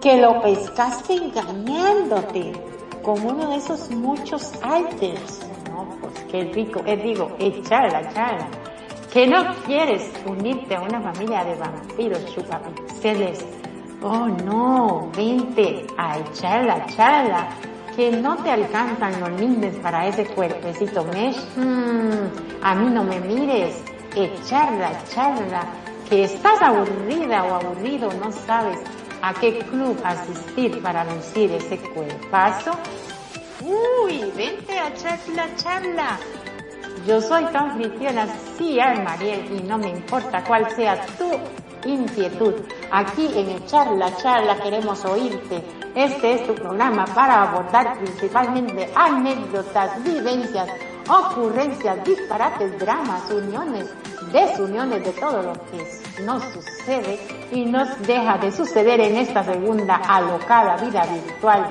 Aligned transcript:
Que 0.00 0.20
lo 0.20 0.40
pescaste 0.40 1.14
engañándote 1.14 2.52
con 3.02 3.24
uno 3.24 3.50
de 3.50 3.56
esos 3.56 3.90
muchos 3.90 4.52
alters. 4.62 5.40
No, 5.70 5.88
pues 6.00 6.14
qué 6.30 6.44
rico, 6.44 6.80
es 6.86 7.02
digo, 7.02 7.30
echar 7.38 7.90
la 7.92 8.08
charla. 8.12 8.48
Que 9.12 9.26
no 9.26 9.54
quieres 9.66 10.10
unirte 10.26 10.76
a 10.76 10.82
una 10.82 11.00
familia 11.00 11.44
de 11.44 11.54
vampiros 11.56 12.24
chupapixeles. 12.26 13.44
Oh 14.02 14.28
no, 14.28 15.10
vente 15.16 15.86
a 15.96 16.18
echar 16.18 16.64
la 16.64 16.86
charla 16.86 17.48
que 17.98 18.12
no 18.12 18.36
te 18.36 18.52
alcanzan 18.52 19.18
los 19.18 19.40
lindes 19.40 19.74
para 19.78 20.06
ese 20.06 20.24
cuerpecito 20.24 21.02
mesh, 21.02 21.36
hmm, 21.56 22.62
a 22.62 22.72
mí 22.76 22.90
no 22.90 23.02
me 23.02 23.18
mires, 23.18 23.82
echarla, 24.14 24.92
echarla, 25.02 25.62
que 26.08 26.22
estás 26.22 26.62
aburrida 26.62 27.42
o 27.42 27.56
aburrido, 27.56 28.08
no 28.12 28.30
sabes 28.30 28.78
a 29.22 29.34
qué 29.34 29.58
club 29.58 29.98
asistir 30.04 30.82
para 30.82 31.04
lucir 31.04 31.52
ese 31.52 31.78
cuerpazo. 31.78 32.72
Uy, 33.60 34.32
vente 34.36 34.78
a 34.78 34.94
charla, 34.94 35.48
charla. 35.56 36.18
Yo 37.06 37.20
soy 37.20 37.44
tu 37.46 37.56
anfitriona, 37.56 38.26
sí, 38.56 38.78
Mariel, 39.04 39.46
y 39.52 39.62
no 39.62 39.78
me 39.78 39.90
importa 39.90 40.44
cuál 40.44 40.70
sea 40.70 41.04
tu 41.16 41.30
inquietud. 41.88 42.54
Aquí 42.90 43.30
en 43.34 43.50
el 43.50 43.66
Charla 43.66 44.14
Charla 44.16 44.60
queremos 44.60 45.04
oírte 45.04 45.62
este 45.98 46.34
es 46.34 46.46
tu 46.46 46.54
programa 46.54 47.06
para 47.06 47.42
abordar 47.42 47.98
principalmente 47.98 48.88
anécdotas, 48.94 50.00
vivencias, 50.04 50.68
ocurrencias, 51.08 52.04
disparates, 52.04 52.78
dramas, 52.78 53.28
uniones, 53.30 53.86
desuniones 54.30 55.04
de 55.04 55.12
todo 55.12 55.42
lo 55.42 55.52
que 55.54 56.07
nos 56.24 56.42
sucede 56.44 57.18
y 57.52 57.64
nos 57.64 58.00
deja 58.02 58.38
de 58.38 58.50
suceder 58.52 59.00
en 59.00 59.16
esta 59.16 59.44
segunda 59.44 59.96
alocada 59.96 60.76
vida 60.76 61.04
virtual. 61.04 61.68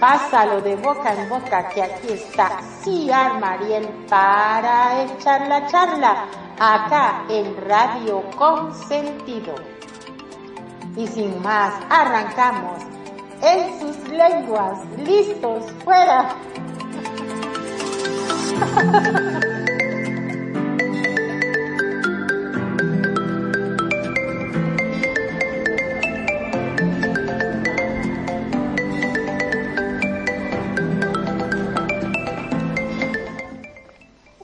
Pásalo 0.00 0.60
de 0.60 0.76
boca 0.76 1.14
en 1.14 1.28
boca 1.28 1.68
que 1.68 1.82
aquí 1.82 2.12
está 2.12 2.60
Ciar 2.82 3.40
Mariel 3.40 3.88
para 4.08 5.04
echar 5.04 5.48
la 5.48 5.66
charla 5.66 6.26
acá 6.58 7.24
en 7.28 7.56
Radio 7.66 8.22
Consentido. 8.36 9.54
Y 10.96 11.06
sin 11.06 11.40
más, 11.42 11.74
arrancamos 11.88 12.82
en 13.42 13.80
sus 13.80 14.08
lenguas. 14.08 14.78
Listos, 14.98 15.64
fuera. 15.84 16.36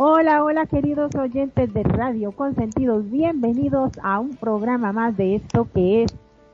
Hola, 0.03 0.43
hola 0.43 0.65
queridos 0.65 1.15
oyentes 1.15 1.75
de 1.75 1.83
Radio 1.83 2.33
Consentidos, 2.33 3.11
bienvenidos 3.11 3.93
a 4.03 4.19
un 4.19 4.35
programa 4.35 4.93
más 4.93 5.15
de 5.19 5.35
esto 5.35 5.69
que 5.75 6.07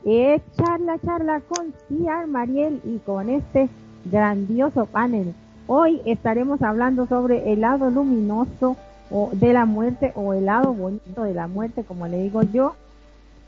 es 0.05 0.43
charla, 0.57 0.99
charla 0.99 1.41
con 1.43 1.73
Ciar 1.87 2.27
Mariel 2.27 2.81
y 2.85 2.99
con 2.99 3.29
este 3.29 3.69
grandioso 4.07 4.87
panel. 4.87 5.33
Hoy 5.69 6.01
estaremos 6.07 6.61
hablando 6.61 7.07
sobre 7.07 7.53
el 7.53 7.61
lado 7.61 7.89
luminoso 7.89 8.77
o 9.13 9.31
de 9.33 9.53
la 9.53 9.65
muerte 9.65 10.11
o 10.17 10.35
el 10.35 10.47
lado 10.47 10.75
bonito 10.75 11.23
de 11.23 11.35
la 11.35 11.47
muerte, 11.47 11.85
como 11.85 12.09
le 12.09 12.25
digo 12.25 12.43
yo. 12.43 12.75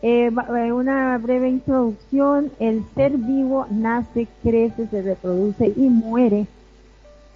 Eh, 0.03 0.31
eh, 0.31 0.72
una 0.72 1.19
breve 1.19 1.48
introducción. 1.48 2.53
El 2.60 2.84
ser 2.94 3.16
vivo 3.16 3.66
nace, 3.69 4.28
crece, 4.44 4.87
se 4.87 5.03
reproduce 5.03 5.72
y 5.76 5.88
muere. 5.88 6.47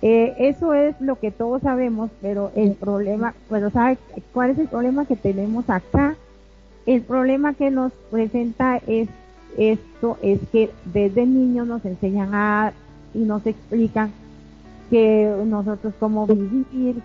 Eh, 0.02 0.34
eso 0.38 0.74
es 0.74 1.00
lo 1.00 1.16
que 1.20 1.30
todos 1.30 1.62
sabemos, 1.62 2.10
pero 2.20 2.50
el 2.56 2.72
problema, 2.72 3.34
pero 3.48 3.70
¿sabe 3.70 3.98
cuál 4.32 4.50
es 4.50 4.58
el 4.58 4.66
problema 4.66 5.06
que 5.06 5.16
tenemos 5.16 5.70
acá? 5.70 6.16
El 6.86 7.02
problema 7.02 7.54
que 7.54 7.70
nos 7.70 7.92
presenta 8.10 8.78
es 8.88 9.08
esto 9.56 10.18
es 10.22 10.40
que 10.50 10.70
desde 10.92 11.26
niños 11.26 11.66
nos 11.66 11.84
enseñan 11.84 12.34
a 12.34 12.72
y 13.14 13.18
nos 13.20 13.46
explican 13.46 14.10
que 14.90 15.32
nosotros 15.46 15.94
cómo 16.00 16.26
vivir, 16.26 17.00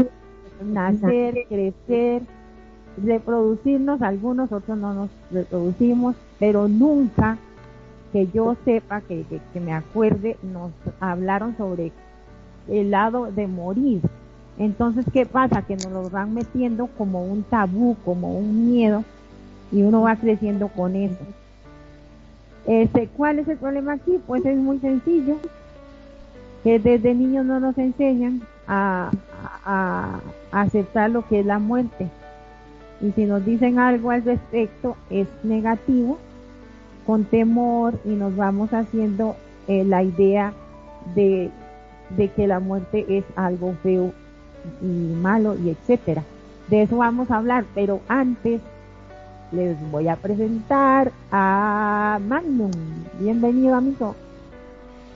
nacer, 0.63 1.45
crecer, 1.47 2.21
reproducirnos, 3.03 4.01
algunos 4.01 4.51
otros 4.51 4.77
no 4.77 4.93
nos 4.93 5.09
reproducimos, 5.31 6.15
pero 6.39 6.67
nunca 6.67 7.37
que 8.11 8.27
yo 8.33 8.55
sepa, 8.65 9.01
que, 9.01 9.25
que, 9.53 9.59
me 9.59 9.73
acuerde, 9.73 10.37
nos 10.41 10.71
hablaron 10.99 11.55
sobre 11.57 11.91
el 12.69 12.91
lado 12.91 13.31
de 13.31 13.47
morir. 13.47 14.01
Entonces, 14.57 15.05
¿qué 15.13 15.25
pasa? 15.25 15.61
Que 15.61 15.75
nos 15.75 15.91
lo 15.91 16.09
van 16.09 16.33
metiendo 16.33 16.87
como 16.97 17.23
un 17.23 17.43
tabú, 17.43 17.95
como 18.03 18.37
un 18.37 18.71
miedo, 18.71 19.03
y 19.71 19.83
uno 19.83 20.01
va 20.01 20.15
creciendo 20.15 20.67
con 20.69 20.95
eso. 20.95 21.23
Este, 22.65 23.07
¿Cuál 23.07 23.39
es 23.39 23.47
el 23.47 23.57
problema 23.57 23.93
aquí? 23.93 24.19
Pues 24.25 24.45
es 24.45 24.57
muy 24.57 24.79
sencillo, 24.79 25.37
que 26.63 26.79
desde 26.79 27.13
niños 27.13 27.45
no 27.45 27.59
nos 27.59 27.77
enseñan 27.77 28.41
a, 28.67 29.11
aceptar 30.51 31.09
lo 31.09 31.27
que 31.27 31.41
es 31.41 31.45
la 31.45 31.59
muerte. 31.59 32.09
Y 32.99 33.11
si 33.11 33.25
nos 33.25 33.45
dicen 33.45 33.79
algo 33.79 34.11
al 34.11 34.23
respecto 34.23 34.97
es 35.09 35.27
negativo, 35.43 36.17
con 37.05 37.25
temor 37.25 37.99
y 38.03 38.09
nos 38.09 38.35
vamos 38.35 38.73
haciendo 38.73 39.35
eh, 39.67 39.83
la 39.85 40.03
idea 40.03 40.53
de, 41.15 41.51
de 42.11 42.29
que 42.29 42.47
la 42.47 42.59
muerte 42.59 43.05
es 43.09 43.25
algo 43.35 43.75
feo 43.83 44.13
y 44.81 44.85
malo 44.85 45.55
y 45.55 45.69
etcétera. 45.69 46.23
De 46.69 46.83
eso 46.83 46.97
vamos 46.97 47.31
a 47.31 47.37
hablar, 47.37 47.65
pero 47.73 48.01
antes 48.07 48.61
les 49.51 49.77
voy 49.91 50.07
a 50.07 50.15
presentar 50.17 51.11
a 51.31 52.19
Magnum. 52.27 52.71
Bienvenido, 53.19 53.75
amigo. 53.75 54.15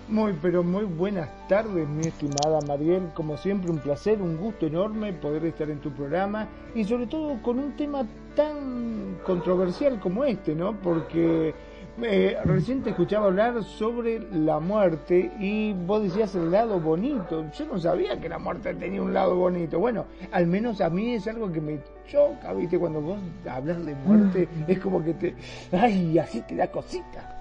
Muy, 0.07 0.33
pero 0.41 0.61
muy 0.61 0.83
buenas 0.83 1.29
tardes, 1.47 1.87
mi 1.87 2.01
estimada 2.01 2.59
Mariel. 2.67 3.09
Como 3.13 3.37
siempre, 3.37 3.71
un 3.71 3.77
placer, 3.77 4.21
un 4.21 4.35
gusto 4.35 4.65
enorme 4.65 5.13
poder 5.13 5.45
estar 5.45 5.69
en 5.69 5.79
tu 5.79 5.89
programa 5.91 6.47
y 6.75 6.83
sobre 6.83 7.07
todo 7.07 7.41
con 7.41 7.59
un 7.59 7.77
tema 7.77 8.05
tan 8.35 9.17
controversial 9.25 9.99
como 9.99 10.25
este, 10.25 10.53
¿no? 10.53 10.73
Porque 10.73 11.53
eh, 12.01 12.37
recién 12.45 12.81
te 12.81 12.91
escuchaba 12.91 13.27
hablar 13.27 13.63
sobre 13.63 14.19
la 14.31 14.59
muerte 14.59 15.31
y 15.39 15.73
vos 15.73 16.03
decías 16.03 16.33
el 16.35 16.51
lado 16.51 16.79
bonito. 16.79 17.45
Yo 17.51 17.65
no 17.65 17.79
sabía 17.79 18.19
que 18.19 18.29
la 18.29 18.39
muerte 18.39 18.73
tenía 18.73 19.01
un 19.01 19.13
lado 19.13 19.35
bonito. 19.35 19.79
Bueno, 19.79 20.05
al 20.31 20.47
menos 20.47 20.81
a 20.81 20.89
mí 20.89 21.13
es 21.13 21.27
algo 21.27 21.51
que 21.51 21.61
me 21.61 21.79
choca, 22.07 22.53
¿viste? 22.53 22.79
Cuando 22.79 23.01
vos 23.01 23.19
hablas 23.49 23.85
de 23.85 23.95
muerte 23.95 24.47
es 24.67 24.79
como 24.79 25.03
que 25.03 25.13
te... 25.13 25.35
¡Ay! 25.71 26.17
Así 26.17 26.41
te 26.41 26.55
da 26.55 26.71
cosita. 26.71 27.37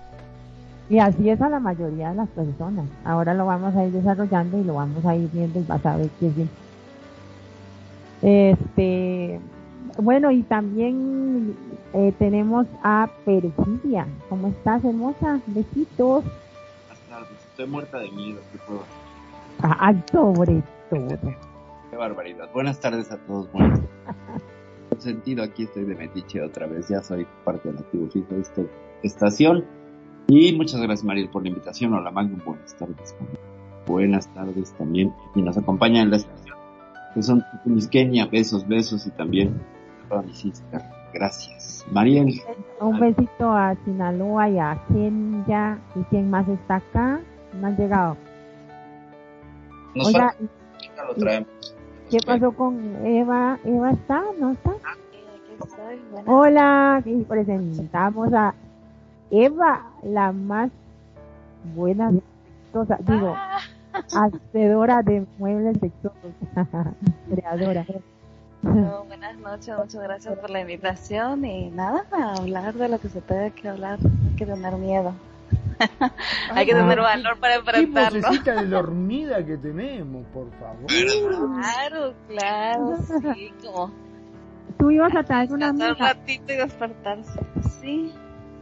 Y 0.88 0.98
así 0.98 1.30
es 1.30 1.40
a 1.40 1.48
la 1.48 1.60
mayoría 1.60 2.10
de 2.10 2.16
las 2.16 2.28
personas. 2.30 2.86
Ahora 3.04 3.32
lo 3.32 3.46
vamos 3.46 3.74
a 3.76 3.84
ir 3.84 3.92
desarrollando 3.92 4.58
y 4.58 4.64
lo 4.64 4.74
vamos 4.74 5.04
a 5.06 5.14
ir 5.14 5.30
viendo 5.32 5.60
y 5.60 5.62
vas 5.62 5.86
a 5.86 5.96
ver 5.96 6.08
qué 6.18 6.26
es 6.26 6.36
bien. 6.36 6.50
Este, 8.22 9.40
bueno, 9.98 10.30
y 10.30 10.42
también 10.42 11.56
eh, 11.92 12.12
tenemos 12.18 12.66
a 12.82 13.10
Perfidia. 13.24 14.06
¿Cómo 14.28 14.48
estás, 14.48 14.84
hermosa? 14.84 15.40
Besitos. 15.46 16.24
Buenas 16.24 17.08
tardes. 17.08 17.38
Estoy 17.50 17.66
muerta 17.66 17.98
de 17.98 18.10
miedo. 18.10 18.40
¿Qué 18.52 18.58
puedo 18.66 18.82
Ah, 19.62 19.92
sobre 20.10 20.62
todo. 20.88 21.18
Qué 21.90 21.96
barbaridad. 21.96 22.48
Buenas 22.52 22.80
tardes 22.80 23.10
a 23.10 23.18
todos. 23.18 23.50
Buenas 23.52 23.80
sentido, 24.98 25.42
aquí 25.42 25.64
estoy 25.64 25.84
de 25.84 25.94
metiche 25.94 26.42
otra 26.42 26.66
vez. 26.66 26.88
Ya 26.88 27.02
soy 27.02 27.26
parte 27.44 27.68
del 27.68 27.78
activo 27.78 28.08
fijo 28.08 28.34
de 28.34 28.40
esta 28.40 28.62
estación. 29.02 29.64
Y 30.28 30.54
muchas 30.56 30.80
gracias, 30.80 31.04
Mariel, 31.04 31.28
por 31.28 31.42
la 31.42 31.48
invitación. 31.48 31.92
Hola, 31.92 32.10
Magnum. 32.10 32.40
Buenas 32.44 32.76
tardes. 32.76 33.14
Buenas 33.86 34.32
tardes 34.34 34.72
también. 34.74 35.12
Y 35.34 35.42
nos 35.42 35.58
acompaña 35.58 36.02
en 36.02 36.10
la 36.10 36.16
estación, 36.16 36.49
que 37.14 37.22
son 37.22 37.44
Kenia. 37.90 38.26
Besos, 38.26 38.66
besos 38.66 39.06
y 39.06 39.10
también 39.10 39.60
Gracias. 41.12 41.84
Mariel. 41.90 42.40
Un 42.80 43.00
besito 43.00 43.50
a 43.50 43.74
Sinaloa 43.84 44.48
y 44.48 44.58
a 44.58 44.80
Kenya. 44.88 45.78
¿Y 45.96 46.02
quién 46.04 46.30
más 46.30 46.48
está 46.48 46.76
acá? 46.76 47.20
No 47.54 47.66
han 47.66 47.76
llegado. 47.76 48.16
Oiga, 49.96 50.34
lo 51.06 51.14
traemos. 51.14 51.76
¿Qué 52.10 52.18
pasó 52.24 52.52
con 52.52 53.06
Eva? 53.06 53.58
¿Eva 53.64 53.90
está? 53.90 54.22
¿No 54.38 54.52
está? 54.52 54.72
Hola, 56.26 57.02
y 57.04 57.22
presentamos 57.22 58.32
a 58.32 58.54
Eva, 59.30 59.92
la 60.02 60.32
más 60.32 60.70
buena 61.74 62.10
cosa, 62.72 62.98
digo, 63.00 63.36
hacedora 63.92 65.02
de 65.02 65.26
muebles 65.38 65.78
sexosos, 65.78 66.32
creadora. 67.30 67.86
buenas 68.62 69.38
noches, 69.38 69.74
muchas 69.76 70.02
gracias 70.02 70.38
por 70.38 70.50
la 70.50 70.60
invitación 70.60 71.44
y 71.44 71.70
nada, 71.70 72.04
a 72.12 72.34
hablar 72.34 72.74
de 72.74 72.88
lo 72.88 72.98
que 72.98 73.08
se 73.08 73.20
tenga 73.20 73.50
que 73.50 73.68
hablar, 73.68 73.98
hay 74.02 74.36
que 74.36 74.46
tener 74.46 74.74
miedo. 74.74 75.14
hay 76.54 76.66
que 76.66 76.74
tener 76.74 77.00
valor 77.00 77.38
para 77.38 77.54
enfrentarlo. 77.56 78.20
Qué 78.44 78.52
de 78.52 78.66
dormida 78.66 79.44
que 79.46 79.56
tenemos, 79.56 80.24
por 80.26 80.50
favor. 80.58 80.86
Claro, 80.86 82.14
claro, 82.28 82.98
sí, 83.34 83.52
como... 83.64 83.90
Tú 84.78 84.90
ibas 84.90 85.14
a 85.14 85.22
traer 85.22 85.52
una 85.52 85.68
amiga. 85.68 85.90
un 85.90 85.98
ratito 85.98 86.52
y 86.52 86.56
despertarse, 86.56 87.40
sí. 87.80 88.14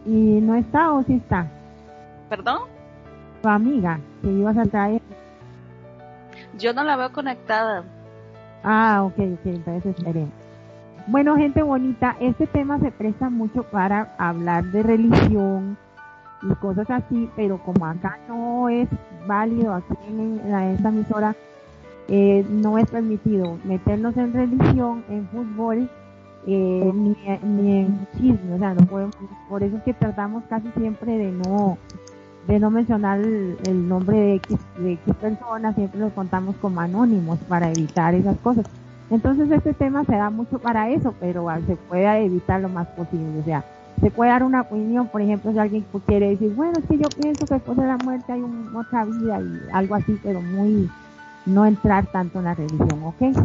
¿Y 0.05 0.41
no 0.41 0.57
está 0.57 0.93
o 0.93 1.03
sí 1.05 1.15
está? 1.15 1.49
¿Perdón? 2.29 2.78
Tu 3.43 3.49
amiga 3.49 4.01
que 4.23 4.31
ibas 4.31 4.57
a 4.57 4.65
traer. 4.65 5.03
Yo 6.59 6.73
no 6.73 6.83
la 6.85 6.97
veo 6.97 7.13
conectada. 7.13 7.85
Ah, 8.65 9.03
ok, 9.05 9.15
ok, 9.19 9.41
entonces 9.45 9.97
esperemos. 9.97 10.33
Bueno, 11.07 11.37
gente 11.37 11.63
bonita, 11.63 12.17
este 12.21 12.47
tema 12.47 12.79
se 12.81 12.91
presta 12.91 13.31
mucho 13.31 13.63
para 13.63 14.15
hablar 14.19 14.65
de 14.65 14.83
religión 14.83 15.79
y 16.43 16.55
cosas 16.57 16.91
así, 16.91 17.31
pero 17.35 17.59
como 17.59 17.87
acá 17.87 18.19
no 18.29 18.69
es 18.69 18.89
válido, 19.27 19.73
aquí 19.73 19.95
en, 20.07 20.41
esta 20.75 20.91
emisora 20.91 21.35
eh, 22.09 22.45
no 22.51 22.77
es 22.77 22.91
permitido 22.91 23.59
meternos 23.65 24.17
en 24.19 24.33
religión, 24.35 25.05
en 25.09 25.27
fútbol, 25.29 25.91
eh, 26.47 26.93
ni, 26.95 27.17
ni, 27.43 27.79
en 27.79 28.07
chisme, 28.19 28.55
o 28.55 28.59
sea, 28.59 28.75
no 28.75 28.87
podemos, 28.87 29.17
por 29.49 29.63
eso 29.63 29.79
es 29.79 29.83
que 29.85 29.95
tratamos 29.95 30.45
casi 30.49 30.69
siempre 30.77 31.17
de 31.17 31.33
no 31.33 31.79
de 32.49 32.59
no 32.59 32.71
mencionar 32.71 33.21
el, 33.21 33.89
nombre 33.89 34.17
de 34.17 34.35
X, 34.37 34.57
de 34.79 34.93
X 34.95 35.15
personas, 35.17 35.75
siempre 35.75 36.01
los 36.01 36.13
contamos 36.15 36.57
como 36.57 36.81
anónimos 36.81 37.39
para 37.47 37.71
evitar 37.71 38.15
esas 38.15 38.39
cosas. 38.39 38.65
Entonces 39.11 39.51
este 39.51 39.75
tema 39.75 40.05
se 40.05 40.17
da 40.17 40.31
mucho 40.31 40.59
para 40.59 40.89
eso, 40.89 41.15
pero 41.21 41.47
se 41.67 41.77
puede 41.77 42.25
evitar 42.25 42.61
lo 42.63 42.71
más 42.71 42.89
posible. 42.89 43.41
O 43.41 43.45
sea, 43.45 43.65
se 44.01 44.11
puede 44.11 44.31
dar 44.31 44.43
una 44.43 44.63
opinión, 44.63 45.09
por 45.09 45.21
ejemplo, 45.21 45.53
si 45.53 45.59
alguien 45.59 45.85
quiere 46.07 46.31
decir, 46.31 46.55
bueno, 46.55 46.73
es 46.79 46.87
que 46.87 46.97
yo 46.97 47.09
pienso 47.21 47.47
que 47.47 47.55
después 47.55 47.77
de 47.77 47.87
la 47.87 47.99
muerte 47.99 48.33
hay 48.33 48.43
otra 48.75 49.05
vida 49.05 49.41
y 49.41 49.71
algo 49.73 49.95
así, 49.95 50.19
pero 50.23 50.41
muy, 50.41 50.91
no 51.45 51.67
entrar 51.67 52.07
tanto 52.07 52.39
en 52.39 52.47
la 52.47 52.55
religión, 52.55 53.03
¿ok? 53.05 53.39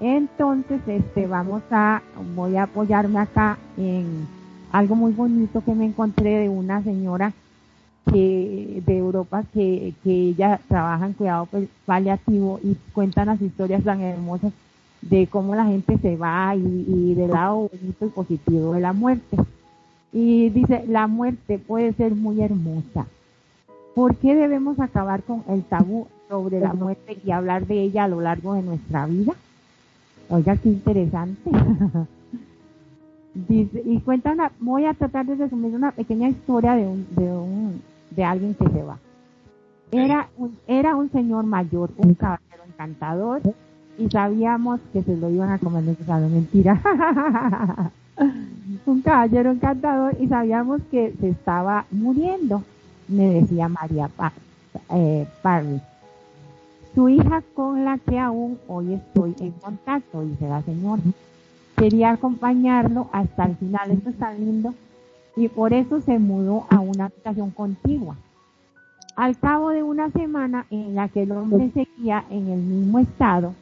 Entonces, 0.00 0.80
este, 0.86 1.26
vamos 1.26 1.62
a, 1.72 2.00
voy 2.36 2.56
a 2.56 2.64
apoyarme 2.64 3.18
acá 3.18 3.58
en 3.76 4.28
algo 4.70 4.94
muy 4.94 5.12
bonito 5.12 5.64
que 5.64 5.74
me 5.74 5.86
encontré 5.86 6.38
de 6.38 6.48
una 6.48 6.82
señora 6.82 7.32
que 8.10 8.82
de 8.84 8.98
Europa 8.98 9.44
que, 9.52 9.94
que 10.02 10.10
ella 10.10 10.60
trabaja 10.68 11.06
en 11.06 11.12
cuidado 11.14 11.48
paliativo 11.84 12.60
y 12.62 12.76
cuentan 12.92 13.26
las 13.26 13.42
historias 13.42 13.82
tan 13.82 14.00
hermosas 14.00 14.52
de 15.02 15.26
cómo 15.26 15.54
la 15.54 15.66
gente 15.66 15.98
se 15.98 16.16
va 16.16 16.54
y, 16.56 17.14
del 17.14 17.30
lado 17.30 17.70
bonito 17.70 18.06
y 18.06 18.08
positivo 18.08 18.72
de 18.74 18.80
la 18.80 18.92
muerte. 18.92 19.36
Y 20.12 20.50
dice, 20.50 20.84
la 20.88 21.06
muerte 21.06 21.58
puede 21.58 21.92
ser 21.92 22.14
muy 22.14 22.40
hermosa. 22.40 23.06
¿Por 23.94 24.16
qué 24.16 24.34
debemos 24.34 24.78
acabar 24.80 25.22
con 25.22 25.42
el 25.48 25.62
tabú 25.64 26.06
sobre 26.28 26.60
la 26.60 26.72
muerte 26.72 27.18
y 27.24 27.30
hablar 27.30 27.66
de 27.66 27.82
ella 27.82 28.04
a 28.04 28.08
lo 28.08 28.20
largo 28.20 28.54
de 28.54 28.62
nuestra 28.62 29.06
vida? 29.06 29.34
Oiga, 30.28 30.56
qué 30.56 30.68
interesante. 30.68 31.50
Dice, 33.34 33.82
y 33.84 34.00
cuentan, 34.00 34.38
voy 34.60 34.86
a 34.86 34.94
tratar 34.94 35.26
de 35.26 35.34
resumir 35.34 35.74
una 35.74 35.92
pequeña 35.92 36.28
historia 36.28 36.74
de 36.74 36.86
un, 36.86 37.06
de 37.14 37.24
un, 37.24 37.82
de 38.10 38.24
alguien 38.24 38.54
que 38.54 38.68
se 38.68 38.82
va. 38.82 38.98
Era 39.92 40.28
un, 40.36 40.56
era 40.66 40.96
un 40.96 41.10
señor 41.10 41.44
mayor, 41.44 41.90
un 41.96 42.14
caballero 42.14 42.64
encantador, 42.68 43.40
y 43.98 44.08
sabíamos 44.10 44.80
que 44.92 45.02
se 45.02 45.16
lo 45.16 45.30
iban 45.30 45.50
a 45.50 45.58
comer, 45.58 45.84
no 45.84 46.28
mentira. 46.28 46.80
un 48.86 49.02
caballero 49.02 49.50
encantador 49.50 50.16
y 50.20 50.28
sabíamos 50.28 50.80
que 50.90 51.14
se 51.20 51.28
estaba 51.30 51.86
muriendo, 51.90 52.62
me 53.08 53.40
decía 53.40 53.68
María 53.68 54.10
eh, 54.90 55.26
Parry. 55.42 55.80
Su 56.94 57.08
hija 57.08 57.42
con 57.54 57.84
la 57.84 57.98
que 57.98 58.18
aún 58.18 58.58
hoy 58.68 58.94
estoy 58.94 59.34
en 59.40 59.52
contacto, 59.52 60.22
dice 60.22 60.48
la 60.48 60.62
señora. 60.62 61.02
Quería 61.76 62.12
acompañarlo 62.12 63.08
hasta 63.12 63.44
el 63.44 63.56
final, 63.56 63.90
esto 63.90 64.08
está 64.08 64.32
lindo, 64.32 64.74
y 65.36 65.48
por 65.48 65.74
eso 65.74 66.00
se 66.00 66.18
mudó 66.18 66.66
a 66.70 66.80
una 66.80 67.06
habitación 67.06 67.50
contigua. 67.50 68.16
Al 69.14 69.38
cabo 69.38 69.70
de 69.70 69.82
una 69.82 70.10
semana 70.10 70.66
en 70.70 70.94
la 70.94 71.08
que 71.08 71.22
el 71.22 71.32
hombre 71.32 71.70
seguía 71.72 72.24
en 72.30 72.48
el 72.48 72.58
mismo 72.58 72.98
estado, 72.98 73.54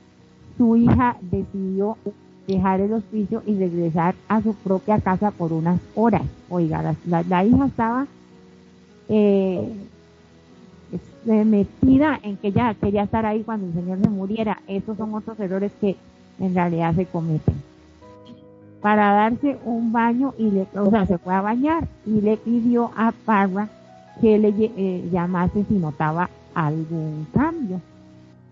su 0.56 0.76
hija 0.76 1.17
decidió 1.21 1.99
dejar 2.47 2.81
el 2.81 2.93
hospicio 2.93 3.43
y 3.47 3.56
regresar 3.56 4.15
a 4.29 4.41
su 4.41 4.55
propia 4.55 5.00
casa 5.00 5.31
por 5.31 5.53
unas 5.53 5.81
horas. 5.94 6.23
Oiga, 6.49 6.94
la, 7.06 7.44
hija 7.44 7.67
estaba 7.67 8.06
eh, 9.09 9.73
metida 11.25 12.21
en 12.23 12.37
que 12.37 12.49
ella 12.49 12.75
quería 12.75 13.05
estar 13.05 13.26
ahí 13.26 13.43
cuando 13.43 13.67
el 13.67 13.75
Señor 13.75 13.99
se 14.00 14.11
muriera. 14.11 14.61
Esos 14.69 14.97
son 14.97 15.15
otros 15.15 15.38
errores 15.41 15.73
que 15.81 15.97
en 16.38 16.55
realidad 16.55 16.94
se 16.94 17.06
cometen. 17.06 17.74
Para 18.84 19.14
darse 19.14 19.56
un 19.64 19.92
baño 19.92 20.34
y 20.36 20.50
le, 20.50 20.66
o 20.76 20.90
sea, 20.90 21.06
se 21.06 21.16
fue 21.16 21.32
a 21.34 21.40
bañar 21.40 21.88
y 22.04 22.20
le 22.20 22.36
pidió 22.36 22.90
a 22.94 23.12
Parra 23.25 23.70
que 24.20 24.38
le 24.38 24.52
eh, 24.58 25.08
llamase 25.10 25.64
si 25.64 25.76
notaba 25.76 26.28
algún 26.54 27.26
cambio. 27.32 27.81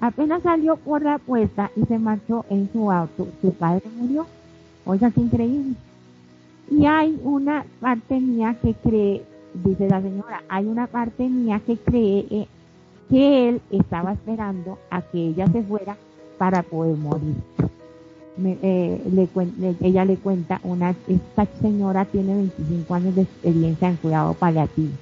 Apenas 0.00 0.42
salió 0.42 0.76
por 0.76 1.02
la 1.02 1.18
puerta 1.18 1.70
y 1.76 1.84
se 1.84 1.98
marchó 1.98 2.46
en 2.48 2.70
su 2.72 2.90
auto, 2.90 3.28
su 3.42 3.52
padre 3.52 3.82
murió. 3.94 4.24
Oiga, 4.86 5.10
qué 5.10 5.20
increíble. 5.20 5.74
Y 6.70 6.86
hay 6.86 7.20
una 7.22 7.66
parte 7.78 8.18
mía 8.18 8.56
que 8.62 8.72
cree, 8.72 9.22
dice 9.62 9.86
la 9.86 10.00
señora, 10.00 10.44
hay 10.48 10.64
una 10.64 10.86
parte 10.86 11.28
mía 11.28 11.60
que 11.66 11.76
cree 11.76 12.26
eh, 12.30 12.48
que 13.10 13.50
él 13.50 13.60
estaba 13.70 14.14
esperando 14.14 14.78
a 14.88 15.02
que 15.02 15.18
ella 15.18 15.46
se 15.48 15.62
fuera 15.62 15.94
para 16.38 16.62
poder 16.62 16.96
morir. 16.96 17.36
Eh, 18.38 19.02
ella 19.82 20.04
le 20.06 20.16
cuenta, 20.16 20.60
una, 20.64 20.94
esta 21.06 21.46
señora 21.60 22.06
tiene 22.06 22.34
25 22.34 22.94
años 22.94 23.14
de 23.14 23.22
experiencia 23.22 23.90
en 23.90 23.96
cuidado 23.96 24.34
paliativo. 24.34 24.92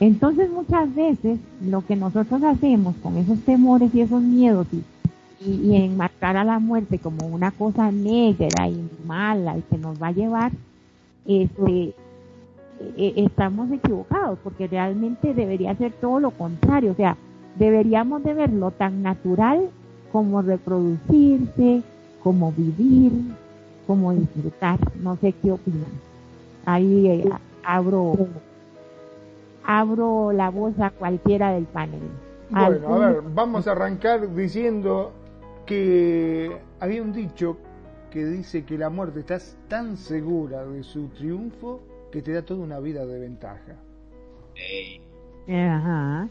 Entonces 0.00 0.50
muchas 0.50 0.92
veces 0.94 1.38
lo 1.64 1.86
que 1.86 1.96
nosotros 1.96 2.42
hacemos 2.42 2.96
con 2.96 3.16
esos 3.16 3.38
temores 3.40 3.94
y 3.94 4.00
esos 4.00 4.20
miedos 4.20 4.66
y, 4.72 5.50
y, 5.50 5.76
enmarcar 5.76 6.36
a 6.36 6.44
la 6.44 6.58
muerte 6.58 6.98
como 6.98 7.26
una 7.26 7.50
cosa 7.50 7.90
negra 7.92 8.68
y 8.68 8.88
mala 9.06 9.56
y 9.56 9.62
que 9.62 9.78
nos 9.78 10.02
va 10.02 10.08
a 10.08 10.12
llevar, 10.12 10.52
este, 11.26 11.94
eh, 12.96 13.12
estamos 13.16 13.70
equivocados, 13.70 14.38
porque 14.42 14.66
realmente 14.66 15.32
debería 15.32 15.74
ser 15.76 15.92
todo 15.92 16.20
lo 16.20 16.30
contrario, 16.30 16.92
o 16.92 16.96
sea, 16.96 17.16
deberíamos 17.58 18.22
de 18.22 18.34
verlo 18.34 18.70
tan 18.70 19.02
natural 19.02 19.70
como 20.12 20.42
reproducirse, 20.42 21.82
como 22.26 22.50
vivir, 22.50 23.12
como 23.86 24.12
disfrutar, 24.12 24.80
no 24.96 25.14
sé 25.14 25.32
qué 25.40 25.52
opinan. 25.52 25.92
Ahí 26.64 27.06
eh, 27.06 27.30
abro 27.62 28.16
abro 29.62 30.32
la 30.32 30.50
voz 30.50 30.74
a 30.80 30.90
cualquiera 30.90 31.52
del 31.52 31.66
panel. 31.66 32.00
Bueno, 32.50 32.94
a 32.94 32.98
ver, 32.98 33.22
vamos 33.32 33.68
a 33.68 33.72
arrancar 33.72 34.34
diciendo 34.34 35.12
que 35.66 36.56
había 36.80 37.00
un 37.00 37.12
dicho 37.12 37.58
que 38.10 38.26
dice 38.26 38.64
que 38.64 38.76
la 38.76 38.90
muerte 38.90 39.20
está 39.20 39.38
tan 39.68 39.96
segura 39.96 40.66
de 40.66 40.82
su 40.82 41.06
triunfo 41.10 41.80
que 42.10 42.22
te 42.22 42.32
da 42.32 42.42
toda 42.42 42.58
una 42.58 42.80
vida 42.80 43.06
de 43.06 43.20
ventaja. 43.20 43.76
Ajá. 45.48 46.28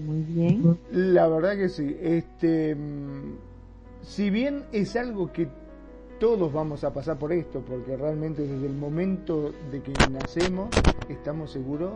Muy 0.00 0.22
bien. 0.22 0.76
La 0.90 1.28
verdad 1.28 1.56
que 1.56 1.68
sí. 1.68 1.96
Este, 2.00 2.74
mm, 2.74 3.53
si 4.06 4.30
bien 4.30 4.64
es 4.72 4.96
algo 4.96 5.32
que 5.32 5.48
todos 6.20 6.52
vamos 6.52 6.84
a 6.84 6.92
pasar 6.92 7.18
por 7.18 7.32
esto, 7.32 7.60
porque 7.60 7.96
realmente 7.96 8.42
desde 8.42 8.66
el 8.66 8.74
momento 8.74 9.52
de 9.70 9.82
que 9.82 9.92
nacemos 10.10 10.68
estamos 11.08 11.50
seguros, 11.50 11.92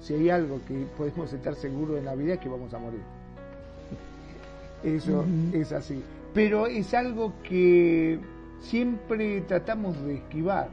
si 0.00 0.14
hay 0.14 0.30
algo 0.30 0.60
que 0.66 0.86
podemos 0.96 1.32
estar 1.32 1.54
seguros 1.54 1.98
en 1.98 2.06
la 2.06 2.14
vida 2.14 2.34
es 2.34 2.40
que 2.40 2.48
vamos 2.48 2.72
a 2.74 2.78
morir. 2.78 3.00
Eso 4.82 5.24
es 5.52 5.72
así. 5.72 6.02
Pero 6.34 6.66
es 6.66 6.92
algo 6.94 7.34
que 7.44 8.18
siempre 8.60 9.42
tratamos 9.42 10.02
de 10.02 10.14
esquivar. 10.14 10.68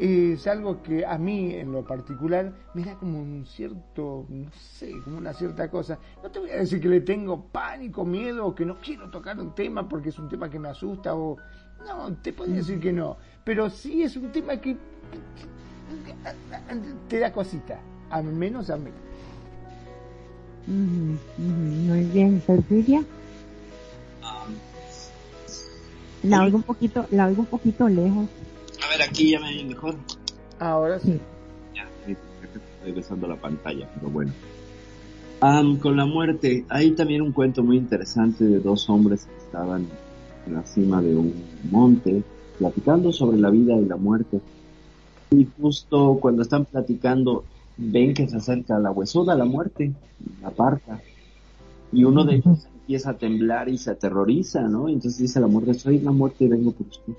Es 0.00 0.46
algo 0.46 0.82
que 0.82 1.04
a 1.04 1.18
mí 1.18 1.54
en 1.54 1.72
lo 1.72 1.84
particular 1.84 2.50
me 2.72 2.82
da 2.82 2.94
como 2.94 3.20
un 3.20 3.44
cierto, 3.44 4.24
no 4.30 4.50
sé, 4.52 4.92
como 5.04 5.18
una 5.18 5.34
cierta 5.34 5.70
cosa. 5.70 5.98
No 6.22 6.30
te 6.30 6.38
voy 6.38 6.50
a 6.50 6.56
decir 6.56 6.80
que 6.80 6.88
le 6.88 7.02
tengo 7.02 7.44
pánico, 7.44 8.02
miedo 8.02 8.46
o 8.46 8.54
que 8.54 8.64
no 8.64 8.80
quiero 8.80 9.10
tocar 9.10 9.38
un 9.38 9.54
tema 9.54 9.86
porque 9.86 10.08
es 10.08 10.18
un 10.18 10.30
tema 10.30 10.48
que 10.48 10.58
me 10.58 10.68
asusta 10.68 11.14
o... 11.14 11.36
No, 11.86 12.14
te 12.14 12.32
puedo 12.32 12.50
decir 12.50 12.80
que 12.80 12.94
no. 12.94 13.18
Pero 13.44 13.68
sí 13.68 14.02
es 14.02 14.16
un 14.16 14.32
tema 14.32 14.56
que 14.56 14.74
te 17.06 17.18
da 17.18 17.30
cosita, 17.30 17.78
al 18.08 18.24
menos 18.24 18.70
a 18.70 18.78
mí. 18.78 18.90
Muy 20.66 22.04
bien, 22.04 22.42
Perfidia. 22.46 23.04
La 26.22 26.42
oigo 26.42 26.56
un 26.56 26.62
poquito, 26.62 27.06
la 27.10 27.26
oigo 27.26 27.42
un 27.42 27.48
poquito 27.48 27.86
lejos. 27.86 28.28
A 28.84 28.88
ver, 28.88 29.02
aquí 29.02 29.30
ya 29.30 29.40
me 29.40 29.48
oye 29.48 29.64
mejor. 29.64 29.94
Ahora 30.58 30.98
sí. 30.98 31.18
Ya, 31.74 31.88
estoy 32.06 32.92
besando 32.92 33.26
la 33.26 33.36
pantalla, 33.36 33.88
pero 33.94 34.10
bueno. 34.10 34.32
con 35.80 35.96
la 35.96 36.06
muerte, 36.06 36.64
hay 36.68 36.92
también 36.92 37.22
un 37.22 37.32
cuento 37.32 37.62
muy 37.62 37.76
interesante 37.76 38.44
de 38.44 38.60
dos 38.60 38.88
hombres 38.88 39.26
que 39.26 39.36
estaban 39.44 39.86
en 40.46 40.54
la 40.54 40.64
cima 40.64 41.02
de 41.02 41.16
un 41.16 41.34
monte 41.70 42.22
platicando 42.58 43.12
sobre 43.12 43.38
la 43.38 43.50
vida 43.50 43.74
y 43.76 43.84
la 43.86 43.96
muerte. 43.96 44.40
Y 45.30 45.46
justo 45.60 46.18
cuando 46.20 46.42
están 46.42 46.64
platicando, 46.64 47.44
ven 47.76 48.14
que 48.14 48.28
se 48.28 48.36
acerca 48.36 48.78
la 48.78 48.90
huesuda, 48.90 49.34
la 49.34 49.44
muerte, 49.44 49.92
la 50.42 50.48
aparta. 50.48 51.00
Y 51.92 52.04
uno 52.04 52.24
de 52.24 52.36
ellos 52.36 52.66
empieza 52.72 53.10
a 53.10 53.14
temblar 53.14 53.68
y 53.68 53.78
se 53.78 53.90
aterroriza, 53.90 54.62
¿no? 54.62 54.88
Entonces 54.88 55.18
dice 55.18 55.40
la 55.40 55.46
muerte, 55.46 55.74
soy 55.74 56.00
la 56.00 56.10
muerte 56.12 56.44
y 56.44 56.48
vengo 56.48 56.72
por 56.72 56.86
usted. 56.86 57.12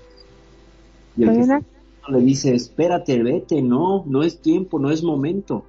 Y 1.16 1.24
el 1.24 1.30
que 1.30 2.12
le 2.12 2.20
dice, 2.20 2.54
espérate, 2.54 3.22
vete, 3.22 3.62
no, 3.62 4.04
no 4.06 4.22
es 4.22 4.40
tiempo, 4.40 4.78
no 4.78 4.90
es 4.90 5.02
momento. 5.02 5.64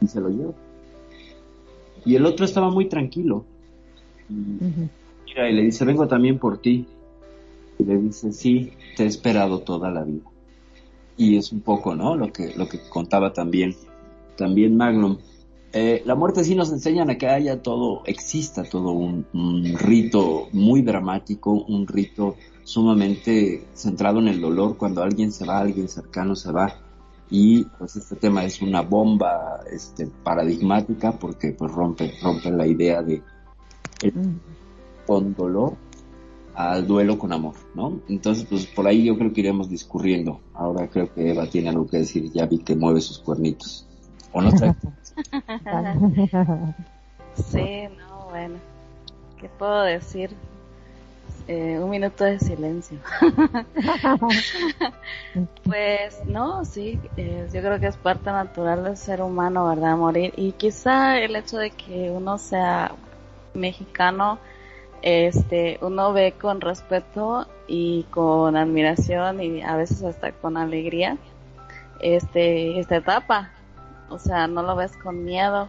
Y 0.00 0.06
se 0.06 0.20
lo 0.20 0.28
lleva. 0.28 0.52
Y 2.04 2.16
el 2.16 2.26
otro 2.26 2.44
estaba 2.44 2.70
muy 2.70 2.88
tranquilo. 2.88 3.44
Y, 4.28 4.34
Mira, 5.26 5.50
y 5.50 5.54
le 5.54 5.62
dice, 5.62 5.84
vengo 5.84 6.06
también 6.06 6.38
por 6.38 6.58
ti. 6.58 6.86
Y 7.78 7.84
le 7.84 7.98
dice, 7.98 8.32
sí, 8.32 8.72
te 8.96 9.04
he 9.04 9.06
esperado 9.06 9.60
toda 9.60 9.90
la 9.90 10.04
vida 10.04 10.34
y 11.16 11.36
es 11.36 11.52
un 11.52 11.60
poco, 11.60 11.94
¿no? 11.94 12.16
Lo 12.16 12.32
que, 12.32 12.52
lo 12.56 12.68
que 12.68 12.80
contaba 12.88 13.32
también, 13.32 13.74
también 14.36 14.76
Magnum. 14.76 15.18
Eh, 15.72 16.02
la 16.04 16.14
muerte 16.14 16.44
sí 16.44 16.54
nos 16.54 16.70
enseña 16.70 17.04
a 17.04 17.18
que 17.18 17.26
haya 17.26 17.62
todo, 17.62 18.02
exista 18.06 18.62
todo 18.64 18.92
un, 18.92 19.26
rito 19.76 20.48
muy 20.52 20.82
dramático, 20.82 21.50
un 21.52 21.86
rito 21.86 22.36
sumamente 22.64 23.66
centrado 23.74 24.18
en 24.18 24.28
el 24.28 24.40
dolor 24.40 24.76
cuando 24.76 25.02
alguien 25.02 25.30
se 25.30 25.44
va, 25.44 25.60
alguien 25.60 25.88
cercano 25.88 26.34
se 26.34 26.50
va. 26.50 26.74
Y 27.30 27.64
pues 27.64 27.96
este 27.96 28.16
tema 28.16 28.44
es 28.44 28.60
una 28.60 28.82
bomba 28.82 29.60
este, 29.70 30.06
paradigmática 30.06 31.12
porque 31.12 31.52
pues 31.52 31.72
rompe, 31.72 32.12
rompe 32.22 32.50
la 32.50 32.66
idea 32.66 33.02
de 33.02 33.22
con 35.06 35.34
dolor 35.34 35.76
al 36.54 36.86
duelo 36.86 37.18
con 37.18 37.32
amor, 37.32 37.54
¿no? 37.74 38.00
Entonces, 38.08 38.46
pues 38.48 38.66
por 38.66 38.86
ahí 38.86 39.04
yo 39.04 39.18
creo 39.18 39.32
que 39.32 39.40
iremos 39.40 39.68
discurriendo. 39.68 40.40
Ahora 40.54 40.88
creo 40.88 41.12
que 41.12 41.30
Eva 41.30 41.46
tiene 41.46 41.70
algo 41.70 41.86
que 41.86 41.98
decir, 41.98 42.30
ya 42.32 42.46
vi 42.46 42.58
que 42.58 42.76
mueve 42.76 43.00
sus 43.00 43.18
cuernitos. 43.18 43.86
¿O 44.32 44.40
no 44.40 44.52
trae? 44.52 44.74
sí, 47.34 47.88
no, 47.98 48.28
bueno. 48.30 48.56
¿Qué 49.40 49.48
puedo 49.58 49.82
decir? 49.82 50.30
Eh, 51.46 51.78
un 51.78 51.90
minuto 51.90 52.24
de 52.24 52.38
silencio. 52.38 52.98
pues 55.64 56.24
no, 56.24 56.64
sí, 56.64 56.98
eh, 57.18 57.46
yo 57.52 57.60
creo 57.60 57.78
que 57.78 57.88
es 57.88 57.98
parte 57.98 58.30
natural 58.30 58.84
del 58.84 58.96
ser 58.96 59.20
humano, 59.20 59.68
¿verdad? 59.68 59.96
Morir. 59.96 60.32
Y 60.36 60.52
quizá 60.52 61.18
el 61.18 61.36
hecho 61.36 61.58
de 61.58 61.70
que 61.70 62.10
uno 62.10 62.38
sea 62.38 62.92
mexicano, 63.52 64.38
este, 65.02 65.78
uno 65.82 66.14
ve 66.14 66.32
con 66.32 66.62
respeto 66.62 67.46
y 67.66 68.04
con 68.04 68.56
admiración 68.56 69.42
y 69.42 69.62
a 69.62 69.76
veces 69.76 70.02
hasta 70.02 70.32
con 70.32 70.56
alegría 70.56 71.18
este, 72.00 72.78
esta 72.78 72.96
etapa. 72.96 73.50
O 74.08 74.18
sea, 74.18 74.46
no 74.46 74.62
lo 74.62 74.76
ves 74.76 74.96
con 74.96 75.24
miedo. 75.24 75.68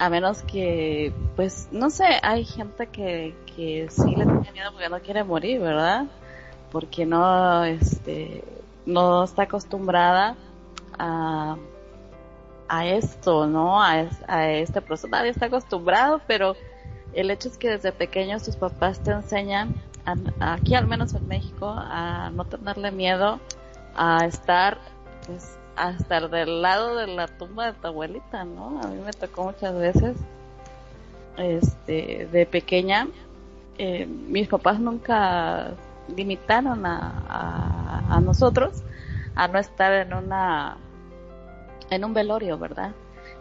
A 0.00 0.08
menos 0.10 0.42
que, 0.42 1.12
pues, 1.34 1.68
no 1.72 1.90
sé, 1.90 2.04
hay 2.22 2.44
gente 2.44 2.86
que, 2.86 3.34
que 3.56 3.88
sí 3.90 4.14
le 4.14 4.24
tiene 4.24 4.52
miedo 4.52 4.70
porque 4.72 4.88
no 4.88 5.00
quiere 5.00 5.24
morir, 5.24 5.60
¿verdad? 5.60 6.06
Porque 6.70 7.04
no, 7.04 7.64
este, 7.64 8.44
no 8.86 9.24
está 9.24 9.42
acostumbrada 9.42 10.36
a, 10.98 11.56
a 12.68 12.86
esto, 12.86 13.48
¿no? 13.48 13.82
A, 13.82 14.06
a 14.28 14.50
este 14.52 14.80
proceso. 14.80 15.08
Nadie 15.08 15.30
está 15.30 15.46
acostumbrado, 15.46 16.20
pero 16.28 16.54
el 17.12 17.30
hecho 17.30 17.48
es 17.48 17.58
que 17.58 17.70
desde 17.70 17.90
pequeños 17.90 18.44
tus 18.44 18.54
papás 18.54 19.00
te 19.00 19.10
enseñan, 19.10 19.74
aquí 20.38 20.74
al 20.74 20.86
menos 20.86 21.14
en 21.14 21.26
México, 21.26 21.74
a 21.76 22.30
no 22.30 22.44
tenerle 22.44 22.92
miedo 22.92 23.40
a 23.96 24.24
estar 24.26 24.78
pues 25.26 25.57
hasta 25.78 26.26
del 26.28 26.60
lado 26.60 26.96
de 26.96 27.06
la 27.06 27.28
tumba 27.28 27.66
de 27.66 27.72
tu 27.74 27.86
abuelita, 27.86 28.44
¿no? 28.44 28.80
A 28.82 28.88
mí 28.88 29.00
me 29.04 29.12
tocó 29.12 29.44
muchas 29.44 29.74
veces, 29.74 30.16
este, 31.36 32.28
de 32.32 32.46
pequeña, 32.46 33.06
eh, 33.78 34.06
mis 34.06 34.48
papás 34.48 34.80
nunca 34.80 35.70
limitaron 36.14 36.84
a, 36.84 38.04
a, 38.08 38.20
nosotros 38.20 38.82
a 39.36 39.46
no 39.46 39.58
estar 39.58 39.92
en 39.92 40.14
una, 40.14 40.76
en 41.90 42.04
un 42.04 42.12
velorio, 42.12 42.58
¿verdad? 42.58 42.92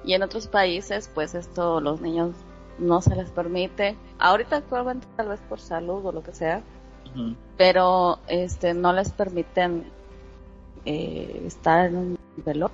Y 0.04 0.14
en 0.14 0.22
otros 0.22 0.48
países, 0.48 1.10
pues 1.14 1.34
esto 1.34 1.82
los 1.82 2.02
niños 2.02 2.36
no 2.78 3.02
se 3.02 3.16
les 3.16 3.32
permite. 3.32 3.98
Ahorita 4.20 4.58
actualmente 4.58 5.08
tal 5.16 5.30
vez 5.30 5.40
por 5.50 5.60
salud 5.60 6.06
o 6.06 6.12
lo 6.12 6.22
que 6.22 6.34
sea, 6.34 6.62
pero 7.58 8.20
este 8.28 8.76
no 8.76 8.94
les 8.94 9.12
permiten 9.12 9.92
eh, 10.86 11.44
estar 11.46 11.88
en 11.88 11.96
un 11.96 12.20
velor, 12.46 12.72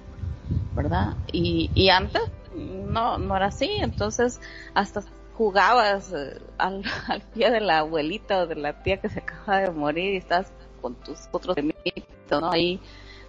¿verdad? 0.75 1.15
Y, 1.31 1.69
y 1.73 1.89
antes 1.89 2.21
no 2.55 3.17
no 3.17 3.35
era 3.35 3.47
así, 3.47 3.69
entonces 3.81 4.39
hasta 4.73 5.03
jugabas 5.35 6.13
eh, 6.13 6.39
al, 6.57 6.83
pie 7.33 7.51
de 7.51 7.61
la 7.61 7.79
abuelita 7.79 8.39
o 8.39 8.47
de 8.47 8.55
la 8.55 8.83
tía 8.83 8.97
que 8.97 9.09
se 9.09 9.19
acaba 9.19 9.59
de 9.59 9.71
morir 9.71 10.13
y 10.13 10.17
estás 10.17 10.51
con 10.81 10.95
tus 10.95 11.27
otros 11.31 11.57
amiguitos, 11.57 12.41
¿no? 12.41 12.55
Y 12.55 12.79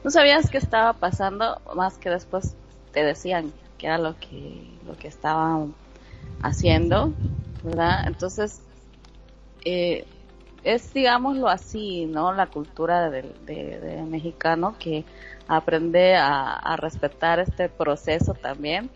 no 0.02 0.10
sabías 0.10 0.50
qué 0.50 0.58
estaba 0.58 0.92
pasando, 0.94 1.60
más 1.74 1.98
que 1.98 2.10
después 2.10 2.56
te 2.92 3.04
decían 3.04 3.52
que 3.78 3.86
era 3.86 3.98
lo 3.98 4.18
que 4.18 4.68
lo 4.86 4.96
que 4.96 5.08
estaba 5.08 5.66
haciendo, 6.42 7.12
¿verdad? 7.62 8.06
Entonces, 8.06 8.60
eh, 9.64 10.04
es, 10.64 10.92
digámoslo 10.94 11.48
así, 11.48 12.06
¿no? 12.06 12.32
La 12.32 12.46
cultura 12.46 13.10
del 13.10 13.32
de, 13.44 14.02
mexicano 14.08 14.76
que 14.78 15.04
aprende 15.46 16.16
a, 16.16 16.76
respetar 16.76 17.38
este 17.38 17.68
proceso 17.68 18.34
también, 18.34 18.90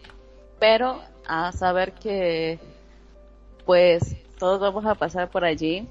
pero 0.59 1.01
a 1.27 1.53
saber 1.53 1.93
que, 1.93 2.59
pues, 3.67 4.17
todos 4.39 4.61
vamos 4.61 4.87
a 4.87 4.95
pasar 4.95 5.29
por 5.31 5.45
allí 5.45 5.87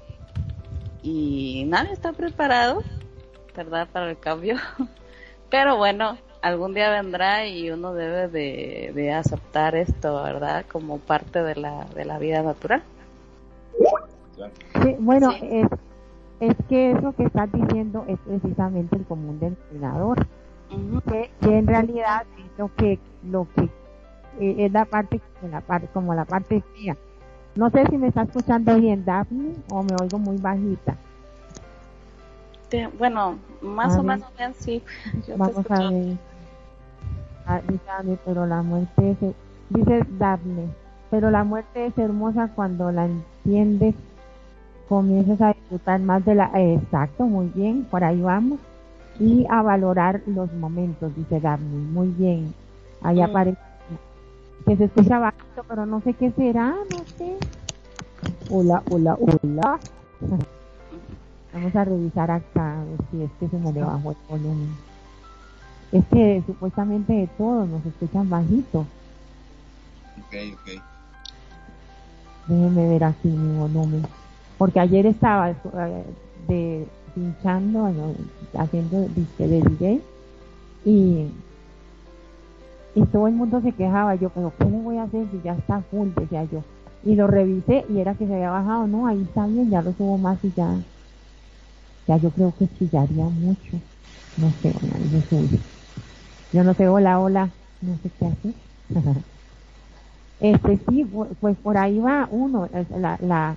y 1.02 1.64
nadie 1.66 1.92
está 1.92 2.12
preparado, 2.12 2.82
¿verdad? 3.56 3.88
Para 3.92 4.10
el 4.10 4.18
cambio. 4.18 4.56
Pero 5.50 5.76
bueno, 5.76 6.18
algún 6.42 6.74
día 6.74 6.90
vendrá 6.90 7.46
y 7.46 7.70
uno 7.70 7.94
debe 7.94 8.28
de, 8.28 9.12
aceptar 9.12 9.74
esto, 9.74 10.22
¿verdad? 10.22 10.66
Como 10.70 10.98
parte 10.98 11.42
de 11.42 11.54
la, 11.54 11.84
de 11.94 12.04
la 12.04 12.18
vida 12.18 12.42
natural. 12.42 12.82
Sí, 14.82 14.96
bueno, 14.98 15.30
Es, 15.42 15.68
es 16.40 16.56
que 16.68 16.92
eso 16.92 17.12
que 17.12 17.24
estás 17.24 17.50
diciendo 17.52 18.04
es 18.08 18.18
precisamente 18.20 18.96
el 18.96 19.04
común 19.04 19.38
denominador, 19.40 20.26
que, 21.06 21.30
en 21.42 21.66
realidad 21.66 22.26
es 22.38 22.58
lo 22.58 22.74
que, 22.74 22.98
lo 23.24 23.46
que 23.54 23.64
eh, 24.40 24.66
es 24.66 24.72
la 24.72 24.84
parte, 24.84 25.20
la 25.50 25.60
parte, 25.60 25.88
como 25.92 26.14
la 26.14 26.24
parte 26.24 26.62
fría. 26.74 26.96
No 27.54 27.70
sé 27.70 27.84
si 27.86 27.96
me 27.96 28.08
está 28.08 28.22
escuchando 28.22 28.78
bien, 28.78 29.04
Daphne, 29.04 29.54
o 29.70 29.82
me 29.82 29.96
oigo 30.00 30.18
muy 30.18 30.36
bajita. 30.36 30.96
bueno, 32.98 33.38
más 33.60 33.96
o 33.96 34.02
menos 34.02 34.28
bien, 34.36 34.54
sí. 34.54 34.82
Vamos 35.36 35.68
a 35.70 35.90
ver. 35.90 36.16
Ah, 37.46 37.60
pero 38.24 38.46
la 38.46 38.62
muerte 38.62 39.16
es, 39.20 39.34
dice 39.70 40.06
Daphne, 40.18 40.68
pero 41.10 41.30
la 41.30 41.44
muerte 41.44 41.86
es 41.86 41.96
hermosa 41.96 42.52
cuando 42.54 42.92
la 42.92 43.06
entiendes, 43.06 43.94
comienzas 44.88 45.40
a 45.40 45.52
disfrutar 45.52 46.00
más 46.00 46.24
de 46.24 46.34
la, 46.34 46.50
exacto, 46.54 47.24
muy 47.24 47.46
bien, 47.54 47.84
por 47.90 48.04
ahí 48.04 48.20
vamos, 48.20 48.58
y 49.20 49.46
a 49.50 49.62
valorar 49.62 50.22
los 50.26 50.52
momentos, 50.54 51.14
dice 51.14 51.40
Daphne, 51.40 51.68
muy 51.68 52.08
bien, 52.08 52.54
ahí 53.02 53.20
mm. 53.20 53.24
aparece, 53.24 53.58
que 54.66 54.76
se 54.76 54.84
escucha 54.84 55.18
bajito, 55.18 55.64
pero 55.68 55.86
no 55.86 56.00
sé 56.00 56.14
qué 56.14 56.30
será, 56.32 56.74
no 56.90 57.04
sé. 57.16 57.36
Hola, 58.50 58.82
hola, 58.90 59.16
hola. 59.20 59.78
Vamos 61.52 61.74
a 61.74 61.84
revisar 61.84 62.30
acá, 62.30 62.80
a 62.80 62.84
ver 62.84 62.98
si 63.10 63.22
es 63.22 63.30
que 63.40 63.48
se 63.48 63.56
me 63.56 63.72
le 63.72 63.80
bajó 63.80 64.10
el 64.10 64.16
volumen. 64.28 64.76
Es 65.92 66.04
que 66.12 66.42
supuestamente 66.46 67.12
de 67.12 67.26
todos 67.38 67.66
nos 67.68 67.84
escuchan 67.86 68.28
bajito. 68.28 68.80
Ok, 70.20 70.34
ok. 70.52 70.82
Déjenme 72.48 72.88
ver 72.88 73.04
aquí 73.04 73.28
mi 73.28 73.58
volumen. 73.58 74.06
Porque 74.58 74.80
ayer 74.80 75.06
estaba 75.06 75.50
eh, 75.50 76.04
de, 76.48 76.86
pinchando, 77.14 77.88
haciendo 78.54 79.08
disque 79.14 79.46
de 79.46 79.62
DJ 79.62 80.02
y, 80.84 81.30
y 82.94 83.06
todo 83.06 83.28
el 83.28 83.34
mundo 83.34 83.60
se 83.62 83.72
quejaba. 83.72 84.16
Yo, 84.16 84.30
pero 84.30 84.52
¿qué 84.58 84.64
le 84.64 84.80
voy 84.80 84.98
a 84.98 85.04
hacer 85.04 85.26
si 85.30 85.40
ya 85.42 85.54
está 85.54 85.80
full? 85.82 86.08
Decía 86.16 86.44
yo. 86.44 86.62
Y 87.04 87.14
lo 87.14 87.28
revisé 87.28 87.84
y 87.88 88.00
era 88.00 88.14
que 88.14 88.26
se 88.26 88.34
había 88.34 88.50
bajado. 88.50 88.86
No, 88.88 89.06
ahí 89.06 89.22
está 89.22 89.46
bien, 89.46 89.70
ya 89.70 89.80
lo 89.80 89.92
subo 89.94 90.18
más 90.18 90.38
y 90.42 90.52
ya. 90.56 90.76
Ya 92.08 92.16
yo 92.16 92.30
creo 92.30 92.52
que 92.58 92.68
chillaría 92.78 93.24
mucho. 93.24 93.80
No 94.36 94.52
sé, 94.62 94.72
yo, 94.72 95.48
yo 96.52 96.64
no 96.64 96.74
sé, 96.74 96.88
hola, 96.88 97.20
hola, 97.20 97.50
no 97.80 97.96
sé 98.02 98.10
qué 98.18 98.26
hacer. 98.26 98.54
Este 100.40 100.78
sí, 100.88 101.04
pues 101.40 101.56
por 101.58 101.76
ahí 101.76 101.98
va 101.98 102.28
uno. 102.30 102.68
La, 102.96 103.18
la, 103.20 103.56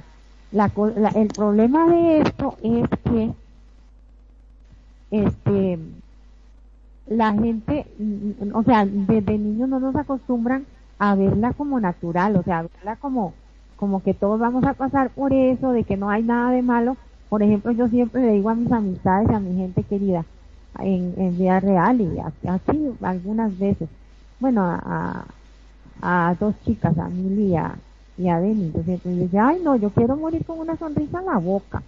la, 0.51 0.71
el 1.15 1.27
problema 1.29 1.87
de 1.87 2.21
esto 2.21 2.57
es 2.61 2.89
que 3.03 3.31
este 5.11 5.79
la 7.07 7.33
gente, 7.33 7.85
o 8.53 8.63
sea, 8.63 8.85
desde 8.85 9.37
niños 9.37 9.67
no 9.67 9.79
nos 9.79 9.95
acostumbran 9.95 10.65
a 10.97 11.15
verla 11.15 11.51
como 11.53 11.79
natural, 11.79 12.37
o 12.37 12.43
sea, 12.43 12.61
verla 12.61 12.95
como, 12.95 13.33
como 13.75 14.01
que 14.01 14.13
todos 14.13 14.39
vamos 14.39 14.63
a 14.63 14.73
pasar 14.73 15.09
por 15.09 15.33
eso, 15.33 15.71
de 15.71 15.83
que 15.83 15.97
no 15.97 16.09
hay 16.09 16.23
nada 16.23 16.51
de 16.51 16.61
malo. 16.61 16.95
Por 17.27 17.43
ejemplo, 17.43 17.71
yo 17.71 17.89
siempre 17.89 18.21
le 18.21 18.33
digo 18.33 18.49
a 18.49 18.55
mis 18.55 18.71
amistades, 18.71 19.29
a 19.29 19.39
mi 19.39 19.55
gente 19.57 19.83
querida, 19.83 20.23
en, 20.79 21.13
en 21.17 21.37
vida 21.37 21.59
real 21.59 21.99
y 21.99 22.17
aquí 22.47 22.79
algunas 23.01 23.57
veces, 23.59 23.89
bueno, 24.39 24.61
a, 24.63 25.25
a 26.01 26.35
dos 26.39 26.55
chicas, 26.65 26.97
a 26.97 27.09
Mili 27.09 27.47
y 27.47 27.55
a, 27.57 27.75
Denis. 28.29 28.73
Yo 28.73 28.83
siempre 28.83 29.11
dice, 29.11 29.39
ay 29.39 29.61
no, 29.63 29.75
yo 29.75 29.89
quiero 29.89 30.15
morir 30.15 30.45
con 30.45 30.59
una 30.59 30.75
sonrisa 30.77 31.19
en 31.19 31.25
la 31.25 31.37
boca. 31.37 31.83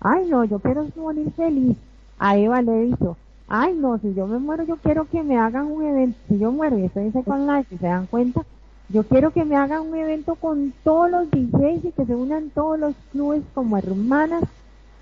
Ay 0.00 0.26
no, 0.28 0.44
yo 0.44 0.58
quiero 0.58 0.86
morir 0.96 1.30
feliz. 1.32 1.76
A 2.18 2.36
Eva 2.36 2.62
le 2.62 2.82
dicho, 2.82 3.16
ay 3.48 3.74
no, 3.78 3.98
si 3.98 4.14
yo 4.14 4.26
me 4.26 4.38
muero 4.38 4.64
yo 4.64 4.76
quiero 4.76 5.04
que 5.04 5.22
me 5.22 5.38
hagan 5.38 5.66
un 5.70 5.84
evento. 5.84 6.18
Si 6.28 6.38
yo 6.38 6.50
muero 6.52 6.78
y 6.78 6.84
estoy 6.84 7.10
en 7.14 7.22
con 7.22 7.46
Life 7.46 7.74
y 7.74 7.78
se 7.78 7.86
dan 7.86 8.06
cuenta, 8.06 8.42
yo 8.88 9.02
quiero 9.04 9.30
que 9.32 9.44
me 9.44 9.56
hagan 9.56 9.82
un 9.82 9.94
evento 9.96 10.36
con 10.36 10.72
todos 10.84 11.10
los 11.10 11.30
DJs 11.30 11.84
y 11.84 11.92
que 11.92 12.06
se 12.06 12.14
unan 12.14 12.50
todos 12.50 12.78
los 12.78 12.94
clubes 13.10 13.42
como 13.54 13.76
hermanas 13.76 14.44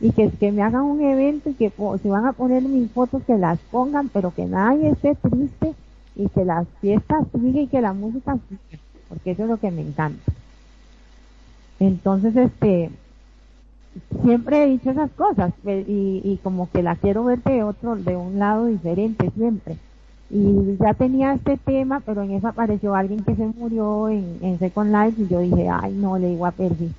y 0.00 0.10
que, 0.12 0.30
que 0.30 0.52
me 0.52 0.62
hagan 0.62 0.82
un 0.82 1.02
evento 1.02 1.50
y 1.50 1.54
que 1.54 1.70
si 2.02 2.08
van 2.08 2.26
a 2.26 2.32
poner 2.32 2.62
mis 2.62 2.90
fotos 2.90 3.22
que 3.26 3.36
las 3.36 3.58
pongan, 3.70 4.08
pero 4.08 4.32
que 4.34 4.46
nadie 4.46 4.90
esté 4.90 5.14
triste 5.14 5.74
y 6.16 6.28
que 6.28 6.44
las 6.44 6.66
fiestas 6.80 7.26
sigan 7.32 7.56
y 7.56 7.66
que 7.66 7.80
la 7.80 7.92
música 7.92 8.38
siga, 8.48 8.82
porque 9.08 9.32
eso 9.32 9.44
es 9.44 9.48
lo 9.48 9.56
que 9.58 9.70
me 9.70 9.82
encanta. 9.82 10.32
Entonces, 11.86 12.36
este, 12.36 12.90
siempre 14.22 14.64
he 14.64 14.66
dicho 14.68 14.90
esas 14.90 15.10
cosas 15.12 15.52
y, 15.64 16.20
y 16.24 16.40
como 16.42 16.70
que 16.70 16.82
la 16.82 16.96
quiero 16.96 17.24
ver 17.24 17.42
de 17.42 17.62
otro, 17.62 17.96
de 17.96 18.16
un 18.16 18.38
lado 18.38 18.66
diferente 18.66 19.30
siempre. 19.36 19.76
Y 20.30 20.76
ya 20.80 20.94
tenía 20.94 21.34
este 21.34 21.56
tema, 21.58 22.00
pero 22.00 22.22
en 22.22 22.32
eso 22.32 22.48
apareció 22.48 22.94
alguien 22.94 23.22
que 23.22 23.36
se 23.36 23.46
murió 23.46 24.08
en, 24.08 24.58
Second 24.58 24.92
Life 24.92 25.22
y 25.22 25.28
yo 25.28 25.40
dije, 25.40 25.68
ay 25.68 25.92
no, 25.94 26.18
le 26.18 26.30
digo 26.30 26.46
a 26.46 26.50
Percy, 26.50 26.92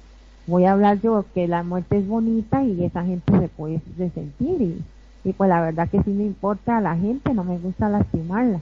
voy 0.48 0.66
a 0.66 0.74
hablar 0.74 1.02
yo 1.02 1.26
que 1.34 1.48
la 1.48 1.64
muerte 1.64 1.98
es 1.98 2.08
bonita 2.08 2.64
y 2.64 2.84
esa 2.84 3.04
gente 3.04 3.38
se 3.38 3.50
puede 3.50 3.82
resentir 3.98 4.82
y, 5.24 5.34
pues 5.34 5.50
la 5.50 5.60
verdad 5.60 5.90
que 5.90 6.04
sí 6.04 6.12
me 6.12 6.24
importa 6.24 6.78
a 6.78 6.82
la 6.82 6.96
gente, 6.96 7.34
no 7.34 7.44
me 7.44 7.58
gusta 7.58 7.90
lastimarla. 7.90 8.62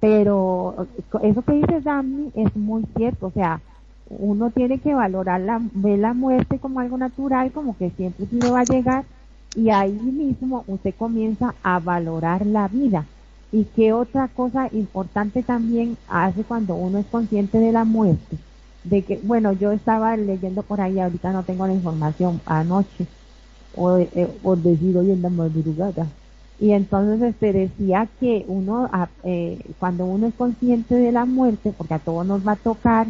Pero 0.00 0.86
eso 1.22 1.42
que 1.42 1.52
dice 1.52 1.80
Dami 1.80 2.32
es 2.34 2.54
muy 2.56 2.84
cierto, 2.96 3.28
o 3.28 3.30
sea, 3.30 3.60
uno 4.10 4.50
tiene 4.50 4.78
que 4.78 4.94
valorar 4.94 5.40
la, 5.40 5.60
ver 5.72 5.98
la 5.98 6.14
muerte 6.14 6.58
como 6.58 6.80
algo 6.80 6.98
natural, 6.98 7.52
como 7.52 7.76
que 7.76 7.90
siempre 7.90 8.26
sí 8.26 8.38
va 8.38 8.60
a 8.60 8.64
llegar, 8.64 9.04
y 9.56 9.70
ahí 9.70 9.92
mismo 9.92 10.64
usted 10.66 10.94
comienza 10.96 11.54
a 11.62 11.78
valorar 11.78 12.44
la 12.46 12.68
vida. 12.68 13.06
¿Y 13.52 13.64
qué 13.64 13.92
otra 13.92 14.28
cosa 14.28 14.68
importante 14.72 15.42
también 15.42 15.96
hace 16.08 16.42
cuando 16.42 16.74
uno 16.74 16.98
es 16.98 17.06
consciente 17.06 17.58
de 17.58 17.72
la 17.72 17.84
muerte? 17.84 18.36
De 18.82 19.02
que, 19.02 19.20
bueno, 19.22 19.52
yo 19.52 19.72
estaba 19.72 20.16
leyendo 20.16 20.62
por 20.62 20.80
ahí, 20.80 20.98
ahorita 20.98 21.32
no 21.32 21.44
tengo 21.44 21.66
la 21.66 21.72
información, 21.72 22.40
anoche, 22.46 23.06
o, 23.76 23.98
eh, 23.98 24.28
o 24.42 24.56
decir 24.56 24.96
hoy 24.96 25.12
en 25.12 25.22
la 25.22 25.30
madrugada, 25.30 26.06
y 26.60 26.72
entonces 26.72 27.20
este 27.22 27.52
decía 27.52 28.08
que 28.20 28.44
uno 28.46 28.88
ah, 28.92 29.08
eh, 29.24 29.58
cuando 29.78 30.06
uno 30.06 30.28
es 30.28 30.34
consciente 30.34 30.94
de 30.94 31.10
la 31.10 31.24
muerte 31.24 31.72
porque 31.76 31.94
a 31.94 31.98
todos 31.98 32.24
nos 32.26 32.46
va 32.46 32.52
a 32.52 32.56
tocar 32.56 33.08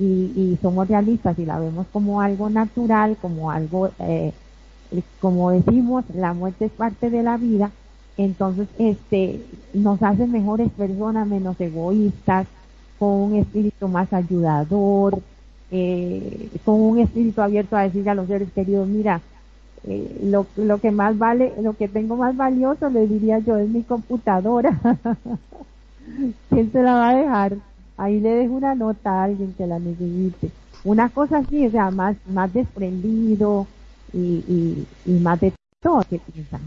y, 0.00 0.32
y 0.34 0.58
somos 0.62 0.88
realistas 0.88 1.38
y 1.38 1.44
la 1.44 1.60
vemos 1.60 1.86
como 1.92 2.22
algo 2.22 2.48
natural 2.48 3.16
como 3.20 3.50
algo 3.50 3.90
eh, 3.98 4.32
como 5.20 5.50
decimos 5.50 6.04
la 6.14 6.32
muerte 6.32 6.64
es 6.64 6.72
parte 6.72 7.10
de 7.10 7.22
la 7.22 7.36
vida 7.36 7.70
entonces 8.16 8.66
este 8.78 9.44
nos 9.74 10.02
hace 10.02 10.26
mejores 10.26 10.70
personas 10.70 11.28
menos 11.28 11.60
egoístas 11.60 12.46
con 12.98 13.08
un 13.10 13.36
espíritu 13.36 13.88
más 13.88 14.10
ayudador 14.12 15.20
eh, 15.70 16.48
con 16.64 16.80
un 16.80 16.98
espíritu 16.98 17.42
abierto 17.42 17.76
a 17.76 17.82
decirle 17.82 18.10
a 18.10 18.14
los 18.14 18.26
seres 18.26 18.48
queridos 18.54 18.88
mira 18.88 19.20
eh, 19.84 20.20
lo, 20.24 20.46
lo 20.56 20.78
que 20.78 20.90
más 20.90 21.16
vale, 21.16 21.54
lo 21.62 21.74
que 21.74 21.88
tengo 21.88 22.16
más 22.16 22.36
valioso, 22.36 22.90
le 22.90 23.06
diría 23.06 23.38
yo, 23.38 23.56
es 23.56 23.68
mi 23.68 23.82
computadora. 23.82 24.78
¿Quién 26.50 26.70
se 26.70 26.82
la 26.82 26.94
va 26.94 27.08
a 27.08 27.14
dejar? 27.14 27.56
Ahí 28.00 28.18
le 28.18 28.30
dejo 28.30 28.54
una 28.54 28.74
nota 28.74 29.10
a 29.10 29.24
alguien 29.24 29.52
que 29.52 29.66
la 29.66 29.78
necesite. 29.78 30.50
Una 30.84 31.10
cosa 31.10 31.36
así, 31.36 31.66
o 31.66 31.70
sea, 31.70 31.90
más, 31.90 32.16
más 32.26 32.50
desprendido 32.50 33.66
y, 34.14 34.42
y, 34.48 34.86
y 35.04 35.12
más 35.20 35.38
de 35.38 35.52
todo 35.82 36.02
que 36.08 36.18
piensan. 36.18 36.62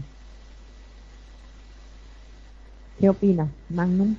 ¿Qué 3.00 3.08
opinas, 3.08 3.48
Magnum? 3.68 4.14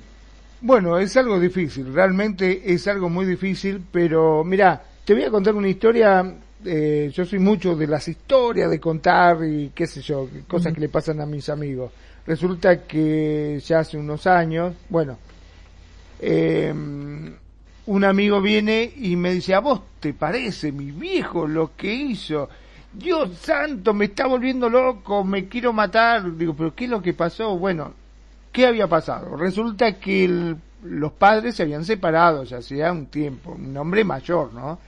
Bueno, 0.60 0.98
es 0.98 1.16
algo 1.16 1.40
difícil, 1.40 1.94
realmente 1.94 2.74
es 2.74 2.86
algo 2.86 3.08
muy 3.08 3.24
difícil, 3.24 3.82
pero 3.90 4.44
mira, 4.44 4.82
te 5.06 5.14
voy 5.14 5.24
a 5.24 5.30
contar 5.30 5.54
una 5.54 5.68
historia 5.68 6.34
eh, 6.66 7.10
yo 7.14 7.24
soy 7.24 7.38
mucho 7.38 7.74
de 7.76 7.86
las 7.86 8.08
historias, 8.08 8.70
de 8.70 8.78
contar 8.78 9.38
y 9.42 9.70
qué 9.74 9.86
sé 9.86 10.02
yo, 10.02 10.28
cosas 10.46 10.74
que 10.74 10.80
le 10.80 10.90
pasan 10.90 11.20
a 11.22 11.26
mis 11.26 11.48
amigos. 11.48 11.92
Resulta 12.26 12.82
que 12.82 13.58
ya 13.64 13.78
hace 13.78 13.96
unos 13.96 14.26
años, 14.26 14.74
bueno, 14.90 15.16
eh, 16.20 16.72
un 17.86 18.04
amigo 18.04 18.40
viene 18.40 18.92
y 18.96 19.16
me 19.16 19.32
dice, 19.32 19.54
¿a 19.54 19.60
vos 19.60 19.80
te 20.00 20.12
parece 20.12 20.72
mi 20.72 20.90
viejo 20.90 21.46
lo 21.46 21.76
que 21.76 21.92
hizo? 21.92 22.48
Dios 22.92 23.38
santo, 23.38 23.92
me 23.92 24.06
está 24.06 24.26
volviendo 24.26 24.68
loco, 24.68 25.22
me 25.22 25.48
quiero 25.48 25.72
matar. 25.72 26.36
Digo, 26.36 26.54
pero 26.54 26.74
¿qué 26.74 26.84
es 26.84 26.90
lo 26.90 27.02
que 27.02 27.12
pasó? 27.12 27.56
Bueno, 27.56 27.92
¿qué 28.50 28.66
había 28.66 28.88
pasado? 28.88 29.36
Resulta 29.36 29.98
que 29.98 30.56
los 30.82 31.12
padres 31.12 31.56
se 31.56 31.62
habían 31.62 31.84
separado 31.84 32.44
ya 32.44 32.58
hacía 32.58 32.92
un 32.92 33.06
tiempo, 33.06 33.52
un 33.52 33.76
hombre 33.76 34.04
mayor, 34.04 34.52
¿no? 34.52 34.78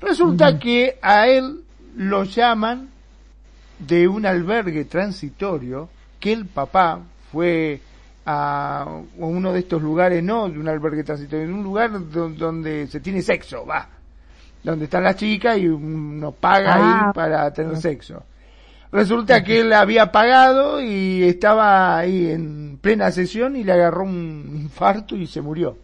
Resulta 0.00 0.58
que 0.58 0.98
a 1.00 1.28
él 1.28 1.60
lo 1.96 2.24
llaman 2.24 2.88
de 3.78 4.08
un 4.08 4.26
albergue 4.26 4.84
transitorio, 4.84 5.88
que 6.20 6.32
el 6.32 6.46
papá 6.46 7.00
fue 7.32 7.80
a 8.26 9.00
uno 9.18 9.52
de 9.52 9.60
estos 9.60 9.82
lugares, 9.82 10.22
no 10.22 10.48
de 10.48 10.58
un 10.58 10.68
albergue 10.68 11.04
transitorio, 11.04 11.46
de 11.46 11.52
un 11.52 11.62
lugar 11.62 11.90
donde 12.10 12.86
se 12.86 13.00
tiene 13.00 13.22
sexo, 13.22 13.66
va, 13.66 13.88
donde 14.62 14.86
está 14.86 15.00
la 15.00 15.14
chica 15.14 15.56
y 15.56 15.68
uno 15.68 16.32
paga 16.32 16.74
ahí 16.74 16.82
ah. 17.08 17.12
para 17.14 17.52
tener 17.52 17.76
sexo. 17.76 18.22
Resulta 18.92 19.42
que 19.42 19.60
él 19.60 19.72
había 19.72 20.12
pagado 20.12 20.80
y 20.80 21.24
estaba 21.24 21.98
ahí 21.98 22.30
en 22.30 22.78
plena 22.80 23.10
sesión 23.10 23.56
y 23.56 23.64
le 23.64 23.72
agarró 23.72 24.04
un 24.04 24.60
infarto 24.62 25.16
y 25.16 25.26
se 25.26 25.40
murió. 25.40 25.76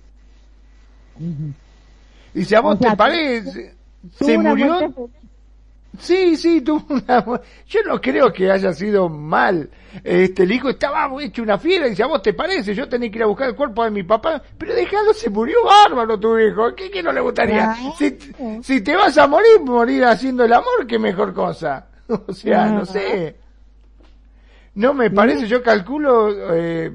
Y 1.19 2.39
Dice, 2.39 2.55
¿a 2.55 2.61
vos 2.61 2.79
te 2.79 2.95
parece? 2.97 3.75
se 4.17 4.39
murió. 4.39 5.11
Sí, 5.99 6.37
sí, 6.37 6.61
tuvo 6.61 6.85
una. 6.95 7.25
Yo 7.67 7.81
no 7.87 8.01
creo 8.01 8.33
que 8.33 8.51
haya 8.51 8.73
sido 8.73 9.09
mal. 9.09 9.69
Este, 10.05 10.45
el 10.45 10.53
hijo 10.53 10.71
estaba 10.71 11.11
hecho 11.21 11.43
una 11.43 11.59
fiera 11.59 11.87
y 11.87 11.91
dice, 11.91 12.05
¿a 12.05 12.07
vos 12.07 12.23
te 12.23 12.33
parece? 12.33 12.75
Yo 12.75 12.89
tenía 12.89 13.11
que 13.11 13.19
ir 13.19 13.25
a 13.25 13.27
buscar 13.27 13.49
el 13.49 13.57
cuerpo 13.57 13.85
de 13.85 13.91
mi 13.91 14.03
papá. 14.03 14.41
Pero 14.57 14.75
déjalo, 14.75 15.13
se 15.13 15.31
murió 15.31 15.57
bárbaro 15.65 16.19
tu 16.19 16.39
hijo. 16.39 16.75
¿Qué, 16.75 16.91
qué 16.91 17.03
no 17.03 17.13
le 17.13 17.21
gustaría? 17.21 17.75
Si, 17.97 18.17
si, 18.63 18.81
te 18.83 18.95
vas 18.95 19.19
a 19.19 19.27
morir, 19.27 19.61
morir 19.65 20.05
haciendo 20.05 20.45
el 20.45 20.53
amor, 20.53 20.87
qué 20.87 20.99
mejor 20.99 21.35
cosa. 21.35 21.87
O 22.27 22.33
sea, 22.33 22.67
no 22.67 22.85
sé. 22.85 23.37
No 24.75 24.95
me 24.95 25.11
parece, 25.11 25.47
yo 25.47 25.63
calculo 25.63 26.55
eh, 26.55 26.91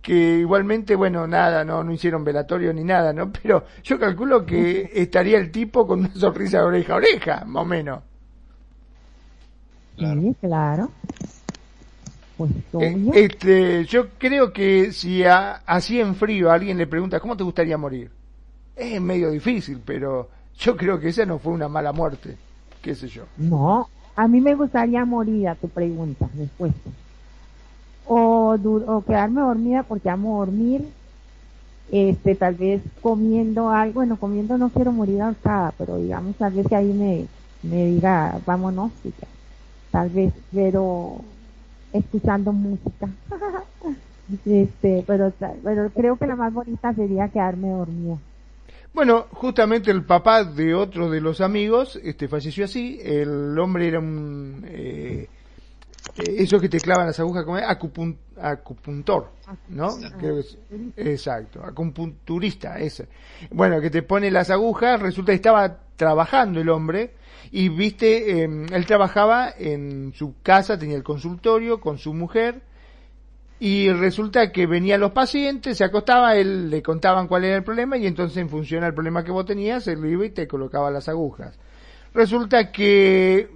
que 0.00 0.38
igualmente, 0.38 0.94
bueno, 0.94 1.26
nada, 1.26 1.64
no, 1.64 1.84
no 1.84 1.92
hicieron 1.92 2.24
velatorio 2.24 2.72
ni 2.72 2.84
nada, 2.84 3.12
¿no? 3.12 3.32
Pero 3.32 3.64
yo 3.82 3.98
calculo 3.98 4.46
que 4.46 4.90
estaría 4.94 5.38
el 5.38 5.50
tipo 5.50 5.86
con 5.86 6.00
una 6.00 6.14
sonrisa 6.14 6.58
de 6.58 6.64
oreja 6.64 6.92
a 6.94 6.96
oreja, 6.96 7.44
más 7.46 7.62
o 7.62 7.66
menos. 7.66 8.02
Sí, 9.98 10.36
claro. 10.40 10.90
Pues 12.36 12.50
eh, 12.78 12.96
este, 13.12 13.84
yo 13.84 14.08
creo 14.18 14.52
que 14.52 14.92
si 14.92 15.24
así 15.24 16.00
en 16.00 16.14
frío 16.14 16.50
alguien 16.50 16.78
le 16.78 16.86
pregunta, 16.86 17.20
¿cómo 17.20 17.36
te 17.36 17.44
gustaría 17.44 17.76
morir? 17.76 18.10
Es 18.76 19.00
medio 19.00 19.30
difícil, 19.30 19.80
pero 19.84 20.28
yo 20.58 20.76
creo 20.76 21.00
que 21.00 21.08
esa 21.08 21.26
no 21.26 21.38
fue 21.38 21.52
una 21.52 21.68
mala 21.68 21.92
muerte, 21.92 22.36
qué 22.82 22.94
sé 22.94 23.08
yo. 23.08 23.24
No, 23.36 23.88
a 24.16 24.28
mí 24.28 24.40
me 24.40 24.54
gustaría 24.54 25.04
morir 25.04 25.48
a 25.48 25.54
tu 25.54 25.68
pregunta, 25.68 26.28
después. 26.34 26.72
O, 28.06 28.56
o 28.94 29.04
quedarme 29.06 29.40
dormida 29.40 29.82
porque 29.82 30.08
amo 30.10 30.38
dormir, 30.38 30.80
este, 31.90 32.34
tal 32.34 32.54
vez 32.54 32.82
comiendo 33.02 33.70
algo, 33.70 33.94
bueno, 33.94 34.18
comiendo 34.18 34.58
no 34.58 34.70
quiero 34.70 34.92
morir 34.92 35.22
ahorcada, 35.22 35.72
pero 35.78 35.96
digamos, 35.96 36.36
tal 36.36 36.52
vez 36.52 36.66
que 36.66 36.76
ahí 36.76 36.92
me, 36.92 37.26
me 37.62 37.86
diga, 37.86 38.40
vámonos, 38.46 38.92
tal 39.90 40.10
vez, 40.10 40.32
pero 40.52 41.20
escuchando 41.92 42.52
música. 42.52 43.08
este, 44.46 45.04
pero, 45.06 45.32
pero 45.62 45.90
creo 45.90 46.16
que 46.16 46.26
la 46.26 46.36
más 46.36 46.52
bonita 46.52 46.92
sería 46.94 47.28
quedarme 47.28 47.70
dormida. 47.70 48.18
Bueno, 48.92 49.26
justamente 49.32 49.90
el 49.90 50.04
papá 50.04 50.44
de 50.44 50.74
otro 50.74 51.10
de 51.10 51.20
los 51.20 51.40
amigos 51.40 52.00
este, 52.02 52.26
falleció 52.26 52.64
así. 52.64 52.98
El 53.02 53.58
hombre 53.58 53.88
era 53.88 54.00
un. 54.00 54.64
Eh, 54.66 55.28
eh 56.16 56.34
eso 56.38 56.58
que 56.58 56.68
te 56.68 56.80
clavan 56.80 57.06
las 57.06 57.20
agujas, 57.20 57.44
como 57.44 57.58
acupuntor, 58.40 59.30
¿no? 59.68 59.90
exacto, 60.96 61.62
acupunturista, 61.62 62.78
ese. 62.78 63.08
Bueno, 63.50 63.80
que 63.80 63.90
te 63.90 64.02
pone 64.02 64.30
las 64.30 64.50
agujas, 64.50 65.00
resulta 65.00 65.32
que 65.32 65.36
estaba 65.36 65.78
trabajando 65.98 66.60
el 66.60 66.70
hombre 66.70 67.10
y 67.50 67.68
viste, 67.68 68.42
em, 68.42 68.66
él 68.72 68.86
trabajaba 68.86 69.52
en 69.58 70.14
su 70.14 70.36
casa, 70.42 70.78
tenía 70.78 70.96
el 70.96 71.02
consultorio 71.02 71.80
con 71.80 71.98
su 71.98 72.14
mujer 72.14 72.62
y 73.60 73.90
resulta 73.90 74.52
que 74.52 74.66
venían 74.66 75.00
los 75.00 75.10
pacientes, 75.10 75.76
se 75.76 75.84
acostaba, 75.84 76.36
él 76.36 76.70
le 76.70 76.80
contaban 76.80 77.26
cuál 77.26 77.44
era 77.44 77.56
el 77.56 77.64
problema 77.64 77.96
y 77.96 78.06
entonces 78.06 78.38
en 78.38 78.48
función 78.48 78.84
al 78.84 78.94
problema 78.94 79.24
que 79.24 79.32
vos 79.32 79.44
tenías, 79.44 79.88
él 79.88 80.04
iba 80.06 80.24
y 80.24 80.30
te 80.30 80.46
colocaba 80.46 80.90
las 80.90 81.08
agujas. 81.08 81.58
Resulta 82.14 82.70
que 82.70 83.50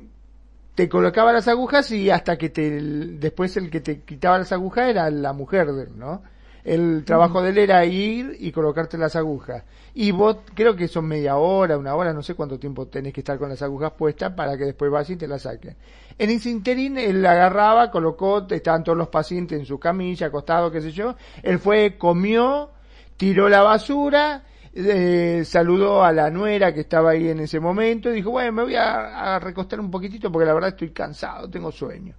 te 0.74 0.88
colocaba 0.88 1.32
las 1.32 1.46
agujas 1.46 1.90
y 1.92 2.10
hasta 2.10 2.36
que 2.36 2.48
te, 2.48 2.70
después 3.18 3.56
el 3.56 3.70
que 3.70 3.80
te 3.80 4.00
quitaba 4.00 4.38
las 4.38 4.52
agujas 4.52 4.88
era 4.88 5.08
la 5.10 5.32
mujer 5.32 5.72
de 5.72 5.84
él, 5.84 5.90
¿no? 5.96 6.22
El 6.64 7.04
trabajo 7.04 7.42
de 7.42 7.50
él 7.50 7.58
era 7.58 7.84
ir 7.84 8.36
y 8.38 8.52
colocarte 8.52 8.96
las 8.96 9.16
agujas. 9.16 9.64
Y 9.94 10.12
vos 10.12 10.38
creo 10.54 10.76
que 10.76 10.88
son 10.88 11.06
media 11.06 11.36
hora, 11.36 11.76
una 11.76 11.94
hora, 11.94 12.12
no 12.12 12.22
sé 12.22 12.34
cuánto 12.34 12.58
tiempo 12.58 12.86
tenés 12.86 13.12
que 13.12 13.20
estar 13.20 13.38
con 13.38 13.48
las 13.48 13.60
agujas 13.62 13.92
puestas 13.92 14.32
para 14.32 14.56
que 14.56 14.64
después 14.64 14.90
vas 14.90 15.10
y 15.10 15.16
te 15.16 15.26
las 15.26 15.42
saquen. 15.42 15.76
En 16.18 16.30
ese 16.30 16.50
interín 16.50 16.96
él 16.98 17.20
la 17.20 17.32
agarraba, 17.32 17.90
colocó, 17.90 18.46
estaban 18.48 18.84
todos 18.84 18.96
los 18.96 19.08
pacientes 19.08 19.58
en 19.58 19.66
su 19.66 19.78
camilla, 19.78 20.28
acostados, 20.28 20.70
qué 20.72 20.80
sé 20.80 20.92
yo. 20.92 21.16
Él 21.42 21.58
fue, 21.58 21.98
comió, 21.98 22.70
tiró 23.16 23.48
la 23.48 23.62
basura, 23.62 24.44
eh, 24.72 25.42
saludó 25.44 26.04
a 26.04 26.12
la 26.12 26.30
nuera 26.30 26.72
que 26.72 26.80
estaba 26.80 27.10
ahí 27.10 27.28
en 27.28 27.40
ese 27.40 27.58
momento 27.58 28.10
y 28.10 28.14
dijo, 28.14 28.30
bueno, 28.30 28.52
me 28.52 28.62
voy 28.62 28.76
a 28.76 29.38
recostar 29.40 29.80
un 29.80 29.90
poquitito 29.90 30.30
porque 30.30 30.46
la 30.46 30.54
verdad 30.54 30.70
estoy 30.70 30.90
cansado, 30.90 31.50
tengo 31.50 31.72
sueño 31.72 32.14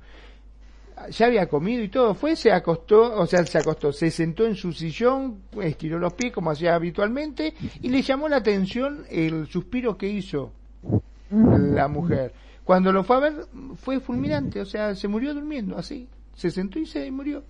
ya 1.10 1.25
había 1.25 1.47
comido 1.47 1.84
y 1.84 1.89
todo, 1.89 2.13
fue, 2.13 2.36
se 2.36 2.51
acostó, 2.51 3.19
o 3.19 3.25
sea, 3.25 3.45
se 3.45 3.58
acostó, 3.58 3.91
se 3.91 4.12
sentó 4.12 4.45
en 4.45 4.56
su 4.56 4.73
sillón, 4.73 5.43
estiró 5.62 5.99
los 5.99 6.13
pies 6.13 6.34
como 6.34 6.51
hacía 6.51 6.75
habitualmente 6.75 7.53
y 7.82 7.89
le 7.89 8.01
llamó 8.01 8.29
la 8.29 8.38
atención 8.38 9.06
el 9.10 9.47
suspiro 9.47 9.97
que 9.97 10.10
hizo 10.10 10.51
la 11.29 11.88
mujer. 11.88 12.34
Cuando 12.63 12.91
lo 12.91 13.03
fue 13.03 13.17
a 13.17 13.19
ver, 13.19 13.34
fue 13.75 13.99
fulminante, 13.99 14.62
o 14.62 14.65
sea, 14.65 14.95
se 14.95 15.08
murió 15.08 15.34
durmiendo, 15.34 15.77
así, 15.77 16.08
se 16.36 16.49
sentó 16.51 16.79
y 16.79 16.86
se 16.86 17.10
murió. 17.12 17.43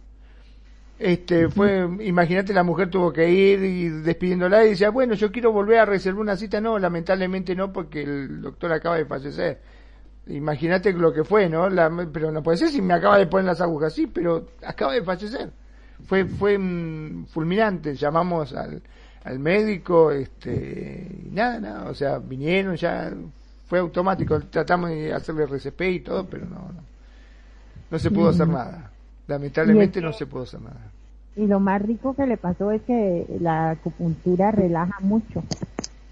Este, 0.97 1.49
fue, 1.49 1.87
imagínate, 2.01 2.53
la 2.53 2.63
mujer 2.63 2.89
tuvo 2.89 3.11
que 3.11 3.29
ir 3.29 3.63
y 3.63 3.89
despidiéndola 3.89 4.63
y 4.63 4.69
decía, 4.69 4.89
bueno, 4.89 5.15
yo 5.15 5.31
quiero 5.31 5.51
volver 5.51 5.79
a 5.79 5.85
reservar 5.85 6.21
una 6.21 6.37
cita, 6.37 6.61
no, 6.61 6.79
lamentablemente 6.79 7.55
no, 7.55 7.73
porque 7.73 8.03
el 8.03 8.41
doctor 8.41 8.71
acaba 8.71 8.97
de 8.97 9.05
fallecer 9.05 9.72
Imagínate 10.27 10.93
lo 10.93 11.11
que 11.11 11.23
fue, 11.23 11.49
¿no? 11.49 11.67
pero 12.11 12.31
no 12.31 12.41
puede 12.41 12.57
ser 12.57 12.69
si 12.69 12.81
me 12.81 12.93
acaba 12.93 13.17
de 13.17 13.27
poner 13.27 13.45
las 13.45 13.61
agujas, 13.61 13.93
sí, 13.93 14.07
pero 14.07 14.47
acaba 14.65 14.93
de 14.93 15.03
fallecer. 15.03 15.51
Fue, 16.05 16.25
fue 16.25 16.57
fulminante, 17.27 17.95
llamamos 17.95 18.53
al, 18.53 18.81
al 19.23 19.39
médico, 19.39 20.11
este, 20.11 21.07
y 21.25 21.29
nada, 21.31 21.59
nada, 21.59 21.89
o 21.89 21.93
sea, 21.93 22.19
vinieron 22.19 22.75
ya, 22.75 23.11
fue 23.67 23.79
automático, 23.79 24.39
tratamos 24.41 24.89
de 24.91 25.13
hacerle 25.13 25.43
RCP 25.43 25.81
y 25.81 25.99
todo, 25.99 26.25
pero 26.25 26.45
no, 26.45 26.55
no, 26.55 26.83
no 27.91 27.99
se 27.99 28.11
pudo 28.11 28.29
hacer 28.29 28.47
nada. 28.47 28.91
Lamentablemente 29.27 30.01
no 30.01 30.13
se 30.13 30.25
pudo 30.25 30.43
hacer 30.43 30.61
nada. 30.61 30.91
Y 31.35 31.47
lo 31.47 31.59
más 31.59 31.81
rico 31.81 32.13
que 32.13 32.27
le 32.27 32.37
pasó 32.37 32.71
es 32.71 32.81
que 32.83 33.25
la 33.39 33.71
acupuntura 33.71 34.51
relaja 34.51 34.99
mucho. 34.99 35.43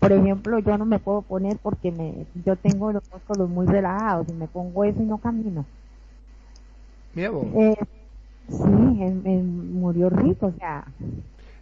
Por 0.01 0.11
ejemplo, 0.13 0.57
yo 0.57 0.79
no 0.79 0.85
me 0.85 0.97
puedo 0.97 1.21
poner 1.21 1.57
porque 1.61 1.91
me, 1.91 2.25
yo 2.43 2.55
tengo 2.55 2.91
los 2.91 3.03
músculos 3.13 3.47
muy 3.47 3.67
relajados 3.67 4.27
y 4.29 4.33
me 4.33 4.47
pongo 4.47 4.83
eso 4.83 4.99
y 4.99 5.05
no 5.05 5.19
camino. 5.19 5.63
Mira 7.13 7.29
vos. 7.29 7.45
Eh, 7.55 7.75
sí, 8.49 8.63
murió 8.63 10.09
rico, 10.09 10.47
o 10.47 10.53
sea. 10.57 10.83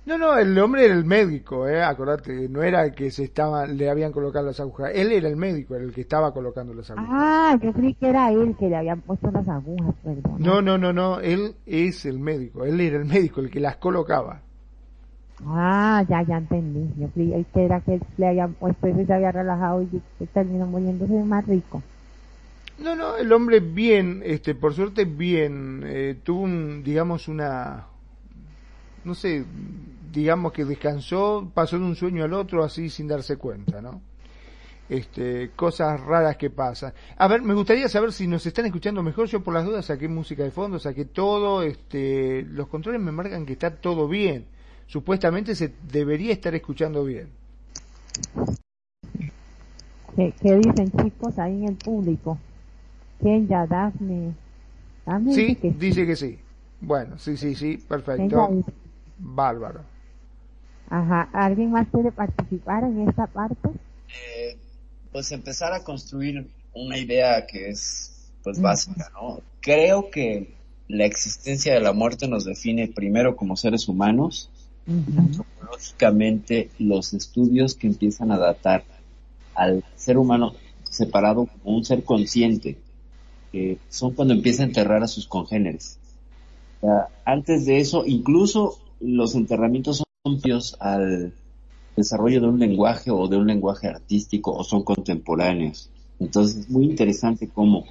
No, 0.05 0.17
no, 0.17 0.37
el 0.37 0.57
hombre 0.57 0.85
era 0.85 0.93
el 0.93 1.03
médico, 1.03 1.67
eh, 1.67 1.83
acordate, 1.83 2.47
no 2.47 2.63
era 2.63 2.89
que 2.93 3.11
se 3.11 3.25
estaba, 3.25 3.67
le 3.67 3.89
habían 3.89 4.13
colocado 4.13 4.45
las 4.45 4.59
agujas, 4.61 4.91
él 4.95 5.11
era 5.11 5.27
el 5.27 5.35
médico, 5.35 5.75
era 5.75 5.83
el 5.83 5.91
que 5.91 6.01
estaba 6.01 6.33
colocando 6.33 6.73
las 6.73 6.89
agujas. 6.89 7.09
Ah, 7.11 7.57
yo 7.61 7.73
creí 7.73 7.93
que 7.93 8.07
era 8.07 8.31
él 8.31 8.55
que 8.57 8.69
le 8.69 8.77
habían 8.77 9.01
puesto 9.01 9.29
las 9.31 9.47
agujas, 9.49 9.93
perdón. 10.01 10.37
No, 10.39 10.61
no, 10.61 10.77
no, 10.77 10.93
no, 10.93 11.19
él 11.19 11.55
es 11.65 12.05
el 12.05 12.19
médico, 12.19 12.63
él 12.63 12.79
era 12.79 12.95
el 12.95 13.05
médico, 13.05 13.41
el 13.41 13.51
que 13.51 13.59
las 13.59 13.75
colocaba. 13.75 14.43
Ah, 15.45 16.03
ya, 16.07 16.21
ya 16.23 16.37
entendí. 16.37 16.91
Yo 16.99 17.07
creí 17.09 17.45
que 17.53 17.65
era 17.65 17.79
que 17.81 17.99
le 18.17 18.27
habían 18.27 18.53
puesto 18.53 18.87
y 18.87 19.05
se 19.05 19.13
había 19.13 19.31
relajado 19.31 19.83
y 19.83 20.25
terminó 20.33 20.65
muriéndose 20.65 21.13
más 21.23 21.45
rico. 21.47 21.81
No, 22.77 22.95
no, 22.95 23.17
el 23.17 23.31
hombre 23.33 23.59
bien, 23.59 24.21
este, 24.25 24.55
por 24.55 24.73
suerte 24.73 25.03
bien, 25.03 25.83
eh, 25.85 26.17
tuvo 26.23 26.41
un, 26.41 26.81
digamos, 26.81 27.27
una, 27.27 27.87
no 29.03 29.13
sé, 29.15 29.43
digamos 30.13 30.53
que 30.53 30.63
descansó, 30.63 31.51
pasó 31.53 31.77
de 31.77 31.83
un 31.83 31.95
sueño 31.95 32.23
al 32.23 32.33
otro 32.33 32.63
así 32.63 32.89
sin 32.89 33.07
darse 33.07 33.35
cuenta, 33.35 33.81
¿no? 33.81 34.01
Este, 34.87 35.51
cosas 35.55 35.99
raras 35.99 36.37
que 36.37 36.49
pasan. 36.49 36.93
A 37.17 37.27
ver, 37.27 37.41
me 37.41 37.53
gustaría 37.53 37.89
saber 37.89 38.13
si 38.13 38.27
nos 38.27 38.45
están 38.45 38.65
escuchando 38.65 39.03
mejor. 39.03 39.27
Yo 39.27 39.43
por 39.43 39.53
las 39.53 39.65
dudas 39.65 39.85
saqué 39.85 40.07
música 40.07 40.43
de 40.43 40.51
fondo, 40.51 40.79
saqué 40.79 41.05
todo, 41.05 41.61
este, 41.61 42.43
los 42.43 42.67
controles 42.69 43.01
me 43.01 43.11
marcan 43.11 43.45
que 43.45 43.53
está 43.53 43.75
todo 43.75 44.07
bien 44.07 44.45
supuestamente 44.89 45.55
se 45.55 45.71
debería 45.91 46.33
estar 46.33 46.53
escuchando 46.55 47.05
bien. 47.05 47.29
¿Qué, 50.15 50.33
dicen 50.41 50.91
chicos 50.91 51.39
ahí 51.39 51.63
en 51.63 51.69
el 51.69 51.75
público? 51.75 52.37
Kenya, 53.21 53.65
Daphne. 53.65 54.33
sí, 55.31 55.57
dice 55.77 56.05
que... 56.05 56.15
sí. 56.15 56.39
Bueno, 56.81 57.17
sí, 57.19 57.37
sí, 57.37 57.55
sí, 57.55 57.77
perfecto. 57.77 58.63
Bárbaro. 59.17 59.81
Ajá, 60.89 61.29
¿alguien 61.33 61.71
más 61.71 61.87
quiere 61.89 62.11
participar 62.11 62.83
en 62.83 63.07
esta 63.07 63.27
parte? 63.27 63.69
Eh, 64.07 64.57
pues 65.11 65.31
empezar 65.31 65.73
a 65.73 65.83
construir 65.83 66.47
una 66.73 66.97
idea 66.97 67.45
que 67.45 67.69
es 67.69 68.31
pues 68.43 68.59
básica, 68.59 69.11
¿no? 69.13 69.41
Creo 69.61 70.09
que 70.09 70.55
la 70.87 71.05
existencia 71.05 71.73
de 71.73 71.81
la 71.81 71.93
muerte 71.93 72.27
nos 72.27 72.45
define 72.45 72.87
primero 72.87 73.35
como 73.35 73.55
seres 73.55 73.87
humanos 73.87 74.49
antropológicamente 75.17 76.69
los 76.79 77.13
estudios 77.13 77.75
que 77.75 77.87
empiezan 77.87 78.31
a 78.31 78.37
datar 78.37 78.83
al 79.55 79.83
ser 79.95 80.17
humano 80.17 80.53
separado 80.89 81.45
como 81.45 81.77
un 81.77 81.85
ser 81.85 82.03
consciente, 82.03 82.77
son 83.89 84.13
cuando 84.13 84.33
empieza 84.33 84.63
a 84.63 84.67
enterrar 84.67 85.03
a 85.03 85.07
sus 85.07 85.27
congéneres. 85.27 85.97
antes 87.25 87.65
de 87.65 87.79
eso, 87.79 88.05
incluso 88.05 88.79
los 88.99 89.35
enterramientos 89.35 89.97
son 89.97 90.05
propios 90.23 90.75
al 90.79 91.33
desarrollo 91.95 92.41
de 92.41 92.47
un 92.47 92.59
lenguaje 92.59 93.11
o 93.11 93.27
de 93.27 93.37
un 93.37 93.47
lenguaje 93.47 93.87
artístico 93.87 94.51
o 94.53 94.63
son 94.63 94.83
contemporáneos. 94.83 95.89
Entonces 96.19 96.57
es 96.57 96.69
muy 96.69 96.85
interesante 96.85 97.47
cómo 97.47 97.85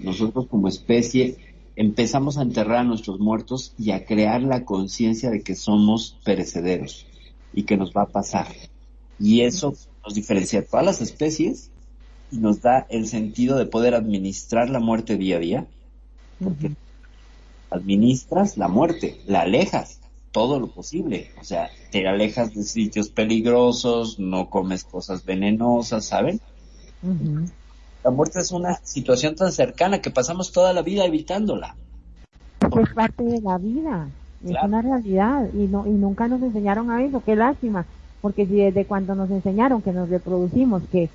nosotros 0.00 0.46
como 0.46 0.68
especie 0.68 1.36
empezamos 1.80 2.36
a 2.36 2.42
enterrar 2.42 2.80
a 2.80 2.84
nuestros 2.84 3.20
muertos 3.20 3.72
y 3.78 3.92
a 3.92 4.04
crear 4.04 4.42
la 4.42 4.66
conciencia 4.66 5.30
de 5.30 5.40
que 5.40 5.54
somos 5.54 6.18
perecederos 6.26 7.06
y 7.54 7.62
que 7.62 7.78
nos 7.78 7.94
va 7.94 8.02
a 8.02 8.08
pasar. 8.08 8.48
Y 9.18 9.40
eso 9.40 9.74
nos 10.04 10.12
diferencia 10.12 10.60
de 10.60 10.66
todas 10.66 10.84
las 10.84 11.00
especies 11.00 11.70
y 12.30 12.36
nos 12.36 12.60
da 12.60 12.86
el 12.90 13.06
sentido 13.06 13.56
de 13.56 13.64
poder 13.64 13.94
administrar 13.94 14.68
la 14.68 14.78
muerte 14.78 15.16
día 15.16 15.36
a 15.36 15.40
día. 15.40 15.66
Porque 16.38 16.72
administras 17.70 18.58
la 18.58 18.68
muerte, 18.68 19.18
la 19.26 19.40
alejas 19.40 20.00
todo 20.32 20.60
lo 20.60 20.66
posible. 20.66 21.30
O 21.40 21.44
sea, 21.44 21.70
te 21.90 22.06
alejas 22.06 22.54
de 22.54 22.62
sitios 22.62 23.08
peligrosos, 23.08 24.18
no 24.18 24.50
comes 24.50 24.84
cosas 24.84 25.24
venenosas, 25.24 26.04
¿saben? 26.04 26.42
La 28.02 28.10
muerte 28.10 28.38
es 28.40 28.50
una 28.50 28.76
situación 28.82 29.34
tan 29.34 29.52
cercana 29.52 30.00
que 30.00 30.10
pasamos 30.10 30.52
toda 30.52 30.72
la 30.72 30.82
vida 30.82 31.04
evitándola. 31.04 31.76
Es 32.60 32.94
parte 32.94 33.22
de 33.24 33.40
la 33.40 33.58
vida, 33.58 34.08
es 34.44 34.56
una 34.62 34.80
realidad 34.80 35.48
y 35.52 35.66
no 35.66 35.86
y 35.86 35.90
nunca 35.90 36.28
nos 36.28 36.40
enseñaron 36.40 36.90
a 36.90 37.02
eso, 37.02 37.22
qué 37.24 37.36
lástima, 37.36 37.84
porque 38.22 38.46
si 38.46 38.56
desde 38.56 38.86
cuando 38.86 39.14
nos 39.14 39.30
enseñaron 39.30 39.82
que 39.82 39.92
nos 39.92 40.08
reproducimos, 40.08 40.82
que 40.90 41.10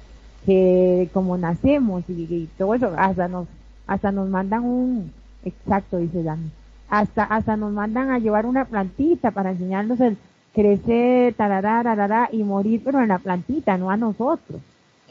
que 0.45 1.10
como 1.12 1.38
nacemos 1.38 2.04
y, 2.08 2.48
todo 2.58 2.76
eso, 2.76 2.91
hasta 2.98 3.28
nos 3.28 3.48
hasta 3.88 4.12
nos 4.12 4.30
mandan 4.30 4.63
un 4.63 5.12
exacto 5.43 5.98
dice 5.98 6.21
Dani, 6.21 6.52
hasta 6.89 7.24
hasta 7.24 7.58
nos 7.58 7.71
mandan 7.71 8.12
a 8.12 8.19
llevar 8.19 8.45
una 8.45 8.65
plantita 8.65 9.32
para 9.32 9.52
enseñarnos 9.52 10.00
el 10.02 10.17
crecer, 10.54 11.34
tarará, 11.34 11.84
tarará, 11.84 12.30
y 12.32 12.43
morir, 12.43 12.82
pero 12.84 13.02
en 13.02 13.10
la 13.10 13.17
plantita, 13.17 13.78
no 13.78 13.89
a 13.89 13.98
nosotros. 13.98 14.62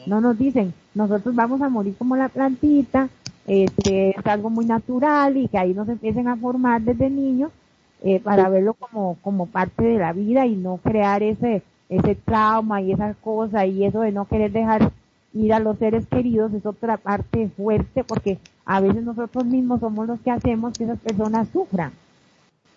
No 0.05 0.21
nos 0.21 0.37
dicen, 0.37 0.73
nosotros 0.93 1.35
vamos 1.35 1.61
a 1.61 1.69
morir 1.69 1.95
como 1.97 2.15
la 2.15 2.29
plantita, 2.29 3.09
este, 3.47 4.11
es 4.11 4.25
algo 4.25 4.49
muy 4.49 4.65
natural 4.65 5.37
y 5.37 5.47
que 5.47 5.57
ahí 5.57 5.73
nos 5.73 5.89
empiecen 5.89 6.27
a 6.27 6.35
formar 6.35 6.81
desde 6.81 7.09
niños 7.09 7.51
eh, 8.03 8.19
para 8.19 8.49
verlo 8.49 8.73
como, 8.73 9.17
como 9.21 9.45
parte 9.47 9.83
de 9.83 9.97
la 9.97 10.13
vida 10.13 10.45
y 10.45 10.55
no 10.55 10.77
crear 10.77 11.23
ese, 11.23 11.63
ese 11.89 12.15
trauma 12.15 12.81
y 12.81 12.91
esa 12.91 13.13
cosa 13.15 13.65
y 13.65 13.85
eso 13.85 14.01
de 14.01 14.11
no 14.11 14.25
querer 14.25 14.51
dejar 14.51 14.91
ir 15.33 15.53
a 15.53 15.59
los 15.59 15.77
seres 15.77 16.05
queridos 16.07 16.53
es 16.53 16.65
otra 16.65 16.97
parte 16.97 17.49
fuerte 17.55 18.03
porque 18.03 18.39
a 18.65 18.79
veces 18.79 19.03
nosotros 19.03 19.45
mismos 19.45 19.79
somos 19.79 20.07
los 20.07 20.19
que 20.21 20.31
hacemos 20.31 20.77
que 20.77 20.85
esas 20.85 20.99
personas 20.99 21.47
sufran. 21.49 21.91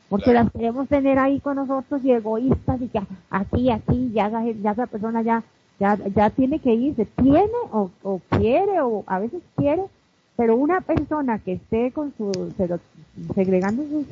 Porque 0.09 0.33
las 0.33 0.51
queremos 0.51 0.89
tener 0.89 1.19
ahí 1.19 1.39
con 1.41 1.57
nosotros 1.57 2.03
y 2.03 2.13
egoístas 2.13 2.81
y 2.81 2.89
que 2.89 3.03
aquí, 3.31 3.71
aquí, 3.71 4.11
ya, 4.13 4.31
ya 4.31 4.71
esa 4.73 4.87
persona 4.87 5.21
ya 5.21 5.43
ya, 5.79 5.99
ya 6.15 6.31
tiene 6.31 6.59
que 6.59 6.75
irse, 6.75 7.07
tiene 7.07 7.49
o, 7.73 7.91
o 8.03 8.21
quiere 8.31 8.81
o 8.81 9.05
a 9.07 9.19
veces 9.19 9.43
quiere, 9.57 9.83
pero 10.37 10.57
una 10.57 10.81
persona 10.81 11.39
que 11.39 11.53
esté 11.55 11.93
con 11.93 12.13
su 12.17 12.33
segregando 13.35 13.85
su 13.85 14.07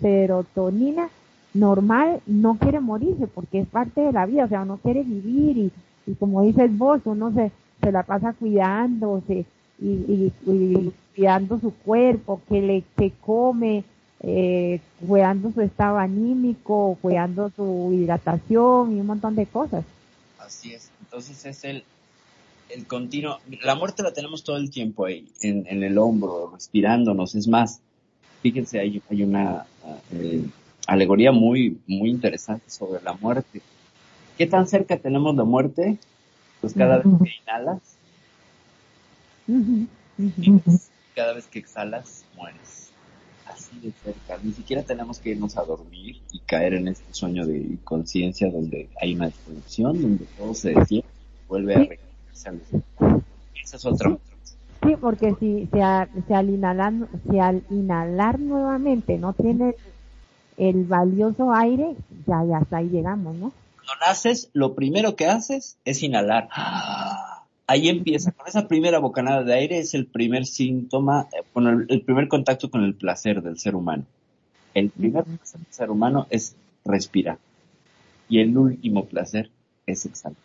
serotonina 0.00 1.08
normal 1.54 2.20
no 2.26 2.56
quiere 2.56 2.80
morirse 2.80 3.26
porque 3.26 3.60
es 3.60 3.66
parte 3.66 4.00
de 4.00 4.12
la 4.12 4.26
vida, 4.26 4.44
o 4.44 4.48
sea, 4.48 4.64
no 4.64 4.78
quiere 4.78 5.02
vivir 5.02 5.58
y, 5.58 5.72
y 6.06 6.14
como 6.14 6.42
dices 6.42 6.76
vos, 6.76 7.00
uno 7.04 7.32
se, 7.32 7.52
se 7.82 7.92
la 7.92 8.02
pasa 8.02 8.32
cuidándose 8.32 9.44
y, 9.80 9.86
y, 9.86 10.32
y 10.46 10.92
cuidando 11.14 11.58
su 11.58 11.74
cuerpo, 11.74 12.40
que 12.48 12.62
le 12.62 12.84
que 12.96 13.12
come, 13.20 13.84
eh, 14.20 14.80
cuidando 15.06 15.50
su 15.52 15.60
estado 15.60 15.98
anímico, 15.98 16.96
cuidando 17.02 17.50
su 17.50 17.90
hidratación 17.92 18.96
y 18.96 19.00
un 19.00 19.06
montón 19.06 19.34
de 19.34 19.46
cosas. 19.46 19.84
Así 20.38 20.72
es. 20.72 20.91
Entonces 21.12 21.44
es 21.44 21.64
el, 21.64 21.84
el 22.70 22.86
continuo, 22.86 23.38
la 23.62 23.74
muerte 23.74 24.02
la 24.02 24.14
tenemos 24.14 24.44
todo 24.44 24.56
el 24.56 24.70
tiempo 24.70 25.04
ahí, 25.04 25.28
en, 25.42 25.66
en 25.66 25.82
el 25.82 25.98
hombro, 25.98 26.52
respirándonos. 26.54 27.34
Es 27.34 27.46
más, 27.46 27.82
fíjense, 28.40 28.80
hay, 28.80 29.02
hay 29.10 29.22
una 29.22 29.66
eh, 30.10 30.42
alegoría 30.86 31.30
muy, 31.30 31.78
muy 31.86 32.08
interesante 32.08 32.70
sobre 32.70 33.02
la 33.02 33.12
muerte. 33.12 33.60
¿Qué 34.38 34.46
tan 34.46 34.66
cerca 34.66 34.96
tenemos 34.96 35.36
la 35.36 35.44
muerte? 35.44 35.98
Pues 36.62 36.72
cada 36.72 36.96
vez 36.96 37.06
que 37.22 37.30
inhalas, 37.42 37.82
cada 41.14 41.34
vez 41.34 41.46
que 41.46 41.58
exhalas, 41.58 42.24
mueres. 42.34 42.90
Así 43.52 43.78
de 43.80 43.92
cerca. 44.02 44.38
Ni 44.42 44.52
siquiera 44.52 44.82
tenemos 44.82 45.18
que 45.18 45.30
irnos 45.30 45.56
a 45.56 45.62
dormir 45.62 46.20
y 46.32 46.38
caer 46.40 46.74
en 46.74 46.88
este 46.88 47.12
sueño 47.12 47.46
de 47.46 47.78
conciencia 47.84 48.50
donde 48.50 48.88
hay 49.00 49.14
una 49.14 49.26
desconexión, 49.26 50.00
donde 50.00 50.24
todo 50.36 50.54
se 50.54 50.70
detiene, 50.70 51.04
vuelve 51.48 51.74
a 51.74 51.78
regresar. 51.78 52.54
Esa 53.62 53.76
es 53.76 53.84
otra. 53.84 54.16
Sí, 54.82 54.96
porque 55.00 55.34
si, 55.38 55.68
si, 55.72 55.80
al 56.34 56.50
inhalar, 56.50 56.92
si 57.30 57.38
al 57.38 57.62
inhalar 57.70 58.40
nuevamente 58.40 59.16
no 59.16 59.32
tiene 59.32 59.76
el 60.56 60.84
valioso 60.84 61.52
aire, 61.52 61.94
ya, 62.26 62.44
ya 62.44 62.58
hasta 62.58 62.78
ahí 62.78 62.88
llegamos, 62.88 63.36
¿no? 63.36 63.52
Cuando 63.76 64.06
naces, 64.06 64.50
lo 64.52 64.74
primero 64.74 65.14
que 65.14 65.26
haces 65.26 65.78
es 65.84 66.02
inhalar. 66.02 66.48
Ahí 67.66 67.88
empieza, 67.88 68.32
con 68.32 68.46
esa 68.46 68.66
primera 68.68 68.98
bocanada 68.98 69.44
de 69.44 69.54
aire 69.54 69.78
es 69.78 69.94
el 69.94 70.06
primer 70.06 70.46
síntoma, 70.46 71.28
eh, 71.32 71.42
con 71.52 71.86
el, 71.88 72.02
primer 72.02 72.28
contacto 72.28 72.70
con 72.70 72.82
el 72.82 72.94
placer 72.94 73.42
del 73.42 73.58
ser 73.58 73.74
humano. 73.74 74.04
El 74.74 74.90
primer 74.90 75.24
placer 75.24 75.60
del 75.60 75.72
ser 75.72 75.90
humano 75.90 76.26
es 76.30 76.56
respirar. 76.84 77.38
Y 78.28 78.40
el 78.40 78.56
último 78.56 79.06
placer 79.06 79.50
es 79.86 80.04
exhalar. 80.06 80.38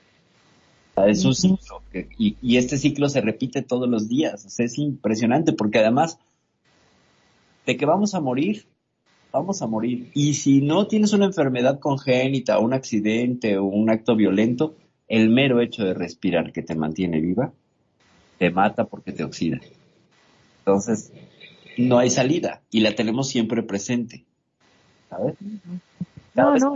Es 1.07 1.25
un 1.25 1.35
ciclo. 1.35 1.81
y, 2.17 2.57
este 2.57 2.77
ciclo 2.77 3.07
se 3.07 3.21
repite 3.21 3.61
todos 3.61 3.87
los 3.87 4.09
días. 4.09 4.59
es 4.59 4.77
impresionante 4.77 5.53
porque 5.53 5.79
además 5.79 6.17
de 7.67 7.77
que 7.77 7.85
vamos 7.85 8.15
a 8.15 8.19
morir, 8.19 8.65
vamos 9.31 9.61
a 9.61 9.67
morir. 9.67 10.09
Y 10.13 10.33
si 10.33 10.61
no 10.61 10.87
tienes 10.87 11.13
una 11.13 11.25
enfermedad 11.25 11.79
congénita, 11.79 12.59
un 12.59 12.73
accidente 12.73 13.57
o 13.57 13.65
un 13.65 13.89
acto 13.89 14.15
violento, 14.15 14.75
el 15.07 15.29
mero 15.29 15.61
hecho 15.61 15.83
de 15.85 15.93
respirar 15.93 16.51
que 16.51 16.61
te 16.61 16.75
mantiene 16.75 17.19
viva, 17.19 17.51
te 18.37 18.49
mata 18.51 18.85
porque 18.85 19.11
te 19.11 19.23
oxida. 19.23 19.59
Entonces, 20.59 21.11
no 21.77 21.99
hay 21.99 22.09
salida 22.09 22.61
y 22.69 22.81
la 22.81 22.93
tenemos 22.93 23.29
siempre 23.29 23.63
presente. 23.63 24.25
¿Sabes? 25.09 25.35
No, 26.35 26.55
no, 26.55 26.75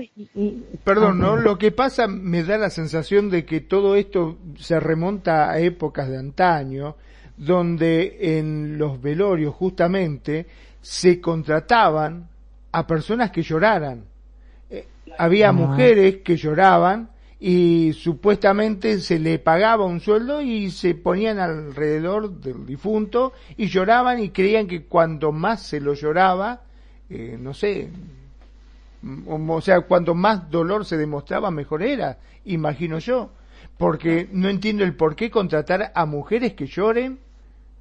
Perdón, 0.83 1.19
¿no? 1.19 1.37
Lo 1.37 1.59
que 1.59 1.71
pasa 1.71 2.07
me 2.07 2.43
da 2.43 2.57
la 2.57 2.71
sensación 2.71 3.29
de 3.29 3.45
que 3.45 3.61
todo 3.61 3.95
esto 3.95 4.39
se 4.57 4.79
remonta 4.79 5.51
a 5.51 5.59
épocas 5.59 6.09
de 6.09 6.17
antaño, 6.17 6.95
donde 7.37 8.39
en 8.39 8.79
los 8.79 8.99
velorios 8.99 9.53
justamente 9.53 10.47
se 10.81 11.21
contrataban 11.21 12.27
a 12.71 12.87
personas 12.87 13.29
que 13.29 13.43
lloraran. 13.43 14.05
Eh, 14.71 14.87
había 15.19 15.51
mujeres 15.51 16.17
que 16.23 16.37
lloraban 16.37 17.10
y 17.43 17.93
supuestamente 17.93 18.99
se 18.99 19.17
le 19.17 19.39
pagaba 19.39 19.83
un 19.83 19.99
sueldo 19.99 20.43
y 20.43 20.69
se 20.69 20.93
ponían 20.93 21.39
alrededor 21.39 22.39
del 22.39 22.67
difunto 22.67 23.33
y 23.57 23.65
lloraban 23.65 24.19
y 24.19 24.29
creían 24.29 24.67
que 24.67 24.83
cuanto 24.83 25.31
más 25.31 25.63
se 25.63 25.81
lo 25.81 25.95
lloraba, 25.95 26.61
eh, 27.09 27.39
no 27.41 27.55
sé, 27.55 27.89
o 29.25 29.61
sea, 29.61 29.81
cuanto 29.81 30.13
más 30.13 30.51
dolor 30.51 30.85
se 30.85 30.97
demostraba, 30.97 31.49
mejor 31.49 31.81
era, 31.81 32.19
imagino 32.45 32.99
yo. 32.99 33.31
Porque 33.75 34.29
no 34.31 34.47
entiendo 34.47 34.83
el 34.83 34.95
por 34.95 35.15
qué 35.15 35.31
contratar 35.31 35.91
a 35.95 36.05
mujeres 36.05 36.53
que 36.53 36.67
lloren. 36.67 37.17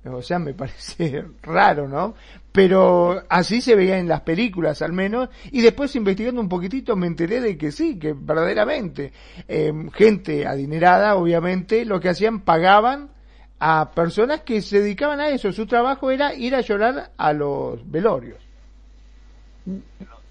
O 0.05 0.23
sea, 0.23 0.39
me 0.39 0.55
parece 0.55 1.25
raro, 1.43 1.87
¿no? 1.87 2.15
Pero 2.53 3.23
así 3.29 3.61
se 3.61 3.77
veía 3.77 3.99
en 3.99 4.09
las 4.09 4.23
películas 4.23 4.83
al 4.83 4.93
menos. 4.93 5.29
Y 5.53 5.61
después 5.61 5.95
investigando 5.95 6.41
un 6.41 6.49
poquitito 6.49 6.97
me 6.97 7.07
enteré 7.07 7.41
de 7.41 7.57
que 7.59 7.71
sí, 7.71 7.99
que 7.99 8.15
verdaderamente 8.15 9.13
em, 9.47 9.91
gente 9.91 10.47
adinerada, 10.47 11.17
obviamente, 11.17 11.85
lo 11.85 12.01
que 12.01 12.09
hacían 12.09 12.41
pagaban 12.41 13.11
a 13.59 13.91
personas 13.91 14.41
que 14.41 14.63
se 14.63 14.81
dedicaban 14.81 15.21
a 15.21 15.29
eso. 15.29 15.53
Su 15.53 15.67
trabajo 15.67 16.11
era 16.11 16.35
ir 16.35 16.55
a 16.55 16.63
llorar 16.63 17.13
a 17.17 17.33
los 17.33 17.89
velorios. 17.89 18.39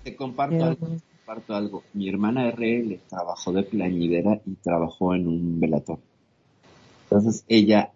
Te 0.03 0.15
comparto 0.15 0.65
algo, 0.65 0.87
comparto 1.17 1.55
algo. 1.55 1.83
Mi 1.93 2.09
hermana 2.09 2.49
RL 2.49 2.99
trabajó 3.07 3.53
de 3.53 3.63
plañidera 3.63 4.41
y 4.45 4.55
trabajó 4.55 5.13
en 5.13 5.27
un 5.27 5.59
velator. 5.59 5.99
Entonces 7.03 7.45
ella 7.47 7.91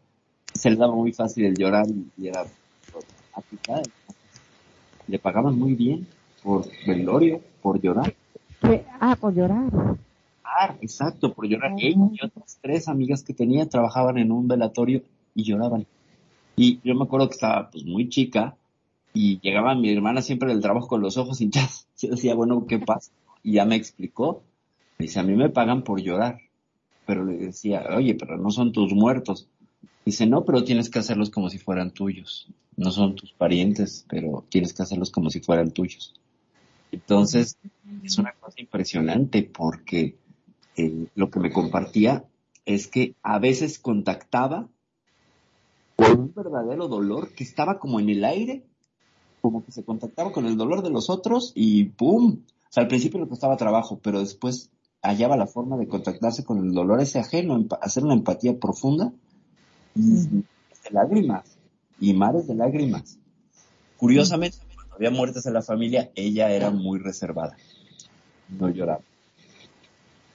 se 0.54 0.70
le 0.70 0.76
daba 0.76 0.96
muy 0.96 1.12
fácil 1.12 1.46
el 1.46 1.56
llorar 1.56 1.86
y, 2.18 2.28
era 2.28 2.46
aplicada. 3.34 3.84
Le 5.08 5.20
pagaban 5.20 5.58
muy 5.58 5.74
bien 5.74 6.08
por 6.42 6.66
velorio, 6.86 7.42
por 7.62 7.82
llorar. 7.82 8.14
Ah, 9.00 9.16
por 9.20 9.34
llorar. 9.34 9.70
Ah, 10.44 10.76
exacto, 10.82 11.34
por 11.34 11.48
llorar. 11.48 11.74
Ella 11.78 12.10
y 12.12 12.26
otras 12.26 12.58
tres 12.62 12.88
amigas 12.88 13.24
que 13.24 13.34
tenía 13.34 13.68
trabajaban 13.68 14.18
en 14.18 14.32
un 14.32 14.48
velatorio 14.48 15.02
y 15.36 15.44
lloraban. 15.44 15.86
Y 16.56 16.80
yo 16.84 16.96
me 16.96 17.04
acuerdo 17.04 17.28
que 17.28 17.34
estaba 17.34 17.70
pues 17.72 17.84
muy 17.86 18.10
chica 18.10 18.56
y 19.14 19.40
llegaba 19.42 19.76
mi 19.76 19.92
hermana 19.92 20.22
siempre 20.22 20.50
del 20.50 20.62
trabajo 20.62 20.88
con 20.88 21.02
los 21.02 21.18
ojos 21.18 21.42
hinchados. 21.42 21.88
Yo 22.00 22.10
decía, 22.10 22.36
bueno, 22.36 22.66
¿qué 22.68 22.80
pasa? 22.80 23.12
Y 23.44 23.54
ya 23.54 23.66
me 23.66 23.76
explicó. 23.76 24.44
Dice, 25.00 25.20
a 25.20 25.24
mí 25.24 25.34
me 25.34 25.50
pagan 25.50 25.84
por 25.84 26.02
llorar. 26.02 26.40
Pero 27.06 27.26
le 27.26 27.38
decía, 27.38 27.84
oye, 27.96 28.16
pero 28.16 28.38
no 28.38 28.50
son 28.52 28.72
tus 28.72 28.94
muertos. 28.94 29.50
Dice, 30.06 30.26
no, 30.26 30.44
pero 30.44 30.64
tienes 30.64 30.90
que 30.90 31.00
hacerlos 31.00 31.30
como 31.30 31.50
si 31.50 31.58
fueran 31.58 31.92
tuyos. 31.92 32.48
No 32.76 32.92
son 32.92 33.16
tus 33.16 33.32
parientes, 33.32 34.06
pero 34.10 34.46
tienes 34.50 34.74
que 34.74 34.84
hacerlos 34.84 35.12
como 35.12 35.30
si 35.30 35.40
fueran 35.40 35.72
tuyos. 35.72 36.14
Entonces, 36.92 37.58
es 38.04 38.18
una 38.18 38.34
cosa 38.34 38.62
impresionante 38.62 39.44
porque 39.44 40.18
eh, 40.76 41.08
lo 41.16 41.30
que 41.30 41.40
me 41.40 41.52
compartía 41.52 42.26
es 42.66 42.88
que 42.88 43.16
a 43.24 43.40
veces 43.40 43.80
contactaba 43.80 44.68
con 45.96 46.20
un 46.20 46.34
verdadero 46.34 46.88
dolor 46.88 47.34
que 47.34 47.44
estaba 47.44 47.80
como 47.80 48.00
en 48.00 48.10
el 48.10 48.24
aire 48.26 48.64
como 49.44 49.66
que 49.66 49.74
se 49.74 49.84
contactaba 49.84 50.32
con 50.32 50.46
el 50.46 50.56
dolor 50.56 50.84
de 50.84 50.90
los 50.90 51.10
otros 51.10 51.52
y 51.54 51.84
¡pum! 51.84 52.44
O 52.48 52.72
sea, 52.72 52.84
al 52.84 52.88
principio 52.88 53.20
le 53.20 53.28
costaba 53.28 53.58
trabajo, 53.58 54.00
pero 54.02 54.22
después 54.22 54.72
hallaba 55.02 55.36
la 55.36 55.48
forma 55.48 55.76
de 55.76 55.90
contactarse 55.90 56.46
con 56.46 56.60
el 56.60 56.74
dolor 56.74 57.02
ese 57.02 57.20
ajeno, 57.20 57.66
hacer 57.82 58.06
una 58.06 58.14
empatía 58.14 58.58
profunda. 58.58 59.12
Y 59.96 60.44
de 60.84 60.90
lágrimas 60.92 61.58
y 62.00 62.14
mares 62.14 62.48
de 62.48 62.56
lágrimas. 62.56 63.18
Curiosamente, 63.98 64.58
cuando 64.76 64.96
había 64.96 65.12
muertes 65.12 65.46
en 65.46 65.54
la 65.54 65.62
familia, 65.62 66.12
ella 66.16 66.52
era 66.52 66.70
muy 66.70 67.00
reservada. 67.00 67.56
No 68.50 68.70
lloraba. 68.70 69.02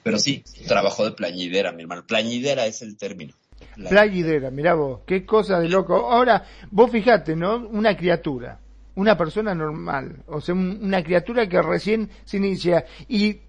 Pero 0.03 0.17
sí, 0.17 0.43
trabajó 0.67 1.05
de 1.05 1.11
plañidera, 1.11 1.71
mi 1.71 1.83
hermano. 1.83 2.03
Plañidera 2.05 2.65
es 2.65 2.81
el 2.81 2.97
término. 2.97 3.33
Plañidera, 3.75 4.49
mirá 4.49 4.73
vos, 4.73 5.01
qué 5.05 5.25
cosa 5.25 5.59
de 5.59 5.69
loco. 5.69 5.95
Ahora, 5.95 6.45
vos 6.71 6.89
fijate, 6.89 7.35
¿no? 7.35 7.67
Una 7.67 7.95
criatura, 7.95 8.59
una 8.95 9.17
persona 9.17 9.53
normal, 9.53 10.23
o 10.27 10.41
sea, 10.41 10.55
una 10.55 11.03
criatura 11.03 11.47
que 11.47 11.61
recién 11.61 12.09
se 12.23 12.37
inicia 12.37 12.85
y 13.07 13.39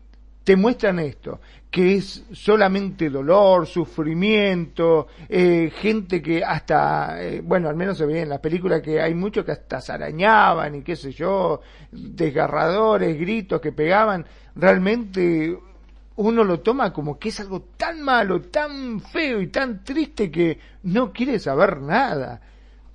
te 0.44 0.56
muestran 0.56 0.98
esto, 0.98 1.40
que 1.70 1.96
es 1.96 2.24
solamente 2.32 3.10
dolor, 3.10 3.66
sufrimiento, 3.66 5.06
eh, 5.28 5.70
gente 5.74 6.20
que 6.20 6.42
hasta, 6.42 7.22
eh, 7.22 7.40
bueno, 7.42 7.68
al 7.68 7.76
menos 7.76 7.98
se 7.98 8.06
ve 8.06 8.22
en 8.22 8.28
la 8.28 8.40
película 8.40 8.80
que 8.82 9.00
hay 9.00 9.14
muchos 9.14 9.44
que 9.44 9.52
hasta 9.52 9.80
se 9.80 9.92
arañaban 9.92 10.74
y 10.74 10.82
qué 10.82 10.96
sé 10.96 11.12
yo, 11.12 11.60
desgarradores, 11.92 13.18
gritos 13.18 13.60
que 13.60 13.72
pegaban, 13.72 14.26
realmente 14.56 15.56
uno 16.16 16.44
lo 16.44 16.60
toma 16.60 16.92
como 16.92 17.18
que 17.18 17.28
es 17.28 17.40
algo 17.40 17.62
tan 17.76 18.02
malo, 18.02 18.40
tan 18.42 19.00
feo 19.00 19.40
y 19.40 19.46
tan 19.48 19.84
triste 19.84 20.30
que 20.30 20.58
no 20.82 21.12
quiere 21.12 21.38
saber 21.38 21.80
nada. 21.80 22.40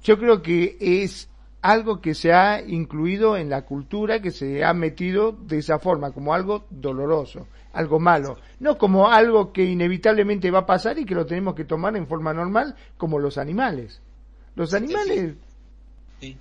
Yo 0.03 0.19
creo 0.19 0.41
que 0.41 0.77
es 0.79 1.29
algo 1.65 1.99
que 1.99 2.13
se 2.13 2.31
ha 2.31 2.61
incluido 2.61 3.37
en 3.37 3.49
la 3.49 3.63
cultura, 3.63 4.21
que 4.21 4.31
se 4.31 4.63
ha 4.63 4.73
metido 4.73 5.31
de 5.31 5.57
esa 5.57 5.79
forma, 5.79 6.11
como 6.11 6.33
algo 6.33 6.65
doloroso, 6.69 7.47
algo 7.73 7.99
malo, 7.99 8.37
no 8.59 8.77
como 8.77 9.09
algo 9.09 9.51
que 9.51 9.63
inevitablemente 9.63 10.51
va 10.51 10.59
a 10.59 10.65
pasar 10.65 10.99
y 10.99 11.05
que 11.05 11.15
lo 11.15 11.25
tenemos 11.25 11.55
que 11.55 11.65
tomar 11.65 11.97
en 11.97 12.05
forma 12.05 12.33
normal, 12.33 12.75
como 12.97 13.17
los 13.17 13.39
animales. 13.39 13.99
Los 14.55 14.73
animales... 14.73 15.33
Sí, 16.19 16.37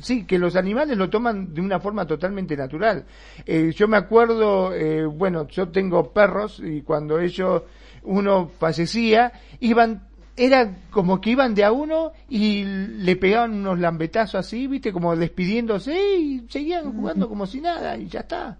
Sí, 0.00 0.24
que 0.24 0.38
los 0.38 0.56
animales 0.56 0.96
lo 0.98 1.08
toman 1.08 1.54
de 1.54 1.62
una 1.62 1.80
forma 1.80 2.06
totalmente 2.06 2.54
natural. 2.54 3.06
Eh, 3.46 3.72
yo 3.74 3.88
me 3.88 3.96
acuerdo, 3.96 4.74
eh, 4.74 5.06
bueno, 5.06 5.48
yo 5.48 5.70
tengo 5.70 6.12
perros 6.12 6.60
y 6.62 6.82
cuando 6.82 7.18
ellos, 7.18 7.62
uno 8.02 8.50
fallecía, 8.58 9.32
iban 9.58 10.06
era 10.36 10.70
como 10.90 11.20
que 11.20 11.30
iban 11.30 11.54
de 11.54 11.64
a 11.64 11.72
uno 11.72 12.12
y 12.28 12.64
le 12.64 13.16
pegaban 13.16 13.54
unos 13.54 13.78
lambetazos 13.78 14.34
así, 14.34 14.66
viste, 14.66 14.92
como 14.92 15.16
despidiéndose 15.16 16.18
y 16.18 16.44
seguían 16.48 16.92
jugando 16.92 17.28
como 17.28 17.46
si 17.46 17.60
nada 17.60 17.96
y 17.96 18.08
ya 18.08 18.20
está. 18.20 18.58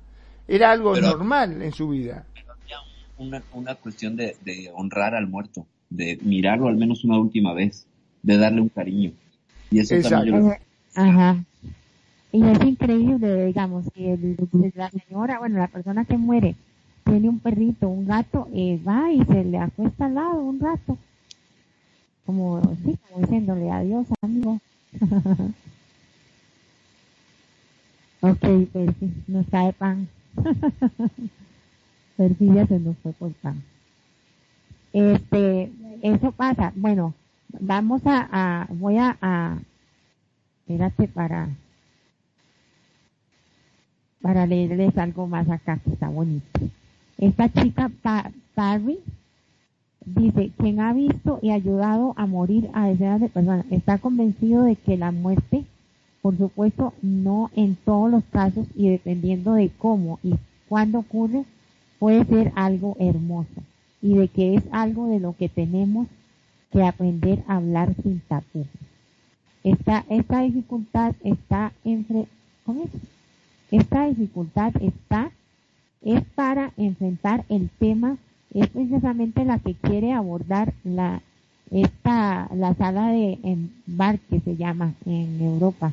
Era 0.48 0.70
algo 0.70 0.96
normal 0.96 1.60
en 1.62 1.72
su 1.72 1.88
vida. 1.88 2.24
Una, 3.18 3.42
una 3.54 3.74
cuestión 3.74 4.16
de, 4.16 4.36
honrar 4.74 5.14
al 5.14 5.26
muerto, 5.26 5.66
de 5.90 6.18
mirarlo 6.22 6.68
al 6.68 6.76
menos 6.76 7.04
una 7.04 7.18
última 7.18 7.54
vez, 7.54 7.86
de 8.22 8.36
darle 8.36 8.60
un 8.60 8.68
cariño. 8.68 9.12
Y 9.70 9.80
eso 9.80 9.96
también 10.08 10.56
Ajá. 10.94 11.44
Y 12.32 12.42
es 12.42 12.60
increíble, 12.62 13.46
digamos, 13.46 13.86
que 13.94 14.18
la 14.74 14.90
señora, 14.90 15.38
bueno, 15.38 15.58
la 15.58 15.68
persona 15.68 16.04
que 16.04 16.16
muere 16.16 16.54
tiene 17.04 17.28
un 17.28 17.38
perrito, 17.38 17.88
un 17.88 18.06
gato, 18.06 18.48
eh, 18.54 18.78
va 18.86 19.10
y 19.10 19.24
se 19.24 19.44
le 19.44 19.58
acuesta 19.58 20.06
al 20.06 20.14
lado 20.14 20.40
un 20.40 20.60
rato 20.60 20.98
como, 22.26 22.60
sí, 22.84 22.98
como 23.08 23.20
diciéndole 23.20 23.70
adiós, 23.70 24.06
amigo. 24.20 24.60
ok, 28.20 28.68
Percy, 28.72 29.14
nos 29.28 29.46
cae 29.46 29.72
pan. 29.72 30.08
Percy 32.16 32.46
ya 32.52 32.66
se 32.66 32.78
nos 32.80 32.96
fue 32.98 33.12
por 33.12 33.32
pan. 33.34 33.62
Este, 34.92 35.72
eso 36.02 36.32
pasa. 36.32 36.72
Bueno, 36.74 37.14
vamos 37.60 38.02
a, 38.06 38.28
a 38.32 38.66
voy 38.70 38.98
a, 38.98 39.16
a, 39.20 39.58
espérate 40.60 41.08
para, 41.08 41.48
para 44.20 44.46
leerles 44.46 44.98
algo 44.98 45.26
más 45.26 45.48
acá 45.48 45.78
que 45.78 45.90
está 45.90 46.08
bonito. 46.08 46.46
Esta 47.18 47.48
chica, 47.50 47.90
Parry, 48.54 48.98
Dice, 50.06 50.52
quien 50.56 50.78
ha 50.78 50.92
visto 50.92 51.40
y 51.42 51.50
ayudado 51.50 52.14
a 52.16 52.26
morir 52.26 52.70
a 52.74 52.86
decenas 52.86 53.20
de 53.20 53.28
personas 53.28 53.66
está 53.72 53.98
convencido 53.98 54.62
de 54.62 54.76
que 54.76 54.96
la 54.96 55.10
muerte, 55.10 55.64
por 56.22 56.38
supuesto, 56.38 56.94
no 57.02 57.50
en 57.56 57.74
todos 57.74 58.08
los 58.08 58.22
casos 58.30 58.68
y 58.76 58.88
dependiendo 58.88 59.54
de 59.54 59.68
cómo 59.76 60.20
y 60.22 60.34
cuándo 60.68 61.00
ocurre, 61.00 61.44
puede 61.98 62.24
ser 62.24 62.52
algo 62.54 62.96
hermoso 63.00 63.62
y 64.00 64.14
de 64.14 64.28
que 64.28 64.54
es 64.54 64.62
algo 64.70 65.08
de 65.08 65.18
lo 65.18 65.36
que 65.36 65.48
tenemos 65.48 66.06
que 66.70 66.84
aprender 66.84 67.42
a 67.48 67.56
hablar 67.56 67.92
sin 68.00 68.20
tapujos. 68.20 68.68
Esta, 69.64 70.04
esta 70.08 70.42
dificultad 70.42 71.16
está 71.24 71.72
entre, 71.82 72.28
¿cómo 72.64 72.84
es? 72.84 72.90
Esta 73.72 74.06
dificultad 74.06 74.72
está, 74.80 75.32
es 76.00 76.22
para 76.36 76.72
enfrentar 76.76 77.44
el 77.48 77.68
tema 77.70 78.18
es 78.54 78.68
precisamente 78.68 79.44
la 79.44 79.58
que 79.58 79.74
quiere 79.74 80.12
abordar 80.12 80.72
la 80.84 81.22
esta 81.70 82.48
la 82.54 82.74
sala 82.74 83.08
de 83.08 83.38
embarque 83.42 84.40
se 84.40 84.56
llama 84.56 84.94
en 85.04 85.40
Europa 85.40 85.92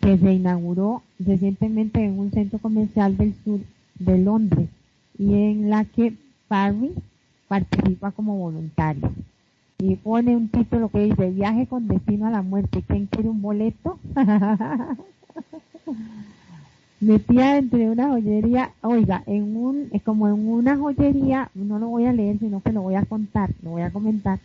que 0.00 0.16
se 0.16 0.32
inauguró 0.32 1.02
recientemente 1.18 2.02
en 2.02 2.18
un 2.18 2.30
centro 2.30 2.58
comercial 2.58 3.16
del 3.16 3.34
sur 3.44 3.60
de 3.98 4.18
Londres 4.18 4.68
y 5.18 5.34
en 5.34 5.68
la 5.68 5.84
que 5.84 6.14
Parry 6.48 6.92
participa 7.46 8.10
como 8.12 8.38
voluntario 8.38 9.12
y 9.78 9.96
pone 9.96 10.34
un 10.34 10.48
título 10.48 10.88
que 10.88 11.00
dice 11.00 11.30
viaje 11.30 11.66
con 11.66 11.88
destino 11.88 12.26
a 12.26 12.30
la 12.30 12.42
muerte 12.42 12.82
¿quién 12.86 13.06
quiere 13.06 13.28
un 13.28 13.42
boleto? 13.42 13.98
metía 17.02 17.58
entre 17.58 17.90
una 17.90 18.08
joyería, 18.08 18.72
oiga, 18.80 19.22
en 19.26 19.56
un, 19.56 19.88
es 19.92 20.02
como 20.02 20.28
en 20.28 20.48
una 20.48 20.76
joyería, 20.76 21.50
no 21.54 21.78
lo 21.78 21.88
voy 21.88 22.06
a 22.06 22.12
leer, 22.12 22.38
sino 22.38 22.62
que 22.62 22.72
lo 22.72 22.82
voy 22.82 22.94
a 22.94 23.04
contar, 23.04 23.50
lo 23.62 23.70
voy 23.70 23.82
a 23.82 23.90
comentar. 23.90 24.38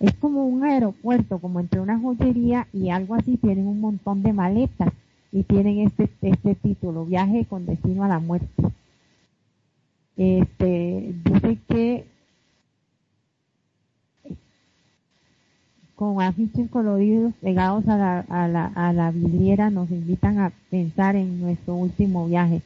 Es 0.00 0.14
como 0.14 0.46
un 0.46 0.64
aeropuerto, 0.64 1.38
como 1.38 1.60
entre 1.60 1.80
una 1.80 1.98
joyería 1.98 2.68
y 2.72 2.90
algo 2.90 3.14
así, 3.14 3.36
tienen 3.36 3.66
un 3.66 3.80
montón 3.80 4.22
de 4.22 4.32
maletas 4.32 4.92
y 5.32 5.42
tienen 5.42 5.80
este, 5.80 6.08
este 6.22 6.54
título, 6.54 7.04
Viaje 7.04 7.46
con 7.46 7.66
destino 7.66 8.04
a 8.04 8.08
la 8.08 8.18
muerte. 8.18 8.62
Este, 10.16 11.14
dice 11.24 11.58
que 11.68 12.04
con 16.02 16.20
afiches 16.20 16.68
coloridos 16.68 17.32
pegados 17.40 17.86
a 17.86 17.96
la, 17.96 18.18
a, 18.28 18.48
la, 18.48 18.66
a 18.74 18.92
la 18.92 19.12
vidriera 19.12 19.70
nos 19.70 19.88
invitan 19.88 20.40
a 20.40 20.50
pensar 20.68 21.14
en 21.14 21.40
nuestro 21.40 21.76
último 21.76 22.26
viaje 22.26 22.60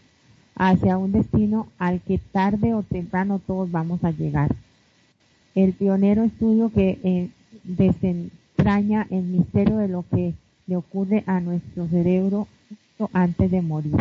hacia 0.54 0.96
un 0.96 1.12
destino 1.12 1.68
al 1.76 2.00
que 2.00 2.16
tarde 2.16 2.72
o 2.72 2.82
temprano 2.82 3.38
todos 3.46 3.70
vamos 3.70 4.02
a 4.04 4.10
llegar. 4.10 4.56
El 5.54 5.74
pionero 5.74 6.22
estudio 6.22 6.72
que 6.72 6.98
eh, 7.04 7.28
desentraña 7.62 9.06
el 9.10 9.24
misterio 9.24 9.76
de 9.76 9.88
lo 9.88 10.02
que 10.10 10.32
le 10.66 10.76
ocurre 10.76 11.22
a 11.26 11.38
nuestro 11.40 11.86
cerebro 11.88 12.48
antes 13.12 13.50
de 13.50 13.60
morir. 13.60 13.96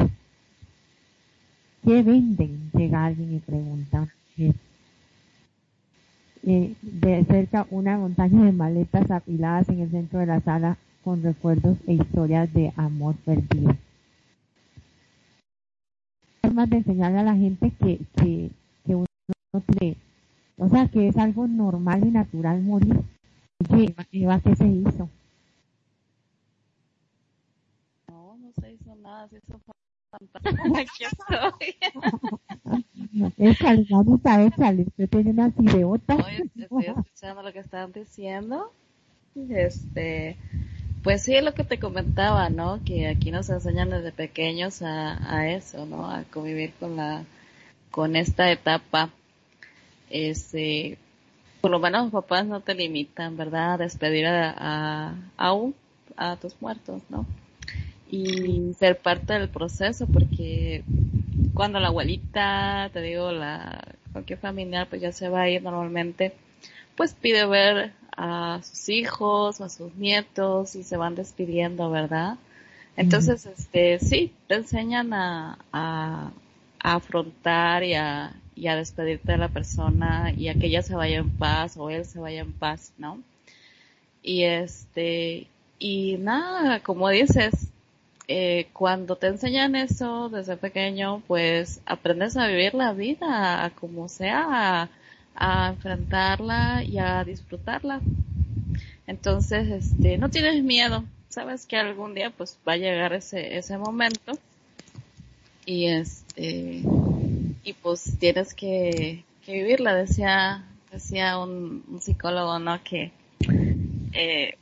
¿Qué 1.83 2.03
venden? 2.03 2.71
Llega 2.73 3.03
alguien 3.03 3.35
y 3.35 3.39
pregunta 3.39 4.07
eh, 6.45 6.75
de 6.81 7.25
cerca 7.25 7.65
una 7.71 7.97
montaña 7.97 8.45
de 8.45 8.51
maletas 8.51 9.09
apiladas 9.09 9.67
en 9.69 9.79
el 9.79 9.89
centro 9.89 10.19
de 10.19 10.27
la 10.27 10.41
sala 10.41 10.77
con 11.03 11.23
recuerdos 11.23 11.77
e 11.87 11.93
historias 11.93 12.53
de 12.53 12.71
amor 12.75 13.15
perdido. 13.25 13.75
Formas 16.43 16.69
de 16.69 16.77
enseñarle 16.77 17.19
a 17.19 17.23
la 17.23 17.35
gente 17.35 17.71
que, 17.71 17.99
que, 18.15 18.51
que 18.85 18.95
uno 18.95 19.07
cree, 19.65 19.97
o 20.57 20.69
sea, 20.69 20.87
que 20.87 21.07
es 21.07 21.17
algo 21.17 21.47
normal 21.47 22.05
y 22.05 22.11
natural 22.11 22.61
morir. 22.61 23.01
Oye, 23.71 23.95
¿qué 24.11 24.55
se 24.55 24.67
hizo? 24.67 25.09
No, 28.07 28.37
no 28.37 28.51
se 28.61 28.73
hizo 28.73 28.95
nada, 28.97 29.27
se 29.29 29.37
hizo 29.37 29.59
Aquí 30.15 31.03
estoy. 31.03 31.75
Échale, 33.37 33.85
mamita, 33.89 34.43
échale. 34.43 34.83
Usted 34.83 35.09
tiene 35.09 35.31
una 35.31 35.51
cideota. 35.51 36.15
estoy 36.15 36.85
escuchando 36.85 37.43
lo 37.43 37.53
que 37.53 37.59
estaban 37.59 37.91
diciendo. 37.91 38.71
Este, 39.49 40.37
pues 41.03 41.23
sí, 41.23 41.35
es 41.35 41.43
lo 41.43 41.53
que 41.53 41.63
te 41.63 41.79
comentaba, 41.79 42.49
¿no? 42.49 42.81
Que 42.83 43.07
aquí 43.07 43.31
nos 43.31 43.49
enseñan 43.49 43.89
desde 43.89 44.11
pequeños 44.11 44.81
a, 44.81 45.35
a 45.35 45.49
eso, 45.49 45.85
¿no? 45.85 46.09
A 46.09 46.23
convivir 46.23 46.73
con 46.79 46.95
la, 46.95 47.25
con 47.91 48.15
esta 48.15 48.51
etapa. 48.51 49.09
Este, 50.09 50.97
por 51.61 51.71
lo 51.71 51.79
menos 51.79 52.03
los 52.03 52.11
papás 52.11 52.45
no 52.45 52.61
te 52.61 52.75
limitan, 52.75 53.35
¿verdad? 53.37 53.73
A 53.73 53.77
despedir 53.77 54.27
a, 54.27 54.53
a, 54.57 55.15
a, 55.37 55.53
a 56.17 56.35
tus 56.37 56.61
muertos, 56.61 57.01
¿no? 57.09 57.25
Y 58.09 58.73
ser 58.77 58.97
parte 58.97 59.33
del 59.33 59.49
proceso 59.49 60.07
porque 60.07 60.83
cuando 61.53 61.79
la 61.79 61.87
abuelita, 61.87 62.89
te 62.93 63.01
digo, 63.01 63.31
la 63.31 63.95
cualquier 64.11 64.39
familiar 64.39 64.87
pues 64.87 65.01
ya 65.01 65.11
se 65.11 65.29
va 65.29 65.41
a 65.41 65.49
ir 65.49 65.61
normalmente, 65.61 66.33
pues 66.95 67.13
pide 67.13 67.45
ver 67.45 67.93
a 68.15 68.61
sus 68.63 68.89
hijos 68.89 69.59
o 69.59 69.65
a 69.65 69.69
sus 69.69 69.93
nietos 69.95 70.75
y 70.75 70.83
se 70.83 70.97
van 70.97 71.15
despidiendo, 71.15 71.89
¿verdad? 71.89 72.37
Entonces, 72.97 73.45
este, 73.45 73.99
sí, 73.99 74.33
te 74.47 74.55
enseñan 74.55 75.13
a, 75.13 75.57
a, 75.73 76.31
afrontar 76.79 77.83
y 77.83 77.95
a, 77.95 78.33
y 78.55 78.67
a 78.67 78.75
despedirte 78.75 79.33
de 79.33 79.37
la 79.37 79.49
persona 79.49 80.31
y 80.31 80.47
a 80.47 80.53
que 80.53 80.67
ella 80.67 80.81
se 80.81 80.95
vaya 80.95 81.17
en 81.17 81.29
paz 81.29 81.75
o 81.77 81.89
él 81.89 82.05
se 82.05 82.19
vaya 82.19 82.41
en 82.41 82.53
paz, 82.53 82.93
¿no? 82.97 83.19
Y 84.23 84.43
este, 84.43 85.47
y 85.77 86.15
nada, 86.19 86.79
como 86.79 87.09
dices, 87.09 87.69
eh, 88.27 88.67
cuando 88.73 89.15
te 89.15 89.27
enseñan 89.27 89.75
eso 89.75 90.29
desde 90.29 90.57
pequeño, 90.57 91.21
pues 91.27 91.81
aprendes 91.85 92.37
a 92.37 92.47
vivir 92.47 92.73
la 92.73 92.93
vida 92.93 93.71
como 93.79 94.09
sea, 94.09 94.89
a, 95.35 95.69
enfrentarla 95.69 96.83
y 96.83 96.97
a 96.97 97.23
disfrutarla. 97.23 98.01
Entonces, 99.07 99.69
este, 99.69 100.17
no 100.17 100.29
tienes 100.29 100.63
miedo, 100.63 101.03
sabes 101.29 101.65
que 101.65 101.77
algún 101.77 102.15
día 102.15 102.31
pues 102.31 102.57
va 102.67 102.73
a 102.73 102.77
llegar 102.77 103.13
ese, 103.13 103.57
ese 103.57 103.77
momento 103.77 104.37
y 105.65 105.87
este, 105.87 106.81
y 107.63 107.73
pues 107.81 108.17
tienes 108.19 108.53
que, 108.53 109.23
vivirla, 109.45 109.93
decía, 109.93 110.65
decía 110.91 111.37
un, 111.37 111.83
un 111.87 112.01
psicólogo, 112.01 112.57
¿no? 112.57 112.83
Que, 112.83 113.11
eh, 114.13 114.55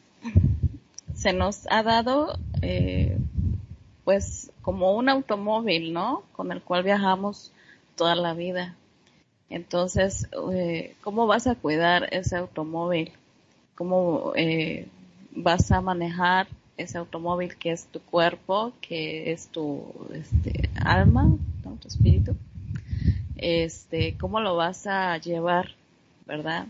se 1.15 1.31
nos 1.31 1.67
ha 1.71 1.83
dado 1.83 2.37
eh, 2.61 3.17
pues 4.03 4.51
como 4.61 4.95
un 4.95 5.09
automóvil, 5.09 5.93
¿no? 5.93 6.23
Con 6.33 6.51
el 6.51 6.61
cual 6.61 6.83
viajamos 6.83 7.51
toda 7.95 8.15
la 8.15 8.33
vida. 8.33 8.75
Entonces, 9.49 10.27
eh, 10.51 10.95
¿cómo 11.01 11.27
vas 11.27 11.47
a 11.47 11.55
cuidar 11.55 12.09
ese 12.11 12.35
automóvil? 12.37 13.11
¿Cómo 13.75 14.33
eh, 14.35 14.87
vas 15.31 15.71
a 15.71 15.81
manejar 15.81 16.47
ese 16.75 16.97
automóvil 16.97 17.55
que 17.55 17.71
es 17.71 17.85
tu 17.85 17.99
cuerpo, 18.01 18.73
que 18.81 19.31
es 19.31 19.47
tu 19.47 19.85
este, 20.13 20.69
alma, 20.83 21.29
tu 21.81 21.87
espíritu? 21.87 22.35
Este, 23.37 24.17
¿cómo 24.17 24.39
lo 24.39 24.55
vas 24.55 24.87
a 24.87 25.17
llevar, 25.17 25.69
verdad? 26.25 26.67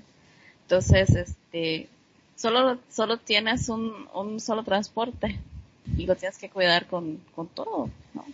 Entonces, 0.63 1.09
este, 1.15 1.87
solo, 2.35 2.79
solo 2.89 3.17
tienes 3.17 3.69
un 3.69 4.39
solo 4.39 4.63
transporte 4.63 5.39
y 5.97 6.05
lo 6.05 6.15
tienes 6.15 6.37
que 6.37 6.49
cuidar 6.49 6.87
con, 6.87 7.19
con 7.35 7.47
todo, 7.47 7.89
¿no? 8.13 8.25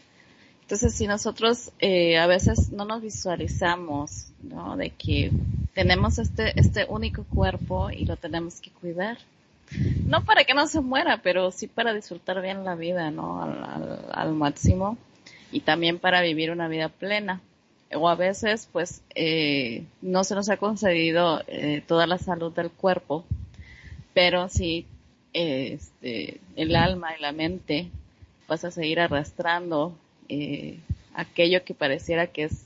Entonces, 0.61 0.93
si 0.93 1.07
nosotros 1.07 1.71
eh, 1.79 2.19
a 2.19 2.27
veces 2.27 2.71
no 2.71 2.85
nos 2.85 3.01
visualizamos, 3.01 4.27
¿no? 4.43 4.77
De 4.77 4.91
que 4.91 5.31
tenemos 5.73 6.19
este, 6.19 6.59
este 6.59 6.85
único 6.87 7.23
cuerpo 7.23 7.89
y 7.89 8.05
lo 8.05 8.17
tenemos 8.17 8.61
que 8.61 8.69
cuidar. 8.69 9.17
No 10.05 10.23
para 10.25 10.43
que 10.43 10.53
no 10.53 10.67
se 10.67 10.81
muera, 10.81 11.21
pero 11.23 11.51
sí 11.51 11.67
para 11.67 11.93
disfrutar 11.93 12.41
bien 12.41 12.63
la 12.63 12.75
vida, 12.75 13.09
¿no? 13.09 13.41
Al, 13.41 14.05
al, 14.11 14.33
máximo. 14.33 14.97
Y 15.51 15.61
también 15.61 15.97
para 15.97 16.21
vivir 16.21 16.51
una 16.51 16.67
vida 16.67 16.89
plena. 16.89 17.41
O 17.95 18.07
a 18.07 18.13
veces, 18.13 18.69
pues, 18.71 19.01
eh, 19.15 19.85
no 20.03 20.23
se 20.23 20.35
nos 20.35 20.49
ha 20.49 20.57
concedido 20.57 21.41
eh, 21.47 21.83
toda 21.87 22.05
la 22.05 22.19
salud 22.19 22.53
del 22.53 22.69
cuerpo 22.69 23.25
pero 24.13 24.49
si 24.49 24.85
este, 25.33 26.39
el 26.55 26.75
alma 26.75 27.15
y 27.17 27.21
la 27.21 27.31
mente 27.31 27.89
vas 28.47 28.65
a 28.65 28.71
seguir 28.71 28.99
arrastrando 28.99 29.95
eh, 30.27 30.79
aquello 31.13 31.63
que 31.63 31.73
pareciera 31.73 32.27
que 32.27 32.45
es 32.45 32.65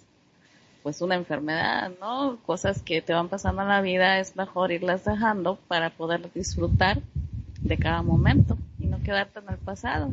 pues 0.81 1.01
una 1.01 1.15
enfermedad, 1.15 1.91
¿no? 2.01 2.37
Cosas 2.45 2.81
que 2.81 3.01
te 3.01 3.13
van 3.13 3.29
pasando 3.29 3.61
en 3.61 3.69
la 3.69 3.81
vida, 3.81 4.19
es 4.19 4.35
mejor 4.35 4.71
irlas 4.73 5.05
dejando 5.05 5.55
para 5.67 5.89
poder 5.89 6.31
disfrutar 6.33 7.01
de 7.61 7.77
cada 7.77 8.01
momento 8.01 8.57
y 8.79 8.87
no 8.87 9.01
quedarte 9.01 9.39
en 9.39 9.49
el 9.49 9.57
pasado. 9.57 10.09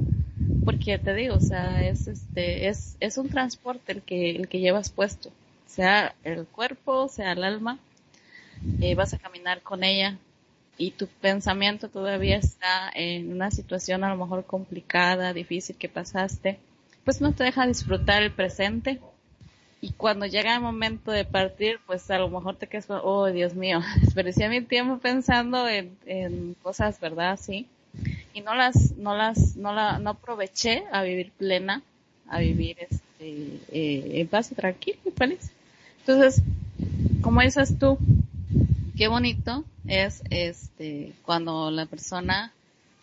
Porque 0.64 0.98
te 0.98 1.12
digo, 1.14 1.34
o 1.34 1.40
sea, 1.40 1.84
es 1.84 2.06
este, 2.06 2.68
es, 2.68 2.96
es 3.00 3.18
un 3.18 3.28
transporte 3.28 3.92
el 3.92 4.02
que, 4.02 4.30
el 4.30 4.48
que 4.48 4.60
llevas 4.60 4.90
puesto, 4.90 5.30
sea 5.66 6.14
el 6.22 6.46
cuerpo, 6.46 7.08
sea 7.08 7.32
el 7.32 7.42
alma, 7.42 7.78
eh, 8.80 8.94
vas 8.94 9.12
a 9.12 9.18
caminar 9.18 9.62
con 9.62 9.82
ella 9.82 10.18
y 10.80 10.92
tu 10.92 11.08
pensamiento 11.08 11.90
todavía 11.90 12.38
está 12.38 12.90
en 12.94 13.30
una 13.32 13.50
situación 13.50 14.02
a 14.02 14.08
lo 14.08 14.16
mejor 14.16 14.46
complicada, 14.46 15.34
difícil 15.34 15.76
que 15.76 15.90
pasaste, 15.90 16.58
pues 17.04 17.20
no 17.20 17.34
te 17.34 17.44
deja 17.44 17.66
disfrutar 17.66 18.22
el 18.22 18.32
presente. 18.32 18.98
Y 19.82 19.92
cuando 19.92 20.24
llega 20.24 20.54
el 20.54 20.62
momento 20.62 21.12
de 21.12 21.26
partir, 21.26 21.80
pues 21.86 22.10
a 22.10 22.18
lo 22.18 22.30
mejor 22.30 22.56
te 22.56 22.66
quedas, 22.66 22.86
oh 22.88 23.26
Dios 23.26 23.54
mío, 23.54 23.82
desperdicié 24.00 24.48
mi 24.48 24.62
tiempo 24.62 24.96
pensando 24.96 25.68
en, 25.68 26.56
cosas, 26.62 26.98
¿verdad? 26.98 27.38
Sí. 27.38 27.66
Y 28.32 28.40
no 28.40 28.54
las, 28.54 28.96
no 28.96 29.14
las, 29.14 29.56
no 29.56 29.74
la, 29.74 29.98
no 29.98 30.10
aproveché 30.10 30.84
a 30.92 31.02
vivir 31.02 31.30
plena, 31.32 31.82
a 32.26 32.38
vivir 32.38 32.78
este, 32.80 33.60
eh, 33.70 34.12
en 34.14 34.28
paz 34.28 34.50
y 34.50 34.54
tranquilo 34.54 34.98
y 35.04 35.10
feliz. 35.10 35.50
Entonces, 35.98 36.42
como 37.20 37.42
dices 37.42 37.78
tú, 37.78 37.98
qué 39.00 39.08
bonito 39.08 39.64
es 39.88 40.22
este 40.28 41.14
cuando 41.22 41.70
la 41.70 41.86
persona 41.86 42.52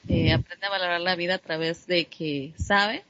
eh, 0.07 0.31
aprende 0.31 0.67
a 0.67 0.69
valorar 0.69 1.01
la 1.01 1.15
vida 1.15 1.33
a 1.33 1.39
través 1.39 1.87
de 1.87 2.05
que 2.05 2.53
sabe 2.55 3.03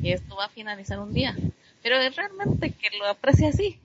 que 0.00 0.14
esto 0.14 0.36
va 0.36 0.46
a 0.46 0.48
finalizar 0.48 0.98
un 0.98 1.12
día, 1.12 1.36
pero 1.82 2.00
es 2.00 2.16
realmente 2.16 2.70
que 2.70 2.88
lo 2.98 3.06
aprecia 3.06 3.50
así, 3.50 3.78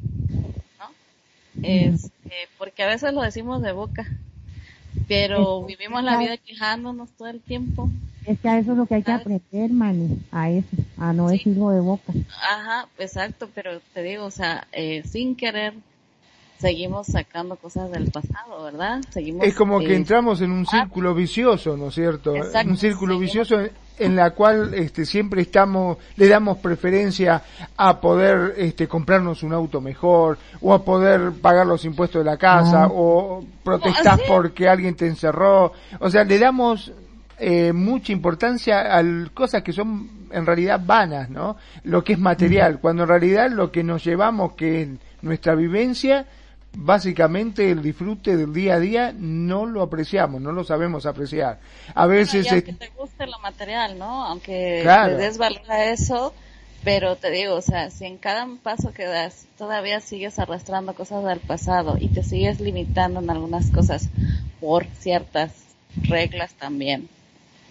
¿no? 0.80 1.62
Este, 1.62 2.48
porque 2.58 2.84
a 2.84 2.88
veces 2.88 3.14
lo 3.14 3.22
decimos 3.22 3.62
de 3.62 3.74
boca, 3.74 4.08
pero 5.10 5.66
vivimos 5.66 6.02
la 6.02 6.18
vida 6.18 6.38
quejándonos 6.38 7.10
todo 7.18 7.28
el 7.28 7.42
tiempo. 7.42 7.90
Es 8.26 8.40
que 8.40 8.48
a 8.48 8.60
eso 8.60 8.72
es 8.72 8.78
lo 8.78 8.86
que 8.86 8.96
hay 8.96 9.04
que 9.04 9.12
aprender, 9.12 9.72
Mani, 9.72 10.22
a 10.32 10.50
eso, 10.52 10.78
a 10.98 11.12
no 11.12 11.28
decirlo 11.28 11.72
de 11.72 11.82
boca. 11.82 12.14
Ajá, 12.50 12.88
exacto, 12.98 13.50
pero 13.54 13.82
te 13.94 14.04
digo, 14.04 14.24
o 14.24 14.32
sea, 14.32 14.70
eh, 14.72 15.04
sin 15.04 15.36
querer 15.36 15.74
seguimos 16.60 17.08
sacando 17.08 17.56
cosas 17.56 17.92
del 17.92 18.10
pasado, 18.12 18.64
¿verdad? 18.64 19.02
Seguimos, 19.10 19.46
es 19.46 19.56
como 19.56 19.80
que 19.80 19.94
eh, 19.94 19.96
entramos 19.96 20.42
en 20.42 20.52
un 20.52 20.66
ah, 20.68 20.82
círculo 20.82 21.14
vicioso, 21.14 21.78
¿no 21.78 21.88
es 21.88 21.96
cierto? 21.96 22.34
un 22.34 22.78
círculo 22.78 23.20
vicioso 23.20 23.60
en, 24.00 24.16
la 24.16 24.32
cual 24.32 24.74
este, 24.74 25.06
siempre 25.06 25.42
estamos, 25.42 25.98
le 26.16 26.28
damos 26.28 26.58
preferencia 26.58 27.42
a 27.76 28.00
poder 28.00 28.56
este, 28.58 28.88
comprarnos 28.88 29.44
un 29.44 29.54
auto 29.54 29.82
mejor, 29.82 30.38
o 30.62 30.74
a 30.74 30.84
poder 30.84 31.32
pagar 31.42 31.68
los 31.68 31.86
impuestos 31.86 32.24
de 32.24 32.30
la 32.30 32.38
casa, 32.38 32.88
o 32.92 33.44
protestar 33.64 34.20
porque 34.28 34.68
alguien 34.68 34.96
te 34.96 35.08
encerró. 35.08 35.74
O 36.00 36.10
sea, 36.10 36.24
le 36.24 36.40
damos 36.40 36.92
eh, 37.40 37.72
mucha 37.72 38.12
importancia 38.12 38.98
a 38.98 39.04
cosas 39.34 39.62
que 39.62 39.74
son 39.74 40.10
en 40.32 40.46
realidad 40.46 40.82
vanas, 40.84 41.30
¿no? 41.30 41.58
Lo 41.84 42.04
que 42.04 42.14
es 42.14 42.20
material, 42.20 42.80
cuando 42.80 43.04
en 43.04 43.10
realidad 43.10 43.52
lo 43.52 43.72
que 43.72 43.84
nos 43.84 44.04
llevamos, 44.04 44.54
que 44.54 44.82
es 44.82 44.90
nuestra 45.22 45.56
vivencia, 45.56 46.26
básicamente 46.78 47.72
el 47.72 47.82
disfrute 47.82 48.38
del 48.38 48.54
día 48.54 48.76
a 48.76 48.80
día 48.80 49.14
no 49.18 49.66
lo 49.66 49.82
apreciamos, 49.82 50.42
no 50.42 50.52
lo 50.52 50.64
sabemos 50.64 51.06
apreciar. 51.06 51.60
A 51.94 52.06
veces... 52.06 52.46
Bueno, 52.46 52.64
aunque 52.68 52.86
te 52.86 52.92
guste 52.96 53.28
lo 53.28 53.40
material, 53.40 53.98
¿no? 53.98 54.24
Aunque 54.24 54.84
des 55.18 55.38
valor 55.38 55.70
a 55.70 55.86
eso, 55.86 56.34
pero 56.84 57.16
te 57.16 57.32
digo, 57.32 57.56
o 57.56 57.62
sea, 57.62 57.90
si 57.90 58.06
en 58.06 58.18
cada 58.18 58.48
paso 58.62 58.94
que 58.94 59.06
das 59.06 59.48
todavía 59.58 60.00
sigues 60.00 60.38
arrastrando 60.38 60.94
cosas 60.94 61.26
del 61.26 61.40
pasado 61.40 61.98
y 62.00 62.10
te 62.10 62.24
sigues 62.24 62.60
limitando 62.60 63.20
en 63.20 63.30
algunas 63.30 63.72
cosas 63.72 64.10
por 64.62 64.86
ciertas 65.00 65.52
reglas 66.04 66.54
también, 66.54 67.10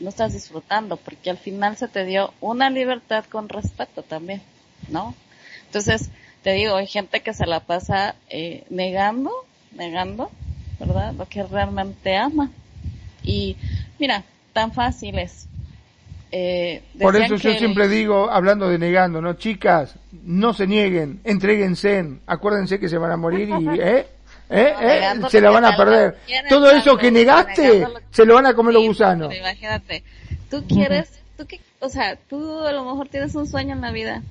no 0.00 0.08
estás 0.08 0.32
disfrutando 0.32 0.96
porque 0.96 1.30
al 1.30 1.38
final 1.38 1.76
se 1.76 1.86
te 1.86 2.04
dio 2.04 2.34
una 2.40 2.70
libertad 2.70 3.24
con 3.30 3.48
respeto 3.48 4.02
también, 4.02 4.42
¿no? 4.88 5.14
Entonces, 5.66 6.10
te 6.46 6.52
digo, 6.52 6.76
hay 6.76 6.86
gente 6.86 7.22
que 7.22 7.34
se 7.34 7.44
la 7.44 7.58
pasa 7.58 8.14
eh, 8.30 8.62
negando, 8.70 9.32
negando, 9.72 10.30
¿verdad? 10.78 11.12
Lo 11.14 11.26
que 11.26 11.42
realmente 11.42 12.16
ama. 12.16 12.52
Y 13.24 13.56
mira, 13.98 14.22
tan 14.52 14.70
fácil 14.70 15.18
es. 15.18 15.48
Eh, 16.30 16.84
Por 17.00 17.16
eso 17.16 17.34
yo 17.34 17.52
siempre 17.54 17.88
digo, 17.88 18.30
hablando 18.30 18.68
de 18.68 18.78
negando, 18.78 19.20
¿no? 19.20 19.32
Chicas, 19.32 19.96
no 20.22 20.54
se 20.54 20.68
nieguen, 20.68 21.18
entreguense, 21.24 22.20
acuérdense 22.28 22.78
que 22.78 22.88
se 22.88 22.96
van 22.96 23.10
a 23.10 23.16
morir 23.16 23.48
y, 23.48 23.68
¿eh? 23.80 24.06
¿Eh? 24.48 24.74
¿Eh? 24.80 25.02
Se 25.28 25.40
la 25.40 25.50
van 25.50 25.64
a 25.64 25.76
perder. 25.76 26.16
Todo 26.48 26.70
eso 26.70 26.96
que 26.96 27.10
negaste, 27.10 27.88
se 28.12 28.24
lo 28.24 28.34
van 28.34 28.46
a 28.46 28.54
comer 28.54 28.74
los 28.74 28.86
gusanos. 28.86 29.34
Imagínate, 29.34 30.04
tú 30.48 30.64
quieres, 30.68 31.10
tú 31.36 31.44
que, 31.44 31.60
o 31.80 31.88
sea, 31.88 32.14
tú 32.14 32.60
a 32.60 32.70
lo 32.70 32.84
mejor 32.84 33.08
tienes 33.08 33.34
un 33.34 33.48
sueño 33.48 33.74
en 33.74 33.80
la 33.80 33.90
vida 33.90 34.22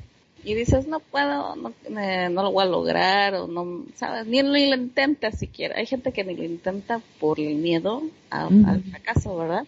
y 0.45 0.53
dices, 0.53 0.87
no 0.87 0.99
puedo, 0.99 1.55
no, 1.55 1.73
no 1.89 2.43
lo 2.43 2.51
voy 2.51 2.63
a 2.63 2.69
lograr, 2.69 3.33
o 3.33 3.47
no, 3.47 3.83
¿sabes? 3.95 4.27
Ni 4.27 4.43
lo 4.43 4.55
intenta 4.55 5.31
siquiera. 5.31 5.77
Hay 5.77 5.87
gente 5.87 6.11
que 6.11 6.23
ni 6.23 6.35
lo 6.35 6.43
intenta 6.43 7.01
por 7.19 7.39
el 7.39 7.55
miedo 7.55 8.03
al 8.29 8.83
fracaso, 8.83 9.35
¿verdad? 9.35 9.65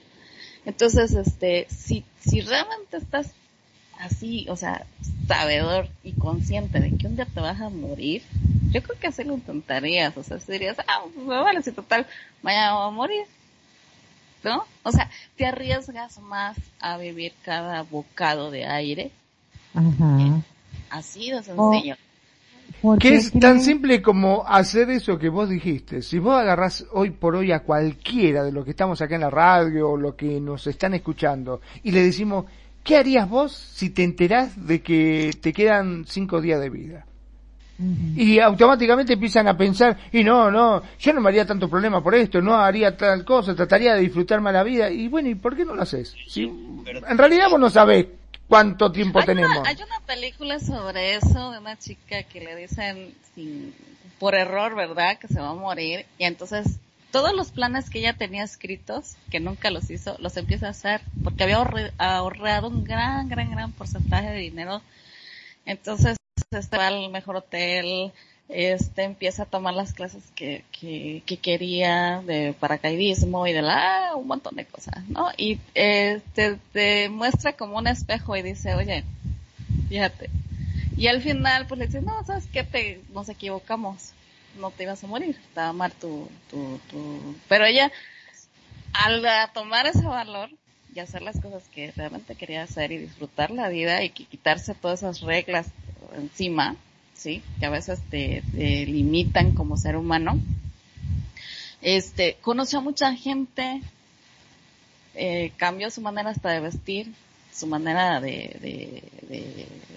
Entonces, 0.66 1.14
este, 1.14 1.66
si, 1.70 2.06
si 2.20 2.42
realmente 2.42 2.98
estás 2.98 3.32
así, 4.00 4.46
o 4.50 4.56
sea, 4.56 4.86
sabedor 5.28 5.90
y 6.04 6.12
consciente 6.12 6.80
de 6.80 6.96
que 6.96 7.08
un 7.08 7.16
día 7.16 7.26
te 7.26 7.40
vas 7.40 7.60
a 7.60 7.70
morir, 7.70 8.22
yo 8.72 8.84
creo 8.84 9.00
que 9.00 9.08
así 9.08 9.24
lo 9.24 9.34
intentarías, 9.34 10.16
o 10.16 10.22
sea, 10.22 10.40
si 10.40 10.52
dirías, 10.52 10.78
ah, 10.88 11.06
me 11.18 11.38
vale, 11.38 11.64
si 11.64 11.72
total, 11.72 12.06
mañana 12.44 12.76
voy 12.76 12.88
a 12.88 12.92
morir, 12.92 13.26
¿no? 14.44 14.64
O 14.84 14.92
sea, 14.92 15.10
te 15.36 15.48
arriesgas 15.48 16.20
más 16.20 16.56
a 16.80 16.98
vivir 16.98 17.34
cada 17.44 17.82
bocado 17.82 18.52
de 18.52 18.66
aire. 18.66 19.12
Ajá. 19.74 20.44
Así 20.90 21.32
de 21.32 21.44
sencillo. 21.44 21.96
Que 23.00 23.16
es 23.16 23.32
tan 23.32 23.62
simple 23.62 24.02
como 24.02 24.46
hacer 24.48 24.90
eso 24.92 25.18
que 25.18 25.30
vos 25.30 25.50
dijiste. 25.50 26.02
Si 26.02 26.20
vos 26.20 26.38
agarrás 26.38 26.86
hoy 26.92 27.10
por 27.12 27.36
hoy 27.36 27.52
a 27.52 27.62
cualquiera 27.62 28.44
de 28.44 28.52
los 28.52 28.66
que 28.66 28.72
estamos 28.72 29.02
acá 29.02 29.16
en 29.16 29.22
la 29.22 29.30
radio 29.30 29.92
o 29.92 29.98
los 29.98 30.16
que 30.16 30.40
nos 30.40 30.68
están 30.68 30.94
escuchando 30.94 31.62
y 31.84 31.92
le 31.92 32.04
decimos, 32.04 32.46
¿qué 32.84 32.98
harías 32.98 33.28
vos 33.28 33.52
si 33.52 33.90
te 33.90 34.04
enterás 34.04 34.68
de 34.68 34.82
que 34.82 35.32
te 35.42 35.54
quedan 35.54 36.06
cinco 36.08 36.40
días 36.40 36.62
de 36.62 36.70
vida? 36.70 37.06
Y 38.16 38.40
automáticamente 38.40 39.14
empiezan 39.14 39.48
a 39.48 39.56
pensar, 39.56 39.98
y 40.12 40.24
no, 40.24 40.50
no, 40.50 40.82
yo 40.98 41.14
no 41.14 41.22
me 41.22 41.30
haría 41.30 41.46
tanto 41.46 41.70
problema 41.70 42.02
por 42.02 42.16
esto, 42.16 42.42
no 42.42 42.56
haría 42.56 42.98
tal 42.98 43.24
cosa, 43.24 43.54
trataría 43.54 43.94
de 43.94 44.02
disfrutarme 44.02 44.52
la 44.52 44.64
vida. 44.64 44.90
Y 44.90 45.08
bueno, 45.08 45.30
¿y 45.30 45.36
por 45.36 45.56
qué 45.56 45.64
no 45.64 45.76
lo 45.76 45.84
haces? 45.84 46.16
Si, 46.28 46.44
en 46.44 47.18
realidad 47.18 47.50
vos 47.52 47.60
no 47.60 47.70
sabés 47.70 48.08
cuánto 48.48 48.92
tiempo 48.92 49.24
tenemos. 49.24 49.66
hay 49.66 49.76
una 49.76 50.00
película 50.06 50.60
sobre 50.60 51.16
eso, 51.16 51.52
de 51.52 51.60
una 51.60 51.78
chica 51.78 52.24
que 52.24 52.42
le 52.42 52.56
dicen, 52.56 53.16
sin, 53.36 53.74
por 54.20 54.36
error, 54.36 54.76
¿verdad?, 54.76 55.18
que 55.20 55.28
se 55.28 55.40
va 55.40 55.50
a 55.50 55.54
morir. 55.54 56.06
Y 56.18 56.26
entonces 56.26 56.80
todos 57.12 57.34
los 57.34 57.52
planes 57.52 57.90
que 57.90 58.00
ella 58.00 58.14
tenía 58.14 58.44
escritos, 58.44 59.16
que 59.32 59.40
nunca 59.40 59.72
los 59.72 59.90
hizo, 59.90 60.16
los 60.20 60.38
empieza 60.38 60.68
a 60.68 60.72
hacer, 60.72 61.02
porque 61.24 61.44
había 61.44 61.58
ahorrado 61.98 62.68
un 62.68 62.84
gran, 62.84 63.30
gran, 63.30 63.52
gran 63.52 63.72
porcentaje 63.72 64.30
de 64.30 64.40
dinero. 64.40 64.82
Entonces, 65.66 66.18
este 66.52 66.78
va 66.78 66.88
al 66.88 67.10
mejor 67.10 67.38
hotel, 67.38 68.12
este 68.50 69.04
empieza 69.04 69.44
a 69.44 69.48
tomar 69.48 69.74
las 69.74 69.94
clases 69.94 70.24
que, 70.36 70.64
que, 70.72 71.22
que 71.26 71.38
quería 71.38 72.22
de 72.26 72.54
paracaidismo 72.58 73.46
y 73.46 73.54
de 73.54 73.62
la, 73.62 74.12
un 74.16 74.28
montón 74.28 74.56
de 74.56 74.66
cosas, 74.66 75.08
¿no? 75.10 75.30
Y 75.38 75.60
eh, 75.76 76.22
te, 76.34 77.10
muestra 77.10 77.54
como 77.54 77.78
un 77.78 77.88
espejo 77.88 78.36
y 78.36 78.42
dice, 78.42 78.74
oye, 78.76 79.04
fíjate. 79.90 80.30
Y 80.96 81.08
al 81.08 81.22
final, 81.22 81.68
pues 81.68 81.80
le 81.80 81.88
dice, 81.88 82.02
no, 82.02 82.24
¿sabes 82.26 82.48
qué? 82.52 82.64
Te, 82.64 83.02
nos 83.14 83.30
equivocamos. 83.30 84.14
No 84.58 84.72
te 84.72 84.84
ibas 84.84 85.04
a 85.04 85.08
morir. 85.08 85.38
Estaba 85.48 85.72
mal 85.74 85.92
tu, 85.92 86.28
tu, 86.50 86.80
tu... 86.90 87.36
Pero 87.48 87.66
ella, 87.66 87.92
al 88.94 89.24
tomar 89.54 89.86
ese 89.86 90.06
valor 90.06 90.50
y 90.96 91.00
hacer 91.00 91.22
las 91.22 91.40
cosas 91.40 91.64
que 91.68 91.92
realmente 91.92 92.34
quería 92.34 92.64
hacer 92.64 92.92
y 92.92 92.98
disfrutar 92.98 93.52
la 93.52 93.70
vida 93.70 94.04
y 94.04 94.10
quitarse 94.10 94.74
todas 94.74 95.04
esas 95.04 95.22
reglas 95.22 95.68
encima, 96.16 96.76
¿sí? 97.18 97.44
Que 97.60 97.66
a 97.66 97.70
veces 97.70 98.00
te, 98.10 98.44
limitan 98.54 99.54
como 99.54 99.78
ser 99.78 99.98
humano. 99.98 100.40
Este, 101.82 102.38
conoció 102.42 102.80
a 102.80 102.82
mucha 102.82 103.14
gente, 103.16 103.82
eh, 105.16 105.52
cambió 105.58 105.90
su 105.90 106.02
manera 106.02 106.30
hasta 106.30 106.50
de 106.50 106.60
vestir, 106.60 107.14
su 107.54 107.68
manera 107.68 108.22
de, 108.22 109.04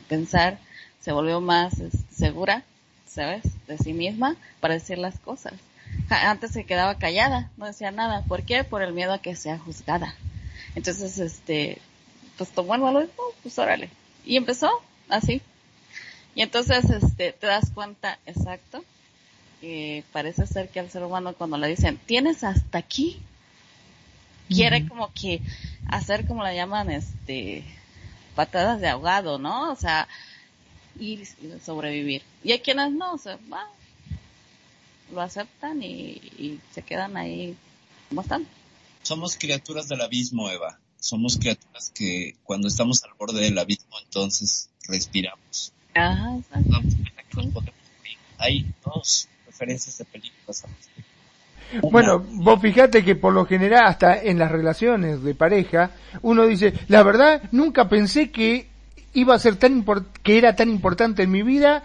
pensar, 0.08 0.58
se 1.00 1.12
volvió 1.12 1.40
más 1.40 1.74
segura, 2.10 2.64
¿sabes? 3.06 3.42
De 3.66 3.78
sí 3.78 3.92
misma 3.92 4.36
para 4.60 4.74
decir 4.74 4.98
las 4.98 5.18
cosas. 5.18 5.54
Antes 6.08 6.52
se 6.52 6.64
quedaba 6.64 6.98
callada, 6.98 7.50
no 7.56 7.66
decía 7.66 7.90
nada. 7.90 8.22
¿Por 8.24 8.44
qué? 8.44 8.64
Por 8.64 8.82
el 8.82 8.92
miedo 8.92 9.12
a 9.12 9.20
que 9.20 9.36
sea 9.36 9.58
juzgada. 9.58 10.14
Entonces, 10.74 11.18
este, 11.18 11.78
pues 12.36 12.50
tomó 12.50 12.74
el 12.74 12.80
valor, 12.80 13.10
oh, 13.16 13.34
pues 13.42 13.58
órale. 13.58 13.90
Y 14.24 14.36
empezó 14.36 14.70
así, 15.08 15.42
y 16.41 16.43
entonces 16.43 16.88
este, 16.88 17.32
te 17.32 17.47
das 17.47 17.70
cuenta, 17.70 18.18
exacto, 18.24 18.82
que 19.61 20.05
parece 20.11 20.47
ser 20.47 20.70
que 20.70 20.80
al 20.80 20.91
ser 20.91 21.03
humano 21.03 21.34
cuando 21.34 21.59
le 21.59 21.68
dicen, 21.68 22.01
tienes 22.07 22.45
hasta 22.45 22.78
aquí, 22.78 23.18
quiere 24.49 24.88
como 24.88 25.12
que 25.12 25.43
hacer 25.86 26.26
como 26.26 26.43
la 26.43 26.55
llaman, 26.55 26.91
este, 26.91 27.62
patadas 28.34 28.80
de 28.80 28.88
ahogado, 28.88 29.38
¿no? 29.38 29.70
O 29.70 29.76
sea, 29.76 30.09
y 30.99 31.22
sobrevivir. 31.62 32.22
Y 32.43 32.53
hay 32.53 32.61
quienes 32.61 32.91
no, 32.91 33.12
o 33.12 33.18
sea, 33.18 33.38
lo 35.12 35.20
aceptan 35.20 35.82
y, 35.82 36.22
y 36.38 36.59
se 36.72 36.80
quedan 36.80 37.18
ahí 37.18 37.55
como 38.09 38.22
están. 38.22 38.47
Somos 39.03 39.36
criaturas 39.36 39.88
del 39.88 40.01
abismo, 40.01 40.49
Eva. 40.49 40.78
Somos 40.99 41.36
criaturas 41.36 41.93
que 41.95 42.34
cuando 42.45 42.66
estamos 42.66 43.05
al 43.05 43.12
borde 43.18 43.43
del 43.43 43.59
abismo 43.59 43.99
entonces 44.03 44.70
respiramos. 44.88 45.74
Ah, 45.95 46.36
Hay 48.38 48.66
dos 48.84 49.28
referencias 49.47 49.99
de 49.99 50.05
películas 50.05 50.64
Bueno, 51.82 52.20
vos 52.20 52.61
fijate 52.61 53.05
que 53.05 53.16
por 53.16 53.32
lo 53.32 53.45
general 53.45 53.86
hasta 53.86 54.22
en 54.22 54.38
las 54.38 54.51
relaciones 54.51 55.22
de 55.22 55.34
pareja 55.34 55.91
uno 56.22 56.47
dice, 56.47 56.72
la 56.88 57.03
verdad 57.03 57.43
nunca 57.53 57.88
pensé 57.88 58.30
que 58.30 58.68
iba 59.14 59.34
a 59.34 59.38
ser 59.38 59.57
tan 59.57 59.84
que 60.22 60.38
era 60.38 60.55
tan 60.55 60.68
importante 60.68 61.22
en 61.24 61.30
mi 61.30 61.43
vida, 61.43 61.82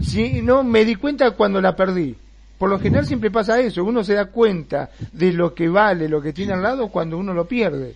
si 0.00 0.42
no 0.42 0.62
me 0.62 0.84
di 0.84 0.94
cuenta 0.94 1.32
cuando 1.32 1.60
la 1.60 1.76
perdí. 1.76 2.16
Por 2.58 2.70
lo 2.70 2.78
general 2.78 3.06
siempre 3.06 3.30
pasa 3.30 3.60
eso, 3.60 3.84
uno 3.84 4.04
se 4.04 4.14
da 4.14 4.26
cuenta 4.26 4.90
de 5.12 5.32
lo 5.32 5.54
que 5.54 5.68
vale, 5.68 6.08
lo 6.08 6.22
que 6.22 6.32
tiene 6.32 6.52
al 6.52 6.62
lado 6.62 6.88
cuando 6.88 7.18
uno 7.18 7.34
lo 7.34 7.46
pierde. 7.46 7.94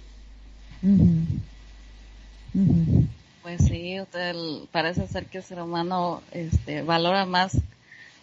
Pues 3.49 3.64
sí, 3.64 3.99
usted 3.99 4.36
parece 4.72 5.09
ser 5.09 5.24
que 5.24 5.38
el 5.38 5.44
ser 5.44 5.62
humano 5.62 6.22
este, 6.32 6.82
valora 6.82 7.24
más 7.24 7.57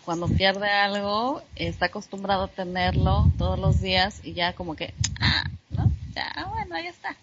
cuando 0.03 0.27
pierde 0.27 0.69
algo, 0.69 1.41
está 1.55 1.87
acostumbrado 1.87 2.43
a 2.43 2.47
tenerlo 2.47 3.31
todos 3.35 3.57
los 3.57 3.81
días 3.81 4.21
y 4.23 4.33
ya 4.33 4.53
como 4.53 4.75
que, 4.75 4.93
ah, 5.19 5.45
¿no? 5.71 5.91
Ya, 6.13 6.45
bueno, 6.51 6.75
ahí 6.75 6.85
está. 6.85 7.15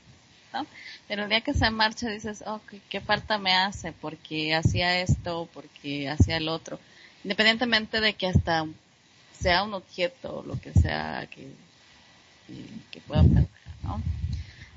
Pero 1.07 1.23
el 1.23 1.29
día 1.29 1.43
que 1.43 1.55
se 1.55 1.71
marcha 1.71 2.09
dices, 2.09 2.43
oh, 2.45 2.61
¿qué, 2.89 3.01
falta 3.01 3.39
me 3.39 3.55
hace? 3.55 3.93
Porque 3.93 4.53
hacía 4.53 4.99
esto, 4.99 5.49
porque 5.55 6.09
hacía 6.09 6.39
el 6.39 6.49
otro. 6.49 6.81
Independientemente 7.23 8.01
de 8.01 8.15
que 8.15 8.27
hasta 8.27 8.67
sea 9.39 9.63
un 9.63 9.75
objeto 9.75 10.39
o 10.39 10.43
lo 10.43 10.61
que 10.61 10.73
sea 10.73 11.29
que, 11.31 11.47
que 12.91 13.01
pueda 13.03 13.23
perder, 13.23 13.47
¿no? 13.85 14.03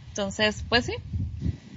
Entonces, 0.10 0.64
pues 0.70 0.86
sí, 0.86 0.94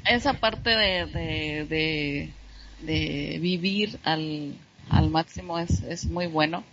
esa 0.08 0.34
parte 0.34 0.70
de, 0.70 2.32
de, 2.80 3.38
vivir 3.40 3.98
al, 4.04 4.54
al 4.90 5.10
máximo 5.10 5.58
es, 5.58 5.82
es 5.82 6.06
muy 6.06 6.26
bueno. 6.26 6.64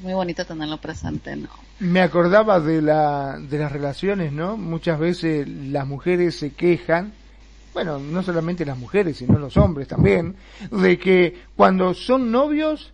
Muy 0.00 0.12
bonito 0.12 0.44
tenerlo 0.44 0.76
presente, 0.76 1.34
¿no? 1.36 1.48
Me 1.78 2.00
acordaba 2.00 2.60
de, 2.60 2.82
la, 2.82 3.38
de 3.38 3.58
las 3.58 3.72
relaciones, 3.72 4.30
¿no? 4.30 4.58
Muchas 4.58 4.98
veces 4.98 5.48
las 5.48 5.86
mujeres 5.86 6.38
se 6.38 6.52
quejan, 6.52 7.12
bueno, 7.72 7.98
no 7.98 8.22
solamente 8.22 8.66
las 8.66 8.76
mujeres, 8.76 9.16
sino 9.16 9.38
los 9.38 9.56
hombres 9.56 9.88
también, 9.88 10.36
de 10.70 10.98
que 10.98 11.42
cuando 11.56 11.94
son 11.94 12.30
novios 12.30 12.92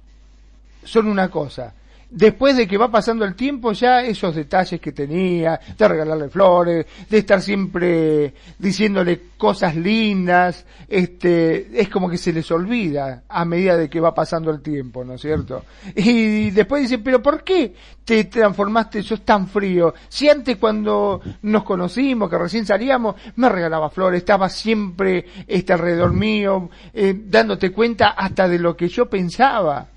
son 0.84 1.08
una 1.08 1.28
cosa, 1.28 1.74
después 2.12 2.56
de 2.56 2.68
que 2.68 2.76
va 2.76 2.90
pasando 2.90 3.24
el 3.24 3.34
tiempo 3.34 3.72
ya 3.72 4.02
esos 4.02 4.34
detalles 4.34 4.80
que 4.80 4.92
tenía, 4.92 5.58
de 5.76 5.88
regalarle 5.88 6.28
flores, 6.28 6.86
de 7.08 7.18
estar 7.18 7.40
siempre 7.40 8.34
diciéndole 8.58 9.20
cosas 9.38 9.74
lindas, 9.74 10.64
este, 10.88 11.80
es 11.80 11.88
como 11.88 12.08
que 12.08 12.18
se 12.18 12.32
les 12.32 12.50
olvida 12.50 13.24
a 13.28 13.44
medida 13.44 13.76
de 13.76 13.88
que 13.88 13.98
va 13.98 14.14
pasando 14.14 14.50
el 14.50 14.60
tiempo, 14.60 15.04
¿no 15.04 15.14
es 15.14 15.22
cierto? 15.22 15.64
Y 15.96 16.50
después 16.50 16.82
dice, 16.82 16.98
pero 16.98 17.22
¿por 17.22 17.42
qué 17.42 17.74
te 18.04 18.24
transformaste, 18.24 19.02
sos 19.02 19.22
tan 19.22 19.48
frío? 19.48 19.94
Si 20.08 20.28
antes 20.28 20.58
cuando 20.58 21.20
nos 21.42 21.64
conocimos, 21.64 22.28
que 22.28 22.38
recién 22.38 22.66
salíamos, 22.66 23.16
me 23.36 23.48
regalaba 23.48 23.88
flores, 23.88 24.18
estaba 24.18 24.48
siempre 24.48 25.24
este 25.46 25.72
alrededor 25.72 26.12
mío, 26.12 26.68
eh, 26.92 27.18
dándote 27.26 27.72
cuenta 27.72 28.10
hasta 28.10 28.48
de 28.48 28.58
lo 28.58 28.76
que 28.76 28.88
yo 28.88 29.08
pensaba. 29.08 29.91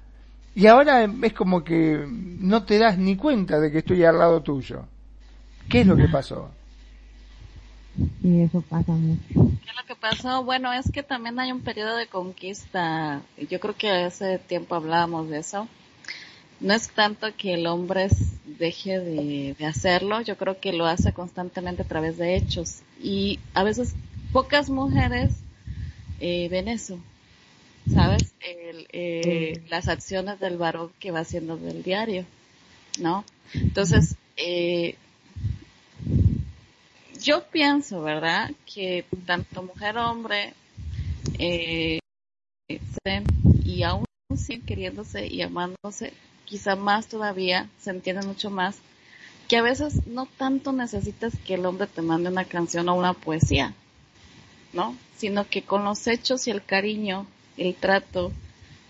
Y 0.56 0.68
ahora 0.68 1.04
es 1.22 1.34
como 1.34 1.66
que 1.66 2.06
no 2.08 2.64
te 2.64 2.80
das 2.80 2.98
ni 2.98 3.18
cuenta 3.18 3.60
de 3.60 3.72
que 3.72 3.80
estoy 3.80 4.06
al 4.06 4.18
lado 4.18 4.42
tuyo. 4.42 4.86
¿Qué 5.70 5.82
es 5.82 5.88
lo 5.88 5.98
que 5.98 6.08
pasó? 6.08 6.50
Y 8.24 8.42
eso 8.42 8.62
pasa 8.62 8.94
mucho. 8.94 9.22
¿Qué 9.34 9.70
es 9.70 9.76
lo 9.76 9.86
que 9.86 9.96
pasó? 10.00 10.44
Bueno, 10.46 10.72
es 10.72 10.90
que 10.92 11.04
también 11.04 11.38
hay 11.40 11.52
un 11.52 11.62
periodo 11.62 11.98
de 11.98 12.08
conquista. 12.08 13.22
Yo 13.50 13.60
creo 13.60 13.76
que 13.76 13.90
hace 13.92 14.40
tiempo 14.40 14.76
hablábamos 14.76 15.30
de 15.30 15.40
eso. 15.40 15.68
No 16.62 16.74
es 16.74 16.90
tanto 16.90 17.28
que 17.36 17.56
el 17.56 17.68
hombre 17.68 18.08
deje 18.46 19.00
de, 19.00 19.66
hacerlo, 19.66 20.22
yo 20.22 20.38
creo 20.38 20.62
que 20.62 20.72
lo 20.72 20.86
hace 20.86 21.12
constantemente 21.12 21.82
a 21.82 21.88
través 21.88 22.18
de 22.18 22.38
hechos. 22.38 22.82
Y 23.02 23.40
a 23.54 23.64
veces 23.64 23.94
pocas 24.32 24.70
mujeres 24.70 25.34
eh, 26.22 26.48
ven 26.50 26.70
eso. 26.70 26.98
¿Sabes? 27.92 28.34
El, 28.42 28.88
eh, 28.92 29.64
las 29.70 29.88
acciones 29.88 30.40
del 30.40 30.58
varón 30.58 30.92
que 31.00 31.12
va 31.12 31.20
haciendo 31.20 31.58
del 31.58 31.84
diario, 31.84 32.26
¿no? 33.00 33.26
Entonces, 33.54 34.16
eh, 34.38 34.96
yo 37.22 37.44
pienso, 37.46 38.02
¿verdad? 38.02 38.52
Que 38.72 39.06
tanto 39.26 39.64
mujer 39.64 39.98
hombre, 39.98 40.54
eh, 41.40 42.00
y 43.64 43.84
aún 43.84 44.06
siguen 44.36 44.66
queriéndose 44.66 45.28
y 45.28 45.42
amándose, 45.42 46.14
quizá 46.46 46.76
más 46.76 47.08
todavía, 47.08 47.70
se 47.80 47.92
entiende 47.92 48.26
mucho 48.26 48.50
más, 48.50 48.78
que 49.48 49.58
a 49.58 49.62
veces 49.62 50.08
no 50.08 50.26
tanto 50.26 50.72
necesitas 50.72 51.34
que 51.46 51.56
el 51.56 51.66
hombre 51.66 51.88
te 51.88 52.02
mande 52.02 52.30
una 52.30 52.46
canción 52.46 52.90
o 52.90 52.96
una 52.96 53.14
poesía, 53.14 53.74
¿no? 54.74 54.96
Sino 55.18 55.48
que 55.48 55.62
con 55.62 55.84
los 55.84 56.08
hechos 56.08 56.48
y 56.48 56.52
el 56.52 56.64
cariño, 56.64 57.28
el 57.58 57.76
trato, 57.76 58.32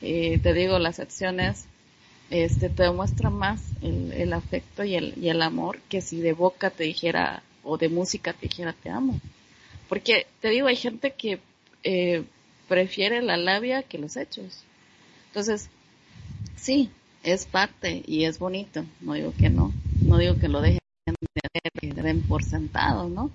eh, 0.02 0.40
te 0.40 0.54
digo, 0.54 0.80
las 0.80 1.00
acciones, 1.00 1.66
este, 2.30 2.70
te 2.70 2.84
demuestra 2.84 3.30
más 3.30 3.62
el, 3.82 4.12
el 4.14 4.34
afecto 4.34 4.84
y 4.84 4.96
el, 4.96 5.14
y 5.22 5.30
el 5.30 5.42
amor 5.42 5.80
que 5.90 6.02
si 6.02 6.22
de 6.22 6.34
boca 6.34 6.70
te 6.70 6.84
dijera 6.84 7.44
o 7.64 7.78
de 7.78 7.90
música 7.90 8.34
te 8.34 8.48
dijera 8.48 8.74
te 8.74 8.90
amo. 8.90 9.20
Porque 9.90 10.28
te 10.42 10.50
digo, 10.50 10.68
hay 10.68 10.76
gente 10.76 11.12
que 11.12 11.40
eh, 11.84 12.24
prefiere 12.68 13.22
la 13.22 13.38
labia 13.38 13.84
que 13.84 14.00
los 14.00 14.18
hechos. 14.18 14.64
Entonces, 15.28 15.70
sí, 16.56 16.90
es 17.24 17.46
parte 17.46 18.04
y 18.08 18.26
es 18.26 18.40
bonito, 18.40 18.86
no 19.02 19.14
digo 19.14 19.34
que 19.38 19.50
no, 19.50 19.74
no 20.02 20.18
digo 20.18 20.38
que 20.38 20.48
lo 20.48 20.62
dejen 20.62 20.80
de 21.08 21.70
que 21.80 22.02
den 22.02 22.22
por 22.22 22.44
sentado, 22.44 23.10
¿no? 23.10 23.32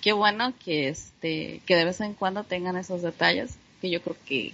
Qué 0.00 0.12
bueno 0.12 0.52
que 0.64 0.88
este, 0.88 1.60
que 1.66 1.76
de 1.76 1.84
vez 1.84 2.00
en 2.00 2.14
cuando 2.14 2.44
tengan 2.44 2.76
esos 2.76 3.02
detalles, 3.02 3.54
que 3.82 3.90
yo 3.90 4.00
creo 4.00 4.16
que 4.24 4.52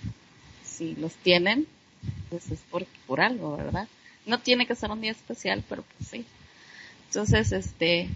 si 0.65 0.97
los 0.97 1.13
tienen, 1.17 1.67
pues 2.31 2.51
es 2.51 2.61
por, 2.71 2.87
por 3.07 3.21
algo, 3.21 3.59
¿verdad? 3.59 3.87
No 4.25 4.39
tiene 4.39 4.67
que 4.67 4.75
ser 4.75 4.91
un 4.91 5.03
día 5.03 5.13
especial, 5.13 5.63
pero 5.69 5.83
pues 5.83 6.09
sí. 6.09 6.25
Entonces, 7.09 7.53
este, 7.53 8.09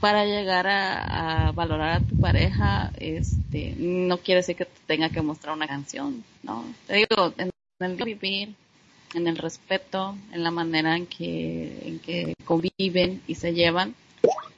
para 0.00 0.24
llegar 0.24 0.66
a, 0.66 1.52
valorar 1.52 1.98
a 1.98 2.00
tu 2.00 2.18
pareja, 2.18 2.90
este, 2.98 3.74
no 3.78 4.18
quiere 4.18 4.40
decir 4.40 4.56
que 4.56 4.66
tenga 4.86 5.08
que 5.08 5.22
mostrar 5.22 5.54
una 5.54 5.68
canción, 5.68 6.24
¿no? 6.42 6.64
Te 6.88 6.96
digo, 6.96 7.32
en 7.38 7.50
el 7.78 7.96
vivir, 7.96 8.54
en 9.14 9.28
el 9.28 9.38
respeto, 9.38 10.16
en 10.32 10.42
la 10.42 10.50
manera 10.50 10.96
en 10.96 11.06
que, 11.06 11.80
en 11.84 11.98
que 12.00 12.34
conviven 12.44 13.22
y 13.28 13.36
se 13.36 13.54
llevan, 13.54 13.94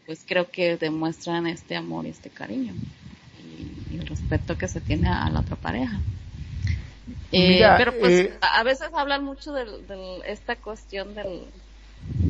pues 0.07 0.25
creo 0.27 0.51
que 0.51 0.79
demuestran 0.79 1.47
este 1.47 1.77
amor 1.77 2.07
y 2.07 2.11
este 2.11 2.31
cariño 2.31 2.73
el 4.01 4.07
respeto 4.07 4.57
que 4.57 4.69
se 4.69 4.81
tiene 4.81 5.09
a 5.09 5.29
la 5.31 5.41
otra 5.41 5.57
pareja. 5.57 5.99
Eh, 7.33 7.63
pero 7.77 7.99
pues 7.99 8.13
eh, 8.13 8.39
a 8.41 8.63
veces 8.63 8.89
hablan 8.93 9.25
mucho 9.25 9.53
de, 9.53 9.65
esta 10.27 10.57
cuestión 10.57 11.15
del, 11.15 11.45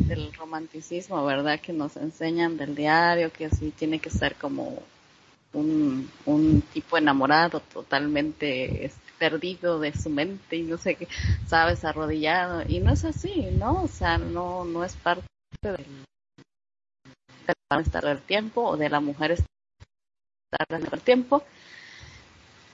del 0.07 0.33
romanticismo, 0.35 1.25
¿verdad? 1.25 1.61
Que 1.61 1.73
nos 1.73 1.97
enseñan 1.97 2.57
del 2.57 2.75
diario, 2.75 3.33
que 3.33 3.47
así 3.47 3.71
tiene 3.71 3.99
que 3.99 4.11
ser 4.11 4.35
como 4.37 4.83
un, 5.53 6.11
un 6.27 6.62
tipo 6.73 6.97
enamorado 6.97 7.61
totalmente 7.61 8.91
perdido 9.19 9.81
de 9.81 9.93
su 9.93 10.11
mente 10.11 10.57
y 10.57 10.62
no 10.62 10.79
sé 10.79 10.95
qué, 10.95 11.09
sabes, 11.47 11.85
arrodillado. 11.85 12.62
Y 12.66 12.81
no 12.81 12.93
es 12.93 13.05
así, 13.05 13.49
¿no? 13.53 13.83
O 13.83 13.89
sea, 13.89 14.19
no, 14.19 14.64
no 14.64 14.85
es 14.85 14.95
parte 14.97 15.25
del, 15.62 15.85
estar 17.81 18.05
del 18.05 18.23
tiempo 18.23 18.62
o 18.62 18.77
de 18.77 18.89
la 18.89 19.01
mujer 19.01 19.33
estar 19.33 19.47
del 20.68 21.01
tiempo, 21.03 21.42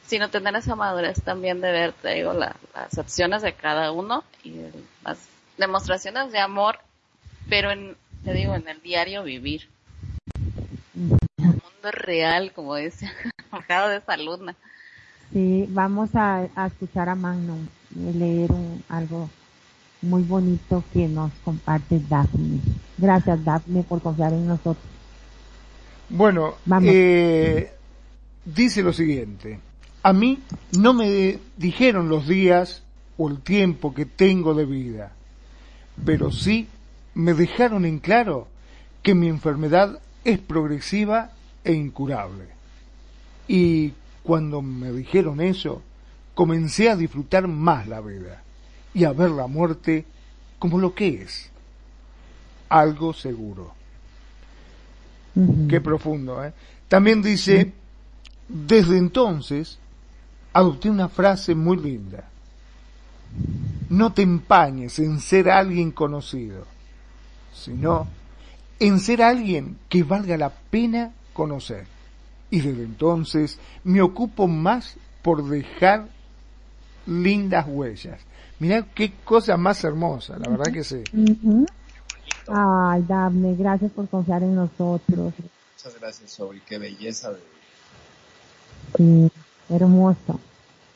sino 0.07 0.31
tener 0.31 0.55
esa 0.57 0.77
madurez 0.77 1.23
también 1.23 1.61
de 1.61 1.73
ver, 1.73 1.93
te 1.93 2.15
digo, 2.15 2.33
las 2.33 2.99
acciones 2.99 3.43
de 3.43 3.55
cada 3.55 3.93
uno 3.93 4.25
y 4.43 4.55
las 5.05 5.19
demostraciones 5.59 6.31
de 6.33 6.39
amor, 6.39 6.79
pero 7.49 7.71
en, 7.71 7.97
te 8.25 8.33
digo, 8.33 8.55
en 8.55 8.69
el 8.69 8.81
diario 8.81 9.23
vivir. 9.23 9.69
El 10.95 11.47
mundo 11.47 11.91
real, 11.91 12.53
como 12.53 12.77
dice, 12.77 13.11
bajado 13.51 13.89
de 13.89 13.97
esa 13.97 14.17
luna. 14.17 14.55
Sí, 15.33 15.67
vamos 15.69 16.11
a, 16.15 16.49
escuchar 16.67 17.09
a 17.09 17.15
Magnum 17.15 17.67
leer 17.97 18.51
algo 18.89 19.29
muy 20.03 20.23
bonito 20.23 20.85
que 20.93 21.09
nos 21.09 21.33
comparte 21.45 22.01
Daphne. 22.09 22.61
Gracias 22.99 23.45
Daphne 23.45 23.83
por 23.83 24.03
confiar 24.03 24.33
en 24.33 24.47
nosotros. 24.47 24.94
Bueno, 26.15 26.55
eh, 26.83 27.73
dice 28.45 28.85
lo 28.85 28.93
siguiente, 28.93 29.59
a 30.01 30.13
mí 30.13 30.39
no 30.79 30.95
me 30.95 31.41
dijeron 31.57 32.09
los 32.09 32.29
días 32.29 32.85
o 33.19 33.29
el 33.29 33.41
tiempo 33.41 33.93
que 33.93 34.07
tengo 34.07 34.55
de 34.55 34.65
vida, 34.65 35.11
pero 36.05 36.31
sí 36.31 36.69
me 37.15 37.35
dejaron 37.35 37.85
en 37.85 37.99
claro 37.99 38.47
que 39.03 39.17
mi 39.17 39.27
enfermedad 39.27 39.99
es 40.25 40.39
progresiva 40.39 41.33
e 41.65 41.73
incurable. 41.73 42.45
Y 43.49 43.95
cuando 44.23 44.63
me 44.63 44.93
dijeron 44.93 45.41
eso, 45.41 45.83
comencé 46.37 46.91
a 46.91 46.97
disfrutar 46.97 47.49
más 47.49 47.89
la 47.89 48.01
vida 48.01 48.41
y 48.95 49.03
a 49.03 49.11
ver 49.11 49.31
la 49.31 49.49
muerte 49.49 50.05
como 50.61 50.79
lo 50.79 50.95
que 50.95 51.23
es, 51.23 51.51
algo 52.69 53.13
seguro. 53.13 53.84
Qué 55.69 55.81
profundo, 55.81 56.45
¿eh? 56.45 56.53
También 56.89 57.23
dice, 57.23 57.73
desde 58.49 58.99
entonces 58.99 59.79
adopté 60.53 60.91
una 60.91 61.09
frase 61.09 61.55
muy 61.55 61.77
linda. 61.77 62.29
No 63.89 64.13
te 64.13 64.23
empañes 64.23 64.99
en 65.01 65.19
ser 65.21 65.51
alguien 65.51 65.91
conocido, 65.91 66.67
sino 67.53 68.07
en 68.79 69.01
ser 69.01 69.23
alguien 69.23 69.79
que 69.89 70.05
valga 70.05 70.37
la 70.37 70.51
pena 70.51 71.13
conocer 71.33 71.87
y 72.51 72.61
desde 72.61 72.85
entonces 72.85 73.59
me 73.83 74.01
ocupo 74.01 74.47
más 74.47 74.97
por 75.23 75.49
dejar 75.49 76.07
lindas 77.07 77.67
huellas. 77.69 78.21
Mira 78.61 78.87
qué 78.95 79.13
cosa 79.25 79.57
más 79.57 79.83
hermosa, 79.83 80.39
la 80.39 80.49
verdad 80.49 80.73
que 80.73 80.85
sí. 80.85 81.03
Ay, 82.49 83.05
Daphne, 83.09 83.55
gracias 83.57 83.91
por 83.93 84.09
confiar 84.09 84.43
en 84.43 84.55
nosotros. 84.55 85.33
Muchas 85.77 86.01
gracias, 86.01 86.31
Soy, 86.31 86.61
qué 86.61 86.79
belleza 86.79 87.33
de... 87.33 87.41
Sí, 88.97 89.31
hermoso. 89.69 90.41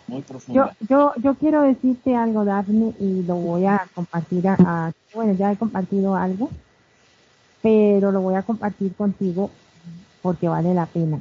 Muy 0.07 0.23
profundo. 0.23 0.71
Yo, 0.81 0.87
yo, 0.89 1.13
yo 1.23 1.35
quiero 1.35 1.63
decirte 1.63 2.15
algo, 2.17 2.45
Daphne, 2.45 2.95
y 2.99 3.23
lo 3.23 3.37
voy 3.37 3.67
a 3.67 3.87
compartir 3.95 4.49
a, 4.49 4.93
bueno, 5.13 5.35
ya 5.35 5.53
he 5.53 5.57
compartido 5.57 6.15
algo, 6.15 6.51
pero 7.63 8.13
lo 8.13 8.21
voy 8.21 8.35
a 8.35 8.43
compartir 8.43 8.95
contigo 8.95 9.51
porque 10.23 10.49
vale 10.49 10.75
la 10.75 10.87
pena. 10.87 11.19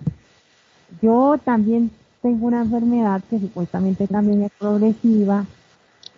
Yo 1.01 1.37
también 1.43 1.91
tengo 2.21 2.47
una 2.47 2.61
enfermedad 2.61 3.21
que 3.29 3.39
supuestamente 3.39 4.07
también 4.07 4.43
es 4.43 4.51
progresiva. 4.57 5.45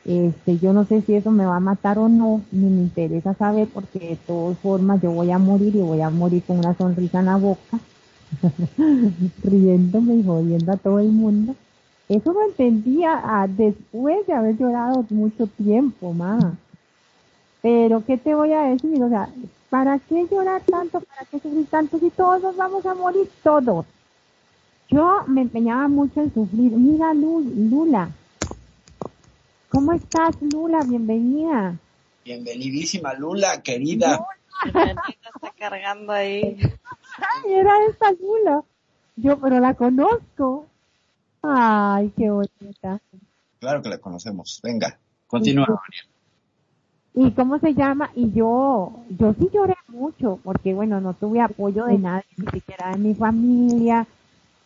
Este, 0.10 0.58
yo 0.58 0.74
no 0.74 0.86
sé 0.86 1.04
si 1.04 1.14
eso 1.14 1.30
me 1.30 1.46
va 1.46 1.58
a 1.58 1.60
matar 1.60 2.00
o 2.00 2.10
no, 2.10 2.42
ni 2.52 2.68
me 2.68 2.82
interesa 2.82 3.36
saber 3.36 3.68
porque 3.72 4.00
de 4.00 4.16
todas 4.16 4.58
formas 4.58 5.00
yo 5.04 5.12
voy 5.12 5.30
a 5.30 5.38
morir 5.38 5.76
y 5.76 5.82
voy 5.82 6.02
a 6.02 6.10
morir 6.10 6.42
con 6.48 6.58
una 6.58 6.74
sonrisa 6.74 7.20
en 7.20 7.26
la 7.28 7.36
boca, 7.36 7.80
riéndome 9.44 10.16
y 10.16 10.24
jodiendo 10.24 10.72
a 10.72 10.78
todo 10.78 10.98
el 10.98 11.10
mundo. 11.10 11.54
Eso 12.08 12.34
lo 12.34 12.44
entendía 12.44 13.22
ah, 13.24 13.48
después 13.48 14.26
de 14.26 14.34
haber 14.34 14.58
llorado 14.58 15.06
mucho 15.12 15.46
tiempo, 15.46 16.12
más. 16.12 16.44
Pero, 17.62 18.04
¿qué 18.04 18.18
te 18.18 18.34
voy 18.34 18.52
a 18.52 18.64
decir? 18.64 19.04
O 19.04 19.10
sea, 19.10 19.30
¿para 19.70 20.00
qué 20.00 20.28
llorar 20.32 20.64
tanto? 20.64 21.02
¿Para 21.02 21.26
qué 21.30 21.40
sufrir 21.40 21.68
tanto 21.68 22.00
si 22.00 22.10
todos 22.10 22.42
nos 22.42 22.58
vamos 22.58 22.84
a 22.88 22.96
morir 22.96 23.30
todos? 23.44 23.86
Yo 24.90 25.24
me 25.28 25.42
empeñaba 25.42 25.88
mucho 25.88 26.20
en 26.20 26.34
sufrir. 26.34 26.72
Mira, 26.72 27.14
Lula. 27.14 28.10
¿Cómo 29.70 29.94
estás, 29.94 30.36
Lula? 30.42 30.80
Bienvenida. 30.84 31.78
Bienvenidísima, 32.26 33.14
Lula, 33.14 33.62
querida. 33.62 34.26
Lula. 34.66 34.96
está 35.36 35.52
cargando 35.58 36.12
ahí. 36.12 36.58
Ay, 37.18 37.54
era 37.54 37.72
esta 37.88 38.12
Lula. 38.14 38.64
Yo, 39.16 39.40
pero 39.40 39.60
la 39.60 39.76
conozco. 39.76 40.66
Ay, 41.44 42.12
qué 42.18 42.32
bonita. 42.32 43.00
Claro 43.60 43.84
que 43.84 43.90
la 43.90 44.00
conocemos. 44.00 44.60
Venga, 44.64 44.98
continúa. 45.28 45.68
¿Y 47.14 47.32
cómo 47.32 47.60
se 47.60 47.76
llama? 47.76 48.10
Y 48.16 48.32
yo, 48.32 49.04
yo 49.10 49.36
sí 49.38 49.50
lloré 49.54 49.76
mucho, 49.88 50.40
porque 50.44 50.74
bueno, 50.74 51.00
no 51.00 51.14
tuve 51.14 51.42
apoyo 51.42 51.86
de 51.86 52.00
nadie, 52.00 52.26
ni 52.38 52.48
siquiera 52.48 52.92
de 52.92 52.98
mi 52.98 53.14
familia, 53.14 54.08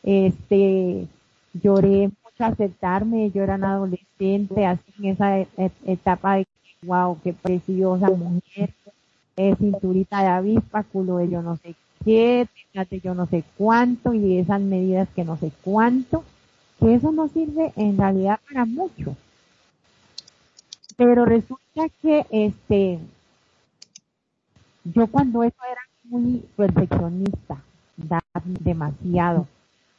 este, 0.04 1.08
lloré 1.54 2.10
aceptarme, 2.39 3.31
yo 3.31 3.43
era 3.43 3.55
una 3.55 3.73
adolescente, 3.73 4.65
así 4.65 4.84
en 4.99 5.05
esa 5.05 5.39
e, 5.39 5.47
e, 5.57 5.71
etapa 5.86 6.36
de, 6.36 6.47
wow, 6.84 7.17
qué 7.23 7.34
preciosa 7.34 8.09
mujer, 8.09 8.73
es 9.36 9.57
cinturita 9.57 10.21
de 10.21 10.27
avispa, 10.27 10.84
culo 10.84 11.17
de 11.17 11.29
yo 11.29 11.41
no 11.41 11.57
sé 11.57 11.75
qué, 12.03 12.47
fíjate 12.53 12.99
yo 12.99 13.13
no 13.13 13.25
sé 13.27 13.43
cuánto, 13.57 14.13
y 14.13 14.38
esas 14.38 14.61
medidas 14.61 15.07
que 15.15 15.23
no 15.23 15.38
sé 15.38 15.51
cuánto, 15.61 16.23
que 16.79 16.95
eso 16.95 17.11
no 17.11 17.27
sirve 17.27 17.71
en 17.75 17.97
realidad 17.97 18.39
para 18.47 18.65
mucho. 18.65 19.15
Pero 20.97 21.25
resulta 21.25 21.88
que, 22.01 22.25
este, 22.29 22.99
yo 24.84 25.07
cuando 25.07 25.43
eso 25.43 25.57
era 25.69 25.81
muy 26.03 26.43
perfeccionista, 26.55 27.61
demasiado 28.61 29.47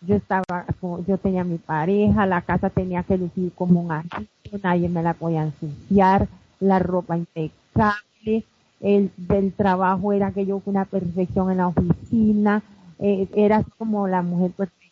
yo 0.07 0.17
estaba, 0.17 0.67
yo 1.07 1.19
tenía 1.19 1.45
mi 1.45 1.59
pareja, 1.59 2.27
la 2.27 2.43
casa 2.43 2.71
tenía 2.71 3.03
que 3.03 3.19
lucir 3.19 3.53
como 3.55 3.81
un 3.81 3.93
anillo, 3.93 4.59
nadie 4.63 4.89
me 4.89 5.03
la 5.03 5.15
podía 5.15 5.45
ensuciar, 5.45 6.29
la 6.61 6.79
ropa 6.79 7.17
impecable, 7.17 8.45
el 8.81 9.11
del 9.17 9.53
trabajo 9.53 10.13
era 10.13 10.33
que 10.33 10.47
yo 10.47 10.61
una 10.67 10.85
perfección 10.85 11.51
en 11.51 11.59
la 11.59 11.69
oficina, 11.69 12.63
eh, 12.99 13.29
era 13.35 13.65
como 13.79 14.07
la 14.09 14.23
mujer 14.23 14.53
perfecta. 14.53 14.85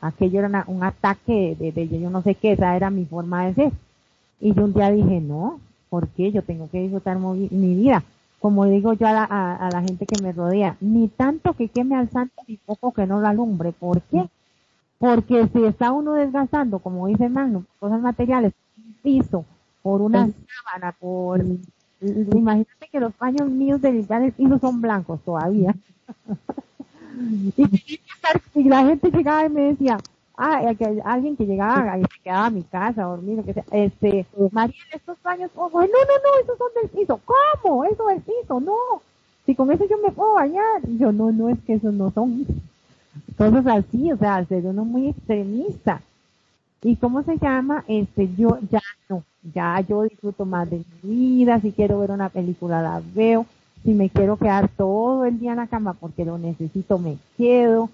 Aquello 0.00 0.40
era 0.40 0.64
un 0.66 0.82
ataque 0.82 1.56
de, 1.58 1.72
de, 1.72 2.00
yo 2.00 2.10
no 2.10 2.22
sé 2.22 2.34
qué, 2.34 2.52
esa 2.52 2.76
era 2.76 2.90
mi 2.90 3.04
forma 3.04 3.46
de 3.46 3.54
ser. 3.54 3.72
Y 4.40 4.54
yo 4.54 4.64
un 4.64 4.74
día 4.74 4.90
dije, 4.90 5.20
no, 5.20 5.60
¿por 5.88 6.08
qué? 6.08 6.30
Yo 6.30 6.42
tengo 6.42 6.68
que 6.70 6.80
disfrutar 6.80 7.18
mi 7.18 7.74
vida. 7.74 8.04
Como 8.38 8.66
digo 8.66 8.92
yo 8.92 9.06
a 9.06 9.12
la, 9.12 9.24
a, 9.24 9.70
la 9.70 9.82
gente 9.82 10.06
que 10.06 10.22
me 10.22 10.32
rodea, 10.32 10.76
ni 10.80 11.08
tanto 11.08 11.54
que 11.54 11.68
queme 11.68 11.96
al 11.96 12.10
santo, 12.10 12.42
ni 12.46 12.58
poco 12.58 12.92
que 12.92 13.06
no 13.06 13.20
lo 13.20 13.26
alumbre. 13.26 13.72
¿Por 13.72 14.02
qué? 14.02 14.28
Porque 14.98 15.48
si 15.52 15.64
está 15.64 15.92
uno 15.92 16.14
desgastando, 16.14 16.78
como 16.78 17.06
dice 17.06 17.28
Magno, 17.28 17.64
cosas 17.78 18.00
materiales, 18.00 18.52
un 18.76 18.94
piso, 19.02 19.44
por 19.82 20.00
una 20.00 20.28
sábana, 20.28 20.92
por... 20.98 21.44
Imagínate 22.00 22.88
que 22.90 23.00
los 23.00 23.12
paños 23.14 23.48
míos 23.48 23.80
de 23.80 23.92
limpiar 23.92 24.22
el 24.22 24.32
piso 24.32 24.58
son 24.58 24.80
blancos 24.80 25.20
todavía. 25.24 25.74
y, 28.54 28.68
la 28.68 28.84
gente 28.84 29.10
llegaba 29.10 29.46
y 29.46 29.48
me 29.48 29.60
decía, 29.72 29.98
ah, 30.36 30.60
alguien 31.04 31.36
que 31.36 31.46
llegaba 31.46 31.98
y 31.98 32.02
se 32.02 32.20
quedaba 32.22 32.46
a 32.46 32.50
mi 32.50 32.62
casa 32.62 33.02
a 33.02 33.06
dormir, 33.06 33.42
que 33.44 33.54
sea, 33.54 33.64
este, 33.72 34.26
María, 34.52 34.76
estos 34.92 35.20
baños, 35.22 35.50
oh, 35.56 35.70
no, 35.70 35.80
no, 35.80 35.86
no, 35.86 36.42
esos 36.42 36.58
son 36.58 36.68
del 36.80 36.90
piso. 36.90 37.20
¿Cómo? 37.62 37.84
Eso 37.84 38.06
del 38.06 38.20
piso, 38.20 38.60
no. 38.60 39.02
Si 39.44 39.54
con 39.54 39.70
eso 39.70 39.86
yo 39.88 39.96
me 39.98 40.12
puedo 40.12 40.34
bañar. 40.34 40.80
Y 40.86 40.98
yo, 40.98 41.12
no, 41.12 41.32
no, 41.32 41.48
es 41.48 41.58
que 41.66 41.74
esos 41.74 41.94
no 41.94 42.10
son 42.10 42.46
cosas 43.36 43.66
así, 43.66 44.12
o 44.12 44.16
sea, 44.16 44.44
ser 44.46 44.64
uno 44.66 44.84
muy 44.84 45.08
extremista. 45.08 46.02
¿Y 46.82 46.96
cómo 46.96 47.22
se 47.22 47.36
llama? 47.38 47.84
Este, 47.88 48.28
yo 48.36 48.58
ya 48.70 48.82
no, 49.08 49.24
ya 49.54 49.80
yo 49.80 50.02
disfruto 50.02 50.44
más 50.44 50.68
de 50.70 50.82
mi 51.02 51.36
vida, 51.36 51.60
si 51.60 51.72
quiero 51.72 51.98
ver 51.98 52.10
una 52.10 52.28
película 52.28 52.82
la 52.82 53.02
veo, 53.14 53.46
si 53.82 53.92
me 53.92 54.10
quiero 54.10 54.36
quedar 54.36 54.68
todo 54.68 55.24
el 55.24 55.38
día 55.38 55.52
en 55.52 55.58
la 55.58 55.66
cama 55.66 55.94
porque 55.94 56.24
lo 56.24 56.38
necesito 56.38 56.98
me 56.98 57.18
quedo, 57.36 57.90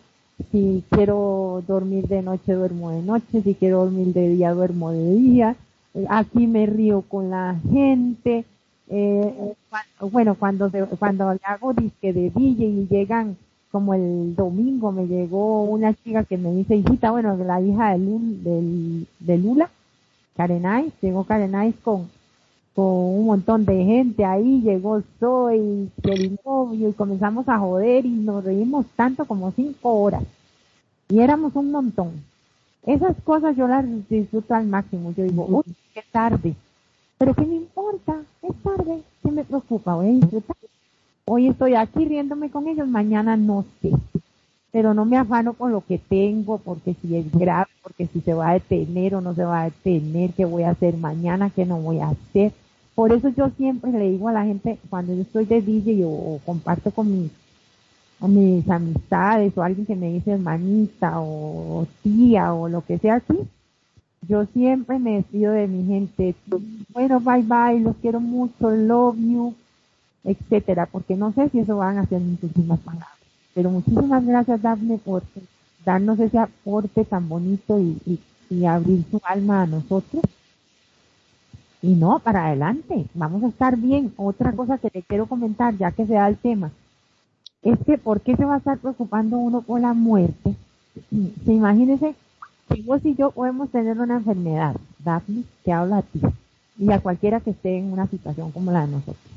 si 0.51 0.85
quiero 0.91 1.63
dormir 1.67 2.09
de 2.09 2.23
noche 2.23 2.55
duermo 2.55 2.91
de 2.91 3.03
noche, 3.03 3.43
si 3.43 3.55
quiero 3.55 3.85
dormir 3.85 4.09
de 4.13 4.29
día 4.29 4.53
duermo 4.53 4.91
de 4.91 5.15
día, 5.15 5.57
aquí 6.09 6.47
me 6.47 6.67
río 6.67 7.03
con 7.03 7.31
la 7.31 7.57
gente, 7.71 8.45
eh, 8.89 9.55
bueno, 10.01 10.35
cuando 10.35 10.71
cuando 10.99 11.37
hago 11.45 11.73
disque 11.73 12.13
de 12.13 12.31
DJ 12.31 12.65
y 12.65 12.87
llegan 12.89 13.37
como 13.73 13.95
el 13.95 14.37
domingo 14.37 14.93
me 14.93 15.07
llegó 15.07 15.65
una 15.65 15.95
chica 15.95 16.25
que 16.25 16.37
me 16.37 16.53
dice, 16.53 16.77
hijita, 16.77 17.11
bueno, 17.11 17.37
la 17.39 17.61
hija 17.61 17.97
de, 17.97 19.07
de 19.19 19.39
Lula, 19.39 19.71
Karenais, 20.37 20.93
llegó 21.01 21.25
Karenais 21.25 21.75
con, 21.83 22.11
con 22.75 22.85
un 22.85 23.27
montón 23.27 23.65
de 23.65 23.83
gente 23.85 24.27
ahí, 24.27 24.61
llegó 24.61 24.99
el 24.99 26.39
novio, 26.45 26.89
y 26.91 26.93
comenzamos 26.93 27.49
a 27.49 27.59
joder 27.59 28.05
y 28.05 28.11
nos 28.11 28.45
reímos 28.45 28.85
tanto 28.95 29.25
como 29.25 29.51
cinco 29.53 29.95
horas. 29.95 30.23
Y 31.09 31.21
éramos 31.21 31.57
un 31.57 31.71
montón. 31.71 32.23
Esas 32.85 33.17
cosas 33.23 33.57
yo 33.57 33.69
las 33.69 33.85
disfruto 34.09 34.55
al 34.55 34.67
máximo. 34.67 35.15
Yo 35.17 35.25
digo, 35.25 35.47
uy, 35.49 35.75
qué 35.95 36.03
tarde. 36.11 36.55
Pero 37.17 37.35
qué 37.35 37.43
me 37.43 37.57
importa, 37.57 38.21
es 38.43 38.55
tarde, 38.63 39.03
¿qué 39.23 39.31
me 39.31 39.45
preocupa? 39.45 39.95
Voy 39.95 40.09
a 40.09 40.13
disfrutar. 40.13 40.57
Hoy 41.35 41.49
estoy 41.49 41.77
aquí 41.77 42.05
riéndome 42.05 42.51
con 42.51 42.69
ellos, 42.69 42.87
mañana 42.87 43.39
no 43.39 43.65
sé. 43.81 43.91
Pero 44.71 44.93
no 44.93 45.07
me 45.07 45.17
afano 45.17 45.55
con 45.55 45.73
lo 45.73 45.81
que 45.81 45.97
tengo, 45.97 46.59
porque 46.59 46.95
si 47.01 47.17
es 47.17 47.33
grave, 47.33 47.71
porque 47.83 48.07
si 48.07 48.21
se 48.21 48.35
va 48.35 48.51
a 48.51 48.53
detener 48.53 49.15
o 49.15 49.23
no 49.23 49.35
se 49.35 49.43
va 49.43 49.63
a 49.63 49.65
detener, 49.65 50.35
qué 50.35 50.45
voy 50.45 50.65
a 50.65 50.73
hacer 50.73 50.95
mañana, 50.99 51.49
qué 51.49 51.65
no 51.65 51.81
voy 51.81 52.01
a 52.01 52.11
hacer. 52.11 52.53
Por 52.95 53.13
eso 53.13 53.31
yo 53.31 53.49
siempre 53.57 53.93
le 53.93 54.11
digo 54.11 54.29
a 54.29 54.33
la 54.33 54.45
gente, 54.45 54.79
cuando 54.91 55.15
yo 55.15 55.23
estoy 55.23 55.47
de 55.47 55.63
DJ 55.63 56.05
o, 56.05 56.39
comparto 56.45 56.91
con 56.91 57.11
mis, 57.11 57.31
mis 58.21 58.69
amistades 58.69 59.57
o 59.57 59.63
alguien 59.63 59.87
que 59.87 59.97
me 59.97 60.13
dice 60.13 60.33
hermanita 60.33 61.15
o 61.17 61.87
tía 62.03 62.53
o 62.53 62.69
lo 62.69 62.85
que 62.85 62.99
sea 62.99 63.15
así, 63.15 63.39
yo 64.29 64.45
siempre 64.53 64.99
me 64.99 65.15
despido 65.15 65.55
de 65.55 65.67
mi 65.67 65.87
gente. 65.87 66.35
Bueno, 66.93 67.21
bye 67.21 67.41
bye, 67.41 67.81
los 67.81 67.97
quiero 68.03 68.21
mucho, 68.21 68.71
love 68.71 69.17
you, 69.17 69.55
etcétera, 70.25 70.87
porque 70.87 71.17
no 71.17 71.33
sé 71.33 71.49
si 71.51 71.61
eso 71.61 71.77
van 71.77 71.99
a 71.99 72.07
ser 72.07 72.21
mis 72.21 72.43
últimas 72.43 72.79
palabras. 72.81 73.09
Pero 73.55 73.71
muchísimas 73.71 74.25
gracias, 74.25 74.63
Daphne, 74.63 74.99
por 74.99 75.23
darnos 75.85 76.19
ese 76.21 76.39
aporte 76.39 77.05
tan 77.05 77.29
bonito 77.29 77.79
y, 77.81 78.21
y, 78.49 78.65
abrir 78.67 79.05
su 79.11 79.21
alma 79.25 79.63
a 79.63 79.67
nosotros. 79.67 80.23
Y 81.81 81.95
no, 81.95 82.21
para 82.21 82.47
adelante, 82.47 83.07
vamos 83.15 83.43
a 83.43 83.49
estar 83.49 83.77
bien. 83.77 84.13
Otra 84.17 84.53
cosa 84.53 84.79
que 84.79 84.91
te 84.91 85.03
quiero 85.03 85.27
comentar, 85.27 85.77
ya 85.77 85.91
que 85.91 86.07
se 86.07 86.15
da 86.15 86.29
el 86.29 86.37
tema, 86.37 86.71
es 87.63 87.79
que 87.85 87.99
¿por 87.99 88.21
qué 88.21 88.37
se 88.37 88.45
va 88.45 88.55
a 88.55 88.59
estar 88.59 88.79
preocupando 88.79 89.39
uno 89.39 89.63
por 89.63 89.81
la 89.81 89.93
muerte? 89.93 90.55
Se 91.45 91.53
imagínese 91.53 92.15
que 92.69 92.83
vos 92.83 93.01
y 93.05 93.15
yo 93.15 93.31
podemos 93.31 93.71
tener 93.71 93.99
una 93.99 94.17
enfermedad, 94.17 94.77
Daphne, 94.99 95.45
que 95.65 95.73
habla 95.73 95.99
a 95.99 96.03
ti 96.03 96.21
y 96.79 96.93
a 96.93 97.01
cualquiera 97.01 97.41
que 97.41 97.51
esté 97.51 97.79
en 97.79 97.93
una 97.93 98.07
situación 98.07 98.51
como 98.53 98.71
la 98.71 98.87
de 98.87 98.93
nosotros 98.93 99.33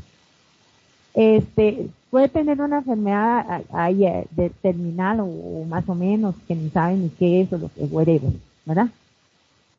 este, 1.15 1.89
puede 2.09 2.27
tener 2.27 2.61
una 2.61 2.79
enfermedad 2.79 3.63
ahí 3.71 4.05
eh, 4.05 4.27
de 4.31 4.49
terminal 4.49 5.21
o, 5.21 5.65
más 5.65 5.87
o 5.87 5.95
menos 5.95 6.35
que 6.45 6.55
ni 6.55 6.69
sabe 6.69 6.95
ni 6.95 7.09
qué 7.09 7.41
es 7.41 7.53
o 7.53 7.57
lo 7.57 7.69
que 7.69 7.83
whatever, 7.85 8.33
¿verdad? 8.65 8.89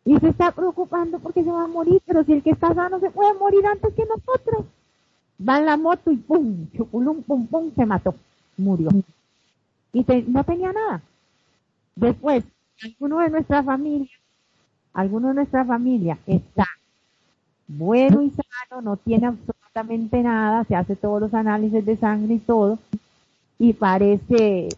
Y 0.06 0.18
se 0.18 0.28
está 0.28 0.50
preocupando 0.52 1.18
porque 1.18 1.44
se 1.44 1.50
va 1.50 1.64
a 1.64 1.68
morir, 1.68 2.00
pero 2.06 2.24
si 2.24 2.32
el 2.32 2.42
que 2.42 2.50
está 2.50 2.74
sano 2.74 3.00
se 3.00 3.10
puede 3.10 3.34
morir 3.34 3.66
antes 3.66 3.92
que 3.94 4.04
nosotros. 4.06 4.64
Va 5.46 5.58
en 5.58 5.66
la 5.66 5.76
moto 5.76 6.10
y 6.10 6.16
pum, 6.16 6.68
chupulum, 6.74 7.22
pum, 7.22 7.46
pum, 7.46 7.70
se 7.74 7.84
mató, 7.84 8.14
murió. 8.56 8.88
Y 9.92 10.04
no 10.28 10.44
tenía 10.44 10.72
nada. 10.72 11.02
Después, 11.94 12.44
alguno 12.82 13.18
de 13.18 13.30
nuestra 13.30 13.62
familia, 13.62 14.10
alguno 14.94 15.28
de 15.28 15.34
nuestra 15.34 15.64
familia 15.66 16.18
está 16.26 16.66
bueno 17.68 18.22
y 18.22 18.30
sano, 18.30 18.80
no 18.80 18.96
tiene 18.96 19.26
absolutamente 19.26 19.55
nada, 20.22 20.64
se 20.64 20.74
hace 20.74 20.96
todos 20.96 21.20
los 21.20 21.34
análisis 21.34 21.84
de 21.84 21.96
sangre 21.96 22.34
y 22.34 22.38
todo, 22.38 22.78
y 23.58 23.72
parece 23.72 24.68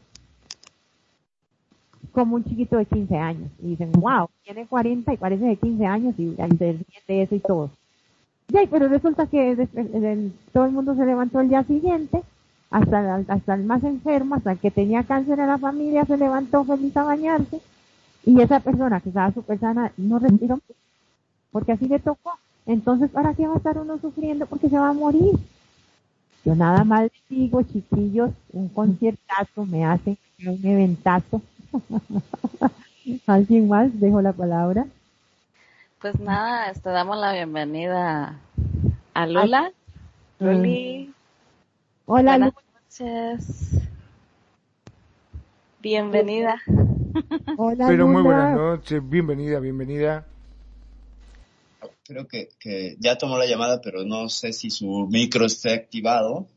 como 2.12 2.36
un 2.36 2.44
chiquito 2.44 2.76
de 2.76 2.86
15 2.86 3.16
años. 3.16 3.50
Y 3.62 3.68
dicen, 3.68 3.92
wow, 3.92 4.28
tiene 4.42 4.66
40 4.66 5.12
y 5.12 5.16
parece 5.16 5.44
de 5.44 5.56
15 5.56 5.86
años 5.86 6.14
y, 6.18 6.34
se 6.34 6.84
de 7.06 7.22
eso 7.22 7.34
y 7.34 7.40
todo. 7.40 7.70
Pero 8.48 8.88
resulta 8.88 9.26
que 9.26 9.68
todo 10.52 10.64
el 10.64 10.72
mundo 10.72 10.94
se 10.94 11.04
levantó 11.04 11.40
el 11.40 11.48
día 11.48 11.62
siguiente, 11.64 12.22
hasta, 12.70 13.16
hasta 13.28 13.54
el 13.54 13.64
más 13.64 13.84
enfermo, 13.84 14.34
hasta 14.34 14.52
el 14.52 14.58
que 14.58 14.70
tenía 14.70 15.04
cáncer 15.04 15.38
en 15.38 15.48
la 15.48 15.58
familia, 15.58 16.04
se 16.06 16.16
levantó 16.16 16.64
feliz 16.64 16.96
a 16.96 17.04
bañarse, 17.04 17.60
y 18.24 18.40
esa 18.40 18.60
persona 18.60 19.00
que 19.00 19.10
estaba 19.10 19.32
súper 19.32 19.58
sana 19.58 19.92
no 19.96 20.18
respiró, 20.18 20.58
porque 21.50 21.72
así 21.72 21.88
le 21.88 21.98
tocó. 21.98 22.32
Entonces, 22.68 23.10
¿para 23.10 23.32
qué 23.32 23.48
va 23.48 23.54
a 23.54 23.56
estar 23.56 23.78
uno 23.78 23.98
sufriendo? 23.98 24.44
Porque 24.44 24.68
se 24.68 24.78
va 24.78 24.90
a 24.90 24.92
morir. 24.92 25.32
Yo 26.44 26.54
nada 26.54 26.84
más 26.84 27.10
digo, 27.30 27.62
chiquillos, 27.62 28.30
un 28.52 28.68
conciertazo 28.68 29.64
me 29.64 29.86
hace 29.86 30.18
un 30.46 30.60
eventazo. 30.62 31.40
¿Alguien 33.26 33.68
más? 33.68 33.98
Dejo 33.98 34.20
la 34.20 34.34
palabra. 34.34 34.86
Pues 35.98 36.20
nada, 36.20 36.70
te 36.74 36.90
damos 36.90 37.16
la 37.16 37.32
bienvenida 37.32 38.38
a 39.14 39.26
Lula. 39.26 39.72
Luli. 40.38 41.14
Hola, 42.04 42.32
Buenas 42.32 42.54
noches. 42.74 43.80
Bienvenida. 45.80 46.60
Hola, 47.56 47.86
Pero 47.88 48.06
muy 48.06 48.22
buenas 48.22 48.54
noches, 48.54 49.08
bienvenida, 49.08 49.58
bienvenida 49.58 50.26
creo 52.08 52.26
que, 52.26 52.48
que 52.58 52.96
ya 52.98 53.18
tomó 53.18 53.36
la 53.36 53.46
llamada, 53.46 53.80
pero 53.82 54.02
no 54.02 54.30
sé 54.30 54.54
si 54.54 54.70
su 54.70 55.06
micro 55.10 55.44
esté 55.44 55.74
activado. 55.74 56.48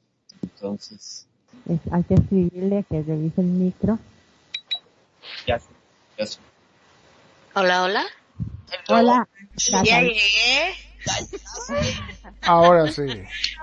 Entonces. 0.41 1.27
hay 1.91 2.03
que 2.03 2.13
escribirle 2.15 2.85
que 2.89 3.03
revise 3.03 3.41
el 3.41 3.47
micro. 3.47 3.99
Ya, 5.45 5.59
ya. 6.17 6.25
Hola, 7.53 7.83
hola. 7.83 8.05
Hola. 8.87 9.27
Ya 9.57 9.83
llegué. 9.83 10.73
Ahora 12.43 12.89
sí. 12.89 13.05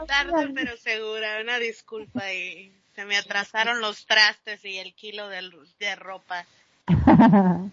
Tarde 0.06 0.52
pero 0.54 0.76
segura, 0.76 1.40
una 1.40 1.58
disculpa 1.58 2.32
y 2.32 2.70
se 2.94 3.06
me 3.06 3.16
atrasaron 3.16 3.80
los 3.80 4.06
trastes 4.06 4.62
y 4.64 4.76
el 4.76 4.92
kilo 4.94 5.28
de, 5.28 5.50
de 5.80 5.96
ropa. 5.96 6.44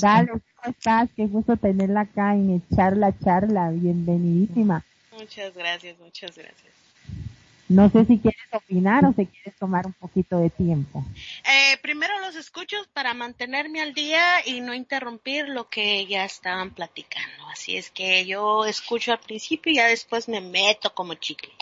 Dale, 0.00 0.28
¿cómo 0.28 0.40
estás? 0.68 1.08
Qué 1.16 1.26
gusto 1.26 1.56
tenerla 1.56 2.02
acá 2.02 2.34
en 2.34 2.62
echar 2.70 2.96
la 2.96 3.16
charla. 3.18 3.70
Bienvenidísima. 3.70 4.84
Muchas 5.12 5.54
gracias, 5.54 5.98
muchas 5.98 6.36
gracias. 6.36 6.72
No 7.68 7.90
sé 7.90 8.04
si 8.04 8.18
quieres 8.18 8.40
opinar 8.52 9.04
o 9.04 9.12
si 9.12 9.26
quieres 9.26 9.56
tomar 9.58 9.86
un 9.86 9.92
poquito 9.94 10.38
de 10.38 10.50
tiempo. 10.50 11.04
Eh, 11.44 11.76
primero 11.82 12.20
los 12.20 12.36
escucho 12.36 12.76
para 12.92 13.12
mantenerme 13.12 13.80
al 13.80 13.92
día 13.92 14.46
y 14.46 14.60
no 14.60 14.72
interrumpir 14.72 15.48
lo 15.48 15.68
que 15.68 16.06
ya 16.06 16.24
estaban 16.24 16.70
platicando. 16.70 17.48
Así 17.50 17.76
es 17.76 17.90
que 17.90 18.24
yo 18.24 18.64
escucho 18.66 19.12
al 19.12 19.18
principio 19.18 19.72
y 19.72 19.76
ya 19.76 19.88
después 19.88 20.28
me 20.28 20.40
meto 20.40 20.94
como 20.94 21.14
chicle. 21.14 21.52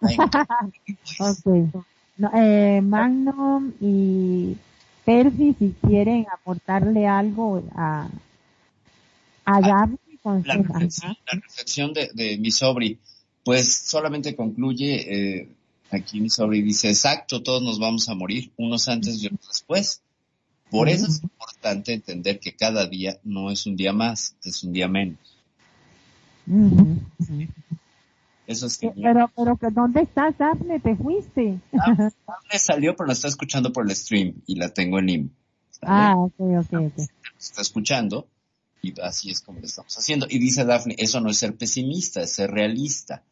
ok. 0.00 1.84
No, 2.18 2.30
eh, 2.34 2.80
Magnum 2.80 3.72
y 3.80 4.56
Percy, 5.04 5.56
si 5.58 5.74
quieren 5.86 6.26
aportarle 6.32 7.06
algo 7.06 7.62
a, 7.74 8.08
a 9.48 9.60
Gaby. 9.60 9.98
La, 10.44 10.56
reflexión, 11.32 11.94
de, 11.94 12.10
de 12.12 12.36
mi 12.38 12.50
sobri 12.50 12.98
pues 13.48 13.74
solamente 13.74 14.36
concluye, 14.36 15.38
eh, 15.38 15.48
aquí 15.90 16.20
mi 16.20 16.28
sobre 16.28 16.60
dice, 16.60 16.90
exacto, 16.90 17.42
todos 17.42 17.62
nos 17.62 17.78
vamos 17.78 18.06
a 18.10 18.14
morir, 18.14 18.52
unos 18.58 18.88
antes 18.88 19.22
y 19.22 19.26
otros 19.26 19.48
después. 19.48 20.02
Por 20.70 20.90
eso 20.90 21.06
es 21.06 21.22
importante 21.22 21.94
entender 21.94 22.40
que 22.40 22.54
cada 22.54 22.86
día 22.86 23.18
no 23.24 23.50
es 23.50 23.64
un 23.64 23.74
día 23.74 23.94
más, 23.94 24.36
es 24.44 24.62
un 24.64 24.74
día 24.74 24.86
menos. 24.86 25.18
Eso 28.46 28.66
es 28.66 28.76
que 28.76 28.90
pero, 28.90 29.30
pero, 29.34 29.56
¿dónde 29.72 30.02
estás, 30.02 30.36
Daphne? 30.36 30.78
¿Te 30.80 30.94
fuiste? 30.94 31.58
Daphne 31.72 32.12
salió, 32.58 32.94
pero 32.96 33.06
la 33.06 33.14
está 33.14 33.28
escuchando 33.28 33.72
por 33.72 33.86
el 33.86 33.96
stream 33.96 34.34
y 34.46 34.56
la 34.56 34.68
tengo 34.74 34.98
en 34.98 35.08
IM. 35.08 35.30
Ah, 35.80 36.16
ok, 36.18 36.34
ok, 36.38 36.72
ok. 36.72 37.08
Está 37.38 37.62
escuchando 37.62 38.26
y 38.82 38.98
así 39.00 39.30
es 39.30 39.40
como 39.40 39.60
lo 39.60 39.66
estamos 39.66 39.96
haciendo. 39.96 40.26
Y 40.28 40.38
dice 40.38 40.64
Daphne, 40.64 40.94
eso 40.98 41.20
no 41.20 41.30
es 41.30 41.38
ser 41.38 41.54
pesimista, 41.54 42.22
es 42.22 42.32
ser 42.32 42.50
realista 42.50 43.22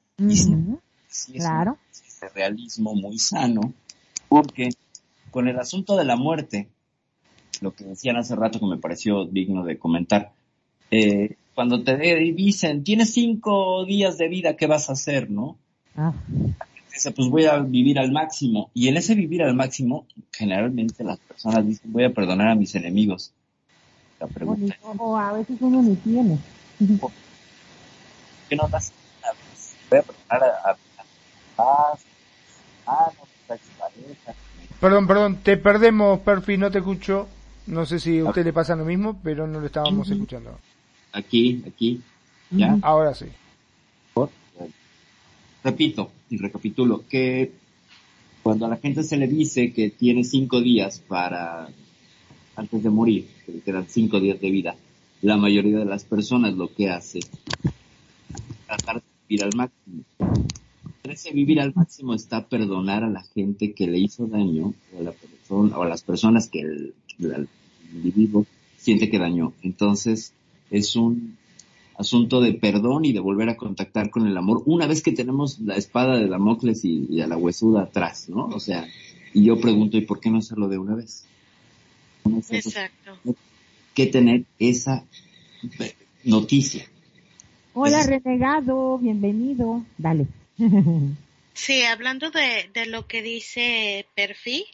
claro. 1.35 1.79
ese 1.93 2.29
realismo 2.35 2.95
muy 2.95 3.19
sano, 3.19 3.73
porque 4.29 4.71
con 5.31 5.49
el 5.49 5.59
asunto 5.59 5.97
de 5.97 6.05
la 6.05 6.17
muerte, 6.17 6.69
lo 7.61 7.75
que 7.75 7.85
decían 7.85 8.17
hace 8.17 8.35
rato 8.35 8.59
que 8.59 8.67
me 8.67 8.79
pareció 8.79 9.25
digno 9.25 9.65
de 9.65 9.79
comentar, 9.79 10.33
eh, 10.91 11.37
cuando 11.55 11.83
te 11.83 11.97
dicen, 12.33 12.85
tienes 12.85 13.15
cinco 13.15 13.85
días 13.85 14.19
de 14.19 14.29
vida, 14.29 14.57
¿qué 14.57 14.67
vas 14.67 14.91
a 14.91 14.93
hacer, 14.93 15.31
no? 15.31 15.57
Ah. 15.97 16.13
Dice, 16.93 17.11
pues 17.11 17.29
voy 17.29 17.47
a 17.47 17.59
vivir 17.59 17.99
al 17.99 18.13
máximo. 18.13 18.71
Y 18.75 18.89
en 18.89 18.97
ese 18.97 19.15
vivir 19.15 19.43
al 19.43 19.55
máximo, 19.55 20.07
generalmente 20.33 21.03
las 21.03 21.19
personas 21.19 21.67
dicen, 21.67 21.93
voy 21.93 22.05
a 22.05 22.13
perdonar 22.13 22.49
a 22.49 22.55
mis 22.55 22.75
enemigos. 22.75 23.33
La 24.21 24.27
pregunta 24.27 24.77
o, 24.99 25.17
a 25.17 25.33
veces 25.33 25.57
uno 25.61 25.83
ni 25.83 25.97
tiene. 25.97 26.39
¿Qué 28.49 28.57
no 28.57 28.69
das 28.69 28.93
voy 29.91 30.01
a 30.29 30.37
a, 31.59 33.11
Perdón, 34.81 35.07
perdón, 35.07 35.37
te 35.43 35.57
perdemos, 35.57 36.21
Perfi, 36.21 36.57
no 36.57 36.71
te 36.71 36.79
escucho. 36.79 37.29
No 37.67 37.87
sé 37.87 37.99
si 37.99 38.21
a 38.21 38.27
usted 38.27 38.45
le 38.45 38.53
pasa 38.53 38.77
lo 38.77 38.85
mismo, 38.85 39.19
pero 39.23 39.47
no 39.47 39.59
lo 39.59 39.67
estábamos 39.67 40.09
escuchando. 40.11 40.59
Aquí, 41.13 41.65
aquí, 41.67 42.01
¿ya? 42.51 42.79
Ahora 42.83 43.15
sí. 43.15 43.27
Repito 45.65 46.13
y 46.31 46.37
recapitulo 46.37 47.05
que 47.09 47.53
cuando 48.43 48.67
a 48.67 48.69
la 48.69 48.77
gente 48.77 49.03
se 49.03 49.17
le 49.17 49.27
dice 49.27 49.73
que 49.73 49.91
tiene 49.91 50.23
cinco 50.23 50.61
días 50.61 51.01
para, 51.01 51.69
antes 52.57 52.83
de 52.83 52.91
morir, 52.91 53.27
que 53.45 53.53
le 53.53 53.61
quedan 53.61 53.87
cinco 53.89 54.19
días 54.19 54.41
de 54.41 54.51
vida, 54.51 54.77
la 55.23 55.37
mayoría 55.37 55.79
de 55.79 55.85
las 55.85 56.05
personas 56.05 56.55
lo 56.55 56.73
que 56.75 56.91
hace 56.91 57.19
es 57.19 57.31
tratar 58.67 59.03
vivir 59.29 59.45
al 59.45 59.57
máximo. 59.57 60.05
Ese 61.05 61.33
vivir 61.33 61.61
al 61.61 61.73
máximo 61.75 62.15
está 62.15 62.47
perdonar 62.47 63.05
a 63.05 63.11
la 63.11 63.23
gente 63.23 63.73
que 63.73 63.87
le 63.87 63.99
hizo 63.99 64.27
daño 64.27 64.75
o 64.95 65.01
a, 65.01 65.03
la 65.03 65.13
persona, 65.13 65.79
o 65.79 65.83
a 65.83 65.89
las 65.89 66.03
personas 66.03 66.49
que 66.49 66.61
el, 66.61 66.95
individuo 67.95 68.45
siente 68.77 69.09
que 69.09 69.19
dañó. 69.19 69.53
Entonces 69.63 70.35
es 70.71 70.97
un 70.97 71.37
asunto 71.97 72.41
de 72.41 72.53
perdón 72.53 73.05
y 73.05 73.13
de 73.13 73.21
volver 73.21 73.49
a 73.49 73.57
contactar 73.57 74.11
con 74.11 74.27
el 74.27 74.37
amor 74.37 74.63
una 74.67 74.87
vez 74.87 75.03
que 75.03 75.13
tenemos 75.13 75.61
la 75.61 75.77
espada 75.77 76.19
de 76.19 76.29
Damocles 76.29 76.85
y, 76.85 77.21
a 77.21 77.27
la 77.27 77.39
huesuda 77.39 77.83
atrás, 77.83 78.29
¿no? 78.29 78.47
O 78.47 78.61
sea, 78.61 78.87
y 79.33 79.45
yo 79.45 79.59
pregunto, 79.61 79.97
¿y 79.97 80.03
por 80.03 80.21
qué 80.21 80.31
no 80.31 80.39
hacerlo 80.39 80.69
de 80.69 80.79
una 80.79 80.95
vez? 80.95 81.27
Exacto. 82.51 83.19
Que 83.95 84.07
tener 84.07 84.45
esa 84.59 85.05
noticia 86.25 86.87
Hola, 87.79 88.05
renegado, 88.05 88.97
bienvenido. 88.97 89.85
Dale. 89.99 90.27
Sí, 91.53 91.85
hablando 91.85 92.31
de, 92.31 92.69
de 92.75 92.85
lo 92.85 93.07
que 93.07 93.23
dice 93.23 94.07
Perfi, 94.15 94.67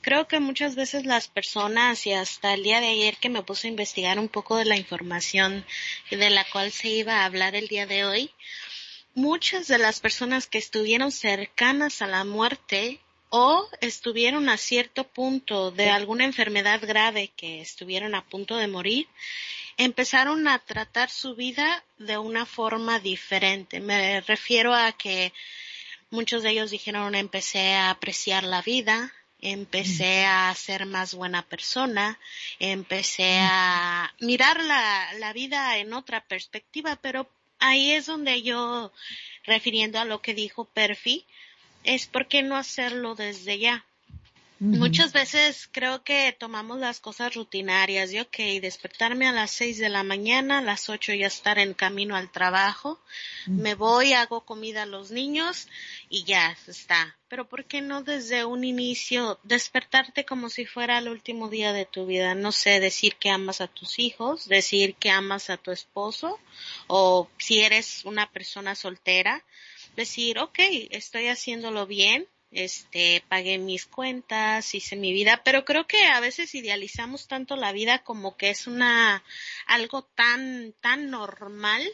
creo 0.00 0.28
que 0.28 0.38
muchas 0.38 0.76
veces 0.76 1.04
las 1.04 1.26
personas 1.26 2.06
y 2.06 2.12
hasta 2.12 2.54
el 2.54 2.62
día 2.62 2.80
de 2.80 2.86
ayer 2.86 3.16
que 3.16 3.28
me 3.28 3.42
puse 3.42 3.66
a 3.66 3.70
investigar 3.70 4.16
un 4.20 4.28
poco 4.28 4.56
de 4.56 4.64
la 4.64 4.76
información 4.76 5.64
de 6.08 6.30
la 6.30 6.46
cual 6.52 6.70
se 6.70 6.88
iba 6.88 7.16
a 7.16 7.24
hablar 7.24 7.56
el 7.56 7.66
día 7.66 7.84
de 7.86 8.04
hoy, 8.04 8.30
muchas 9.16 9.66
de 9.66 9.78
las 9.78 9.98
personas 9.98 10.46
que 10.46 10.58
estuvieron 10.58 11.10
cercanas 11.10 12.00
a 12.00 12.06
la 12.06 12.24
muerte 12.24 13.00
o 13.30 13.68
estuvieron 13.80 14.48
a 14.48 14.56
cierto 14.56 15.04
punto 15.04 15.70
de 15.70 15.88
alguna 15.88 16.24
enfermedad 16.24 16.80
grave 16.82 17.32
que 17.36 17.60
estuvieron 17.60 18.14
a 18.14 18.24
punto 18.24 18.56
de 18.56 18.66
morir, 18.66 19.06
empezaron 19.76 20.46
a 20.48 20.58
tratar 20.58 21.10
su 21.10 21.36
vida 21.36 21.84
de 21.98 22.18
una 22.18 22.44
forma 22.44 22.98
diferente. 22.98 23.80
Me 23.80 24.20
refiero 24.20 24.74
a 24.74 24.92
que 24.92 25.32
muchos 26.10 26.42
de 26.42 26.50
ellos 26.50 26.72
dijeron 26.72 27.14
empecé 27.14 27.74
a 27.74 27.90
apreciar 27.90 28.42
la 28.42 28.62
vida, 28.62 29.12
empecé 29.40 30.26
a 30.26 30.52
ser 30.54 30.84
más 30.86 31.14
buena 31.14 31.42
persona, 31.46 32.18
empecé 32.58 33.38
a 33.40 34.12
mirar 34.20 34.62
la, 34.62 35.14
la 35.18 35.32
vida 35.32 35.78
en 35.78 35.92
otra 35.92 36.20
perspectiva, 36.20 36.96
pero 36.96 37.30
ahí 37.60 37.92
es 37.92 38.06
donde 38.06 38.42
yo, 38.42 38.92
refiriendo 39.44 40.00
a 40.00 40.04
lo 40.04 40.20
que 40.20 40.34
dijo 40.34 40.64
Perfi, 40.64 41.24
es 41.84 42.06
por 42.06 42.28
qué 42.28 42.42
no 42.42 42.56
hacerlo 42.56 43.14
desde 43.14 43.58
ya. 43.58 43.84
Muchas 44.62 45.14
veces 45.14 45.70
creo 45.72 46.04
que 46.04 46.36
tomamos 46.38 46.78
las 46.78 47.00
cosas 47.00 47.34
rutinarias. 47.34 48.10
Yo, 48.10 48.24
ok, 48.24 48.60
despertarme 48.60 49.26
a 49.26 49.32
las 49.32 49.52
seis 49.52 49.78
de 49.78 49.88
la 49.88 50.02
mañana, 50.02 50.58
a 50.58 50.60
las 50.60 50.90
ocho 50.90 51.14
ya 51.14 51.28
estar 51.28 51.58
en 51.58 51.72
camino 51.72 52.14
al 52.14 52.30
trabajo, 52.30 53.00
me 53.46 53.74
voy, 53.74 54.12
hago 54.12 54.44
comida 54.44 54.82
a 54.82 54.86
los 54.86 55.12
niños 55.12 55.66
y 56.10 56.24
ya 56.24 56.54
está. 56.66 57.16
Pero 57.28 57.48
¿por 57.48 57.64
qué 57.64 57.80
no 57.80 58.02
desde 58.02 58.44
un 58.44 58.64
inicio 58.64 59.40
despertarte 59.44 60.26
como 60.26 60.50
si 60.50 60.66
fuera 60.66 60.98
el 60.98 61.08
último 61.08 61.48
día 61.48 61.72
de 61.72 61.86
tu 61.86 62.04
vida? 62.04 62.34
No 62.34 62.52
sé, 62.52 62.80
decir 62.80 63.16
que 63.16 63.30
amas 63.30 63.62
a 63.62 63.66
tus 63.66 63.98
hijos, 63.98 64.46
decir 64.46 64.94
que 64.96 65.08
amas 65.08 65.48
a 65.48 65.56
tu 65.56 65.70
esposo 65.70 66.38
o 66.86 67.30
si 67.38 67.60
eres 67.60 68.04
una 68.04 68.30
persona 68.30 68.74
soltera, 68.74 69.42
decir, 69.96 70.38
ok, 70.38 70.58
estoy 70.90 71.28
haciéndolo 71.28 71.86
bien, 71.86 72.26
este, 72.50 73.22
pagué 73.28 73.58
mis 73.58 73.86
cuentas, 73.86 74.74
hice 74.74 74.96
mi 74.96 75.12
vida, 75.12 75.42
pero 75.44 75.64
creo 75.64 75.86
que 75.86 76.04
a 76.04 76.20
veces 76.20 76.54
idealizamos 76.54 77.28
tanto 77.28 77.56
la 77.56 77.72
vida 77.72 78.00
como 78.00 78.36
que 78.36 78.50
es 78.50 78.66
una, 78.66 79.22
algo 79.66 80.02
tan, 80.02 80.74
tan 80.80 81.10
normal, 81.10 81.86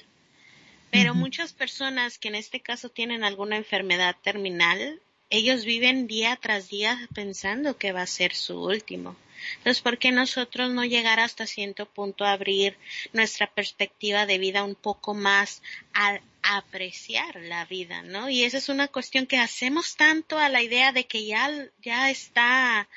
pero 0.91 1.15
muchas 1.15 1.53
personas 1.53 2.19
que 2.19 2.29
en 2.29 2.37
este 2.37 2.61
caso 2.61 2.89
tienen 2.89 3.23
alguna 3.23 3.57
enfermedad 3.57 4.17
terminal, 4.23 5.03
ellos 5.29 5.65
viven 5.65 6.07
día 6.07 6.39
tras 6.41 6.69
día 6.69 7.09
pensando 7.15 7.77
que 7.77 7.93
va 7.93 8.03
a 8.03 8.07
ser 8.07 8.35
su 8.35 8.63
último. 8.63 9.17
Entonces, 9.59 9.83
¿por 9.83 9.99
qué 9.99 10.13
nosotros 10.13 10.71
no 10.71 10.85
llegar 10.85 11.21
hasta 11.21 11.47
cierto 11.47 11.87
punto 11.87 12.25
a 12.25 12.33
abrir 12.33 12.77
nuestra 13.13 13.47
perspectiva 13.47 14.27
de 14.27 14.39
vida 14.39 14.65
un 14.65 14.75
poco 14.75 15.15
más 15.15 15.63
a, 15.95 16.21
apreciar 16.49 17.35
la 17.43 17.65
vida, 17.65 18.03
¿no? 18.03 18.29
Y 18.29 18.45
esa 18.45 18.59
es 18.59 18.69
una 18.69 18.87
cuestión 18.87 19.27
que 19.27 19.39
hacemos 19.39 19.97
tanto 19.97 20.39
a 20.39 20.49
la 20.49 20.63
idea 20.63 20.93
de 20.93 21.05
que 21.05 21.27
ya, 21.27 21.51
ya 21.83 22.09
está, 22.09 22.89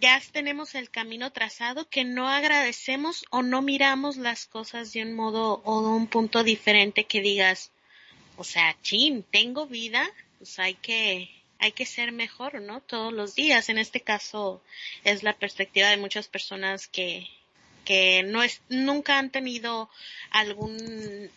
ya 0.00 0.20
tenemos 0.32 0.74
el 0.74 0.88
camino 0.88 1.30
trazado 1.30 1.88
que 1.90 2.04
no 2.04 2.28
agradecemos 2.28 3.26
o 3.30 3.42
no 3.42 3.60
miramos 3.60 4.16
las 4.16 4.46
cosas 4.46 4.94
de 4.94 5.02
un 5.02 5.14
modo 5.14 5.60
o 5.64 5.82
de 5.82 5.88
un 5.88 6.06
punto 6.06 6.42
diferente 6.42 7.04
que 7.04 7.20
digas, 7.20 7.70
o 8.36 8.44
sea, 8.44 8.76
chin, 8.82 9.24
tengo 9.30 9.66
vida, 9.66 10.10
pues 10.38 10.58
hay 10.58 10.74
que, 10.74 11.30
hay 11.64 11.72
que 11.72 11.86
ser 11.86 12.12
mejor, 12.12 12.60
¿no? 12.60 12.82
Todos 12.82 13.10
los 13.10 13.34
días. 13.34 13.70
En 13.70 13.78
este 13.78 14.00
caso 14.00 14.60
es 15.02 15.22
la 15.22 15.32
perspectiva 15.32 15.88
de 15.88 15.96
muchas 15.96 16.28
personas 16.28 16.88
que, 16.88 17.26
que 17.86 18.22
no 18.22 18.42
es, 18.42 18.60
nunca 18.68 19.18
han 19.18 19.30
tenido 19.30 19.88
algún 20.30 20.76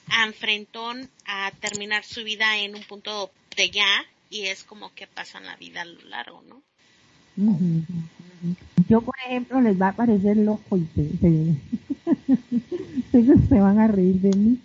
afrentón 0.09 1.09
a 1.25 1.51
terminar 1.61 2.03
su 2.03 2.25
vida 2.25 2.57
en 2.57 2.75
un 2.75 2.83
punto 2.83 3.31
de 3.55 3.69
ya 3.69 4.05
y 4.29 4.47
es 4.47 4.65
como 4.65 4.93
que 4.93 5.07
pasan 5.07 5.45
la 5.45 5.55
vida 5.55 5.83
a 5.83 5.85
lo 5.85 6.01
largo, 6.01 6.43
¿no? 6.49 6.61
Yo, 8.89 8.99
por 8.99 9.15
ejemplo, 9.25 9.61
les 9.61 9.79
va 9.81 9.89
a 9.89 9.95
parecer 9.95 10.35
loco 10.35 10.75
y 10.75 10.85
se, 10.93 11.55
se 13.47 13.59
van 13.61 13.79
a 13.79 13.87
reír 13.87 14.15
de 14.15 14.35
mí. 14.35 14.59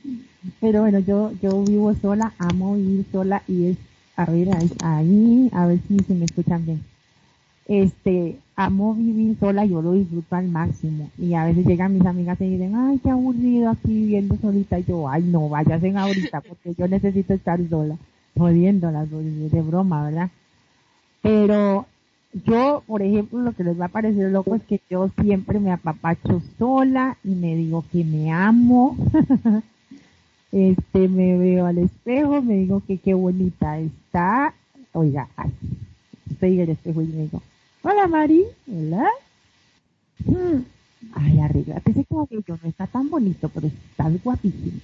Pero 0.60 0.80
bueno, 0.80 0.98
yo, 0.98 1.30
yo 1.40 1.62
vivo 1.62 1.94
sola, 1.94 2.34
amo 2.38 2.74
vivir 2.74 3.06
sola 3.12 3.44
y 3.46 3.66
es 3.70 3.76
a 4.16 4.26
ver, 4.26 4.48
ahí, 4.82 5.50
a 5.52 5.66
ver 5.66 5.80
si 5.88 5.98
se 6.00 6.14
me 6.14 6.26
escuchan 6.26 6.64
bien. 6.64 6.82
Este, 7.66 8.36
amo 8.56 8.94
vivir 8.94 9.36
sola, 9.38 9.64
yo 9.64 9.80
lo 9.80 9.92
disfruto 9.92 10.36
al 10.36 10.48
máximo. 10.48 11.10
Y 11.18 11.34
a 11.34 11.44
veces 11.44 11.66
llegan 11.66 11.94
mis 11.94 12.06
amigas 12.06 12.40
y 12.40 12.50
dicen, 12.50 12.74
ay, 12.76 12.98
qué 13.02 13.10
aburrido 13.10 13.70
aquí 13.70 13.88
viviendo 13.88 14.36
solita. 14.40 14.78
Y 14.78 14.84
yo, 14.84 15.08
ay, 15.08 15.22
no, 15.22 15.50
en 15.56 15.96
ahorita 15.96 16.40
porque 16.42 16.74
yo 16.76 16.88
necesito 16.88 17.34
estar 17.34 17.60
sola. 17.68 17.96
Jodiéndolas, 18.36 19.08
de 19.10 19.62
broma, 19.62 20.04
¿verdad? 20.04 20.30
Pero 21.22 21.86
yo, 22.32 22.82
por 22.86 23.02
ejemplo, 23.02 23.40
lo 23.40 23.52
que 23.52 23.64
les 23.64 23.78
va 23.78 23.86
a 23.86 23.88
parecer 23.88 24.30
loco 24.30 24.54
es 24.54 24.62
que 24.62 24.80
yo 24.90 25.10
siempre 25.20 25.60
me 25.60 25.70
apapacho 25.70 26.40
sola 26.58 27.18
y 27.22 27.34
me 27.34 27.54
digo 27.54 27.84
que 27.92 28.04
me 28.04 28.32
amo. 28.32 28.96
este, 30.53 31.09
me 31.09 31.38
veo 31.38 31.64
al 31.66 31.78
espejo, 31.78 32.42
me 32.42 32.55
digo 32.55 32.82
que 32.86 32.98
qué 32.98 33.14
bonita 33.14 33.78
está. 33.78 34.55
Oiga, 34.92 35.28
ay, 35.36 35.50
estoy 36.30 36.55
en 36.55 36.61
el 36.61 36.70
espejo 36.70 37.00
y 37.00 37.07
me 37.07 37.22
digo, 37.22 37.42
hola 37.82 38.07
Mari, 38.07 38.44
hola. 38.70 39.09
Hmm. 40.24 40.62
Ay, 41.14 41.40
arréglate 41.40 41.90
ese 41.90 42.05
cabello, 42.05 42.59
no 42.62 42.68
está 42.68 42.86
tan 42.86 43.09
bonito, 43.09 43.48
pero 43.48 43.66
estás 43.66 44.22
guapísimo. 44.22 44.78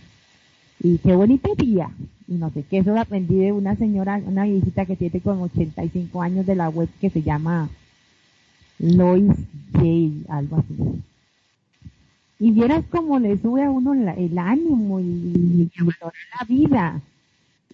Y 0.81 0.99
qué 0.99 1.15
bonito 1.15 1.55
día. 1.55 1.91
Y 2.27 2.35
no 2.35 2.51
sé 2.51 2.63
qué, 2.63 2.79
eso 2.79 2.93
lo 2.93 3.01
aprendí 3.01 3.37
de 3.37 3.53
una 3.53 3.77
señora, 3.77 4.21
una 4.25 4.45
viejita 4.45 4.87
que 4.87 4.97
tiene 4.97 5.21
como 5.21 5.45
85 5.45 6.23
años 6.23 6.47
de 6.47 6.55
la 6.55 6.69
web 6.71 6.89
que 7.01 7.11
se 7.11 7.23
llama 7.23 7.69
Lois 8.79 9.33
J, 9.73 10.35
algo 10.35 10.57
así. 10.57 11.03
Y 12.39 12.53
vieras 12.53 12.85
cómo 12.91 13.19
le 13.19 13.37
sube 13.39 13.65
a 13.65 13.71
uno 13.71 13.95
el 13.95 14.39
ánimo 14.39 15.01
y, 15.01 15.71
la 15.79 16.45
vida. 16.47 17.01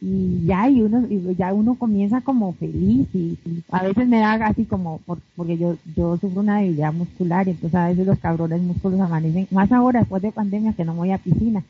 Y 0.01 0.45
ya, 0.47 0.69
y 0.69 0.83
uno, 0.83 1.07
ya 1.37 1.53
uno 1.55 1.75
comienza 1.77 2.21
como 2.21 2.53
feliz 2.55 3.07
y, 3.15 3.39
a 3.71 3.83
veces 3.83 4.09
me 4.09 4.19
da 4.19 4.35
así 4.47 4.65
como, 4.65 5.01
porque 5.37 5.57
yo, 5.57 5.77
yo 5.97 6.17
sufro 6.19 6.41
una 6.41 6.59
debilidad 6.59 6.93
muscular 6.93 7.47
y 7.47 7.53
entonces 7.53 7.79
a 7.79 7.89
veces 7.89 8.07
los 8.07 8.19
cabrones 8.19 8.61
músculos 8.63 9.01
amanecen, 9.01 9.47
más 9.51 9.71
ahora 9.73 10.01
después 10.01 10.23
de 10.23 10.33
pandemia 10.33 10.73
que 10.73 10.85
no 10.85 10.95
voy 10.95 11.13
a 11.13 11.19
piscina 11.19 11.63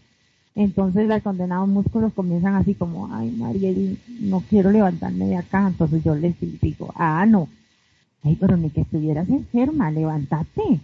entonces 0.54 1.08
los 1.08 1.22
condenados 1.22 1.68
músculos 1.68 2.12
comienzan 2.12 2.54
así 2.54 2.74
como, 2.74 3.12
ay 3.12 3.30
Mariel, 3.32 3.98
no 4.20 4.40
quiero 4.48 4.70
levantarme 4.70 5.26
de 5.26 5.36
acá. 5.36 5.66
Entonces 5.66 6.04
yo 6.04 6.14
les 6.14 6.34
digo, 6.40 6.92
ah, 6.96 7.26
no. 7.26 7.48
Ay, 8.22 8.36
pero 8.40 8.56
ni 8.56 8.70
que 8.70 8.82
estuvieras 8.82 9.28
enferma, 9.28 9.90
levántate. 9.90 10.80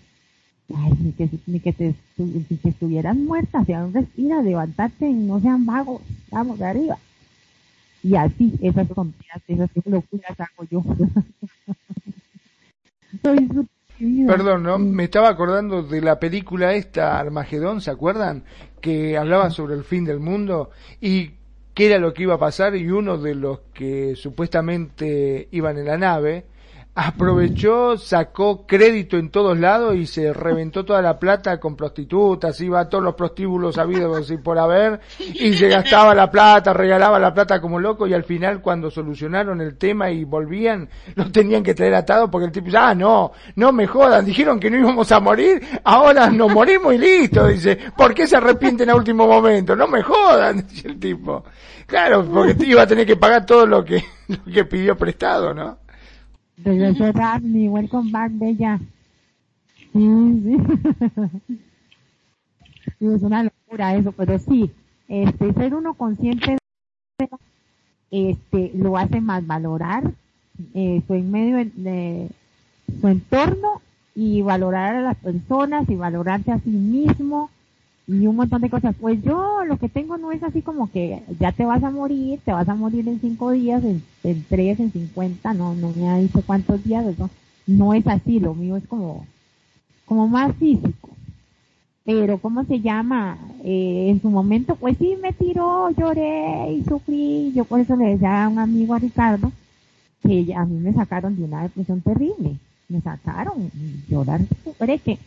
Ay, 0.77 0.93
ni 1.01 1.13
que, 1.13 1.29
ni 1.47 1.61
que, 1.61 1.73
te, 1.73 1.95
ni 2.17 2.57
que 2.57 2.69
estuvieras 2.69 3.17
muerta, 3.17 3.65
sea 3.65 3.85
un 3.85 3.93
respira, 3.93 4.43
levántate 4.43 5.09
y 5.09 5.15
no 5.15 5.41
sean 5.41 5.67
vagos. 5.67 6.03
Vamos, 6.31 6.59
de 6.59 6.67
arriba. 6.67 6.99
Y 8.03 8.15
así, 8.15 8.55
esas 8.63 8.89
tonterías, 8.89 9.43
esas 9.47 9.71
locuras 9.85 10.39
hago 10.39 10.65
yo. 10.71 10.83
Perdón, 14.27 14.63
¿no? 14.63 14.79
Me 14.79 15.05
estaba 15.05 15.29
acordando 15.29 15.83
de 15.83 16.01
la 16.01 16.19
película 16.19 16.73
esta, 16.75 17.19
Armagedón, 17.19 17.83
¿se 17.83 17.91
acuerdan? 17.91 18.45
Que 18.81 19.19
hablaba 19.19 19.51
sobre 19.51 19.75
el 19.75 19.85
fin 19.85 20.07
del 20.07 20.21
mundo 20.21 20.71
y 21.01 21.33
qué 21.75 21.87
era 21.87 21.99
lo 21.99 22.15
que 22.15 22.23
iba 22.23 22.35
a 22.35 22.39
pasar 22.39 22.77
y 22.77 22.91
uno 22.91 23.19
de 23.19 23.35
los 23.35 23.61
que 23.75 24.17
supuestamente 24.17 25.49
iban 25.51 25.77
en 25.77 25.85
la 25.85 25.99
nave 25.99 26.47
aprovechó, 26.95 27.97
sacó 27.97 28.67
crédito 28.67 29.17
en 29.17 29.31
todos 29.31 29.57
lados 29.57 29.95
y 29.95 30.07
se 30.07 30.33
reventó 30.33 30.85
toda 30.85 31.01
la 31.01 31.19
plata 31.19 31.61
con 31.61 31.77
prostitutas, 31.77 32.61
iba 32.61 32.81
a 32.81 32.89
todos 32.89 33.05
los 33.05 33.15
prostíbulos 33.15 33.79
habidos 33.79 34.33
por 34.43 34.59
haber, 34.59 35.01
y 35.19 35.55
se 35.55 35.69
gastaba 35.69 36.15
la 36.15 36.31
plata, 36.31 36.73
regalaba 36.73 37.19
la 37.19 37.33
plata 37.33 37.61
como 37.61 37.79
loco, 37.79 38.07
y 38.07 38.13
al 38.13 38.25
final 38.25 38.61
cuando 38.61 38.91
solucionaron 38.91 39.61
el 39.61 39.79
tema 39.79 40.11
y 40.11 40.25
volvían, 40.25 40.89
lo 41.15 41.31
tenían 41.31 41.63
que 41.63 41.75
traer 41.75 41.95
atado 41.95 42.31
porque 42.31 42.47
el 42.47 42.53
tipo 42.53 42.67
dice, 42.67 42.79
ah, 42.79 42.95
no, 42.95 43.33
no 43.55 43.73
me 43.73 43.87
jodan, 43.87 44.25
dijeron 44.25 44.59
que 44.59 44.69
no 44.69 44.79
íbamos 44.79 45.11
a 45.13 45.21
morir, 45.21 45.63
ahora 45.85 46.29
nos 46.29 46.53
morimos 46.53 46.93
y 46.95 46.99
listo, 46.99 47.47
dice, 47.47 47.79
¿por 47.97 48.13
qué 48.15 48.27
se 48.27 48.37
arrepienten 48.37 48.91
a 48.91 48.97
último 48.97 49.29
momento? 49.29 49.77
No 49.77 49.87
me 49.87 50.03
jodan, 50.03 50.67
dice 50.69 50.89
el 50.89 50.99
tipo. 50.99 51.45
Claro, 51.87 52.25
porque 52.25 52.57
iba 52.67 52.83
a 52.83 52.87
tener 52.87 53.07
que 53.07 53.17
pagar 53.17 53.47
todo 53.47 53.67
lo 53.67 53.85
que, 53.85 54.05
lo 54.29 54.53
que 54.53 54.65
pidió 54.65 54.97
prestado, 54.97 55.55
¿no? 55.55 55.79
Regresó 56.65 57.13
Daphne, 57.13 57.69
welcome 57.69 58.11
back, 58.11 58.33
Bella. 58.35 58.79
Sí, 59.93 60.43
sí. 60.45 60.57
es 63.07 63.23
una 63.23 63.45
locura 63.45 63.95
eso, 63.95 64.13
pero 64.13 64.39
sí, 64.39 64.71
este, 65.09 65.53
ser 65.55 65.75
uno 65.75 65.95
consciente 65.95 66.57
de 67.19 67.29
este, 68.11 68.73
lo 68.75 68.97
hace 68.97 69.21
más 69.21 69.47
valorar 69.47 70.13
eh, 70.75 71.03
su 71.07 71.15
en 71.15 71.31
medio 71.31 71.57
de 71.57 72.29
su 73.01 73.09
entorno 73.09 73.81
y 74.15 74.43
valorar 74.43 74.97
a 74.97 75.01
las 75.01 75.17
personas 75.17 75.89
y 75.89 75.95
valorarse 75.95 76.53
a 76.53 76.59
sí 76.59 76.71
mismo 76.71 77.51
y 78.11 78.27
un 78.27 78.37
montón 78.37 78.61
de 78.61 78.71
cosas. 78.71 78.95
Pues 79.01 79.23
yo 79.23 79.65
lo 79.65 79.77
que 79.77 79.89
tengo 79.89 80.19
no 80.19 80.33
es 80.33 80.43
así 80.43 80.63
como 80.63 80.91
que 80.91 81.23
ya 81.39 81.53
te 81.53 81.65
vas 81.65 81.83
a 81.85 81.91
morir, 81.91 82.41
te 82.45 82.53
vas 82.53 82.69
a 82.69 82.75
morir 82.75 83.07
en 83.09 83.21
cinco 83.21 83.53
días, 83.53 83.83
en, 83.85 84.03
tres, 84.49 84.81
en 84.81 84.91
cincuenta, 84.93 85.55
no, 85.55 85.75
no 85.75 85.93
me 85.95 86.09
ha 86.09 86.17
dicho 86.17 86.43
cuántos 86.45 86.83
días, 86.83 87.07
eso. 87.07 87.31
no 87.67 87.95
es 87.95 88.07
así, 88.07 88.41
lo 88.41 88.55
mío 88.55 88.77
es 88.77 88.87
como, 88.89 89.27
como 90.07 90.27
más 90.27 90.55
físico. 90.57 91.11
Pero, 92.05 92.39
¿cómo 92.39 92.65
se 92.65 92.81
llama? 92.81 93.39
Eh, 93.63 94.09
en 94.11 94.21
su 94.21 94.31
momento, 94.31 94.75
pues 94.75 94.97
sí, 94.99 95.17
me 95.23 95.33
tiró, 95.33 95.91
lloré 95.91 96.73
y 96.73 96.83
sufrí. 96.83 97.53
Yo 97.55 97.65
por 97.65 97.79
eso 97.79 97.95
le 97.95 98.07
decía 98.07 98.45
a 98.45 98.49
un 98.49 98.59
amigo, 98.59 98.95
a 98.95 98.99
Ricardo, 98.99 99.53
que 100.23 100.53
a 100.55 100.65
mí 100.65 100.81
me 100.81 100.93
sacaron 100.93 101.37
de 101.37 101.45
una 101.45 101.63
depresión 101.63 102.01
terrible. 102.01 102.57
Me 102.89 103.01
sacaron, 103.03 103.71
llorar, 104.09 104.41
sufrí, 104.65 105.19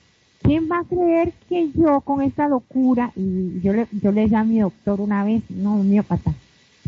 ¿quién 0.43 0.69
va 0.69 0.79
a 0.79 0.83
creer 0.83 1.33
que 1.49 1.71
yo 1.71 2.01
con 2.01 2.21
esta 2.21 2.47
locura, 2.47 3.11
y 3.15 3.61
yo 3.61 3.73
le, 3.73 3.87
yo 3.91 4.11
le 4.11 4.23
dije 4.23 4.35
a 4.35 4.43
mi 4.43 4.59
doctor 4.59 5.01
una 5.01 5.23
vez, 5.23 5.41
no, 5.49 5.81
pata, 6.03 6.33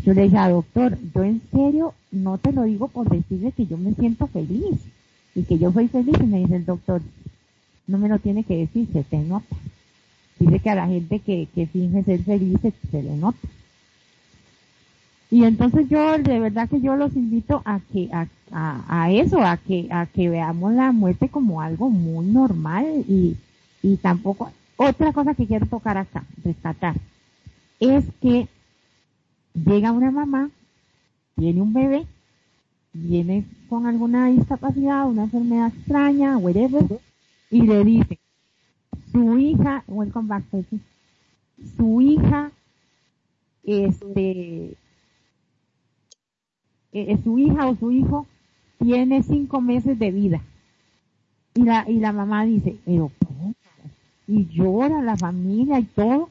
yo 0.04 0.14
le 0.14 0.22
dije, 0.22 0.36
doctor, 0.48 0.96
yo 1.14 1.24
en 1.24 1.40
serio 1.50 1.94
no 2.12 2.38
te 2.38 2.52
lo 2.52 2.62
digo 2.62 2.88
por 2.88 3.08
decirle 3.08 3.52
que 3.52 3.66
yo 3.66 3.76
me 3.76 3.94
siento 3.94 4.26
feliz 4.28 4.78
y 5.34 5.42
que 5.42 5.58
yo 5.58 5.72
soy 5.72 5.88
feliz, 5.88 6.14
y 6.20 6.26
me 6.26 6.38
dice 6.38 6.56
el 6.56 6.66
doctor, 6.66 7.02
no 7.86 7.98
me 7.98 8.08
lo 8.08 8.18
tiene 8.18 8.44
que 8.44 8.56
decir, 8.56 8.88
se 8.92 9.02
te 9.02 9.18
nota. 9.18 9.56
Dice 10.38 10.58
que 10.58 10.70
a 10.70 10.74
la 10.74 10.86
gente 10.86 11.18
que, 11.20 11.48
que 11.54 11.66
finge 11.66 12.02
ser 12.04 12.22
feliz 12.22 12.58
se, 12.60 13.02
le 13.02 13.16
nota. 13.16 13.38
Y 15.30 15.44
entonces 15.44 15.88
yo, 15.88 16.18
de 16.18 16.40
verdad 16.40 16.68
que 16.68 16.80
yo 16.80 16.94
los 16.94 17.16
invito 17.16 17.62
a 17.64 17.80
que, 17.92 18.08
a, 18.12 18.28
a, 18.52 19.04
a, 19.04 19.10
eso, 19.10 19.40
a 19.42 19.56
que, 19.56 19.88
a 19.90 20.06
que 20.06 20.28
veamos 20.28 20.74
la 20.74 20.92
muerte 20.92 21.28
como 21.28 21.60
algo 21.60 21.90
muy 21.90 22.26
normal 22.26 22.84
y, 23.08 23.36
y 23.86 23.96
tampoco, 23.98 24.50
otra 24.76 25.12
cosa 25.12 25.34
que 25.34 25.46
quiero 25.46 25.64
tocar 25.66 25.96
acá, 25.96 26.24
rescatar, 26.42 26.96
es 27.78 28.04
que 28.20 28.48
llega 29.54 29.92
una 29.92 30.10
mamá, 30.10 30.50
tiene 31.36 31.62
un 31.62 31.72
bebé, 31.72 32.04
viene 32.92 33.44
con 33.68 33.86
alguna 33.86 34.26
discapacidad, 34.26 35.06
una 35.06 35.24
enfermedad 35.24 35.72
extraña, 35.72 36.36
whatever, 36.36 36.84
y 37.48 37.62
le 37.62 37.84
dice, 37.84 38.18
su 39.12 39.38
hija, 39.38 39.84
welcome 39.86 40.30
back, 40.30 40.44
su 41.76 42.00
hija, 42.00 42.50
este, 43.62 44.76
eh, 46.92 47.18
su 47.22 47.38
hija 47.38 47.68
o 47.68 47.76
su 47.76 47.92
hijo 47.92 48.26
tiene 48.80 49.22
cinco 49.22 49.60
meses 49.60 49.96
de 49.96 50.10
vida. 50.10 50.42
Y 51.54 51.62
la, 51.62 51.88
y 51.88 52.00
la 52.00 52.12
mamá 52.12 52.44
dice, 52.44 52.76
pero 52.84 53.12
y 54.26 54.46
llora 54.48 55.02
la 55.02 55.16
familia 55.16 55.78
y 55.78 55.84
todo. 55.84 56.30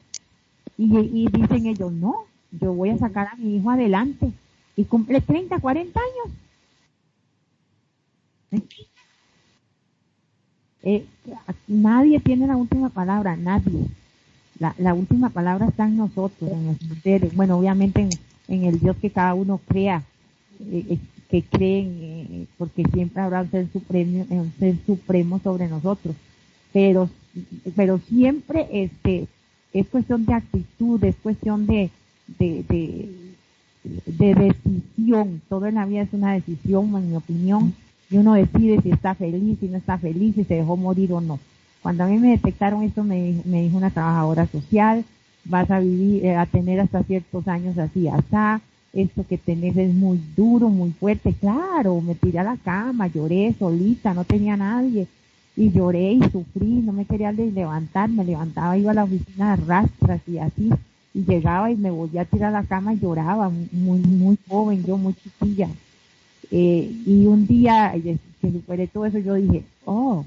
Y, 0.78 1.28
dicen 1.30 1.66
ellos, 1.66 1.92
no, 1.92 2.24
yo 2.50 2.74
voy 2.74 2.90
a 2.90 2.98
sacar 2.98 3.28
a 3.28 3.36
mi 3.36 3.56
hijo 3.56 3.70
adelante. 3.70 4.32
Y 4.76 4.84
cumple 4.84 5.20
30, 5.20 5.58
40 5.58 6.00
años. 6.00 6.36
Eh, 10.82 11.04
nadie 11.66 12.20
tiene 12.20 12.46
la 12.46 12.56
última 12.56 12.90
palabra, 12.90 13.36
nadie. 13.36 13.86
La, 14.58 14.74
la, 14.78 14.94
última 14.94 15.30
palabra 15.30 15.66
está 15.68 15.86
en 15.86 15.96
nosotros, 15.96 16.50
en 16.50 16.78
seres. 17.02 17.34
Bueno, 17.34 17.58
obviamente 17.58 18.08
en, 18.48 18.64
el 18.64 18.78
Dios 18.78 18.96
que 18.98 19.10
cada 19.10 19.34
uno 19.34 19.60
crea, 19.66 20.04
eh, 20.60 20.84
eh, 20.90 20.98
que 21.28 21.42
creen, 21.42 22.46
porque 22.56 22.84
siempre 22.92 23.22
habrá 23.22 23.40
un 23.40 23.50
ser 23.50 23.68
supremo, 23.72 24.26
un 24.28 24.52
ser 24.58 24.76
supremo 24.86 25.40
sobre 25.40 25.68
nosotros. 25.68 26.14
Pero 26.72 27.10
pero 27.74 27.98
siempre 27.98 28.66
este 28.72 29.26
es 29.72 29.86
cuestión 29.88 30.24
de 30.24 30.34
actitud, 30.34 31.02
es 31.04 31.16
cuestión 31.16 31.66
de, 31.66 31.90
de, 32.38 32.64
de, 33.84 34.34
decisión. 34.34 35.42
Todo 35.48 35.66
en 35.66 35.74
la 35.74 35.86
vida 35.86 36.02
es 36.02 36.12
una 36.12 36.32
decisión, 36.32 36.94
en 36.96 37.10
mi 37.10 37.16
opinión. 37.16 37.74
Y 38.10 38.18
uno 38.18 38.34
decide 38.34 38.80
si 38.82 38.90
está 38.90 39.14
feliz, 39.14 39.58
si 39.60 39.68
no 39.68 39.76
está 39.76 39.98
feliz, 39.98 40.34
si 40.34 40.44
se 40.44 40.54
dejó 40.54 40.76
morir 40.76 41.12
o 41.12 41.20
no. 41.20 41.38
Cuando 41.82 42.04
a 42.04 42.06
mí 42.06 42.18
me 42.18 42.30
detectaron 42.30 42.82
esto, 42.82 43.04
me, 43.04 43.40
me 43.44 43.62
dijo 43.62 43.76
una 43.76 43.90
trabajadora 43.90 44.46
social, 44.46 45.04
vas 45.44 45.70
a 45.70 45.80
vivir, 45.80 46.24
eh, 46.24 46.36
a 46.36 46.46
tener 46.46 46.80
hasta 46.80 47.02
ciertos 47.02 47.46
años 47.46 47.78
así, 47.78 48.08
hasta, 48.08 48.60
esto 48.92 49.26
que 49.28 49.36
tenés 49.36 49.76
es 49.76 49.92
muy 49.92 50.20
duro, 50.36 50.68
muy 50.68 50.90
fuerte. 50.92 51.34
Claro, 51.34 52.00
me 52.00 52.14
tiré 52.14 52.38
a 52.38 52.44
la 52.44 52.56
cama, 52.56 53.08
lloré 53.08 53.54
solita, 53.58 54.14
no 54.14 54.24
tenía 54.24 54.56
nadie. 54.56 55.06
Y 55.56 55.70
lloré 55.70 56.12
y 56.12 56.20
sufrí, 56.30 56.66
no 56.82 56.92
me 56.92 57.06
quería 57.06 57.32
levantar, 57.32 58.10
me 58.10 58.24
levantaba, 58.24 58.76
iba 58.76 58.90
a 58.90 58.94
la 58.94 59.04
oficina 59.04 59.56
de 59.56 59.64
rastras 59.64 60.20
y 60.26 60.38
así. 60.38 60.70
Y 61.14 61.24
llegaba 61.24 61.70
y 61.70 61.76
me 61.76 61.90
volvía 61.90 62.22
a 62.22 62.24
tirar 62.26 62.54
a 62.54 62.60
la 62.60 62.66
cama 62.66 62.92
y 62.92 63.00
lloraba, 63.00 63.50
muy, 63.72 63.98
muy 64.00 64.38
joven, 64.48 64.84
yo 64.84 64.98
muy 64.98 65.14
chiquilla. 65.14 65.68
Eh, 66.50 66.94
y 67.06 67.26
un 67.26 67.46
día 67.46 67.94
que 68.02 68.18
superé 68.52 68.86
todo 68.86 69.06
eso, 69.06 69.18
yo 69.18 69.34
dije, 69.34 69.64
oh, 69.86 70.24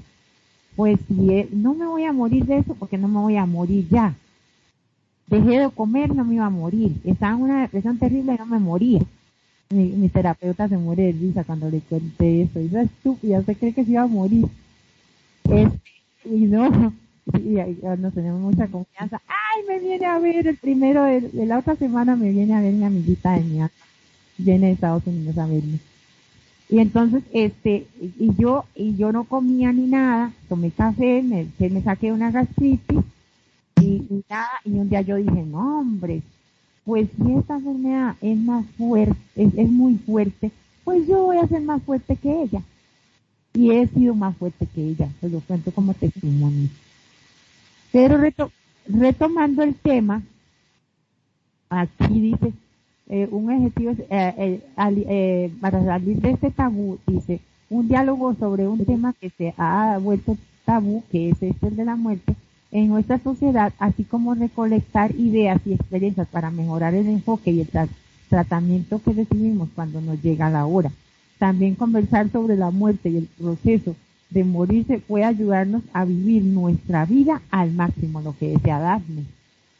pues 0.74 0.98
si 1.06 1.46
no 1.52 1.74
me 1.74 1.86
voy 1.86 2.04
a 2.04 2.12
morir 2.12 2.44
de 2.44 2.58
eso 2.58 2.74
porque 2.74 2.98
no 2.98 3.08
me 3.08 3.20
voy 3.20 3.36
a 3.36 3.46
morir 3.46 3.86
ya 3.88 4.14
dejé 5.30 5.60
de 5.60 5.70
comer, 5.70 6.14
no 6.14 6.24
me 6.24 6.34
iba 6.34 6.46
a 6.46 6.50
morir. 6.50 7.00
Estaba 7.04 7.36
en 7.36 7.42
una 7.42 7.62
depresión 7.62 7.98
terrible 7.98 8.34
y 8.34 8.38
no 8.38 8.46
me 8.46 8.58
moría. 8.58 9.00
Mi, 9.70 10.08
terapeuta 10.08 10.68
se 10.68 10.76
muere 10.76 11.04
de 11.04 11.12
risa 11.12 11.44
cuando 11.44 11.70
le 11.70 11.80
conté 11.80 12.42
eso. 12.42 12.60
Y 12.60 12.66
es 12.66 12.74
estúpida, 12.74 13.38
usted 13.38 13.56
cree 13.56 13.72
que 13.72 13.84
se 13.84 13.92
iba 13.92 14.02
a 14.02 14.08
morir. 14.08 14.46
Y 16.24 16.44
no, 16.46 16.92
y, 17.34 17.56
nos 17.98 18.14
tenemos 18.14 18.40
mucha 18.40 18.66
confianza. 18.68 19.20
Ay, 19.26 19.62
me 19.68 19.78
viene 19.78 20.06
a 20.06 20.18
ver 20.18 20.46
el 20.46 20.56
primero 20.56 21.04
de, 21.04 21.30
la 21.46 21.58
otra 21.58 21.76
semana, 21.76 22.16
me 22.16 22.30
viene 22.30 22.54
a 22.54 22.60
ver 22.60 22.72
mi 22.72 22.84
amiguita 22.84 23.32
de 23.32 23.42
mi 23.42 23.60
Viene 24.38 24.68
de 24.68 24.72
Estados 24.72 25.06
Unidos 25.06 25.36
a 25.38 25.46
verme. 25.46 25.78
Y 26.68 26.78
entonces, 26.78 27.24
este, 27.32 27.86
y 28.00 28.34
yo, 28.36 28.64
y 28.76 28.96
yo 28.96 29.12
no 29.12 29.24
comía 29.24 29.72
ni 29.72 29.86
nada, 29.86 30.32
tomé 30.48 30.70
café, 30.70 31.20
me, 31.22 31.48
me 31.58 31.82
saqué 31.82 32.12
una 32.12 32.30
gastritis 32.30 33.00
y, 33.80 34.22
y 34.64 34.70
un 34.70 34.88
día 34.88 35.00
yo 35.00 35.16
dije, 35.16 35.42
no 35.42 35.80
hombre, 35.80 36.22
pues 36.84 37.08
si 37.16 37.32
esta 37.34 37.56
enfermedad 37.56 38.16
es 38.20 38.36
más 38.36 38.66
fuerte, 38.76 39.16
es, 39.36 39.70
muy 39.70 39.94
fuerte, 39.96 40.50
pues 40.84 41.06
yo 41.06 41.24
voy 41.24 41.36
a 41.38 41.46
ser 41.46 41.62
más 41.62 41.82
fuerte 41.82 42.16
que 42.16 42.42
ella. 42.42 42.62
Y 43.52 43.72
he 43.72 43.86
sido 43.88 44.14
más 44.14 44.36
fuerte 44.36 44.66
que 44.66 44.82
ella, 44.82 45.08
se 45.20 45.28
lo 45.28 45.40
cuento 45.40 45.72
como 45.72 45.94
testimonio. 45.94 46.68
Pero 47.92 48.18
retomando 48.86 49.62
el 49.62 49.74
tema, 49.74 50.22
aquí 51.68 52.20
dice, 52.20 52.52
eh, 53.08 53.28
un 53.30 53.50
objetivo 53.52 53.92
eh, 54.08 54.60
eh, 54.76 55.52
para 55.60 55.84
salir 55.84 56.20
de 56.20 56.30
este 56.30 56.50
tabú, 56.50 56.98
dice, 57.06 57.40
un 57.68 57.88
diálogo 57.88 58.34
sobre 58.34 58.68
un 58.68 58.84
tema 58.84 59.12
que 59.14 59.30
se 59.30 59.52
ha 59.56 59.98
vuelto 59.98 60.36
tabú, 60.64 61.02
que 61.10 61.30
es 61.30 61.42
este 61.42 61.70
de 61.70 61.84
la 61.84 61.96
muerte, 61.96 62.36
en 62.72 62.88
nuestra 62.88 63.18
sociedad, 63.18 63.72
así 63.78 64.04
como 64.04 64.34
recolectar 64.34 65.12
ideas 65.16 65.60
y 65.64 65.72
experiencias 65.72 66.28
para 66.28 66.50
mejorar 66.50 66.94
el 66.94 67.08
enfoque 67.08 67.50
y 67.50 67.60
el 67.62 67.70
tratamiento 68.28 69.00
que 69.02 69.12
recibimos 69.12 69.68
cuando 69.74 70.00
nos 70.00 70.22
llega 70.22 70.50
la 70.50 70.66
hora. 70.66 70.92
También 71.40 71.74
conversar 71.74 72.30
sobre 72.30 72.54
la 72.54 72.70
muerte 72.70 73.08
y 73.08 73.16
el 73.16 73.24
proceso 73.24 73.96
de 74.28 74.44
morirse 74.44 74.98
puede 74.98 75.24
ayudarnos 75.24 75.82
a 75.94 76.04
vivir 76.04 76.44
nuestra 76.44 77.06
vida 77.06 77.40
al 77.50 77.72
máximo, 77.72 78.20
lo 78.20 78.36
que 78.36 78.50
desea 78.50 78.78
darnos. 78.78 79.24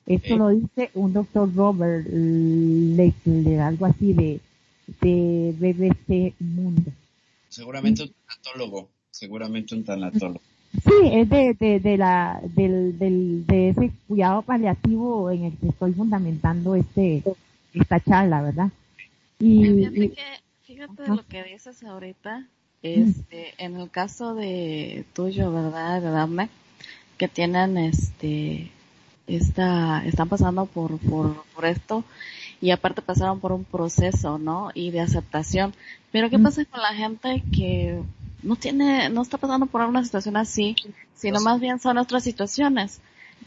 Esto 0.06 0.38
lo 0.38 0.48
dice 0.48 0.90
un 0.94 1.12
doctor 1.12 1.54
Robert 1.54 2.06
Lechler, 2.08 3.61
algo 3.61 3.84
así 3.84 4.14
de, 4.14 4.40
de 5.02 5.54
BBC 5.58 6.32
Mundo. 6.40 6.90
Seguramente 7.50 8.04
un 8.04 8.11
tanatólogo, 8.26 8.88
seguramente 9.11 9.74
un 9.74 9.84
tanatólogo. 9.84 10.40
Sí, 10.72 11.11
es 11.12 11.28
de, 11.28 11.54
de, 11.61 11.78
de 11.80 11.98
la, 11.98 12.40
del, 12.56 12.98
del, 12.98 13.44
de 13.46 13.68
ese 13.68 13.90
cuidado 14.08 14.40
paliativo 14.40 15.30
en 15.30 15.44
el 15.44 15.56
que 15.58 15.68
estoy 15.68 15.92
fundamentando 15.92 16.74
este, 16.74 17.22
esta 17.74 18.00
charla, 18.00 18.40
¿verdad? 18.40 18.70
Y, 19.38 19.90
que, 19.90 20.12
fíjate 20.70 21.08
lo 21.08 21.26
que 21.26 21.42
dices 21.42 21.82
ahorita, 21.82 22.46
este, 22.80 23.54
en 23.58 23.76
el 23.76 23.90
caso 23.90 24.36
de 24.36 25.04
tuyo, 25.14 25.50
¿verdad? 25.52 26.00
De 26.00 26.48
que 27.18 27.26
tienen 27.26 27.76
este, 27.76 28.70
esta, 29.26 30.04
están 30.06 30.28
pasando 30.28 30.66
por, 30.66 30.98
por, 30.98 31.42
por 31.54 31.64
esto 31.64 32.04
y 32.60 32.70
aparte 32.70 33.02
pasaron 33.02 33.40
por 33.40 33.50
un 33.50 33.64
proceso, 33.64 34.38
¿no? 34.38 34.70
Y 34.72 34.92
de 34.92 35.00
aceptación. 35.00 35.74
Pero 36.12 36.30
¿qué 36.30 36.38
pasa 36.38 36.64
con 36.64 36.80
la 36.80 36.94
gente 36.94 37.42
que 37.52 38.00
no 38.44 38.54
tiene, 38.54 39.08
no 39.10 39.22
está 39.22 39.38
pasando 39.38 39.66
por 39.66 39.80
una 39.82 40.04
situación 40.04 40.36
así, 40.36 40.76
sino 41.16 41.34
pues 41.34 41.44
más 41.44 41.60
bien 41.60 41.80
son 41.80 41.98
otras 41.98 42.22
situaciones. 42.22 43.00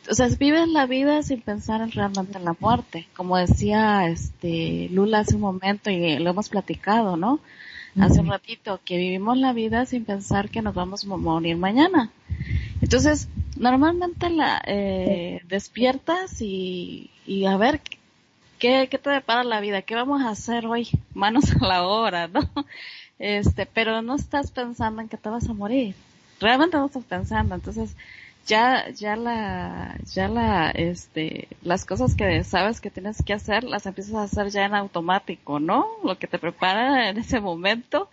O 0.09 0.13
sea, 0.13 0.27
vives 0.27 0.67
la 0.67 0.85
vida 0.85 1.23
sin 1.23 1.41
pensar 1.41 1.81
en 1.81 1.91
realmente 1.91 2.37
en 2.37 2.45
la 2.45 2.55
muerte, 2.59 3.07
como 3.15 3.37
decía 3.37 4.07
este 4.07 4.89
Lula 4.91 5.19
hace 5.19 5.35
un 5.35 5.41
momento 5.41 5.89
y 5.89 6.17
lo 6.19 6.29
hemos 6.29 6.49
platicado, 6.49 7.15
¿no? 7.15 7.39
Hace 7.99 8.21
un 8.21 8.27
ratito, 8.27 8.79
que 8.83 8.97
vivimos 8.97 9.37
la 9.37 9.53
vida 9.53 9.85
sin 9.85 10.03
pensar 10.03 10.49
que 10.49 10.63
nos 10.63 10.73
vamos 10.73 11.03
a 11.03 11.07
morir 11.15 11.57
mañana. 11.57 12.09
Entonces, 12.81 13.29
normalmente 13.55 14.31
la 14.31 14.63
eh, 14.65 15.41
despiertas 15.47 16.41
y, 16.41 17.11
y 17.27 17.45
a 17.45 17.55
ver 17.55 17.81
qué, 18.57 18.87
qué 18.89 18.97
te 18.97 19.11
depara 19.11 19.43
la 19.43 19.59
vida, 19.59 19.83
qué 19.83 19.93
vamos 19.93 20.23
a 20.23 20.29
hacer 20.29 20.65
hoy, 20.65 20.87
manos 21.13 21.53
a 21.55 21.67
la 21.67 21.83
obra, 21.83 22.27
¿no? 22.27 22.49
este, 23.19 23.65
pero 23.65 24.01
no 24.01 24.15
estás 24.15 24.51
pensando 24.51 25.01
en 25.01 25.09
que 25.09 25.17
te 25.17 25.29
vas 25.29 25.47
a 25.47 25.53
morir. 25.53 25.95
Realmente 26.39 26.77
no 26.77 26.87
estás 26.87 27.05
pensando, 27.05 27.55
entonces 27.55 27.95
ya, 28.45 28.89
ya 28.89 29.15
la, 29.15 29.95
ya 30.13 30.27
la, 30.27 30.71
este, 30.71 31.47
las 31.61 31.85
cosas 31.85 32.15
que 32.15 32.43
sabes 32.43 32.81
que 32.81 32.89
tienes 32.89 33.23
que 33.23 33.33
hacer, 33.33 33.63
las 33.63 33.85
empiezas 33.85 34.15
a 34.15 34.23
hacer 34.23 34.49
ya 34.49 34.65
en 34.65 34.75
automático, 34.75 35.59
¿no? 35.59 35.85
Lo 36.03 36.17
que 36.17 36.27
te 36.27 36.39
prepara 36.39 37.09
en 37.09 37.17
ese 37.17 37.39
momento, 37.39 38.09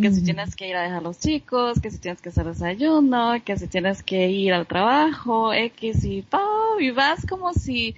que 0.00 0.10
si 0.10 0.24
tienes 0.24 0.56
que 0.56 0.68
ir 0.68 0.74
a 0.74 0.82
dejar 0.82 0.98
a 0.98 1.02
los 1.02 1.20
chicos, 1.20 1.80
que 1.80 1.90
si 1.90 1.98
tienes 1.98 2.20
que 2.20 2.30
hacer 2.30 2.46
desayuno, 2.46 3.34
que 3.44 3.56
si 3.56 3.68
tienes 3.68 4.02
que 4.02 4.28
ir 4.28 4.52
al 4.52 4.66
trabajo, 4.66 5.52
X 5.52 6.04
y 6.04 6.22
todo, 6.22 6.80
y 6.80 6.90
vas 6.90 7.24
como 7.26 7.52
si 7.52 7.94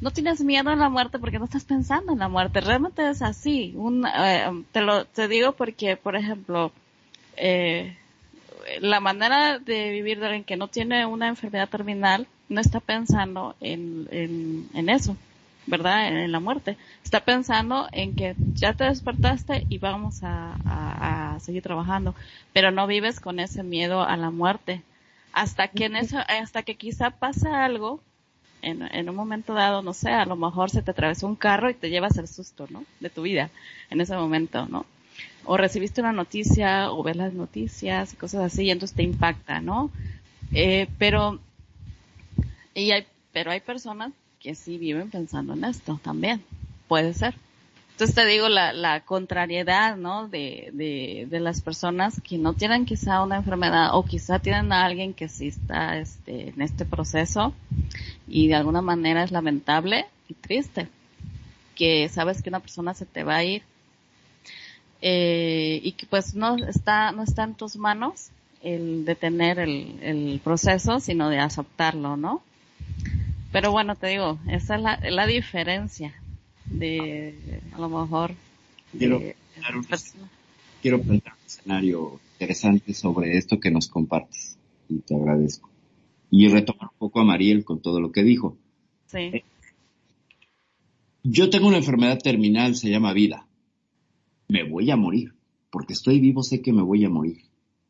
no 0.00 0.12
tienes 0.12 0.40
miedo 0.42 0.70
a 0.70 0.76
la 0.76 0.88
muerte 0.88 1.18
porque 1.18 1.38
no 1.38 1.46
estás 1.46 1.64
pensando 1.64 2.12
en 2.12 2.20
la 2.20 2.28
muerte. 2.28 2.60
Realmente 2.60 3.08
es 3.08 3.22
así. 3.22 3.72
Un, 3.76 4.06
eh, 4.06 4.64
te 4.70 4.82
lo 4.82 5.04
te 5.04 5.26
digo 5.26 5.52
porque, 5.52 5.96
por 5.96 6.14
ejemplo, 6.14 6.70
eh, 7.36 7.96
la 8.80 9.00
manera 9.00 9.58
de 9.58 9.90
vivir 9.90 10.18
de 10.20 10.26
alguien 10.26 10.44
que 10.44 10.56
no 10.56 10.68
tiene 10.68 11.06
una 11.06 11.28
enfermedad 11.28 11.68
terminal 11.68 12.26
no 12.48 12.60
está 12.60 12.80
pensando 12.80 13.56
en, 13.60 14.08
en, 14.10 14.68
en 14.74 14.88
eso, 14.88 15.16
¿verdad? 15.66 16.08
En, 16.08 16.32
la 16.32 16.40
muerte. 16.40 16.76
Está 17.04 17.24
pensando 17.24 17.88
en 17.92 18.14
que 18.14 18.34
ya 18.54 18.72
te 18.74 18.84
despertaste 18.84 19.66
y 19.68 19.78
vamos 19.78 20.22
a, 20.22 20.56
a, 20.64 21.40
seguir 21.40 21.62
trabajando, 21.62 22.14
pero 22.52 22.70
no 22.70 22.86
vives 22.86 23.20
con 23.20 23.40
ese 23.40 23.62
miedo 23.62 24.02
a 24.02 24.16
la 24.16 24.30
muerte. 24.30 24.82
Hasta 25.32 25.68
que 25.68 25.84
en 25.84 25.96
eso, 25.96 26.18
hasta 26.18 26.62
que 26.62 26.76
quizá 26.76 27.10
pasa 27.10 27.64
algo 27.64 28.00
en, 28.62 29.08
un 29.08 29.14
momento 29.14 29.54
dado, 29.54 29.82
no 29.82 29.92
sé, 29.92 30.10
a 30.10 30.26
lo 30.26 30.36
mejor 30.36 30.70
se 30.70 30.82
te 30.82 30.90
atravesó 30.90 31.26
un 31.26 31.36
carro 31.36 31.70
y 31.70 31.74
te 31.74 31.90
llevas 31.90 32.16
el 32.18 32.26
susto, 32.26 32.66
¿no? 32.70 32.84
De 33.00 33.10
tu 33.10 33.22
vida 33.22 33.50
en 33.90 34.00
ese 34.00 34.16
momento, 34.16 34.66
¿no? 34.66 34.86
O 35.46 35.56
recibiste 35.56 36.00
una 36.00 36.12
noticia 36.12 36.90
o 36.90 37.02
ves 37.02 37.16
las 37.16 37.32
noticias 37.32 38.12
y 38.12 38.16
cosas 38.16 38.42
así 38.42 38.64
y 38.64 38.70
entonces 38.70 38.96
te 38.96 39.02
impacta, 39.02 39.60
¿no? 39.60 39.90
Eh, 40.52 40.88
pero, 40.98 41.38
y 42.74 42.90
hay, 42.90 43.06
pero 43.32 43.50
hay 43.50 43.60
personas 43.60 44.12
que 44.40 44.54
sí 44.54 44.78
viven 44.78 45.10
pensando 45.10 45.54
en 45.54 45.64
esto 45.64 46.00
también, 46.02 46.42
puede 46.88 47.14
ser. 47.14 47.34
Entonces 47.92 48.14
te 48.14 48.26
digo 48.26 48.50
la, 48.50 48.74
la 48.74 49.00
contrariedad, 49.00 49.96
¿no? 49.96 50.28
De, 50.28 50.70
de, 50.74 51.26
de 51.30 51.40
las 51.40 51.62
personas 51.62 52.20
que 52.20 52.36
no 52.36 52.52
tienen 52.52 52.84
quizá 52.84 53.22
una 53.22 53.36
enfermedad 53.36 53.90
o 53.94 54.04
quizá 54.04 54.38
tienen 54.38 54.70
a 54.72 54.84
alguien 54.84 55.14
que 55.14 55.28
sí 55.28 55.48
está 55.48 55.96
este, 55.96 56.50
en 56.50 56.60
este 56.60 56.84
proceso 56.84 57.54
y 58.28 58.48
de 58.48 58.54
alguna 58.54 58.82
manera 58.82 59.22
es 59.22 59.30
lamentable 59.30 60.04
y 60.28 60.34
triste 60.34 60.88
que 61.74 62.08
sabes 62.08 62.42
que 62.42 62.50
una 62.50 62.60
persona 62.60 62.92
se 62.92 63.06
te 63.06 63.24
va 63.24 63.36
a 63.36 63.44
ir 63.44 63.62
eh, 65.02 65.80
y 65.82 65.92
que 65.92 66.06
pues 66.06 66.34
no 66.34 66.56
está, 66.56 67.12
no 67.12 67.22
está 67.22 67.44
en 67.44 67.54
tus 67.54 67.76
manos 67.76 68.30
el 68.62 69.04
detener 69.04 69.58
el, 69.58 69.98
el 70.02 70.40
proceso, 70.42 71.00
sino 71.00 71.28
de 71.28 71.38
aceptarlo, 71.38 72.16
¿no? 72.16 72.42
Pero 73.52 73.70
bueno, 73.70 73.94
te 73.94 74.08
digo, 74.08 74.38
esa 74.48 74.76
es 74.76 74.82
la, 74.82 75.00
la 75.10 75.26
diferencia 75.26 76.14
de 76.66 77.60
a 77.72 77.78
lo 77.78 77.88
mejor 77.88 78.34
quiero, 78.98 79.18
plantear 79.18 79.76
un, 79.76 79.86
quiero 80.82 81.00
plantear 81.00 81.34
un 81.34 81.46
escenario 81.46 82.20
interesante 82.32 82.92
sobre 82.92 83.36
esto 83.38 83.60
que 83.60 83.70
nos 83.70 83.88
compartes 83.88 84.58
y 84.88 84.98
te 84.98 85.14
agradezco. 85.14 85.70
Y 86.30 86.48
retomar 86.48 86.90
un 86.92 86.98
poco 86.98 87.20
a 87.20 87.24
Mariel 87.24 87.64
con 87.64 87.80
todo 87.80 88.00
lo 88.00 88.10
que 88.10 88.24
dijo. 88.24 88.56
Sí. 89.06 89.44
Yo 91.22 91.50
tengo 91.50 91.68
una 91.68 91.78
enfermedad 91.78 92.18
terminal 92.18 92.74
se 92.74 92.90
llama 92.90 93.12
vida 93.12 93.45
me 94.48 94.68
voy 94.68 94.90
a 94.90 94.96
morir 94.96 95.34
porque 95.70 95.92
estoy 95.92 96.20
vivo 96.20 96.42
sé 96.42 96.62
que 96.62 96.72
me 96.72 96.82
voy 96.82 97.04
a 97.04 97.10
morir. 97.10 97.42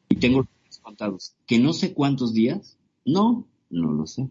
Y 0.08 0.16
tengo 0.16 0.46
los 0.66 0.78
contados. 0.78 1.34
Que 1.46 1.58
no 1.58 1.72
sé 1.72 1.92
cuántos 1.94 2.32
días 2.32 2.78
no 3.04 3.46
no 3.70 3.92
lo 3.92 4.06
sé. 4.06 4.28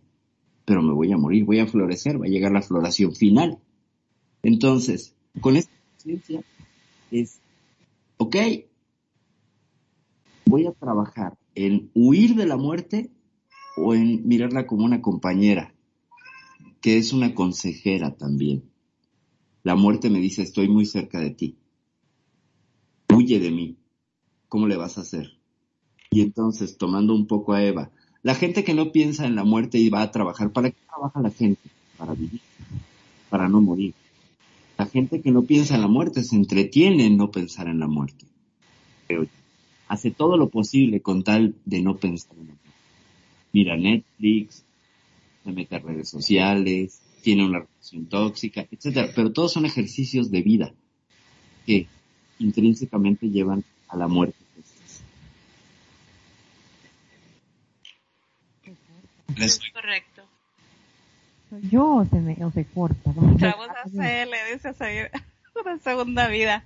Pero 0.66 0.82
me 0.82 0.94
voy 0.94 1.12
a 1.12 1.18
morir 1.18 1.46
voy 1.46 1.60
a 1.60 1.68
florecer 1.68 2.22
va 2.22 2.26
a 2.26 2.30
llegar 2.30 2.52
la 2.52 2.62
floración 2.62 3.14
final. 3.14 3.60
Entonces, 4.44 5.16
con 5.42 5.58
este 5.58 5.72
conciencia 5.98 6.44
es, 7.12 7.40
ok, 8.18 8.36
voy 10.46 10.68
a 10.68 10.72
trabajar 10.72 11.38
en 11.56 11.90
huir 11.94 12.36
de 12.36 12.46
la 12.46 12.58
muerte 12.58 13.10
o 13.78 13.94
en 13.96 14.28
mirarla 14.28 14.68
como 14.68 14.86
una 14.86 15.02
compañera, 15.02 15.74
que 16.82 16.98
es 16.98 17.12
una 17.12 17.34
consejera 17.34 18.16
también. 18.16 18.64
La 19.64 19.76
muerte 19.76 20.10
me 20.10 20.20
dice, 20.20 20.44
estoy 20.44 20.70
muy 20.70 20.86
cerca 20.86 21.20
de 21.20 21.32
ti. 21.32 21.58
Huye 23.16 23.40
de 23.40 23.52
mí. 23.52 23.78
¿Cómo 24.50 24.68
le 24.68 24.78
vas 24.78 24.98
a 24.98 25.02
hacer? 25.02 25.38
Y 26.12 26.22
entonces, 26.22 26.78
tomando 26.78 27.14
un 27.14 27.28
poco 27.28 27.54
a 27.54 27.64
Eva, 27.64 27.92
la 28.24 28.36
gente 28.36 28.64
que 28.64 28.74
no 28.74 28.92
piensa 28.92 29.26
en 29.26 29.36
la 29.36 29.44
muerte 29.44 29.78
y 29.78 29.90
va 29.90 30.02
a 30.02 30.12
trabajar, 30.12 30.52
¿para 30.52 30.72
qué 30.72 30.78
trabaja 30.88 31.22
la 31.22 31.32
gente? 31.32 31.70
Para 31.98 32.14
vivir, 32.14 32.42
para 33.30 33.48
no 33.48 33.62
morir. 33.62 33.94
La 34.78 34.86
gente 34.86 35.22
que 35.22 35.32
no 35.32 35.44
piensa 35.44 35.76
en 35.76 35.82
la 35.82 35.88
muerte 35.88 36.24
se 36.24 36.36
entretiene 36.36 37.06
en 37.06 37.18
no 37.18 37.32
pensar 37.32 37.68
en 37.68 37.80
la 37.80 37.88
muerte. 37.88 38.26
Pero 39.08 39.28
hace 39.88 40.12
todo 40.12 40.38
lo 40.38 40.50
posible 40.50 41.02
con 41.02 41.24
tal 41.24 41.56
de 41.66 41.82
no 41.82 41.98
pensar 41.98 42.34
en 42.34 42.48
la 42.48 42.54
muerte. 42.54 42.70
Mira 43.54 43.78
Netflix, 43.78 44.66
se 45.44 45.52
mete 45.52 45.76
a 45.76 45.80
redes 45.80 46.10
sociales, 46.10 47.02
tiene 47.22 47.46
una 47.46 47.60
relación 47.60 48.08
tóxica, 48.08 48.68
etcétera. 48.70 49.10
Pero 49.16 49.32
todos 49.32 49.54
son 49.54 49.66
ejercicios 49.66 50.32
de 50.32 50.42
vida 50.42 50.74
que 51.66 51.88
intrínsecamente 52.40 53.30
llevan 53.30 53.64
a 53.88 53.98
la 53.98 54.08
muerte. 54.08 54.36
Es 59.38 59.60
correcto. 59.74 60.24
Yo 61.70 61.96
o 61.96 62.06
se 62.06 62.20
me 62.20 62.38
o 62.44 62.52
se 62.52 62.66
corta. 62.66 63.12
Vamos 63.16 63.40
a 63.40 63.82
hacerle, 63.86 64.38
dice 64.54 64.74
seguir 64.74 65.12
una 65.60 65.80
segunda 65.80 66.28
vida. 66.28 66.66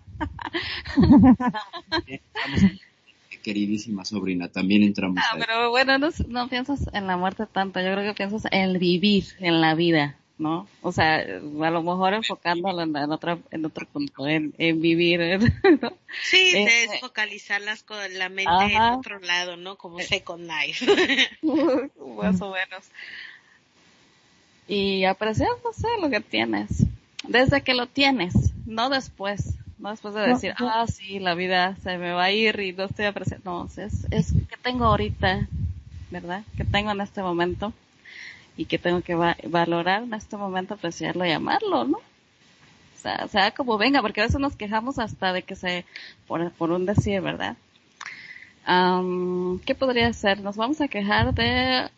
Queridísima 3.44 4.06
sobrina, 4.06 4.50
también 4.50 4.84
entramos. 4.84 5.18
Ah, 5.20 5.38
pero 5.40 5.70
bueno, 5.70 5.98
no, 5.98 6.10
no 6.28 6.50
piensas 6.50 6.90
en 6.94 7.08
la 7.08 7.16
muerte 7.18 7.46
tanto, 7.46 7.80
yo 7.80 7.94
creo 7.94 8.04
que 8.04 8.14
piensas 8.14 8.44
en 8.52 8.78
vivir, 8.78 9.26
en 9.40 9.62
la 9.62 9.76
vida. 9.76 10.19
¿No? 10.40 10.68
O 10.82 10.92
sea, 10.92 11.18
a 11.18 11.70
lo 11.70 11.84
mejor 11.84 12.14
enfocándolo 12.14 12.82
en, 12.82 13.12
otro, 13.12 13.40
en 13.52 13.66
otro 13.66 13.86
punto, 13.86 14.26
en, 14.26 14.54
vivir, 14.58 15.20
¿no? 15.82 15.94
Sí, 16.24 16.52
este, 16.56 16.84
es 16.86 17.02
focalizar 17.02 17.62
las, 17.62 17.86
la 18.14 18.30
mente 18.30 18.74
en 18.74 18.82
otro 18.82 19.20
lado, 19.20 19.58
¿no? 19.58 19.76
Como 19.76 20.00
eh. 20.00 20.04
Second 20.04 20.50
Life. 20.50 20.86
Más 21.42 22.42
o 22.42 22.52
menos. 22.52 22.90
Y 24.68 25.04
apreciar, 25.04 25.50
no 25.64 25.74
sé, 25.74 25.88
lo 26.02 26.10
que 26.10 26.22
tienes. 26.22 26.86
Desde 27.28 27.62
que 27.62 27.74
lo 27.74 27.88
tienes, 27.88 28.34
no 28.66 28.90
después. 28.90 29.56
No 29.78 29.92
después 29.92 30.14
de 30.14 30.22
decir, 30.22 30.54
ah, 30.58 30.86
sí, 30.88 31.20
la 31.20 31.36
vida 31.36 31.78
se 31.84 31.98
me 31.98 32.12
va 32.12 32.26
a 32.26 32.32
ir 32.32 32.60
y 32.60 32.74
no 32.74 32.84
estoy 32.84 33.06
apreciando. 33.06 33.70
No, 33.78 33.84
es, 33.84 34.06
es 34.12 34.34
que 34.34 34.58
tengo 34.62 34.86
ahorita, 34.86 35.48
¿verdad? 36.12 36.44
Que 36.58 36.66
tengo 36.66 36.92
en 36.92 37.00
este 37.00 37.22
momento 37.22 37.74
y 38.60 38.66
que 38.66 38.78
tengo 38.78 39.02
que 39.02 39.16
valorar 39.16 40.04
en 40.04 40.14
este 40.14 40.36
momento, 40.36 40.74
apreciarlo 40.74 41.26
y 41.26 41.32
amarlo, 41.32 41.86
¿no? 41.86 41.98
O 41.98 43.02
sea, 43.02 43.26
sea 43.30 43.52
como 43.52 43.78
venga, 43.78 44.02
porque 44.02 44.20
a 44.20 44.26
veces 44.26 44.42
nos 44.42 44.58
quejamos 44.58 45.00
hasta 45.00 45.32
de 45.32 45.44
que 45.44 45.56
se, 45.56 45.86
por, 46.28 46.52
por 46.52 46.72
un 46.72 46.86
decir, 46.86 47.22
¿verdad? 47.22 47.56
¿Qué 49.66 49.76
podría 49.76 50.12
ser? 50.12 50.42
Nos 50.42 50.58
vamos 50.58 50.82
a 50.82 50.90
quejar 50.90 51.34
de 51.34 51.90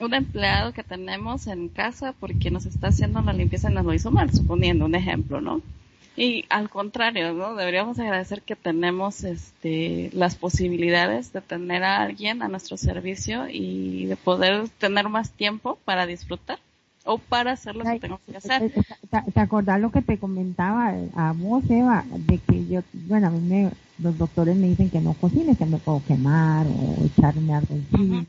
un 0.00 0.14
empleado 0.14 0.72
que 0.72 0.82
tenemos 0.82 1.48
en 1.48 1.68
casa 1.68 2.14
porque 2.18 2.50
nos 2.50 2.64
está 2.64 2.88
haciendo 2.88 3.20
la 3.20 3.34
limpieza 3.34 3.70
y 3.70 3.74
nos 3.74 3.84
lo 3.84 3.92
hizo 3.92 4.10
mal, 4.10 4.32
suponiendo 4.32 4.86
un 4.86 4.94
ejemplo, 4.94 5.42
¿no? 5.42 5.60
Y 6.16 6.46
al 6.48 6.70
contrario, 6.70 7.34
¿no? 7.34 7.54
Deberíamos 7.54 7.98
agradecer 7.98 8.40
que 8.40 8.56
tenemos 8.56 9.22
este, 9.22 10.10
las 10.14 10.34
posibilidades 10.34 11.32
de 11.34 11.42
tener 11.42 11.84
a 11.84 12.00
alguien 12.00 12.42
a 12.42 12.48
nuestro 12.48 12.78
servicio 12.78 13.48
y 13.50 14.06
de 14.06 14.16
poder 14.16 14.68
tener 14.78 15.10
más 15.10 15.30
tiempo 15.32 15.78
para 15.84 16.06
disfrutar 16.06 16.58
o 17.04 17.18
para 17.18 17.52
hacer 17.52 17.76
lo 17.76 17.84
que 17.84 18.00
tenemos 18.00 18.20
que 18.22 18.36
hacer. 18.36 18.72
¿Te, 19.32 19.40
acordás 19.40 19.78
lo 19.78 19.92
que 19.92 20.00
te 20.00 20.18
comentaba 20.18 20.94
a 21.14 21.32
vos, 21.32 21.62
Eva? 21.68 22.04
De 22.10 22.38
que 22.38 22.66
yo, 22.66 22.80
bueno, 22.92 23.26
a 23.26 23.30
mí 23.30 23.40
me, 23.40 23.70
los 23.98 24.16
doctores 24.16 24.56
me 24.56 24.68
dicen 24.68 24.88
que 24.88 25.00
no 25.00 25.12
cocine, 25.14 25.54
que 25.54 25.66
me 25.66 25.76
puedo 25.76 26.02
quemar 26.06 26.66
o 26.66 27.04
echarme 27.04 27.54
algo 27.54 27.74
encima, 27.74 28.24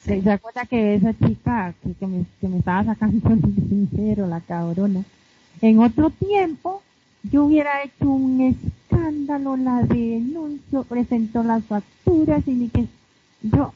¿Se 0.00 0.30
acuerda 0.30 0.64
que 0.66 0.94
esa 0.94 1.12
chica 1.18 1.74
que, 1.98 2.06
me, 2.06 2.24
que 2.40 2.46
me 2.46 2.58
estaba 2.58 2.84
sacando 2.84 3.28
el 3.32 3.90
dinero, 3.90 4.28
la 4.28 4.40
cabrona? 4.40 5.02
En 5.60 5.78
otro 5.80 6.10
tiempo, 6.10 6.82
yo 7.22 7.44
hubiera 7.44 7.82
hecho 7.82 8.10
un 8.10 8.40
escándalo, 8.40 9.56
la 9.56 9.82
denuncio, 9.82 10.84
presentó 10.84 11.42
las 11.42 11.64
facturas 11.64 12.46
y 12.46 12.52
ni 12.52 12.68
que 12.68 12.86
yo 13.42 13.72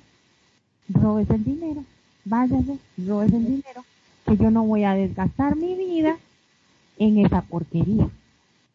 robes 0.88 1.30
el 1.30 1.44
dinero, 1.44 1.84
váyase, 2.24 2.78
robes 2.98 3.32
el 3.32 3.44
dinero, 3.44 3.84
que 4.26 4.36
yo 4.36 4.50
no 4.50 4.64
voy 4.64 4.84
a 4.84 4.94
desgastar 4.94 5.56
mi 5.56 5.74
vida 5.74 6.16
en 6.98 7.24
esa 7.24 7.42
porquería, 7.42 8.08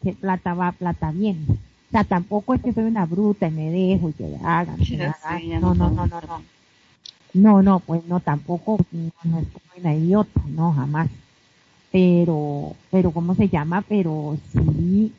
que 0.02 0.14
plata 0.14 0.54
va, 0.54 0.72
plata 0.72 1.12
viene. 1.12 1.46
O 1.50 1.92
sea, 1.92 2.04
tampoco 2.04 2.56
es 2.56 2.62
que 2.62 2.74
soy 2.74 2.86
una 2.86 3.06
bruta 3.06 3.48
y 3.48 3.52
me 3.52 3.70
dejo 3.70 4.10
y 4.10 4.14
que 4.14 4.36
hagan, 4.44 4.78
no, 5.62 5.76
no, 5.76 5.90
no, 5.92 6.08
no, 6.08 6.22
no. 6.22 6.42
No, 7.34 7.62
no, 7.62 7.80
pues 7.82 8.06
no, 8.08 8.22
tampoco, 8.22 8.80
no, 8.92 9.12
no 9.26 9.40
soy 9.42 9.82
una 9.82 9.94
idiota, 9.94 10.42
no, 10.48 10.72
jamás 10.72 11.10
pero, 11.96 12.76
pero 12.92 13.12
¿cómo 13.12 13.36
se 13.36 13.48
llama? 13.48 13.82
Pero 13.88 14.38
sí, 14.52 15.14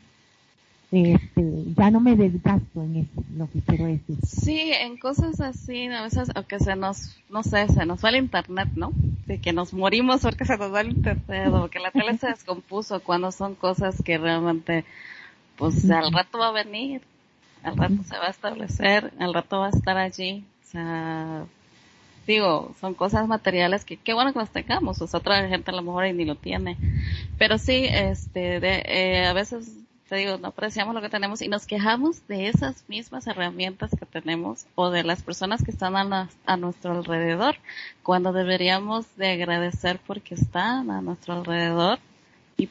este, 0.91 1.63
ya 1.75 1.89
no 1.89 1.99
me 1.99 2.15
desgasto 2.15 2.83
en 2.83 2.97
eso, 2.97 3.23
lo 3.35 3.49
que 3.49 3.61
quiero 3.61 3.85
decir. 3.85 4.15
Sí, 4.23 4.73
en 4.73 4.95
cosas 4.97 5.41
así, 5.41 5.87
a 5.87 6.03
veces, 6.03 6.29
o 6.35 6.43
que 6.43 6.59
se 6.59 6.75
nos, 6.75 7.17
no 7.31 7.41
sé, 7.41 7.67
se 7.69 7.83
nos 7.87 8.05
va 8.05 8.09
el 8.09 8.17
internet, 8.17 8.69
¿no? 8.75 8.91
De 9.25 9.39
que 9.39 9.53
nos 9.53 9.73
morimos 9.73 10.21
porque 10.21 10.45
se 10.45 10.55
nos 10.55 10.71
va 10.71 10.81
el 10.81 10.89
internet, 10.89 11.51
o 11.51 11.67
que 11.67 11.79
la 11.79 11.89
tele 11.89 12.15
se 12.19 12.27
descompuso, 12.27 12.99
cuando 12.99 13.31
son 13.31 13.55
cosas 13.55 13.99
que 14.03 14.19
realmente, 14.19 14.85
pues 15.55 15.89
al 15.89 16.13
rato 16.13 16.37
va 16.37 16.49
a 16.49 16.63
venir, 16.63 17.01
al 17.63 17.75
rato 17.75 18.03
se 18.07 18.19
va 18.19 18.27
a 18.27 18.29
establecer, 18.29 19.11
al 19.17 19.33
rato 19.33 19.61
va 19.61 19.65
a 19.65 19.71
estar 19.71 19.97
allí, 19.97 20.45
o 20.61 20.71
sea, 20.71 21.47
digo, 22.27 22.75
son 22.79 22.93
cosas 22.93 23.27
materiales 23.27 23.85
que 23.85 23.95
qué 23.97 24.13
bueno 24.13 24.33
que 24.33 24.39
las 24.39 24.51
tengamos, 24.51 25.01
o 25.01 25.07
sea, 25.07 25.21
otra 25.21 25.47
gente 25.47 25.71
a 25.71 25.73
lo 25.73 25.81
mejor 25.81 26.13
ni 26.13 26.25
lo 26.25 26.35
tiene. 26.35 26.77
Pero 27.37 27.57
sí, 27.57 27.85
este, 27.89 28.59
de, 28.59 28.83
eh, 28.85 29.25
a 29.25 29.33
veces, 29.33 29.71
te 30.09 30.17
digo, 30.17 30.37
no 30.37 30.49
apreciamos 30.49 30.93
lo 30.93 31.01
que 31.01 31.09
tenemos 31.09 31.41
y 31.41 31.47
nos 31.47 31.65
quejamos 31.65 32.27
de 32.27 32.49
esas 32.49 32.83
mismas 32.89 33.27
herramientas 33.27 33.91
que 33.97 34.05
tenemos 34.05 34.65
o 34.75 34.89
de 34.89 35.03
las 35.03 35.23
personas 35.23 35.63
que 35.63 35.71
están 35.71 35.95
a, 35.95 36.29
a 36.45 36.57
nuestro 36.57 36.91
alrededor, 36.97 37.55
cuando 38.03 38.33
deberíamos 38.33 39.05
de 39.15 39.31
agradecer 39.31 39.99
porque 40.05 40.35
están 40.35 40.91
a 40.91 41.01
nuestro 41.01 41.33
alrededor. 41.33 41.99
Y 42.57 42.67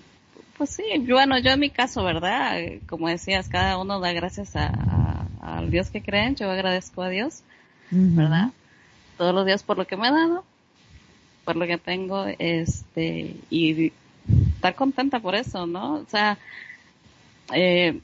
pues 0.58 0.70
sí, 0.70 0.84
bueno, 1.08 1.38
yo 1.38 1.50
en 1.50 1.60
mi 1.60 1.70
caso, 1.70 2.04
¿verdad? 2.04 2.58
Como 2.86 3.08
decías, 3.08 3.48
cada 3.48 3.78
uno 3.78 4.00
da 4.00 4.12
gracias 4.12 4.54
a, 4.54 5.26
al 5.40 5.70
Dios 5.70 5.88
que 5.88 6.02
creen, 6.02 6.36
yo 6.36 6.50
agradezco 6.50 7.02
a 7.02 7.08
Dios, 7.08 7.42
¿verdad? 7.90 8.50
Todos 9.16 9.34
los 9.34 9.46
días 9.46 9.62
por 9.62 9.78
lo 9.78 9.86
que 9.86 9.96
me 9.96 10.08
ha 10.08 10.12
dado, 10.12 10.44
por 11.44 11.56
lo 11.56 11.66
que 11.66 11.78
tengo, 11.78 12.26
este, 12.38 13.36
y 13.50 13.92
estar 14.54 14.74
contenta 14.74 15.20
por 15.20 15.34
eso, 15.34 15.66
¿no? 15.66 15.94
O 15.94 16.06
sea, 16.08 16.38
eh, 17.54 18.00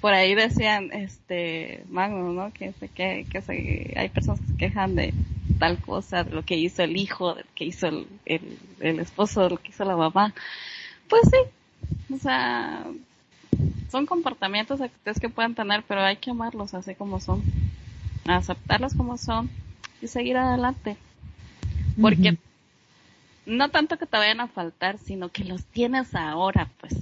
por 0.00 0.14
ahí 0.14 0.34
decían, 0.34 0.90
este, 0.92 1.84
Magno, 1.88 2.32
¿no? 2.32 2.52
Que, 2.52 2.72
que, 2.94 3.26
que 3.30 3.42
se, 3.42 3.94
hay 3.96 4.08
personas 4.08 4.40
que 4.40 4.46
se 4.46 4.56
quejan 4.56 4.96
de 4.96 5.14
tal 5.58 5.78
cosa, 5.78 6.24
de 6.24 6.32
lo 6.32 6.44
que 6.44 6.56
hizo 6.56 6.82
el 6.82 6.96
hijo, 6.96 7.34
de 7.34 7.42
lo 7.42 7.48
que 7.54 7.64
hizo 7.66 7.86
el, 7.86 8.06
el, 8.26 8.98
esposo, 8.98 9.42
de 9.42 9.50
lo 9.50 9.56
que 9.58 9.70
hizo 9.70 9.84
la 9.84 9.96
mamá. 9.96 10.34
Pues 11.08 11.22
sí, 11.30 12.14
o 12.14 12.18
sea, 12.18 12.84
son 13.90 14.06
comportamientos 14.06 14.80
que 15.20 15.28
pueden 15.28 15.54
tener, 15.54 15.84
pero 15.86 16.00
hay 16.00 16.16
que 16.16 16.30
amarlos 16.30 16.74
así 16.74 16.94
como 16.94 17.20
son, 17.20 17.42
aceptarlos 18.26 18.94
como 18.94 19.16
son 19.18 19.50
y 20.02 20.08
seguir 20.08 20.36
adelante. 20.36 20.96
Porque 22.00 22.36
no 23.46 23.70
tanto 23.70 23.98
que 23.98 24.06
te 24.06 24.16
vayan 24.16 24.40
a 24.40 24.48
faltar, 24.48 24.98
sino 24.98 25.28
que 25.28 25.44
los 25.44 25.64
tienes 25.64 26.14
ahora, 26.14 26.70
pues. 26.80 26.94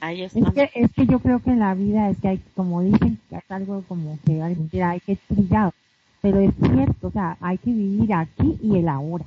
Ahí 0.00 0.22
está. 0.22 0.38
Es 0.38 0.52
que, 0.52 0.70
es 0.74 0.92
que 0.92 1.06
yo 1.06 1.18
creo 1.20 1.40
que 1.40 1.50
en 1.50 1.60
la 1.60 1.74
vida 1.74 2.10
es 2.10 2.18
que 2.18 2.28
hay, 2.28 2.40
como 2.54 2.82
dicen, 2.82 3.18
que 3.30 3.36
es 3.36 3.50
algo 3.50 3.82
como 3.88 4.18
que 4.26 4.42
hay 4.42 5.00
que 5.00 5.16
trillar. 5.28 5.72
Pero 6.20 6.40
es 6.40 6.54
cierto, 6.58 7.08
o 7.08 7.10
sea, 7.10 7.36
hay 7.40 7.58
que 7.58 7.70
vivir 7.70 8.12
aquí 8.14 8.58
y 8.62 8.78
el 8.78 8.88
ahora. 8.88 9.24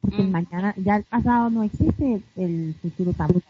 Porque 0.00 0.22
el 0.22 0.28
mañana, 0.28 0.74
ya 0.76 0.96
el 0.96 1.04
pasado 1.04 1.50
no 1.50 1.62
existe, 1.62 2.20
el 2.36 2.74
futuro 2.82 3.12
tampoco. 3.12 3.46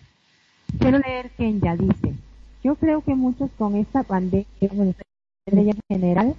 Quiero 0.78 0.98
leer 0.98 1.30
que 1.30 1.58
ya 1.58 1.76
dice, 1.76 2.14
yo 2.62 2.74
creo 2.76 3.00
que 3.02 3.14
muchos 3.14 3.50
con 3.58 3.74
esta 3.76 4.02
pandemia, 4.02 4.46
en 4.60 4.94
general, 5.88 6.34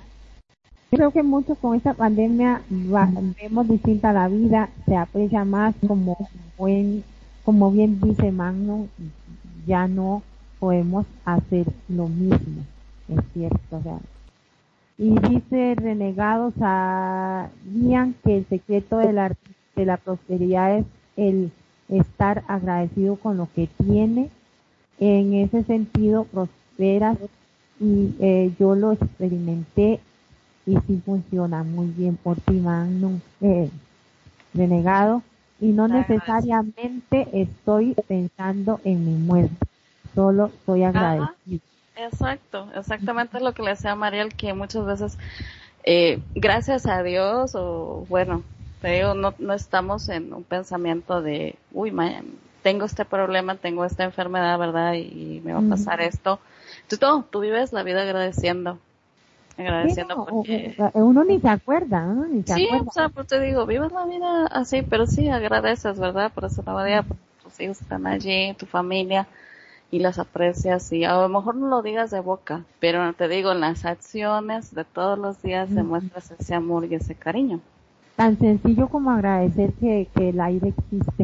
creo 0.95 1.11
que 1.11 1.23
muchos 1.23 1.57
con 1.57 1.75
esta 1.75 1.93
pandemia 1.93 2.61
vemos 2.69 3.67
distinta 3.67 4.13
la 4.13 4.29
vida, 4.29 4.69
se 4.85 4.95
aprecia 4.95 5.43
más 5.43 5.75
como 5.85 6.17
buen, 6.57 7.03
como 7.43 7.69
bien 7.71 7.99
dice 7.99 8.31
Magno, 8.31 8.87
ya 9.67 9.87
no 9.87 10.23
podemos 10.59 11.05
hacer 11.25 11.67
lo 11.89 12.07
mismo, 12.07 12.63
es 13.09 13.19
cierto. 13.33 13.77
O 13.77 13.81
sea, 13.81 13.99
y 14.97 15.19
dice 15.19 15.75
Renegados 15.75 16.53
a 16.61 17.49
Ian 17.73 18.15
que 18.23 18.37
el 18.37 18.45
secreto 18.45 18.97
de 18.99 19.11
la, 19.11 19.35
de 19.75 19.85
la 19.85 19.97
prosperidad 19.97 20.77
es 20.77 20.85
el 21.17 21.51
estar 21.89 22.43
agradecido 22.47 23.17
con 23.17 23.35
lo 23.37 23.49
que 23.53 23.67
tiene. 23.83 24.29
En 24.97 25.33
ese 25.33 25.63
sentido, 25.63 26.23
prosperas 26.23 27.17
y 27.81 28.15
eh, 28.19 28.53
yo 28.57 28.75
lo 28.75 28.93
experimenté 28.93 29.99
y 30.65 30.77
sí 30.87 31.01
funciona 31.05 31.63
muy 31.63 31.87
bien 31.87 32.17
por 32.17 32.37
ti, 32.37 32.53
Magnum, 32.53 33.19
eh, 33.41 33.69
renegado. 34.53 35.21
Y 35.59 35.67
no 35.67 35.87
necesariamente 35.87 37.27
estoy 37.33 37.93
pensando 38.07 38.81
en 38.83 39.05
mi 39.05 39.13
muerte, 39.13 39.55
solo 40.13 40.47
estoy 40.47 40.83
agradecido. 40.83 41.61
Exacto, 41.95 42.67
exactamente 42.75 43.39
lo 43.39 43.53
que 43.53 43.63
le 43.63 43.69
decía 43.69 43.93
a 43.93 43.95
Mariel, 43.95 44.35
que 44.35 44.53
muchas 44.53 44.85
veces, 44.85 45.17
eh, 45.85 46.19
gracias 46.33 46.85
a 46.87 47.03
Dios, 47.03 47.55
o 47.55 48.05
bueno, 48.09 48.43
te 48.81 48.89
digo, 48.89 49.13
no, 49.13 49.33
no 49.39 49.53
estamos 49.53 50.09
en 50.09 50.33
un 50.33 50.43
pensamiento 50.43 51.21
de, 51.21 51.55
uy, 51.71 51.93
tengo 52.61 52.85
este 52.85 53.05
problema, 53.05 53.55
tengo 53.55 53.85
esta 53.85 54.03
enfermedad, 54.03 54.59
¿verdad? 54.59 54.93
Y, 54.95 55.41
me 55.45 55.53
va 55.53 55.59
a 55.59 55.69
pasar 55.69 56.01
esto. 56.01 56.39
Tú, 56.89 56.97
tú 57.29 57.39
vives 57.39 57.71
la 57.71 57.83
vida 57.83 58.01
agradeciendo. 58.01 58.77
Agradeciendo 59.57 60.25
porque... 60.25 60.75
Uno 60.93 61.23
ni 61.23 61.39
se 61.39 61.49
acuerda, 61.49 62.05
uno 62.05 62.25
ni 62.25 62.43
se 62.43 62.55
sí, 62.55 62.65
acuerda. 62.65 62.85
o 62.87 62.91
sea, 62.91 63.09
pues 63.09 63.27
te 63.27 63.39
digo, 63.39 63.65
vives 63.65 63.91
la 63.91 64.05
vida 64.05 64.47
así, 64.47 64.81
pero 64.81 65.07
sí 65.07 65.29
agradeces, 65.29 65.99
¿verdad? 65.99 66.31
Por 66.33 66.45
esa 66.45 66.61
día, 66.83 67.03
porque 67.03 67.23
tus 67.43 67.59
hijos 67.59 67.81
están 67.81 68.05
allí, 68.07 68.53
tu 68.55 68.65
familia 68.65 69.27
y 69.91 69.99
las 69.99 70.19
aprecias 70.19 70.91
y 70.91 71.05
a 71.05 71.13
lo 71.13 71.29
mejor 71.29 71.55
no 71.55 71.67
lo 71.67 71.81
digas 71.81 72.11
de 72.11 72.19
boca, 72.19 72.63
pero 72.79 73.13
te 73.13 73.27
digo, 73.27 73.51
en 73.53 73.61
las 73.61 73.85
acciones 73.85 74.73
de 74.75 74.83
todos 74.83 75.17
los 75.17 75.41
días 75.41 75.73
demuestras 75.73 76.31
ese 76.37 76.55
amor 76.55 76.85
y 76.85 76.95
ese 76.95 77.15
cariño. 77.15 77.61
Tan 78.15 78.37
sencillo 78.37 78.87
como 78.87 79.11
agradecer 79.11 79.73
que, 79.73 80.07
que 80.15 80.29
el 80.29 80.39
aire 80.39 80.69
existe. 80.69 81.23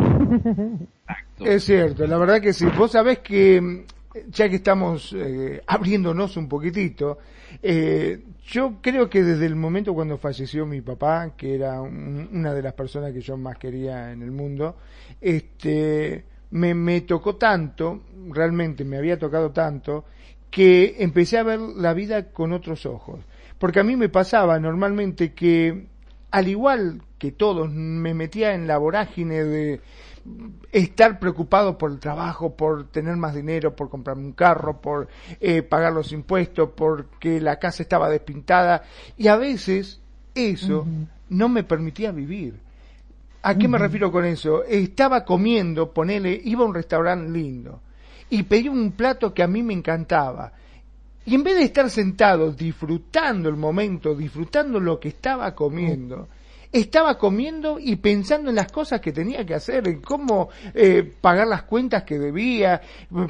es 1.39 1.63
cierto, 1.63 2.05
la 2.05 2.17
verdad 2.17 2.41
que 2.41 2.53
sí. 2.53 2.65
Vos 2.77 2.91
sabés 2.91 3.19
que, 3.19 3.85
ya 4.29 4.49
que 4.49 4.57
estamos 4.57 5.13
eh, 5.13 5.61
abriéndonos 5.65 6.37
un 6.37 6.47
poquitito, 6.47 7.19
eh, 7.61 8.23
yo 8.45 8.77
creo 8.81 9.09
que 9.09 9.23
desde 9.23 9.45
el 9.45 9.55
momento 9.55 9.93
cuando 9.93 10.17
falleció 10.17 10.65
mi 10.65 10.81
papá, 10.81 11.33
que 11.37 11.55
era 11.55 11.81
una 11.81 12.53
de 12.53 12.61
las 12.61 12.73
personas 12.73 13.13
que 13.13 13.21
yo 13.21 13.37
más 13.37 13.57
quería 13.57 14.11
en 14.11 14.21
el 14.21 14.31
mundo, 14.31 14.75
este, 15.19 16.25
me, 16.51 16.73
me 16.73 17.01
tocó 17.01 17.35
tanto, 17.35 18.01
realmente 18.29 18.83
me 18.83 18.97
había 18.97 19.17
tocado 19.17 19.51
tanto, 19.51 20.05
que 20.49 20.97
empecé 20.99 21.37
a 21.37 21.43
ver 21.43 21.59
la 21.59 21.93
vida 21.93 22.31
con 22.31 22.51
otros 22.51 22.85
ojos. 22.85 23.21
Porque 23.57 23.79
a 23.79 23.83
mí 23.83 23.95
me 23.95 24.09
pasaba 24.09 24.59
normalmente 24.59 25.33
que, 25.33 25.87
al 26.31 26.47
igual 26.47 27.01
que 27.17 27.31
todos, 27.31 27.71
me 27.71 28.13
metía 28.13 28.53
en 28.53 28.67
la 28.67 28.77
vorágine 28.77 29.43
de 29.43 29.81
estar 30.71 31.19
preocupado 31.19 31.77
por 31.77 31.91
el 31.91 31.99
trabajo, 31.99 32.55
por 32.55 32.87
tener 32.89 33.15
más 33.17 33.35
dinero, 33.35 33.75
por 33.75 33.89
comprarme 33.89 34.25
un 34.25 34.33
carro, 34.33 34.81
por 34.81 35.07
eh, 35.39 35.61
pagar 35.61 35.93
los 35.93 36.11
impuestos, 36.11 36.69
porque 36.75 37.41
la 37.41 37.59
casa 37.59 37.83
estaba 37.83 38.09
despintada. 38.09 38.83
Y 39.17 39.27
a 39.27 39.35
veces 39.35 40.01
eso 40.35 40.85
no 41.29 41.49
me 41.49 41.63
permitía 41.63 42.11
vivir 42.11 42.59
¿A 43.43 43.57
qué 43.57 43.67
me 43.67 43.77
refiero 43.77 44.11
con 44.11 44.25
eso? 44.25 44.63
Estaba 44.63 45.25
comiendo, 45.25 45.91
ponele, 45.91 46.39
iba 46.43 46.63
a 46.63 46.67
un 46.67 46.75
restaurante 46.75 47.31
lindo 47.31 47.81
y 48.29 48.43
pedí 48.43 48.69
un 48.69 48.91
plato 48.91 49.33
que 49.33 49.41
a 49.41 49.47
mí 49.47 49.63
me 49.63 49.73
encantaba. 49.73 50.53
Y 51.25 51.35
en 51.35 51.43
vez 51.43 51.55
de 51.55 51.63
estar 51.63 51.89
sentado 51.89 52.51
disfrutando 52.51 53.49
el 53.49 53.55
momento, 53.55 54.13
disfrutando 54.15 54.79
lo 54.79 54.99
que 54.99 55.09
estaba 55.09 55.55
comiendo, 55.55 56.27
estaba 56.71 57.17
comiendo 57.17 57.77
y 57.79 57.97
pensando 57.97 58.49
en 58.49 58.55
las 58.55 58.71
cosas 58.71 59.01
que 59.01 59.11
tenía 59.11 59.45
que 59.45 59.55
hacer, 59.55 59.87
en 59.87 60.01
cómo 60.01 60.49
eh, 60.73 61.03
pagar 61.21 61.47
las 61.47 61.63
cuentas 61.63 62.03
que 62.03 62.17
debía, 62.17 62.81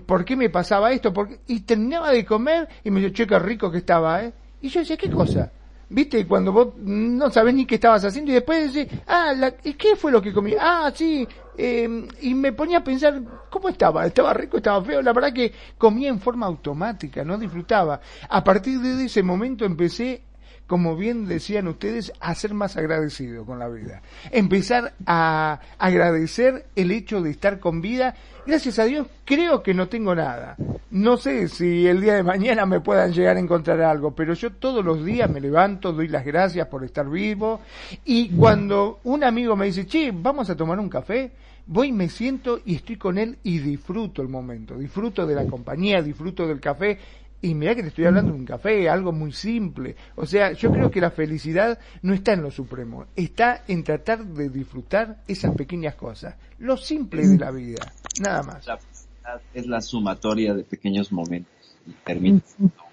por 0.05 0.23
qué 0.25 0.35
me 0.35 0.49
pasaba 0.49 0.91
esto, 0.91 1.13
y 1.47 1.61
terminaba 1.61 2.11
de 2.11 2.25
comer 2.25 2.67
y 2.83 2.91
me 2.91 2.99
dijo, 2.99 3.13
che, 3.13 3.27
qué 3.27 3.39
rico 3.39 3.71
que 3.71 3.79
estaba, 3.79 4.23
¿eh? 4.23 4.33
Y 4.61 4.69
yo 4.69 4.81
decía, 4.81 4.97
¿qué 4.97 5.09
cosa? 5.09 5.51
¿Viste? 5.89 6.25
Cuando 6.25 6.53
vos 6.53 6.69
no 6.77 7.29
sabés 7.29 7.53
ni 7.53 7.65
qué 7.65 7.75
estabas 7.75 8.05
haciendo 8.05 8.31
y 8.31 8.35
después 8.35 8.73
decís, 8.73 8.93
ah, 9.07 9.33
la, 9.35 9.51
¿qué 9.51 9.97
fue 9.97 10.11
lo 10.11 10.21
que 10.21 10.31
comí? 10.31 10.53
Ah, 10.57 10.89
sí. 10.95 11.27
Eh, 11.57 12.07
y 12.21 12.33
me 12.33 12.53
ponía 12.53 12.77
a 12.77 12.83
pensar, 12.83 13.21
¿cómo 13.49 13.67
estaba? 13.67 14.05
¿Estaba 14.05 14.33
rico? 14.33 14.55
¿Estaba 14.57 14.81
feo? 14.85 15.01
La 15.01 15.11
verdad 15.11 15.33
que 15.33 15.51
comía 15.77 16.07
en 16.07 16.21
forma 16.21 16.45
automática, 16.45 17.25
no 17.25 17.37
disfrutaba. 17.37 17.99
A 18.29 18.41
partir 18.41 18.79
de 18.79 19.03
ese 19.03 19.21
momento 19.21 19.65
empecé 19.65 20.21
como 20.71 20.95
bien 20.95 21.27
decían 21.27 21.67
ustedes, 21.67 22.13
a 22.21 22.33
ser 22.33 22.53
más 22.53 22.77
agradecido 22.77 23.45
con 23.45 23.59
la 23.59 23.67
vida. 23.67 24.01
Empezar 24.31 24.93
a 25.05 25.59
agradecer 25.77 26.67
el 26.77 26.91
hecho 26.91 27.21
de 27.21 27.29
estar 27.29 27.59
con 27.59 27.81
vida. 27.81 28.15
Gracias 28.47 28.79
a 28.79 28.85
Dios, 28.85 29.05
creo 29.25 29.63
que 29.63 29.73
no 29.73 29.89
tengo 29.89 30.15
nada. 30.15 30.55
No 30.89 31.17
sé 31.17 31.49
si 31.49 31.85
el 31.87 31.99
día 31.99 32.13
de 32.13 32.23
mañana 32.23 32.65
me 32.65 32.79
puedan 32.79 33.11
llegar 33.11 33.35
a 33.35 33.41
encontrar 33.41 33.81
algo, 33.81 34.15
pero 34.15 34.33
yo 34.33 34.53
todos 34.53 34.85
los 34.85 35.03
días 35.03 35.29
me 35.29 35.41
levanto, 35.41 35.91
doy 35.91 36.07
las 36.07 36.23
gracias 36.23 36.65
por 36.67 36.85
estar 36.85 37.09
vivo. 37.09 37.59
Y 38.05 38.29
cuando 38.29 39.01
un 39.03 39.25
amigo 39.25 39.57
me 39.57 39.65
dice, 39.65 39.85
che, 39.85 40.13
vamos 40.13 40.49
a 40.49 40.55
tomar 40.55 40.79
un 40.79 40.87
café, 40.87 41.33
voy, 41.67 41.91
me 41.91 42.07
siento 42.07 42.61
y 42.63 42.75
estoy 42.75 42.95
con 42.95 43.17
él 43.17 43.39
y 43.43 43.59
disfruto 43.59 44.21
el 44.21 44.29
momento, 44.29 44.77
disfruto 44.77 45.27
de 45.27 45.35
la 45.35 45.45
compañía, 45.45 46.01
disfruto 46.01 46.47
del 46.47 46.61
café 46.61 46.97
y 47.41 47.55
mira 47.55 47.75
que 47.75 47.81
te 47.81 47.87
estoy 47.89 48.05
hablando 48.05 48.31
de 48.31 48.39
un 48.39 48.45
café, 48.45 48.87
algo 48.89 49.11
muy 49.11 49.31
simple. 49.31 49.95
O 50.15 50.25
sea, 50.25 50.51
yo 50.53 50.71
creo 50.71 50.91
que 50.91 51.01
la 51.01 51.11
felicidad 51.11 51.79
no 52.01 52.13
está 52.13 52.33
en 52.33 52.43
lo 52.43 52.51
supremo, 52.51 53.05
está 53.15 53.63
en 53.67 53.83
tratar 53.83 54.25
de 54.25 54.49
disfrutar 54.49 55.23
esas 55.27 55.55
pequeñas 55.55 55.95
cosas, 55.95 56.35
lo 56.59 56.77
simple 56.77 57.27
de 57.27 57.37
la 57.37 57.51
vida, 57.51 57.91
nada 58.21 58.43
más. 58.43 58.65
La 58.67 58.77
felicidad 58.77 59.41
es 59.53 59.67
la 59.67 59.81
sumatoria 59.81 60.53
de 60.53 60.63
pequeños 60.63 61.11
momentos 61.11 61.75
y 61.87 61.91
permite 61.91 62.45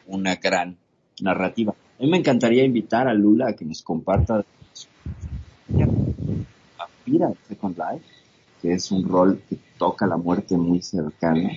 una 0.07 0.37
gran 0.37 0.77
narrativa. 1.21 1.75
A 1.99 2.03
mí 2.03 2.11
me 2.11 2.19
encantaría 2.19 2.65
invitar 2.65 3.09
a 3.09 3.15
Lula 3.15 3.49
a 3.49 3.53
que 3.55 3.65
nos 3.65 3.83
comparta 3.83 4.45
Vampira 5.69 7.33
Second 7.49 7.77
Life, 7.77 8.05
que 8.63 8.73
es 8.73 8.91
un 8.91 9.07
rol 9.07 9.43
que 9.49 9.59
toca 9.77 10.07
la 10.07 10.17
muerte 10.17 10.57
muy 10.57 10.81
cercana. 10.81 11.51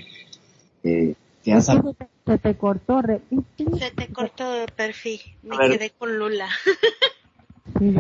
Eh, 0.83 1.15
se 1.43 2.37
te 2.37 2.55
cortó, 2.55 3.01
Se 3.57 3.91
te 3.91 4.07
cortó 4.13 4.53
el 4.55 4.71
perfil, 4.71 5.19
me 5.43 5.57
quedé 5.57 5.89
con 5.91 6.17
Lula. 6.17 6.47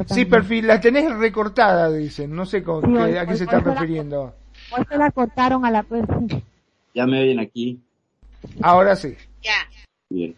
Sí, 0.07 0.25
perfil, 0.25 0.67
la 0.67 0.79
tenés 0.79 1.15
recortada, 1.17 1.91
dicen, 1.91 2.35
no 2.35 2.45
sé 2.45 2.63
con 2.63 2.97
a 2.97 3.25
qué 3.25 3.37
se 3.37 3.45
está 3.45 3.59
refiriendo. 3.59 4.35
Hoy 4.71 4.83
se 4.87 4.97
la 4.97 5.11
cortaron 5.11 5.65
a 5.65 5.71
la 5.71 5.83
perfil. 5.83 6.43
Ya 6.93 7.05
me 7.05 7.21
oyen 7.21 7.39
aquí. 7.39 7.79
Ahora 8.61 8.95
sí. 8.95 9.15
Ya. 9.43 9.69
Bien. 10.09 10.35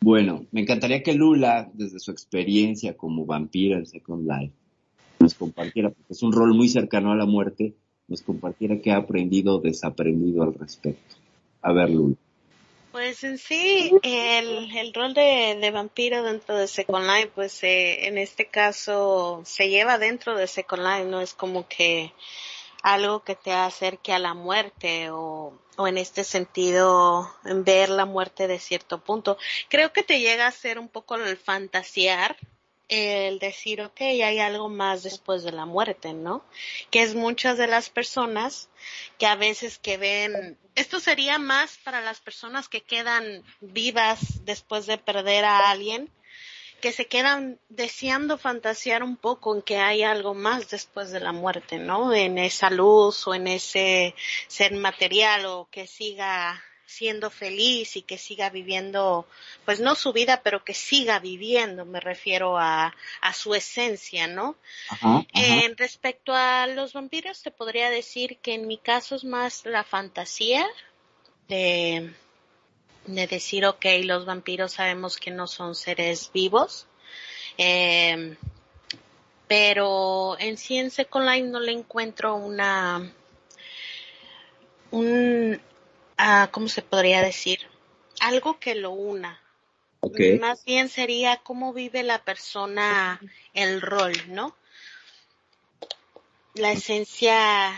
Bueno, 0.00 0.44
me 0.52 0.60
encantaría 0.60 1.02
que 1.02 1.14
Lula, 1.14 1.68
desde 1.72 1.98
su 1.98 2.10
experiencia 2.10 2.96
como 2.96 3.26
vampira 3.26 3.76
en 3.78 3.86
Second 3.86 4.28
Life, 4.30 4.54
nos 5.18 5.34
compartiera, 5.34 5.90
porque 5.90 6.12
es 6.12 6.22
un 6.22 6.32
rol 6.32 6.54
muy 6.54 6.68
cercano 6.68 7.12
a 7.12 7.16
la 7.16 7.26
muerte, 7.26 7.74
nos 8.06 8.22
compartiera 8.22 8.80
qué 8.80 8.92
ha 8.92 8.98
aprendido 8.98 9.56
o 9.56 9.60
desaprendido 9.60 10.44
al 10.44 10.54
respecto. 10.54 11.16
A 11.62 11.72
ver, 11.72 11.90
Lula. 11.90 12.16
Pues 12.98 13.22
en 13.22 13.38
sí, 13.38 13.92
el, 14.02 14.76
el 14.76 14.92
rol 14.92 15.14
de, 15.14 15.56
de, 15.60 15.70
vampiro 15.70 16.24
dentro 16.24 16.58
de 16.58 16.66
Second 16.66 17.06
Life, 17.06 17.30
pues 17.32 17.60
en 17.62 18.18
este 18.18 18.48
caso 18.48 19.40
se 19.44 19.68
lleva 19.68 19.98
dentro 19.98 20.36
de 20.36 20.48
Second 20.48 20.82
Life, 20.82 21.04
no 21.04 21.20
es 21.20 21.32
como 21.32 21.68
que 21.68 22.12
algo 22.82 23.22
que 23.22 23.36
te 23.36 23.52
acerque 23.52 24.12
a 24.12 24.18
la 24.18 24.34
muerte 24.34 25.10
o, 25.10 25.56
o 25.76 25.86
en 25.86 25.96
este 25.96 26.24
sentido 26.24 27.32
ver 27.44 27.88
la 27.88 28.04
muerte 28.04 28.48
de 28.48 28.58
cierto 28.58 28.98
punto. 28.98 29.38
Creo 29.68 29.92
que 29.92 30.02
te 30.02 30.18
llega 30.18 30.48
a 30.48 30.50
ser 30.50 30.80
un 30.80 30.88
poco 30.88 31.14
el 31.14 31.36
fantasear 31.36 32.36
el 32.88 33.38
decir, 33.38 33.82
ok, 33.82 34.00
hay 34.00 34.38
algo 34.40 34.68
más 34.68 35.02
después 35.02 35.42
de 35.42 35.52
la 35.52 35.66
muerte, 35.66 36.14
¿no? 36.14 36.42
Que 36.90 37.02
es 37.02 37.14
muchas 37.14 37.58
de 37.58 37.66
las 37.66 37.90
personas 37.90 38.70
que 39.18 39.26
a 39.26 39.36
veces 39.36 39.78
que 39.78 39.98
ven, 39.98 40.58
esto 40.78 41.00
sería 41.00 41.38
más 41.38 41.78
para 41.78 42.00
las 42.00 42.20
personas 42.20 42.68
que 42.68 42.82
quedan 42.82 43.42
vivas 43.60 44.44
después 44.44 44.86
de 44.86 44.96
perder 44.96 45.44
a 45.44 45.70
alguien, 45.70 46.08
que 46.80 46.92
se 46.92 47.06
quedan 47.06 47.58
deseando 47.68 48.38
fantasear 48.38 49.02
un 49.02 49.16
poco 49.16 49.56
en 49.56 49.62
que 49.62 49.78
hay 49.78 50.04
algo 50.04 50.34
más 50.34 50.70
después 50.70 51.10
de 51.10 51.18
la 51.18 51.32
muerte, 51.32 51.78
¿no? 51.78 52.14
En 52.14 52.38
esa 52.38 52.70
luz 52.70 53.26
o 53.26 53.34
en 53.34 53.48
ese 53.48 54.14
ser 54.46 54.72
material 54.74 55.46
o 55.46 55.68
que 55.70 55.88
siga 55.88 56.62
siendo 56.88 57.28
feliz 57.28 57.96
y 57.96 58.02
que 58.02 58.16
siga 58.16 58.48
viviendo, 58.48 59.26
pues 59.66 59.78
no 59.78 59.94
su 59.94 60.14
vida, 60.14 60.40
pero 60.42 60.64
que 60.64 60.72
siga 60.72 61.18
viviendo, 61.18 61.84
me 61.84 62.00
refiero 62.00 62.56
a, 62.56 62.94
a 63.20 63.32
su 63.34 63.54
esencia, 63.54 64.26
¿no? 64.26 64.56
En 65.34 65.76
respecto 65.76 66.34
a 66.34 66.66
los 66.66 66.94
vampiros, 66.94 67.42
te 67.42 67.50
podría 67.50 67.90
decir 67.90 68.38
que 68.38 68.54
en 68.54 68.66
mi 68.66 68.78
caso 68.78 69.16
es 69.16 69.24
más 69.24 69.66
la 69.66 69.84
fantasía 69.84 70.66
de, 71.46 72.14
de 73.06 73.26
decir, 73.26 73.66
ok, 73.66 73.84
los 74.04 74.24
vampiros 74.24 74.72
sabemos 74.72 75.18
que 75.18 75.30
no 75.30 75.46
son 75.46 75.74
seres 75.74 76.30
vivos, 76.32 76.86
eh, 77.58 78.34
pero 79.46 80.38
en 80.38 80.56
sí 80.56 80.78
en 80.78 80.90
Second 80.90 81.28
Life 81.28 81.48
no 81.48 81.60
le 81.60 81.72
encuentro 81.72 82.34
una, 82.34 83.12
un, 84.90 85.60
ah, 86.18 86.48
¿cómo 86.52 86.68
se 86.68 86.82
podría 86.82 87.22
decir? 87.22 87.60
Algo 88.20 88.58
que 88.58 88.74
lo 88.74 88.90
una. 88.90 89.40
Más 90.40 90.64
bien 90.64 90.88
sería 90.88 91.38
cómo 91.38 91.72
vive 91.72 92.02
la 92.02 92.22
persona 92.22 93.20
el 93.52 93.80
rol, 93.80 94.12
¿no? 94.28 94.56
La 96.54 96.72
esencia 96.72 97.72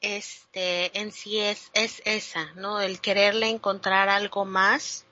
este 0.00 0.98
en 0.98 1.12
sí 1.12 1.38
es, 1.38 1.70
es 1.74 2.02
esa, 2.04 2.52
¿no? 2.54 2.80
El 2.80 3.00
quererle 3.00 3.48
encontrar 3.48 4.08
algo 4.08 4.44
más 4.44 5.04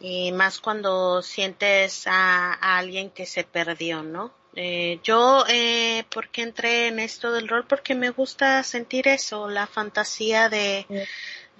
y 0.00 0.32
más 0.32 0.60
cuando 0.60 1.22
sientes 1.22 2.06
a, 2.06 2.52
alguien 2.78 3.10
que 3.10 3.26
se 3.26 3.44
perdió, 3.44 4.02
¿no? 4.02 4.32
Eh, 4.54 5.00
yo, 5.02 5.44
eh, 5.48 6.04
¿por 6.10 6.28
qué 6.28 6.42
entré 6.42 6.88
en 6.88 6.98
esto 6.98 7.32
del 7.32 7.48
rol? 7.48 7.66
Porque 7.66 7.94
me 7.94 8.10
gusta 8.10 8.62
sentir 8.64 9.08
eso, 9.08 9.48
la 9.48 9.66
fantasía 9.66 10.48
de, 10.50 10.86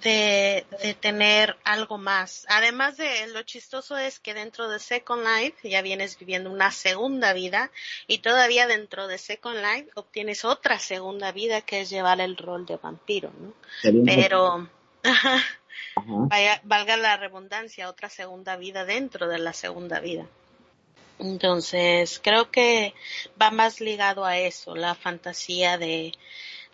de, 0.03 0.65
de, 0.81 0.93
tener 0.93 1.57
algo 1.63 1.97
más. 1.97 2.45
Además 2.49 2.97
de 2.97 3.27
lo 3.27 3.41
chistoso 3.43 3.97
es 3.97 4.19
que 4.19 4.33
dentro 4.33 4.69
de 4.69 4.79
Second 4.79 5.25
Life 5.25 5.69
ya 5.69 5.81
vienes 5.81 6.17
viviendo 6.19 6.51
una 6.51 6.71
segunda 6.71 7.33
vida 7.33 7.71
y 8.07 8.19
todavía 8.19 8.67
dentro 8.67 9.07
de 9.07 9.17
Second 9.17 9.57
Life 9.57 9.89
obtienes 9.95 10.45
otra 10.45 10.79
segunda 10.79 11.31
vida 11.31 11.61
que 11.61 11.81
es 11.81 11.89
llevar 11.89 12.21
el 12.21 12.37
rol 12.37 12.65
de 12.65 12.77
vampiro, 12.77 13.31
¿no? 13.39 13.53
Pero, 14.05 14.69
Vaya, 15.95 16.59
valga 16.63 16.97
la 16.97 17.17
redundancia, 17.17 17.89
otra 17.89 18.09
segunda 18.09 18.55
vida 18.55 18.85
dentro 18.85 19.27
de 19.27 19.37
la 19.37 19.53
segunda 19.53 19.99
vida. 19.99 20.27
Entonces, 21.19 22.19
creo 22.23 22.49
que 22.49 22.93
va 23.41 23.51
más 23.51 23.79
ligado 23.79 24.25
a 24.25 24.37
eso, 24.37 24.75
la 24.75 24.95
fantasía 24.95 25.77
de, 25.77 26.11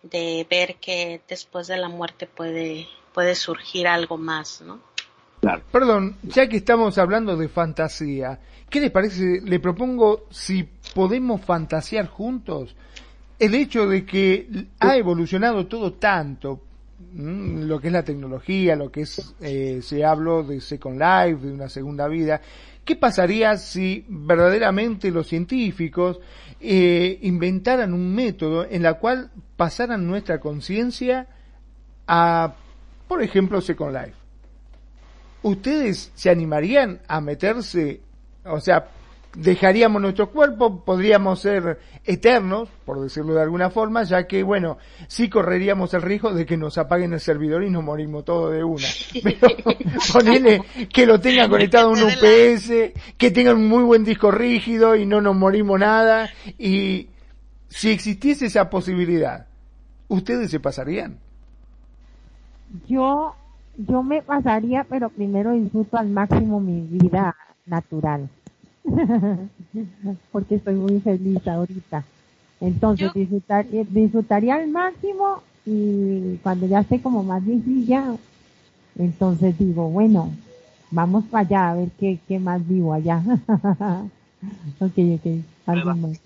de 0.03 0.47
ver 0.49 0.75
que 0.75 1.21
después 1.27 1.67
de 1.67 1.77
la 1.77 1.89
muerte 1.89 2.25
puede 2.25 2.87
puede 3.13 3.35
surgir 3.35 3.87
algo 3.87 4.17
más, 4.17 4.61
¿no? 4.61 4.79
Claro. 5.41 5.61
Perdón, 5.71 6.17
ya 6.23 6.47
que 6.49 6.57
estamos 6.57 6.97
hablando 6.97 7.37
de 7.37 7.47
fantasía, 7.47 8.39
¿qué 8.69 8.81
les 8.81 8.91
parece? 8.91 9.41
Le 9.41 9.59
propongo 9.59 10.27
si 10.29 10.67
podemos 10.93 11.41
fantasear 11.41 12.07
juntos. 12.07 12.75
El 13.37 13.55
hecho 13.55 13.87
de 13.87 14.05
que 14.05 14.67
ha 14.79 14.97
evolucionado 14.97 15.67
todo 15.67 15.93
tanto, 15.93 16.61
lo 17.15 17.79
que 17.79 17.87
es 17.87 17.93
la 17.93 18.03
tecnología, 18.03 18.75
lo 18.75 18.91
que 18.91 19.01
es, 19.01 19.33
eh, 19.39 19.79
se 19.81 20.03
habló 20.03 20.43
de 20.43 20.59
Second 20.59 20.99
Life, 20.99 21.47
de 21.47 21.53
una 21.53 21.69
segunda 21.69 22.09
vida, 22.09 22.41
¿qué 22.83 22.97
pasaría 22.97 23.55
si 23.55 24.05
verdaderamente 24.09 25.09
los 25.09 25.27
científicos 25.27 26.19
eh, 26.59 27.17
inventaran 27.21 27.93
un 27.93 28.13
método 28.13 28.65
en 28.69 28.83
la 28.83 28.95
cual 28.95 29.31
pasaran 29.55 30.05
nuestra 30.05 30.41
conciencia 30.41 31.27
a 32.07 32.55
por 33.09 33.23
ejemplo, 33.23 33.59
Second 33.59 33.91
Life. 33.91 34.13
¿Ustedes 35.41 36.11
se 36.13 36.29
animarían 36.29 37.01
a 37.07 37.19
meterse, 37.19 38.01
o 38.45 38.59
sea, 38.59 38.87
dejaríamos 39.35 39.99
nuestro 39.99 40.29
cuerpo, 40.29 40.85
podríamos 40.85 41.39
ser 41.39 41.79
eternos, 42.05 42.69
por 42.85 43.01
decirlo 43.01 43.33
de 43.33 43.41
alguna 43.41 43.71
forma, 43.71 44.03
ya 44.03 44.27
que, 44.27 44.43
bueno, 44.43 44.77
sí 45.07 45.27
correríamos 45.27 45.91
el 45.95 46.03
riesgo 46.03 46.31
de 46.35 46.45
que 46.45 46.55
nos 46.55 46.77
apaguen 46.77 47.13
el 47.13 47.19
servidor 47.19 47.63
y 47.63 47.71
nos 47.71 47.83
morimos 47.83 48.25
todos 48.25 48.53
de 48.53 48.63
una. 48.63 48.87
Pero 49.23 49.47
ponele 50.13 50.61
que 50.93 51.07
lo 51.07 51.19
tengan 51.19 51.49
conectado 51.49 51.89
a 51.89 51.93
un 51.93 52.03
UPS, 52.03 52.93
que 53.17 53.31
tengan 53.31 53.55
un 53.55 53.67
muy 53.67 53.81
buen 53.81 54.03
disco 54.03 54.29
rígido 54.29 54.95
y 54.95 55.07
no 55.07 55.19
nos 55.19 55.35
morimos 55.35 55.79
nada. 55.79 56.29
Y 56.59 57.07
si 57.69 57.89
existiese 57.89 58.45
esa 58.45 58.69
posibilidad, 58.69 59.47
¿ustedes 60.09 60.51
se 60.51 60.59
pasarían? 60.59 61.17
Yo, 62.87 63.35
yo 63.77 64.03
me 64.03 64.21
pasaría, 64.21 64.83
pero 64.83 65.09
primero 65.09 65.51
disfruto 65.53 65.97
al 65.97 66.09
máximo 66.09 66.59
mi 66.59 66.81
vida 66.81 67.35
natural. 67.65 68.29
Porque 70.31 70.55
estoy 70.55 70.75
muy 70.75 70.99
feliz 70.99 71.47
ahorita. 71.47 72.03
Entonces 72.61 73.13
disfrutar, 73.13 73.65
eh, 73.71 73.85
disfrutaría 73.89 74.55
al 74.55 74.67
máximo 74.67 75.41
y 75.65 76.37
cuando 76.43 76.67
ya 76.67 76.79
esté 76.81 77.01
como 77.01 77.23
más 77.23 77.45
viejilla, 77.45 78.15
entonces 78.97 79.57
digo, 79.57 79.89
bueno, 79.89 80.31
vamos 80.91 81.23
para 81.25 81.45
allá 81.45 81.69
a 81.69 81.75
ver 81.75 81.89
qué, 81.99 82.19
qué 82.27 82.39
más 82.39 82.67
vivo 82.67 82.93
allá. 82.93 83.23
ok, 84.79 84.97
ok, 84.97 85.43
algo 85.65 85.95
más. 85.95 86.19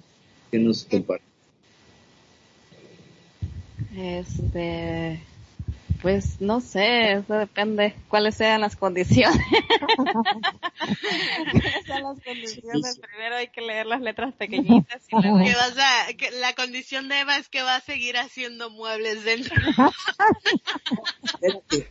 ¿Qué 0.51 0.59
nos 0.59 0.87
Este, 3.95 5.21
pues 6.03 6.41
no 6.41 6.59
sé, 6.59 7.13
eso 7.13 7.33
depende 7.33 7.95
cuáles 8.09 8.35
sean 8.35 8.59
las 8.59 8.75
condiciones. 8.75 9.39
¿Cuáles 11.51 11.85
sean 11.85 12.03
las 12.03 12.21
condiciones? 12.21 12.99
Primero 12.99 13.37
hay 13.37 13.47
que 13.47 13.61
leer 13.61 13.85
las 13.85 14.01
letras 14.01 14.33
pequeñitas. 14.33 15.01
Y 15.07 15.21
que 15.21 15.55
vas 15.55 15.77
a, 15.77 16.13
que 16.13 16.29
la 16.41 16.53
condición 16.55 17.07
de 17.07 17.21
Eva 17.21 17.37
es 17.37 17.47
que 17.47 17.61
va 17.61 17.77
a 17.77 17.79
seguir 17.79 18.17
haciendo 18.17 18.69
muebles 18.69 19.23
dentro. 19.23 19.55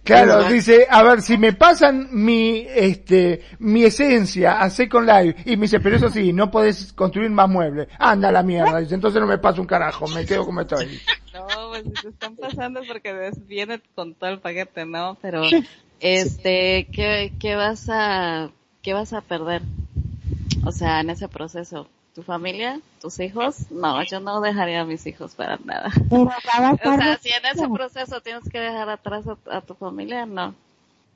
claro, 0.04 0.44
dice, 0.44 0.86
a 0.90 1.02
ver, 1.02 1.22
si 1.22 1.38
me 1.38 1.54
pasan 1.54 2.10
mi, 2.12 2.66
este, 2.68 3.46
mi 3.60 3.84
esencia 3.84 4.60
a 4.60 4.68
Second 4.68 5.08
Life 5.08 5.42
y 5.46 5.56
me 5.56 5.62
dice, 5.62 5.80
pero 5.80 5.96
eso 5.96 6.10
sí, 6.10 6.34
no 6.34 6.50
puedes 6.50 6.92
construir 6.92 7.30
más 7.30 7.48
muebles. 7.48 7.88
Anda 7.98 8.30
la 8.30 8.42
mierda, 8.42 8.78
dice, 8.78 8.94
entonces 8.94 9.22
no 9.22 9.26
me 9.26 9.38
paso 9.38 9.62
un 9.62 9.66
carajo, 9.66 10.06
me 10.08 10.26
quedo 10.26 10.44
como 10.44 10.60
estoy. 10.60 11.00
No, 11.32 11.61
pues 11.72 11.84
si 11.84 12.02
se 12.02 12.08
están 12.08 12.36
pasando 12.36 12.82
porque 12.86 13.30
viene 13.46 13.80
con 13.94 14.14
todo 14.14 14.28
el 14.28 14.40
paquete, 14.40 14.84
¿no? 14.84 15.16
Pero, 15.22 15.42
este, 16.00 16.86
¿qué, 16.92 17.32
qué 17.40 17.54
vas 17.56 17.88
a, 17.90 18.50
qué 18.82 18.92
vas 18.92 19.14
a 19.14 19.22
perder? 19.22 19.62
O 20.66 20.72
sea, 20.72 21.00
en 21.00 21.08
ese 21.08 21.28
proceso. 21.28 21.88
¿Tu 22.14 22.22
familia? 22.22 22.78
¿Tus 23.00 23.18
hijos? 23.20 23.70
No, 23.70 24.02
yo 24.02 24.20
no 24.20 24.42
dejaría 24.42 24.82
a 24.82 24.84
mis 24.84 25.06
hijos 25.06 25.34
para 25.34 25.58
nada. 25.64 25.90
o 26.10 26.28
sea, 26.42 27.18
si 27.18 27.30
en 27.30 27.46
ese 27.50 27.66
proceso 27.70 28.20
tienes 28.20 28.46
que 28.50 28.60
dejar 28.60 28.90
atrás 28.90 29.24
a, 29.50 29.62
tu 29.62 29.72
familia, 29.72 30.26
no. 30.26 30.54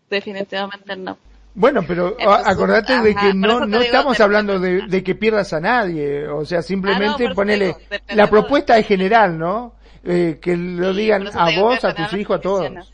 Definitivamente 0.08 0.96
no. 0.96 1.18
Bueno, 1.54 1.82
pero 1.86 2.16
acordate 2.18 2.98
de 3.02 3.14
que 3.14 3.34
no, 3.34 3.66
no 3.66 3.78
estamos 3.78 4.18
hablando 4.20 4.58
de, 4.58 4.86
de, 4.86 5.04
que 5.04 5.14
pierdas 5.14 5.52
a 5.52 5.60
nadie, 5.60 6.26
o 6.28 6.46
sea, 6.46 6.62
simplemente 6.62 7.26
ah, 7.26 7.34
ponele, 7.34 7.76
la 8.08 8.30
propuesta 8.30 8.78
es 8.78 8.86
general, 8.86 9.38
¿no? 9.38 9.75
Eh, 10.08 10.38
que 10.40 10.56
lo 10.56 10.94
digan 10.94 11.26
a 11.26 11.60
vos, 11.60 11.84
a 11.84 11.94
tus 11.94 12.12
hijos, 12.12 12.38
a 12.38 12.40
todos. 12.40 12.92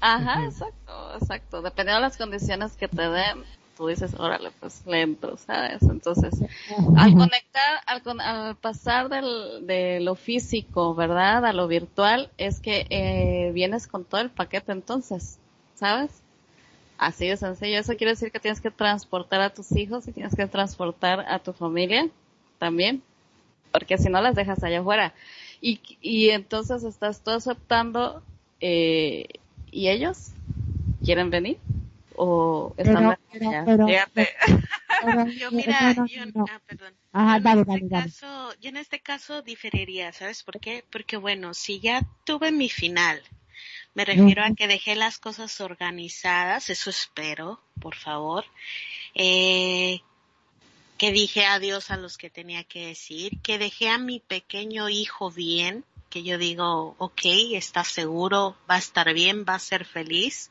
Ajá, 0.00 0.44
exacto, 0.44 1.14
exacto. 1.20 1.62
Dependiendo 1.62 2.00
de 2.00 2.08
las 2.08 2.16
condiciones 2.16 2.72
que 2.72 2.88
te 2.88 3.02
den, 3.02 3.44
tú 3.76 3.88
dices, 3.88 4.14
órale, 4.18 4.50
pues 4.58 4.86
lento, 4.86 5.36
¿sabes? 5.36 5.82
Entonces, 5.82 6.34
al 6.96 7.14
conectar, 7.14 7.80
al, 7.86 8.56
pasar 8.56 9.10
del, 9.10 9.66
de 9.66 10.00
lo 10.00 10.14
físico, 10.14 10.94
¿verdad? 10.94 11.44
A 11.44 11.52
lo 11.52 11.68
virtual, 11.68 12.30
es 12.38 12.60
que 12.60 12.86
eh, 12.88 13.50
vienes 13.52 13.86
con 13.86 14.06
todo 14.06 14.22
el 14.22 14.30
paquete 14.30 14.72
entonces, 14.72 15.38
¿sabes? 15.74 16.10
Así 16.96 17.28
de 17.28 17.36
sencillo. 17.36 17.78
Eso 17.78 17.96
quiere 17.96 18.12
decir 18.12 18.32
que 18.32 18.40
tienes 18.40 18.62
que 18.62 18.70
transportar 18.70 19.42
a 19.42 19.50
tus 19.50 19.72
hijos 19.72 20.08
y 20.08 20.12
tienes 20.12 20.34
que 20.34 20.46
transportar 20.46 21.20
a 21.20 21.38
tu 21.38 21.52
familia 21.52 22.08
también, 22.58 23.02
porque 23.72 23.98
si 23.98 24.08
no 24.08 24.22
las 24.22 24.34
dejas 24.34 24.62
allá 24.64 24.80
afuera. 24.80 25.12
Y, 25.60 25.80
y 26.00 26.30
entonces 26.30 26.84
estás 26.84 27.22
tú 27.22 27.30
aceptando, 27.30 28.22
eh, 28.60 29.26
¿y 29.70 29.88
ellos 29.88 30.32
quieren 31.04 31.30
venir? 31.30 31.58
¿O 32.16 32.74
están 32.76 33.16
pero, 33.64 33.86
yo 35.38 35.50
mira, 35.50 35.94
yo, 36.06 36.22
ah, 36.46 36.60
perdón. 36.66 36.94
en 37.14 37.74
este 37.74 37.88
Caso, 37.88 38.54
yo 38.60 38.68
en 38.68 38.76
este 38.76 39.00
caso 39.00 39.42
diferiría, 39.42 40.12
¿sabes 40.12 40.42
por 40.42 40.60
qué? 40.60 40.84
Porque 40.90 41.16
bueno, 41.16 41.54
si 41.54 41.80
ya 41.80 42.06
tuve 42.24 42.52
mi 42.52 42.68
final, 42.68 43.22
me 43.94 44.04
refiero 44.04 44.44
a 44.44 44.54
que 44.54 44.66
dejé 44.68 44.94
las 44.94 45.18
cosas 45.18 45.60
organizadas, 45.60 46.70
eso 46.70 46.90
espero, 46.90 47.60
por 47.80 47.94
favor. 47.94 48.44
Eh, 49.14 50.00
que 51.00 51.12
dije 51.12 51.46
adiós 51.46 51.90
a 51.90 51.96
los 51.96 52.18
que 52.18 52.28
tenía 52.28 52.62
que 52.62 52.88
decir, 52.88 53.40
que 53.40 53.56
dejé 53.56 53.88
a 53.88 53.96
mi 53.96 54.20
pequeño 54.20 54.90
hijo 54.90 55.30
bien, 55.30 55.82
que 56.10 56.22
yo 56.22 56.36
digo, 56.36 56.94
ok, 56.98 57.22
está 57.52 57.84
seguro, 57.84 58.54
va 58.70 58.74
a 58.74 58.80
estar 58.80 59.14
bien, 59.14 59.46
va 59.48 59.54
a 59.54 59.58
ser 59.60 59.86
feliz. 59.86 60.50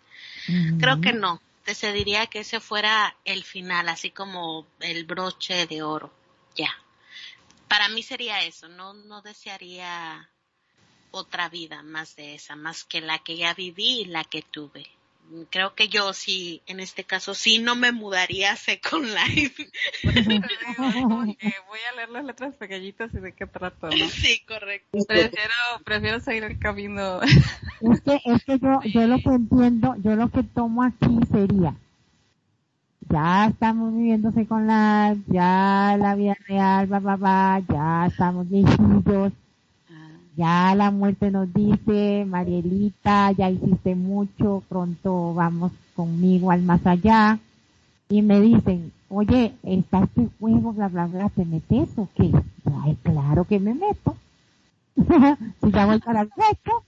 Creo 0.79 1.01
que 1.01 1.13
no. 1.13 1.39
Decidiría 1.67 2.25
que 2.25 2.39
ese 2.39 2.59
fuera 2.59 3.15
el 3.25 3.43
final, 3.43 3.89
así 3.89 4.09
como 4.09 4.65
el 4.79 5.05
broche 5.05 5.67
de 5.67 5.83
oro. 5.83 6.11
Ya. 6.55 6.71
Para 7.67 7.87
mí 7.87 8.01
sería 8.01 8.41
eso. 8.41 8.67
No, 8.69 8.95
no 8.95 9.21
desearía 9.21 10.31
otra 11.11 11.47
vida 11.49 11.83
más 11.83 12.15
de 12.15 12.33
esa, 12.33 12.55
más 12.55 12.85
que 12.85 13.01
la 13.01 13.19
que 13.19 13.37
ya 13.37 13.53
viví 13.53 14.01
y 14.01 14.05
la 14.05 14.23
que 14.23 14.41
tuve. 14.41 14.89
Creo 15.49 15.73
que 15.75 15.87
yo 15.87 16.13
sí, 16.13 16.61
en 16.65 16.79
este 16.79 17.03
caso 17.03 17.33
sí 17.33 17.59
no 17.59 17.75
me 17.75 17.91
mudaría 17.91 18.53
a 18.53 18.55
Second 18.55 19.05
Life. 19.05 19.69
voy 20.77 21.79
a 21.91 21.95
leer 21.95 22.09
las 22.09 22.25
letras 22.25 22.55
pequeñitas 22.55 23.13
y 23.13 23.19
de 23.19 23.33
qué 23.33 23.45
trato, 23.45 23.89
¿no? 23.89 24.09
Sí, 24.09 24.41
correcto. 24.47 24.87
Prefiero, 25.07 25.53
prefiero 25.83 26.19
seguir 26.19 26.43
el 26.43 26.59
camino. 26.59 27.21
Es 27.21 28.01
que, 28.01 28.21
es 28.25 28.43
que 28.43 28.59
yo, 28.59 28.81
yo 28.83 29.07
lo 29.07 29.17
que 29.19 29.29
entiendo, 29.29 29.95
yo 30.03 30.15
lo 30.15 30.29
que 30.29 30.43
tomo 30.43 30.83
aquí 30.83 31.19
sería, 31.31 31.75
ya 33.09 33.47
estamos 33.47 33.93
viviendo 33.93 34.31
Second 34.31 34.67
Life, 34.67 35.23
ya 35.27 35.95
la 35.99 36.15
vida 36.15 36.35
real, 36.47 36.91
va, 36.91 36.99
va, 36.99 37.15
va, 37.15 37.59
ya 37.67 38.07
estamos 38.07 38.49
viejitos, 38.49 39.33
ya 40.39 40.73
la 40.73 40.89
muerte 40.89 41.31
nos 41.31 41.53
dice, 41.53 42.23
Marielita, 42.25 43.33
ya 43.33 43.49
hiciste 43.49 43.93
mucho, 43.93 44.63
pronto 44.69 45.33
vamos 45.33 45.73
conmigo 45.97 46.49
al 46.49 46.61
más 46.61 46.85
allá. 46.85 47.37
Y 48.07 48.21
me 48.21 48.39
dicen, 48.39 48.93
oye, 49.09 49.53
está 49.63 50.05
este 50.05 50.29
juego, 50.39 50.71
bla, 50.71 50.87
bla, 50.87 51.07
bla, 51.07 51.29
¿te 51.29 51.43
metes 51.43 51.89
o 51.97 52.07
qué? 52.15 52.31
Ay, 52.83 52.97
claro 53.03 53.43
que 53.43 53.59
me 53.59 53.73
meto. 53.73 54.15
si 54.95 55.71
ya 55.71 55.85
voy 55.85 55.99
para 55.99 56.21
el 56.21 56.29
hueco. 56.33 56.85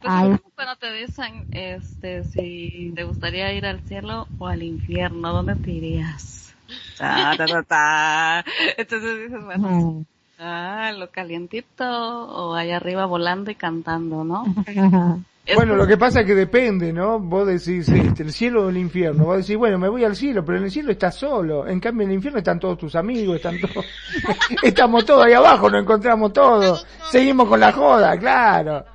Pues 0.00 0.40
cuando 0.54 0.76
te 0.76 0.92
dicen, 0.92 1.46
este, 1.50 2.24
si 2.24 2.92
te 2.94 3.04
gustaría 3.04 3.54
ir 3.54 3.64
al 3.64 3.80
cielo 3.88 4.28
o 4.38 4.46
al 4.46 4.62
infierno, 4.62 5.32
¿dónde 5.32 5.56
te 5.56 5.70
irías? 5.70 6.54
Entonces 8.76 9.18
dices, 9.18 9.44
bueno, 9.44 10.04
Ah, 10.42 10.92
lo 10.96 11.10
calientito 11.10 11.84
o 11.84 12.54
allá 12.54 12.78
arriba 12.78 13.04
volando 13.04 13.50
y 13.50 13.56
cantando, 13.56 14.24
¿no? 14.24 14.44
bueno, 15.54 15.76
lo 15.76 15.86
que 15.86 15.98
pasa 15.98 16.20
es 16.20 16.26
que 16.26 16.34
depende, 16.34 16.94
¿no? 16.94 17.20
Vos 17.20 17.46
decís 17.46 17.86
este, 17.90 18.22
el 18.22 18.32
cielo 18.32 18.64
o 18.64 18.70
el 18.70 18.78
infierno. 18.78 19.26
Vos 19.26 19.36
decís, 19.36 19.58
bueno, 19.58 19.78
me 19.78 19.90
voy 19.90 20.02
al 20.02 20.16
cielo, 20.16 20.42
pero 20.42 20.56
en 20.56 20.64
el 20.64 20.70
cielo 20.70 20.92
estás 20.92 21.16
solo. 21.16 21.68
En 21.68 21.78
cambio, 21.78 22.04
en 22.04 22.12
el 22.12 22.14
infierno 22.16 22.38
están 22.38 22.58
todos 22.58 22.78
tus 22.78 22.94
amigos, 22.94 23.36
están 23.36 23.60
todos... 23.60 23.84
Estamos 24.62 25.04
todos 25.04 25.26
ahí 25.26 25.34
abajo, 25.34 25.68
nos 25.68 25.82
encontramos 25.82 26.32
todos. 26.32 26.86
Seguimos 27.10 27.46
con 27.46 27.60
la 27.60 27.72
joda, 27.72 28.18
claro. 28.18 28.86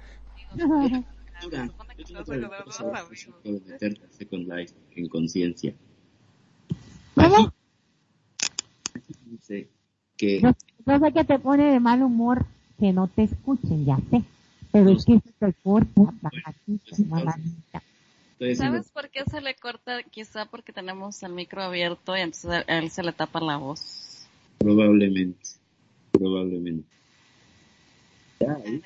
en 4.96 5.08
conciencia. 5.10 5.76
Que 10.18 10.42
yo 10.86 11.00
sé 11.00 11.12
que 11.14 11.24
te 11.24 11.40
pone 11.40 11.72
de 11.72 11.80
mal 11.80 12.02
humor 12.04 12.46
que 12.80 12.94
no 12.94 13.08
te 13.08 13.24
escuchen, 13.24 13.86
ya 13.86 13.98
sé. 14.10 14.24
Pero 14.72 14.92
es 14.92 15.06
que 15.06 15.20
se 15.20 15.32
te 15.40 15.54
corta, 15.64 16.14
¿Sabes 18.56 18.90
por 18.90 19.10
qué 19.10 19.24
se 19.24 19.40
le 19.40 19.56
corta? 19.56 20.04
Quizá 20.04 20.46
porque 20.46 20.74
tenemos 20.74 21.24
el 21.24 21.32
micro 21.32 21.64
abierto 21.64 22.18
y 22.18 22.20
entonces 22.20 22.66
a 22.68 22.78
él 22.78 22.90
se 22.92 23.02
le 23.02 23.14
tapa 23.14 23.40
la 23.40 23.58
voz. 23.58 24.28
Probablemente. 24.58 25.40
Probablemente. 26.12 26.88
Ya, 28.42 28.58
¿eh? 28.66 28.82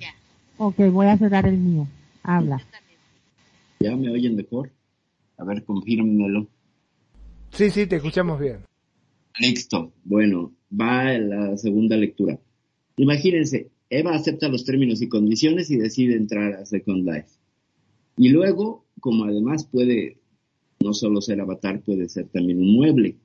ya. 0.00 0.14
Ok, 0.56 0.78
voy 0.90 1.08
a 1.08 1.18
cerrar 1.18 1.46
el 1.46 1.58
mío. 1.58 1.86
Habla. 2.22 2.62
¿Ya 3.80 3.96
me 3.96 4.10
oyen 4.10 4.36
mejor? 4.36 4.70
A 5.36 5.44
ver, 5.44 5.64
confírmelo. 5.64 6.46
Sí, 7.52 7.70
sí, 7.70 7.86
te 7.86 7.96
escuchamos 7.96 8.40
bien. 8.40 8.64
Listo. 9.38 9.92
Bueno, 10.04 10.52
va 10.78 11.12
la 11.18 11.56
segunda 11.56 11.96
lectura. 11.96 12.38
Imagínense, 12.96 13.70
Eva 13.90 14.14
acepta 14.14 14.48
los 14.48 14.64
términos 14.64 15.02
y 15.02 15.08
condiciones 15.08 15.70
y 15.70 15.76
decide 15.76 16.16
entrar 16.16 16.54
a 16.54 16.66
Second 16.66 17.06
Life. 17.06 17.28
Y 18.16 18.30
luego, 18.30 18.86
como 19.00 19.24
además 19.24 19.66
puede 19.66 20.18
no 20.82 20.94
solo 20.94 21.20
ser 21.20 21.40
avatar, 21.40 21.80
puede 21.82 22.08
ser 22.08 22.28
también 22.28 22.58
un 22.58 22.74
mueble. 22.74 23.16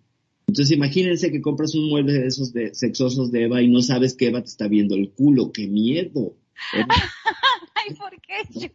Entonces 0.47 0.75
imagínense 0.75 1.31
que 1.31 1.41
compras 1.41 1.75
un 1.75 1.89
mueble 1.89 2.13
de 2.13 2.27
esos 2.27 2.53
de 2.53 2.73
sexosos 2.73 3.31
de 3.31 3.43
Eva 3.43 3.61
y 3.61 3.67
no 3.67 3.81
sabes 3.81 4.15
que 4.15 4.27
Eva 4.27 4.41
te 4.41 4.47
está 4.47 4.67
viendo 4.67 4.95
el 4.95 5.11
culo. 5.11 5.51
¡Qué 5.51 5.67
miedo! 5.67 6.35
Ay, 6.73 7.95
¿por 7.95 8.11
qué 8.21 8.35
yo? 8.53 8.67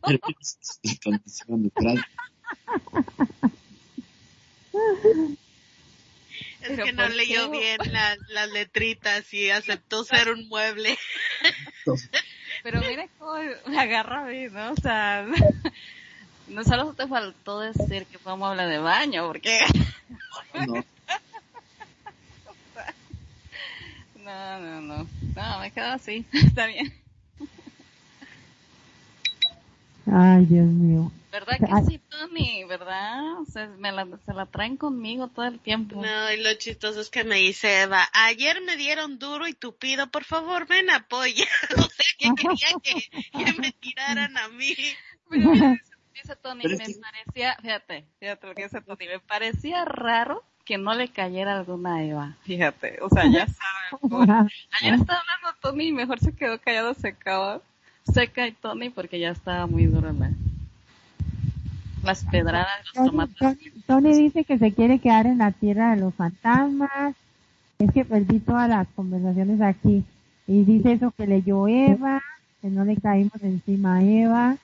Es 6.62 6.80
que 6.80 6.92
no 6.92 7.08
leyó 7.08 7.50
bien 7.50 7.78
las 8.28 8.48
letritas 8.50 9.32
y 9.34 9.50
aceptó 9.50 10.04
ser 10.04 10.30
un 10.30 10.48
mueble. 10.48 10.98
Pero 12.62 12.80
mire 12.80 13.08
cómo 13.18 13.34
me 13.66 13.80
agarra 13.80 14.22
a 14.22 14.24
mí, 14.24 14.46
¿no? 14.48 14.72
O 14.72 14.76
sea, 14.76 15.26
no 16.48 16.64
solo 16.64 16.92
te 16.94 17.08
faltó 17.08 17.60
decir 17.60 18.06
que 18.06 18.18
fue 18.18 18.34
un 18.34 18.40
mueble 18.40 18.64
de 18.66 18.78
baño, 18.78 19.26
porque... 19.26 19.58
No. 20.54 20.84
No, 24.22 24.60
no, 24.60 24.80
no. 24.80 25.08
No, 25.34 25.58
me 25.60 25.72
quedo 25.72 25.88
así. 25.88 26.24
Está 26.32 26.66
bien. 26.66 26.92
Ay, 30.10 30.46
Dios 30.46 30.66
mío. 30.66 31.12
¿Verdad 31.32 31.56
que 31.58 31.90
sí, 31.90 31.98
Tony? 32.10 32.64
¿Verdad? 32.64 33.40
O 33.40 33.46
sea, 33.46 33.66
me 33.78 33.90
la, 33.90 34.06
se 34.26 34.34
la 34.34 34.44
traen 34.44 34.76
conmigo 34.76 35.28
todo 35.28 35.46
el 35.46 35.58
tiempo. 35.60 36.02
No, 36.02 36.32
y 36.32 36.42
lo 36.42 36.52
chistoso 36.54 37.00
es 37.00 37.08
que 37.08 37.24
me 37.24 37.36
dice 37.36 37.82
Eva, 37.82 38.06
ayer 38.12 38.60
me 38.60 38.76
dieron 38.76 39.18
duro 39.18 39.48
y 39.48 39.54
tupido, 39.54 40.08
por 40.08 40.24
favor 40.24 40.66
ven 40.66 40.90
apoya. 40.90 41.46
o 41.78 41.82
sea, 41.82 42.06
que 42.18 42.34
querían 42.34 42.80
que, 42.82 43.60
me 43.60 43.72
tiraran 43.72 44.36
a 44.36 44.48
mí. 44.48 44.74
Pero 45.30 45.50
dice 46.14 46.36
Tony, 46.42 46.64
me 46.64 46.94
parecía, 47.00 47.56
fíjate, 47.62 48.04
fíjate 48.20 48.46
lo 48.46 48.54
que 48.54 48.64
dice 48.64 48.80
Tony, 48.82 49.06
me 49.06 49.20
parecía 49.20 49.86
raro 49.86 50.44
que 50.66 50.76
no 50.76 50.92
le 50.92 51.08
cayera 51.08 51.58
alguna 51.58 52.04
Eva, 52.04 52.36
fíjate, 52.42 52.98
o 53.00 53.08
sea, 53.08 53.24
ya 53.24 53.46
saben. 53.46 54.48
Ayer 54.80 54.94
estaba 54.94 55.20
hablando 55.20 55.58
Tony 55.62 55.86
y 55.86 55.92
mejor 55.92 56.20
se 56.20 56.36
quedó 56.36 56.60
callado, 56.60 56.92
se 56.92 57.08
acabó 57.08 57.62
seca 58.10 58.46
y 58.46 58.52
Tony 58.52 58.90
porque 58.90 59.18
ya 59.18 59.30
estaba 59.30 59.66
muy 59.66 59.86
duro 59.86 60.12
la, 60.12 60.30
las 62.02 62.24
pedradas, 62.24 62.84
los 62.94 63.06
tomates. 63.06 63.58
Tony, 63.86 64.14
dice 64.14 64.44
que 64.44 64.58
se 64.58 64.72
quiere 64.72 64.98
quedar 64.98 65.26
en 65.26 65.38
la 65.38 65.52
tierra 65.52 65.94
de 65.94 66.00
los 66.00 66.14
fantasmas. 66.14 67.14
Es 67.78 67.92
que 67.92 68.04
perdí 68.04 68.38
todas 68.38 68.68
las 68.68 68.86
conversaciones 68.94 69.60
aquí. 69.60 70.04
Y 70.46 70.64
dice 70.64 70.92
eso 70.92 71.12
que 71.16 71.26
leyó 71.26 71.68
Eva, 71.68 72.22
que 72.60 72.68
no 72.68 72.84
le 72.84 72.96
caímos 72.96 73.42
encima 73.42 73.96
a 73.96 74.04
Eva. 74.04 74.56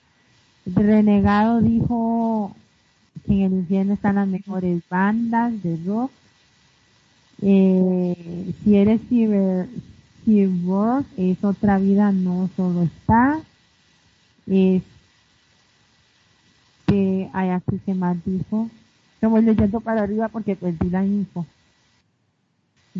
Renegado 0.66 1.60
dijo 1.60 2.54
que 3.26 3.32
en 3.32 3.42
el 3.42 3.52
infierno 3.60 3.94
están 3.94 4.16
las 4.16 4.28
mejores 4.28 4.82
bandas 4.88 5.62
de 5.62 5.78
rock. 5.86 6.10
Eh, 7.40 8.52
si 8.62 8.76
eres 8.76 9.00
ciber, 9.08 9.68
es 11.16 11.42
otra 11.42 11.78
vida, 11.78 12.12
no 12.12 12.50
solo 12.54 12.82
está. 12.82 13.40
Es 14.46 14.82
que 16.86 17.30
hay 17.32 17.48
así 17.50 17.80
que 17.84 17.94
más 17.94 18.16
dijo. 18.24 18.68
Yo 19.22 19.38
leyendo 19.40 19.80
para 19.80 20.02
arriba 20.02 20.28
porque 20.28 20.54
perdí 20.54 20.90
la 20.90 21.04
info. 21.04 21.46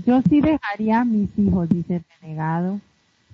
Yo 0.07 0.23
sí 0.23 0.41
dejaría 0.41 1.01
a 1.01 1.05
mis 1.05 1.29
hijos, 1.39 1.69
dice 1.69 2.03
renegado, 2.21 2.81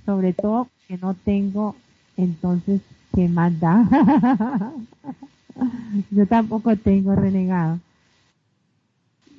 sobre 0.05 0.33
todo 0.33 0.69
que 0.89 0.99
no 0.99 1.15
tengo, 1.15 1.77
entonces, 2.16 2.81
¿qué 3.15 3.29
más 3.29 3.59
da? 3.61 4.73
Yo 6.11 6.27
tampoco 6.27 6.77
tengo 6.77 7.15
renegado. 7.15 7.79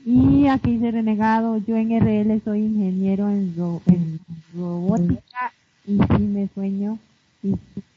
Y 0.06 0.48
aquí 0.48 0.74
dice 0.74 0.92
renegado, 0.92 1.58
yo 1.58 1.76
en 1.76 1.90
RL 2.00 2.40
soy 2.44 2.60
ingeniero 2.60 3.28
en, 3.28 3.56
en 3.88 4.20
robótica 4.56 5.52
y 5.84 5.98
sí 5.98 6.22
me 6.22 6.48
sueño, 6.54 7.00
y, 7.42 7.56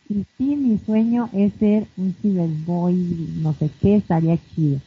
y 0.08 0.24
sí 0.38 0.56
mi 0.56 0.78
sueño 0.78 1.28
es 1.34 1.52
ser 1.58 1.86
un 1.98 2.14
cyberboy, 2.14 2.94
no 3.42 3.52
sé 3.52 3.70
qué, 3.82 3.96
estaría 3.96 4.38
chido. 4.54 4.80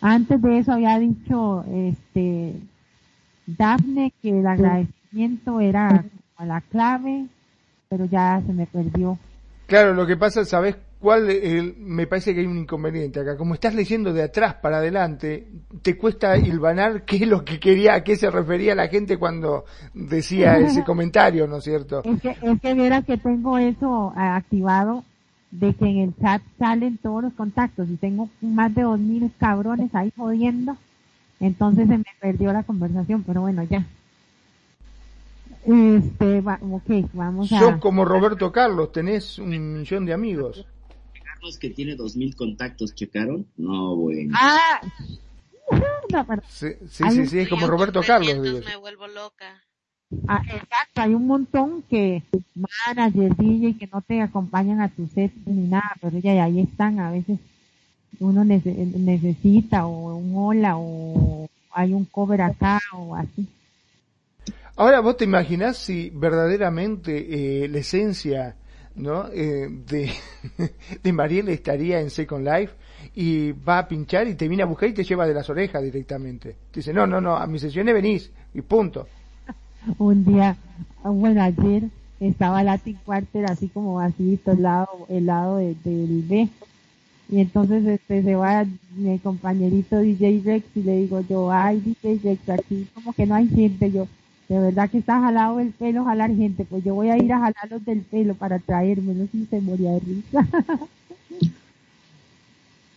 Antes 0.00 0.42
de 0.42 0.58
eso 0.58 0.72
había 0.72 0.98
dicho, 0.98 1.64
este, 1.72 2.54
Daphne 3.46 4.12
que 4.20 4.40
el 4.40 4.46
agradecimiento 4.48 5.60
era 5.60 6.04
la 6.44 6.60
clave, 6.60 7.26
pero 7.88 8.04
ya 8.06 8.42
se 8.44 8.52
me 8.52 8.66
perdió. 8.66 9.16
Claro, 9.68 9.94
lo 9.94 10.08
que 10.08 10.16
pasa, 10.16 10.44
¿sabes 10.44 10.76
cuál? 11.02 11.28
me 11.78 12.06
parece 12.06 12.32
que 12.32 12.40
hay 12.40 12.46
un 12.46 12.58
inconveniente 12.58 13.20
acá. 13.20 13.36
Como 13.36 13.54
estás 13.54 13.74
leyendo 13.74 14.12
de 14.12 14.22
atrás 14.22 14.54
para 14.54 14.78
adelante, 14.78 15.48
te 15.82 15.98
cuesta 15.98 16.38
hilvanar 16.38 17.04
qué 17.04 17.16
es 17.16 17.28
lo 17.28 17.44
que 17.44 17.60
quería, 17.60 17.94
a 17.94 18.04
qué 18.04 18.16
se 18.16 18.30
refería 18.30 18.74
la 18.74 18.88
gente 18.88 19.18
cuando 19.18 19.64
decía 19.92 20.56
ese 20.58 20.84
comentario, 20.84 21.46
¿no 21.46 21.58
es 21.58 21.64
cierto? 21.64 22.02
Es 22.04 22.20
que, 22.22 22.30
es 22.30 22.60
que 22.60 23.02
que 23.06 23.18
tengo 23.18 23.58
eso 23.58 24.14
eh, 24.16 24.20
activado 24.20 25.04
de 25.50 25.74
que 25.74 25.84
en 25.84 25.98
el 25.98 26.16
chat 26.16 26.40
salen 26.58 26.96
todos 26.96 27.24
los 27.24 27.34
contactos 27.34 27.88
y 27.90 27.96
tengo 27.96 28.30
más 28.40 28.74
de 28.74 28.82
dos 28.82 28.98
mil 28.98 29.30
cabrones 29.38 29.94
ahí 29.94 30.12
jodiendo, 30.16 30.76
entonces 31.40 31.88
se 31.88 31.98
me 31.98 32.04
perdió 32.20 32.52
la 32.52 32.62
conversación, 32.62 33.22
pero 33.24 33.42
bueno, 33.42 33.62
ya. 33.64 33.84
Este, 35.64 36.38
ok, 36.38 37.10
vamos 37.12 37.52
a... 37.52 37.58
Sos 37.58 37.76
como 37.76 38.04
Roberto 38.04 38.50
Carlos, 38.50 38.92
tenés 38.92 39.38
un 39.38 39.74
millón 39.74 40.06
de 40.06 40.12
amigos. 40.12 40.66
Que 41.58 41.70
tiene 41.70 41.96
dos 41.96 42.16
mil 42.16 42.36
contactos, 42.36 42.94
¿checaron? 42.94 43.46
No, 43.56 43.96
bueno. 43.96 44.34
Ah, 44.36 44.80
sí, 46.48 46.68
sí, 46.88 47.26
sí, 47.26 47.38
es 47.40 47.48
como 47.48 47.66
Roberto 47.66 48.00
Carlos. 48.02 48.64
Me 48.64 48.76
vuelvo 48.76 49.08
loca. 49.08 49.62
Ah, 50.28 50.42
exacto, 50.44 51.00
hay 51.00 51.14
un 51.14 51.26
montón 51.26 51.82
que 51.82 52.22
manager, 52.54 53.34
DJ 53.34 53.78
que 53.78 53.88
no 53.90 54.02
te 54.02 54.20
acompañan 54.20 54.80
a 54.80 54.88
tu 54.88 55.06
set 55.08 55.32
ni 55.46 55.68
nada, 55.68 55.96
pero 56.00 56.18
ya 56.18 56.44
ahí 56.44 56.60
están, 56.60 57.00
a 57.00 57.10
veces 57.10 57.38
uno 58.20 58.44
necesita 58.44 59.86
o 59.86 60.16
un 60.16 60.32
hola 60.36 60.76
o 60.76 61.48
hay 61.72 61.94
un 61.94 62.04
cover 62.04 62.42
acá 62.42 62.78
o 62.92 63.16
así. 63.16 63.48
Ahora 64.76 65.00
vos 65.00 65.16
te 65.16 65.24
imaginás 65.24 65.78
si 65.78 66.10
verdaderamente 66.10 67.64
eh, 67.64 67.68
la 67.68 67.78
esencia 67.78 68.56
¿no? 68.94 69.28
Eh, 69.28 69.68
de, 69.70 70.10
de 71.02 71.12
Mariel 71.12 71.48
estaría 71.48 72.00
en 72.00 72.10
Second 72.10 72.46
Life 72.46 72.74
y 73.14 73.52
va 73.52 73.78
a 73.78 73.88
pinchar 73.88 74.28
y 74.28 74.34
te 74.34 74.48
viene 74.48 74.62
a 74.62 74.66
buscar 74.66 74.88
y 74.88 74.94
te 74.94 75.04
lleva 75.04 75.26
de 75.26 75.34
las 75.34 75.48
orejas 75.50 75.82
directamente. 75.82 76.56
dice, 76.72 76.92
no, 76.92 77.06
no, 77.06 77.20
no, 77.20 77.36
a 77.36 77.46
mis 77.46 77.62
sesiones 77.62 77.94
venís 77.94 78.30
y 78.54 78.62
punto. 78.62 79.06
Un 79.98 80.24
día, 80.24 80.56
bueno, 81.02 81.42
ayer 81.42 81.84
estaba 82.20 82.62
Latin 82.62 82.98
Quarter 83.04 83.46
así 83.46 83.68
como 83.68 84.00
así, 84.00 84.38
el 84.46 84.62
lado, 84.62 85.06
el 85.08 85.26
lado 85.26 85.56
del 85.56 86.24
B. 86.28 86.48
Y 87.28 87.40
entonces 87.40 87.84
este 87.86 88.22
se 88.22 88.34
va 88.34 88.66
mi 88.94 89.18
compañerito 89.18 89.98
DJ 89.98 90.42
Rex 90.44 90.66
y 90.76 90.82
le 90.82 90.96
digo 90.98 91.20
yo, 91.28 91.50
ay 91.50 91.80
DJ 91.80 92.20
Rex, 92.22 92.48
aquí 92.50 92.86
como 92.94 93.12
que 93.12 93.26
no 93.26 93.34
hay 93.34 93.48
gente, 93.48 93.90
yo, 93.90 94.06
de 94.48 94.58
verdad 94.58 94.90
que 94.90 94.98
está 94.98 95.20
jalado 95.20 95.60
el 95.60 95.70
pelo, 95.70 96.04
jalar 96.04 96.30
gente, 96.34 96.64
pues 96.64 96.84
yo 96.84 96.94
voy 96.94 97.10
a 97.10 97.16
ir 97.16 97.32
a 97.32 97.38
jalarlos 97.38 97.84
del 97.84 98.00
pelo 98.02 98.34
para 98.34 98.58
traérmelos 98.58 99.28
y 99.32 99.46
se 99.46 99.60
moría 99.60 99.92
de 99.92 100.00
risa. 100.00 100.46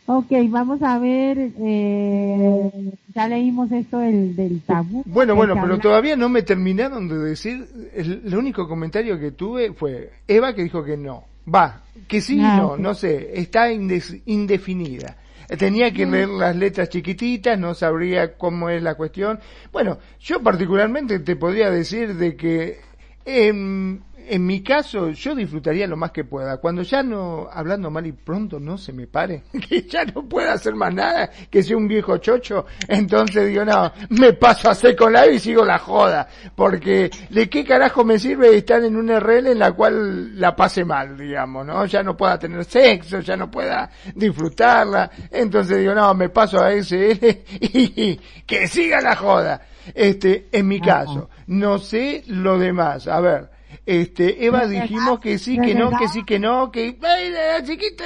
ok, 0.07 0.31
vamos 0.49 0.81
a 0.81 0.99
ver, 0.99 1.51
eh, 1.59 2.91
ya 3.13 3.27
leímos 3.27 3.71
esto 3.71 3.99
del, 3.99 4.35
del 4.35 4.61
tabú. 4.61 5.03
Bueno, 5.05 5.35
bueno, 5.35 5.55
pero 5.61 5.79
todavía 5.79 6.15
no 6.15 6.29
me 6.29 6.41
terminaron 6.41 7.07
de 7.07 7.17
decir, 7.17 7.65
el, 7.93 8.35
único 8.35 8.67
comentario 8.67 9.19
que 9.19 9.31
tuve 9.31 9.73
fue 9.73 10.11
Eva 10.27 10.53
que 10.53 10.63
dijo 10.63 10.83
que 10.83 10.97
no. 10.97 11.23
Va, 11.53 11.83
que 12.07 12.21
sí, 12.21 12.41
ah, 12.41 12.57
no, 12.57 12.77
no 12.77 12.95
sé, 12.95 13.39
está 13.39 13.71
indefinida. 13.71 15.15
Tenía 15.57 15.91
que 15.91 16.05
leer 16.05 16.29
las 16.29 16.55
letras 16.55 16.89
chiquititas, 16.89 17.57
no 17.59 17.73
sabría 17.73 18.37
cómo 18.37 18.69
es 18.69 18.81
la 18.81 18.95
cuestión. 18.95 19.39
Bueno, 19.71 19.99
yo 20.19 20.41
particularmente 20.41 21.19
te 21.19 21.35
podría 21.35 21.69
decir 21.69 22.15
de 22.15 22.35
que 22.35 22.79
en 23.25 24.03
en 24.27 24.45
mi 24.45 24.61
caso, 24.61 25.09
yo 25.09 25.35
disfrutaría 25.35 25.87
lo 25.87 25.97
más 25.97 26.11
que 26.11 26.23
pueda. 26.23 26.57
Cuando 26.57 26.81
ya 26.81 27.03
no, 27.03 27.47
hablando 27.51 27.89
mal 27.89 28.05
y 28.05 28.11
pronto 28.11 28.59
no 28.59 28.77
se 28.77 28.93
me 28.93 29.07
pare, 29.07 29.43
que 29.69 29.83
ya 29.83 30.05
no 30.05 30.27
pueda 30.27 30.53
hacer 30.53 30.75
más 30.75 30.93
nada, 30.93 31.29
que 31.49 31.63
sea 31.63 31.77
un 31.77 31.87
viejo 31.87 32.17
chocho, 32.17 32.65
entonces 32.87 33.47
digo, 33.47 33.65
no, 33.65 33.91
me 34.09 34.33
paso 34.33 34.69
a 34.69 34.75
con 34.95 35.13
la 35.13 35.27
y 35.27 35.39
sigo 35.39 35.65
la 35.65 35.79
joda. 35.79 36.27
Porque, 36.55 37.09
¿de 37.29 37.49
qué 37.49 37.63
carajo 37.63 38.03
me 38.03 38.19
sirve 38.19 38.55
estar 38.55 38.83
en 38.83 38.95
un 38.95 39.09
RL 39.09 39.47
en 39.47 39.59
la 39.59 39.71
cual 39.71 40.39
la 40.39 40.55
pase 40.55 40.85
mal, 40.85 41.17
digamos, 41.17 41.65
no? 41.65 41.85
Ya 41.85 42.03
no 42.03 42.15
pueda 42.15 42.37
tener 42.37 42.63
sexo, 42.65 43.19
ya 43.19 43.35
no 43.35 43.49
pueda 43.49 43.89
disfrutarla. 44.13 45.09
Entonces 45.31 45.79
digo, 45.79 45.95
no, 45.95 46.13
me 46.13 46.29
paso 46.29 46.59
a 46.59 46.71
SL 46.71 47.25
y 47.61 48.19
que 48.45 48.67
siga 48.67 49.01
la 49.01 49.15
joda. 49.15 49.61
Este, 49.93 50.47
en 50.51 50.67
mi 50.67 50.79
caso, 50.81 51.29
no 51.47 51.77
sé 51.77 52.23
lo 52.27 52.57
demás. 52.57 53.07
A 53.07 53.19
ver, 53.19 53.49
este, 53.85 54.43
Eva 54.43 54.65
dijimos 54.65 55.19
que 55.19 55.37
sí, 55.37 55.59
que 55.59 55.75
no, 55.75 55.91
que 55.91 56.07
sí, 56.07 56.23
que 56.23 56.39
no, 56.39 56.71
que 56.71 56.97
la 56.99 57.63
chiquita 57.63 58.03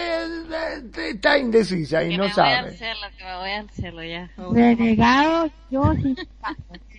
está 0.97 1.37
indecisa 1.37 2.03
y 2.03 2.17
no 2.17 2.27
sabe. 2.29 2.49
Voy 2.49 2.69
a 2.69 2.73
hacerlo, 2.73 3.07
que 3.17 3.23
me 3.23 3.37
voy 3.37 3.49
a 3.49 3.59
hacerlo 3.61 4.03
ya. 4.03 4.31
Renegado, 4.51 5.49
yo 5.69 5.93
sí. 6.01 6.15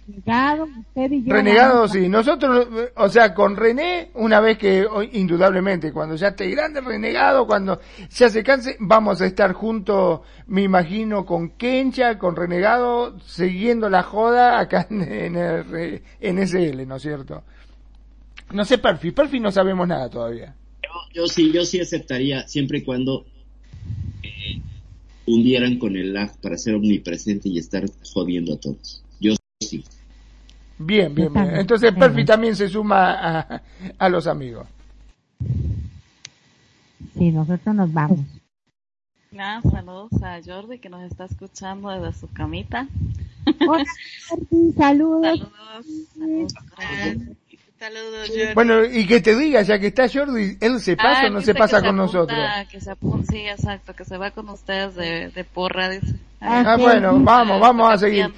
Renegado, 0.06 0.64
usted 0.64 1.12
y 1.12 1.24
yo. 1.24 1.34
Renegado, 1.34 1.88
sí. 1.88 2.08
Nosotros, 2.08 2.68
o 2.96 3.08
sea, 3.10 3.34
con 3.34 3.54
René, 3.54 4.12
una 4.14 4.40
vez 4.40 4.56
que, 4.56 4.86
indudablemente, 5.12 5.92
cuando 5.92 6.16
ya 6.16 6.28
esté 6.28 6.48
grande, 6.48 6.80
renegado, 6.80 7.46
cuando 7.46 7.80
ya 8.08 8.30
se 8.30 8.42
canse, 8.42 8.76
vamos 8.80 9.20
a 9.20 9.26
estar 9.26 9.52
juntos, 9.52 10.20
me 10.46 10.62
imagino, 10.62 11.26
con 11.26 11.50
Kencha, 11.50 12.16
con 12.18 12.34
Renegado, 12.34 13.20
siguiendo 13.20 13.90
la 13.90 14.02
joda 14.02 14.58
acá 14.58 14.86
en, 14.88 15.36
en, 15.36 16.02
en 16.18 16.48
SL, 16.48 16.86
¿no 16.86 16.96
es 16.96 17.02
cierto? 17.02 17.44
No 18.52 18.64
sé 18.64 18.78
Perfi, 18.78 19.12
Perfi 19.12 19.40
no 19.40 19.50
sabemos 19.50 19.86
nada 19.86 20.08
todavía. 20.08 20.54
Yo, 21.12 21.26
sí, 21.26 21.52
yo 21.52 21.64
sí 21.64 21.80
aceptaría 21.80 22.46
siempre 22.46 22.78
y 22.78 22.82
cuando 22.82 23.24
eh, 24.22 24.60
hundieran 25.26 25.78
con 25.78 25.96
el 25.96 26.12
lag 26.12 26.36
para 26.40 26.56
ser 26.56 26.74
omnipresente 26.74 27.48
y 27.48 27.58
estar 27.58 27.84
jodiendo 28.12 28.54
a 28.54 28.60
todos. 28.60 29.02
Yo 29.20 29.34
sí. 29.60 29.84
Bien, 30.78 31.14
bien, 31.14 31.32
bien. 31.32 31.56
Entonces 31.56 31.92
Perfi 31.92 32.24
también 32.24 32.56
se 32.56 32.68
suma 32.68 33.12
a, 33.12 33.62
a 33.98 34.08
los 34.08 34.26
amigos. 34.26 34.66
Sí, 37.16 37.30
nosotros 37.30 37.74
nos 37.74 37.92
vamos. 37.92 38.20
Nada, 39.32 39.62
saludos 39.62 40.10
a 40.22 40.40
Jordi 40.44 40.78
que 40.78 40.88
nos 40.88 41.02
está 41.02 41.26
escuchando 41.26 41.88
desde 41.90 42.18
su 42.18 42.28
camita. 42.32 42.88
Hola, 43.68 43.84
saludos. 44.76 45.38
Saludos. 45.38 45.86
saludos. 46.16 47.36
Saludos, 47.80 48.28
Jordi. 48.28 48.52
Bueno, 48.54 48.84
y 48.84 49.06
que 49.06 49.22
te 49.22 49.34
diga, 49.34 49.62
ya 49.62 49.78
que 49.78 49.86
está 49.86 50.06
Jordi, 50.06 50.58
¿él 50.60 50.80
se 50.80 50.98
pasa 50.98 51.28
o 51.28 51.30
no 51.30 51.40
se 51.40 51.54
pasa 51.54 51.80
con 51.80 51.96
nosotros? 51.96 52.38
Que 52.70 52.78
se 52.78 52.90
apunta, 52.90 53.32
sí, 53.32 53.38
exacto, 53.38 53.94
que 53.94 54.04
se 54.04 54.18
va 54.18 54.32
con 54.32 54.50
ustedes 54.50 54.94
de, 54.96 55.30
de 55.30 55.44
porra, 55.44 55.88
dice. 55.88 56.14
Ah, 56.42 56.76
bueno, 56.78 57.18
vamos, 57.20 57.58
vamos 57.58 57.90
a 57.90 57.96
seguir. 57.96 58.30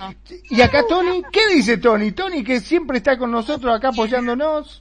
Y 0.48 0.60
acá 0.60 0.85
Tony, 0.89 1.24
¿qué 1.32 1.56
dice 1.56 1.78
Tony? 1.78 2.12
Tony 2.12 2.44
que 2.44 2.60
siempre 2.60 2.98
está 2.98 3.19
con 3.19 3.32
nosotros 3.32 3.74
acá 3.74 3.89
apoyándonos, 3.89 4.81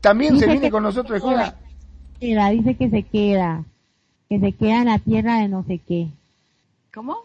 también 0.00 0.38
se 0.38 0.46
viene 0.46 0.70
con 0.70 0.82
nosotros 0.82 1.22
de 1.22 1.52
Mira, 2.22 2.48
dice 2.48 2.76
que 2.76 2.88
se 2.88 3.02
queda, 3.02 3.64
que 4.30 4.40
se 4.40 4.52
queda 4.52 4.78
en 4.78 4.86
la 4.86 4.98
tierra 4.98 5.40
de 5.40 5.48
no 5.48 5.62
sé 5.64 5.78
qué. 5.86 6.08
¿Cómo? 6.94 7.18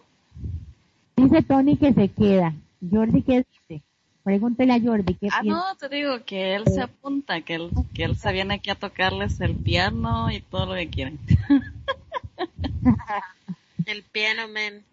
Dice 1.16 1.40
Tony 1.40 1.78
que 1.78 1.94
se 1.94 2.08
queda. 2.08 2.52
Jordi, 2.90 3.22
¿qué 3.22 3.46
dice? 3.68 3.82
Pregúntele 4.26 4.72
a 4.72 4.80
Jordi 4.80 5.14
qué 5.14 5.28
Ah, 5.30 5.42
no, 5.44 5.76
te 5.76 5.88
digo 5.88 6.24
que 6.24 6.56
él 6.56 6.64
se 6.66 6.82
apunta, 6.82 7.42
que 7.42 7.54
él, 7.54 7.70
que 7.94 8.02
él 8.02 8.16
se 8.16 8.32
viene 8.32 8.54
aquí 8.54 8.70
a 8.70 8.74
tocarles 8.74 9.40
el 9.40 9.54
piano 9.54 10.32
y 10.32 10.40
todo 10.40 10.66
lo 10.66 10.74
que 10.74 10.90
quieren. 10.90 11.20
el 13.86 14.02
piano, 14.02 14.48
men. 14.48 14.84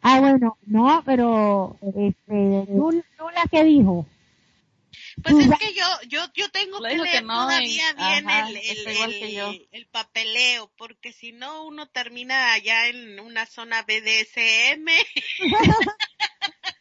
Ah, 0.00 0.20
bueno, 0.20 0.56
no, 0.64 1.02
pero, 1.04 1.76
este, 1.82 2.64
Lula, 2.72 3.04
¿qué 3.50 3.62
dijo? 3.62 4.06
Pues 5.22 5.36
es 5.36 5.58
que 5.58 5.74
yo, 5.74 5.84
yo, 6.08 6.22
yo 6.32 6.48
tengo 6.48 6.80
que 6.80 6.96
leer 6.96 7.26
todavía 7.26 7.92
bien 7.92 8.30
el, 8.30 8.56
el, 8.56 9.68
el, 9.70 9.86
papeleo, 9.88 10.72
porque 10.78 11.12
si 11.12 11.32
no 11.32 11.66
uno 11.66 11.88
termina 11.88 12.54
allá 12.54 12.88
en 12.88 13.20
una 13.20 13.44
zona 13.44 13.82
BDSM. 13.82 14.88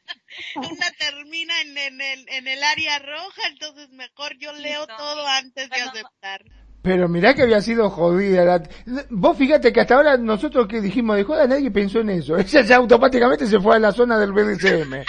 una 0.55 0.91
termina 0.97 1.53
en, 1.61 1.77
en, 1.77 2.01
el, 2.01 2.25
en 2.29 2.47
el 2.47 2.63
área 2.63 2.99
roja, 2.99 3.41
entonces 3.51 3.89
mejor 3.91 4.37
yo 4.39 4.51
leo 4.53 4.85
todo 4.87 5.25
antes 5.27 5.69
de 5.69 5.81
aceptar. 5.81 6.43
Pero 6.87 7.09
mirá 7.09 7.33
que 7.33 7.41
había 7.41 7.61
sido 7.61 7.89
jodida. 7.89 8.63
Vos 9.09 9.37
fíjate 9.37 9.73
que 9.73 9.81
hasta 9.81 9.95
ahora 9.95 10.15
nosotros 10.15 10.67
que 10.67 10.79
dijimos 10.79 11.17
de 11.17 11.25
joda 11.25 11.45
nadie 11.45 11.69
pensó 11.69 11.99
en 11.99 12.11
eso. 12.11 12.37
Ella 12.37 12.61
ya 12.61 12.77
automáticamente 12.77 13.45
se 13.45 13.59
fue 13.59 13.75
a 13.75 13.79
la 13.79 13.91
zona 13.91 14.17
del 14.17 14.31
BDSM. 14.31 15.03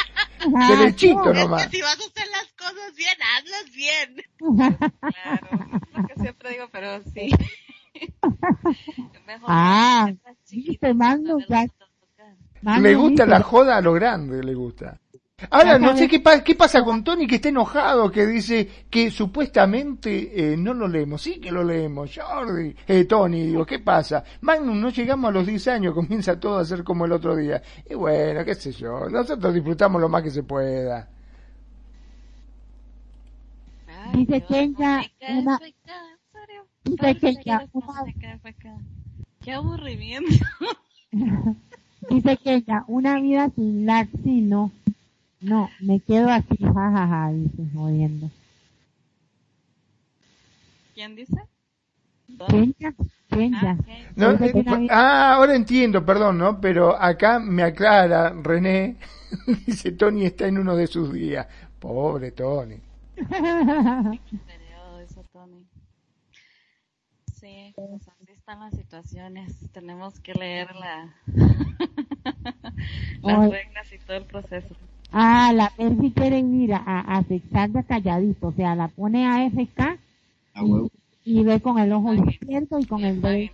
Derechito 0.69 1.33
nomás. 1.33 1.63
Es 1.63 1.69
que 1.69 1.77
si 1.77 1.83
vas 1.83 1.99
a 2.01 2.05
hacer 2.05 2.29
las 2.33 2.53
cosas 2.55 2.95
bien, 2.97 3.17
hazlas 3.37 3.73
bien. 3.75 4.17
Claro, 4.39 5.49
lo 5.95 6.09
que 6.09 6.15
siempre 6.21 6.51
digo, 6.51 6.69
pero 6.73 7.01
sí. 7.15 7.31
Mejor 9.27 9.49
ah, 9.49 10.13
viste, 10.51 10.95
mando, 10.95 11.39
Le 12.81 12.95
gusta 12.95 13.27
la 13.27 13.43
joda 13.43 13.77
a 13.77 13.81
lo 13.81 13.93
grande, 13.93 14.43
le 14.43 14.55
gusta. 14.55 15.01
Ahora, 15.51 15.79
no 15.79 15.97
sé 15.97 16.09
qué, 16.09 16.21
qué 16.45 16.55
pasa 16.57 16.83
con 16.83 17.05
Tony 17.05 17.29
que 17.29 17.37
está 17.37 17.49
enojado, 17.49 18.11
que 18.11 18.27
dice 18.27 18.69
que 18.91 19.09
supuestamente 19.09 20.53
eh, 20.53 20.57
no 20.57 20.75
lo 20.75 20.89
leemos. 20.89 21.23
Sí 21.23 21.39
que 21.39 21.53
lo 21.53 21.63
leemos, 21.63 22.11
Jordi. 22.13 22.75
Eh, 22.89 23.05
Tony, 23.05 23.47
digo, 23.47 23.65
¿qué 23.65 23.79
pasa? 23.79 24.25
Magnum, 24.41 24.81
no 24.81 24.89
llegamos 24.91 25.29
a 25.29 25.33
los 25.33 25.47
10 25.47 25.69
años, 25.69 25.95
comienza 25.99 26.41
todo 26.41 26.59
a 26.59 26.65
ser 26.65 26.83
como 26.83 27.05
el 27.05 27.13
otro 27.13 27.37
día. 27.37 27.63
Y 27.89 27.95
bueno, 27.95 28.45
qué 28.45 28.57
sé 28.57 28.73
yo, 28.73 29.09
nosotros 29.09 29.55
disfrutamos 29.55 30.01
lo 30.01 30.09
más 30.09 30.25
que 30.25 30.31
se 30.31 30.43
pueda. 30.43 31.09
Dice 34.15 34.41
Kenja, 34.41 35.03
una... 35.29 35.61
Dice 36.83 37.15
Kenja, 37.17 37.65
Qué 39.41 39.53
aburrimiento. 39.53 40.45
Dice 42.11 42.65
una 42.89 43.21
vida 43.21 43.51
sin 43.55 43.87
laxi, 43.87 44.41
no 45.41 45.71
me 45.81 46.01
quedo 46.01 46.31
aquí, 46.31 46.57
jajaja, 46.57 47.07
ja, 47.07 47.07
ja, 47.07 47.33
dice, 47.33 47.63
jodiendo. 47.75 48.31
¿Quién 50.95 51.15
dice? 51.15 51.37
Kencha, 52.49 52.93
pequeña. 53.29 53.79
No, 54.17 54.33
eh, 54.33 54.89
ah, 54.91 55.35
ahora 55.35 55.55
entiendo, 55.55 56.05
perdón, 56.05 56.39
¿no? 56.39 56.61
Pero 56.61 57.01
acá 57.01 57.39
me 57.39 57.63
aclara 57.63 58.35
René, 58.43 58.97
dice 59.67 59.93
Tony 59.93 60.27
está 60.27 60.47
en 60.47 60.59
uno 60.59 60.77
de 60.77 60.87
sus 60.87 61.13
días. 61.13 61.47
Pobre 61.79 62.33
Tony. 62.33 62.81
Sí, 67.35 67.73
pues 67.77 68.09
así 68.09 68.33
están 68.33 68.59
las 68.61 68.75
situaciones. 68.75 69.71
Tenemos 69.73 70.19
que 70.19 70.35
leer 70.35 70.75
la... 70.75 71.15
las 73.23 73.51
reglas 73.51 73.93
y 73.93 73.99
todo 73.99 74.17
el 74.17 74.25
proceso. 74.25 74.75
Ah, 75.13 75.53
la 75.55 75.71
Perfi 75.71 76.13
quiere 76.13 76.39
ir 76.39 76.75
a, 76.75 77.19
a 77.19 77.25
calladito, 77.87 78.49
o 78.49 78.53
sea, 78.53 78.75
la 78.75 78.89
pone 78.89 79.27
a 79.27 79.49
FK 79.49 79.99
y, 81.25 81.45
ve 81.45 81.61
con 81.61 81.79
el 81.79 81.93
ojo 81.93 82.15
izquierdo 82.15 82.79
y 82.79 82.85
con 82.85 83.05
el 83.05 83.21
derecho. 83.21 83.53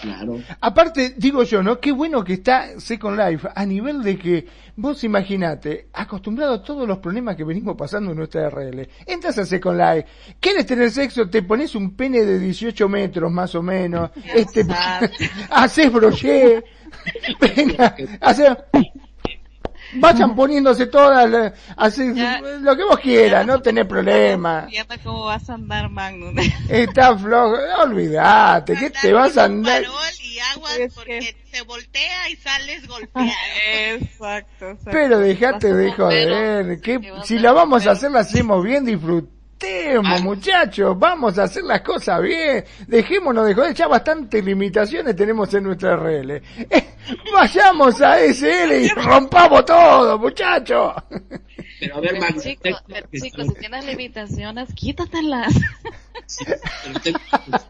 Claro. 0.00 0.38
Aparte, 0.60 1.14
digo 1.16 1.42
yo, 1.42 1.62
¿no? 1.62 1.80
Qué 1.80 1.90
bueno 1.90 2.22
que 2.22 2.34
está 2.34 2.78
Second 2.78 3.18
Life 3.18 3.48
a 3.52 3.66
nivel 3.66 4.02
de 4.02 4.16
que 4.16 4.46
vos 4.76 5.02
imaginate, 5.02 5.88
acostumbrado 5.92 6.54
a 6.54 6.62
todos 6.62 6.86
los 6.86 6.98
problemas 6.98 7.34
que 7.34 7.42
venimos 7.42 7.76
pasando 7.76 8.12
en 8.12 8.16
nuestra 8.16 8.48
RL. 8.48 8.88
Entras 9.06 9.38
a 9.38 9.44
Second 9.44 9.78
Life, 9.78 10.08
quieres 10.38 10.66
tener 10.66 10.90
sexo, 10.90 11.28
te 11.28 11.42
pones 11.42 11.74
un 11.74 11.96
pene 11.96 12.24
de 12.24 12.38
18 12.38 12.88
metros 12.88 13.30
más 13.32 13.54
o 13.56 13.62
menos, 13.62 14.10
este, 14.34 14.64
haces 15.50 15.92
brochet, 15.92 16.64
venga, 17.40 17.96
haces, 18.20 18.56
vayan 19.94 20.34
poniéndose 20.36 20.86
todas, 20.86 21.52
así, 21.76 22.14
lo 22.60 22.76
que 22.76 22.84
vos 22.84 22.98
quieras, 23.00 23.46
no 23.46 23.60
tenés 23.60 23.86
problema. 23.86 24.66
cómo 25.02 25.24
vas 25.24 25.48
a 25.48 25.54
andar, 25.54 25.88
Magnum. 25.88 26.36
Está 26.68 27.16
flojo, 27.16 27.56
olvídate, 27.82 28.76
¿qué 28.76 28.90
te 28.90 29.12
vas 29.12 29.36
a 29.36 29.44
andar? 29.44 29.84
y 30.22 30.38
agua 30.40 30.70
porque 30.94 31.36
se 31.50 31.62
voltea 31.62 32.28
y 32.28 32.36
sales 32.36 32.86
golpeado. 32.86 33.30
Exacto, 33.66 34.78
Pero 34.84 35.18
dejate 35.18 35.72
de 35.72 35.92
joder, 35.92 36.80
que 36.80 37.00
si 37.24 37.38
la 37.38 37.52
vamos 37.52 37.86
a 37.86 37.92
hacer 37.92 38.10
la 38.10 38.20
hacemos 38.20 38.62
bien, 38.62 38.84
disfrutemos 38.84 39.37
Ah. 39.60 40.20
muchachos, 40.22 40.98
vamos 40.98 41.38
a 41.38 41.44
hacer 41.44 41.64
las 41.64 41.80
cosas 41.82 42.22
bien, 42.22 42.64
dejémonos 42.86 43.46
de 43.46 43.54
joder, 43.54 43.74
ya 43.74 43.88
bastantes 43.88 44.44
limitaciones 44.44 45.16
tenemos 45.16 45.52
en 45.54 45.64
nuestra 45.64 45.96
RL. 45.96 46.30
Eh, 46.70 46.94
vayamos 47.32 48.00
a 48.00 48.20
SL 48.20 48.84
y 48.84 48.88
rompamos 48.88 49.64
todo, 49.64 50.18
muchachos. 50.18 50.94
Pero 51.80 51.96
a 51.96 52.00
ver, 52.00 52.18
chicos, 52.40 52.84
chicos, 53.12 53.46
si 53.48 53.54
tienes 53.54 53.84
limitaciones, 53.84 54.72
quítatelas. 54.74 55.54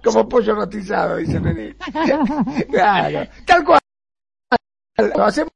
Como 0.02 0.28
pollo 0.28 0.54
rotizado, 0.54 1.16
dice 1.16 1.38
René. 1.38 1.76
Claro, 2.70 3.28
tal 3.46 3.64
cual. 3.64 3.80
Lo 5.16 5.24
hacemos. 5.24 5.52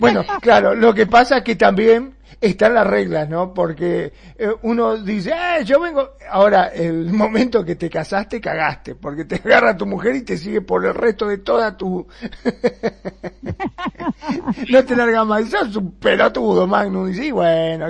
Bueno, 0.00 0.24
claro, 0.40 0.74
lo 0.74 0.94
que 0.94 1.06
pasa 1.06 1.38
es 1.38 1.44
que 1.44 1.56
también 1.56 2.14
están 2.40 2.74
las 2.74 2.86
reglas, 2.86 3.28
¿no? 3.28 3.52
Porque 3.52 4.12
eh, 4.38 4.48
uno 4.62 4.96
dice, 4.96 5.30
eh, 5.30 5.64
yo 5.64 5.80
vengo, 5.80 6.10
ahora 6.30 6.68
el 6.68 7.04
momento 7.12 7.64
que 7.64 7.76
te 7.76 7.90
casaste, 7.90 8.40
cagaste, 8.40 8.94
porque 8.94 9.24
te 9.24 9.36
agarra 9.36 9.76
tu 9.76 9.86
mujer 9.86 10.16
y 10.16 10.22
te 10.22 10.36
sigue 10.36 10.60
por 10.60 10.84
el 10.86 10.94
resto 10.94 11.28
de 11.28 11.38
toda 11.38 11.76
tu... 11.76 12.06
no 14.70 14.84
te 14.84 14.96
larga 14.96 15.24
más, 15.24 15.50
sos 15.50 15.76
un 15.76 15.92
pelotudo, 15.92 16.66
Magnum, 16.66 17.10
y 17.10 17.14
sí, 17.14 17.30
bueno... 17.30 17.86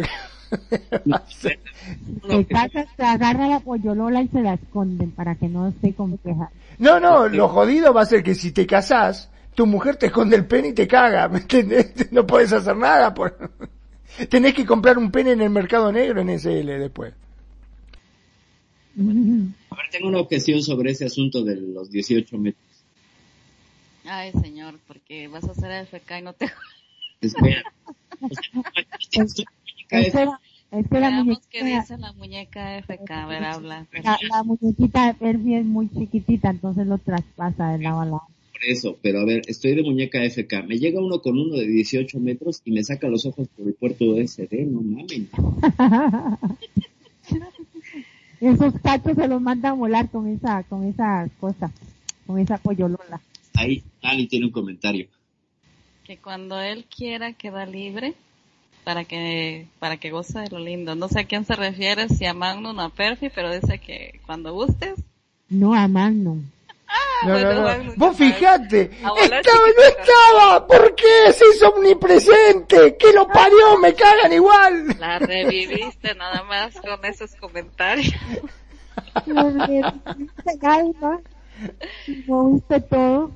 te 2.28 2.44
casas, 2.46 2.86
te 2.96 3.04
agarra 3.04 3.46
la 3.46 3.60
pollolola 3.60 4.22
y 4.22 4.28
se 4.28 4.40
la 4.40 4.54
esconden 4.54 5.12
para 5.12 5.36
que 5.36 5.48
no 5.48 5.68
esté 5.68 5.94
compleja. 5.94 6.50
No, 6.78 6.98
no, 6.98 7.28
lo 7.28 7.48
jodido 7.48 7.94
va 7.94 8.02
a 8.02 8.06
ser 8.06 8.24
que 8.24 8.34
si 8.34 8.50
te 8.50 8.66
casás, 8.66 9.30
tu 9.60 9.66
mujer 9.66 9.96
te 9.96 10.06
esconde 10.06 10.36
el 10.36 10.46
pene 10.46 10.68
y 10.68 10.72
te 10.72 10.88
caga, 10.88 11.28
¿me 11.28 11.40
entiendes? 11.40 11.92
No 12.12 12.26
puedes 12.26 12.50
hacer 12.50 12.74
nada. 12.74 13.12
Por... 13.12 13.36
Tenés 14.30 14.54
que 14.54 14.64
comprar 14.64 14.96
un 14.96 15.10
pene 15.10 15.32
en 15.32 15.42
el 15.42 15.50
mercado 15.50 15.92
negro 15.92 16.22
en 16.22 16.30
SL 16.30 16.66
después. 16.78 17.12
A 18.96 19.02
ver, 19.02 19.90
tengo 19.92 20.08
una 20.08 20.20
objeción 20.20 20.62
sobre 20.62 20.92
ese 20.92 21.04
asunto 21.04 21.44
de 21.44 21.56
los 21.56 21.90
18 21.90 22.38
metros. 22.38 22.64
Ay, 24.06 24.32
señor, 24.40 24.78
porque 24.86 25.28
vas 25.28 25.44
a 25.44 25.50
hacer 25.50 25.86
FK 25.86 26.18
y 26.18 26.22
no 26.22 26.32
te... 26.32 26.46
Espera. 27.20 27.62
Espera. 29.90 30.40
Es 30.70 30.88
que 30.88 31.00
muñequita, 31.00 31.64
dice 31.66 31.98
la 31.98 32.12
muñeca 32.12 32.78
FK, 32.78 33.10
a 33.10 33.26
ver, 33.26 33.44
habla. 33.44 33.86
La, 33.92 34.42
muñequita 34.42 35.14
es 35.20 35.66
muy 35.66 35.90
chiquitita, 35.90 36.48
entonces 36.48 36.86
lo 36.86 36.96
traspasa 36.96 37.72
de 37.72 37.78
lado 37.80 38.00
a 38.00 38.06
lado 38.06 38.39
eso, 38.66 38.98
pero 39.02 39.20
a 39.20 39.24
ver, 39.24 39.42
estoy 39.46 39.74
de 39.74 39.82
muñeca 39.82 40.22
FK. 40.22 40.64
Me 40.66 40.78
llega 40.78 41.00
uno 41.00 41.20
con 41.20 41.38
uno 41.38 41.56
de 41.56 41.66
18 41.66 42.18
metros 42.20 42.62
y 42.64 42.72
me 42.72 42.84
saca 42.84 43.08
los 43.08 43.26
ojos 43.26 43.48
por 43.56 43.66
el 43.66 43.74
puerto 43.74 44.16
SD, 44.16 44.66
no 44.66 44.82
mames. 44.82 45.28
Esos 48.40 48.74
cachos 48.82 49.16
se 49.16 49.28
los 49.28 49.42
manda 49.42 49.70
a 49.70 49.74
volar 49.74 50.10
con 50.10 50.26
esa, 50.26 50.62
con 50.64 50.84
esa 50.84 51.28
cosa, 51.38 51.70
con 52.26 52.38
esa 52.38 52.58
pollolola. 52.58 53.20
Ahí, 53.54 53.82
Ali 54.02 54.26
tiene 54.26 54.46
un 54.46 54.52
comentario. 54.52 55.06
Que 56.04 56.16
cuando 56.16 56.58
él 56.58 56.84
quiera 56.84 57.34
queda 57.34 57.66
libre 57.66 58.14
para 58.84 59.04
que, 59.04 59.66
para 59.78 59.98
que 59.98 60.10
goce 60.10 60.40
de 60.40 60.48
lo 60.48 60.58
lindo. 60.58 60.94
No 60.94 61.08
sé 61.08 61.20
a 61.20 61.24
quién 61.24 61.44
se 61.44 61.54
refiere, 61.54 62.08
si 62.08 62.24
a 62.24 62.34
Magnum 62.34 62.78
o 62.78 62.80
a 62.80 62.88
Perfi, 62.88 63.28
pero 63.28 63.54
dice 63.54 63.78
que 63.78 64.20
cuando 64.26 64.54
gustes. 64.54 64.94
No 65.48 65.74
a 65.74 65.86
Magnum. 65.86 66.44
Ah, 66.90 67.26
no, 67.26 67.38
no, 67.38 67.78
no. 67.78 67.92
Vos 67.96 68.16
fijate, 68.16 68.90
estaba, 68.90 69.20
no 69.22 69.82
estaba, 69.82 70.66
¿por 70.66 70.94
qué 70.96 71.32
se 71.32 71.44
hizo 71.54 71.68
omnipresente? 71.68 72.96
Que 72.96 73.12
lo 73.12 73.28
parió, 73.28 73.78
me 73.78 73.94
cagan 73.94 74.32
igual. 74.32 74.96
La 74.98 75.20
reviviste 75.20 76.14
nada 76.16 76.42
más 76.44 76.74
con 76.80 77.04
esos 77.04 77.34
comentarios. 77.36 78.12
todo? 82.80 83.30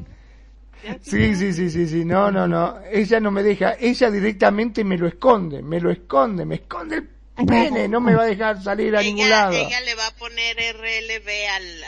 Sí, 1.00 1.34
sí, 1.34 1.52
sí, 1.52 1.70
sí, 1.70 1.86
sí, 1.86 2.04
no, 2.04 2.30
no, 2.30 2.46
no, 2.46 2.78
ella 2.90 3.20
no 3.20 3.30
me 3.30 3.42
deja, 3.42 3.74
ella 3.78 4.10
directamente 4.10 4.84
me 4.84 4.98
lo 4.98 5.06
esconde, 5.06 5.62
me 5.62 5.80
lo 5.80 5.90
esconde, 5.90 6.44
me 6.44 6.56
esconde 6.56 6.96
el 6.96 7.46
pene, 7.46 7.88
no 7.88 8.00
me 8.00 8.14
va 8.14 8.24
a 8.24 8.26
dejar 8.26 8.62
salir 8.62 8.94
a 8.94 9.00
ningún 9.00 9.30
lado. 9.30 9.54
Ella 9.54 9.80
le 9.80 9.94
va 9.94 10.06
a 10.06 10.10
poner 10.12 10.56
RLB 10.56 11.28
al, 11.54 11.84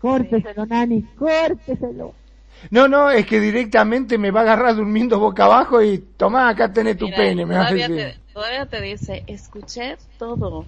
córteselo, 0.00 0.66
Nani, 0.66 1.02
córteselo. 1.18 2.14
No, 2.70 2.88
no, 2.88 3.10
es 3.10 3.26
que 3.26 3.38
directamente 3.38 4.18
me 4.18 4.30
va 4.30 4.40
a 4.40 4.42
agarrar 4.44 4.76
durmiendo 4.76 5.18
boca 5.18 5.44
abajo 5.44 5.82
y 5.82 5.98
toma, 6.16 6.48
acá 6.48 6.72
tenés 6.72 6.96
tu 6.96 7.08
pene. 7.10 7.44
Me 7.46 7.54
todavía, 7.54 7.86
te, 7.86 8.16
todavía 8.32 8.66
te 8.66 8.80
dice, 8.80 9.24
escuché 9.26 9.96
todo. 10.18 10.66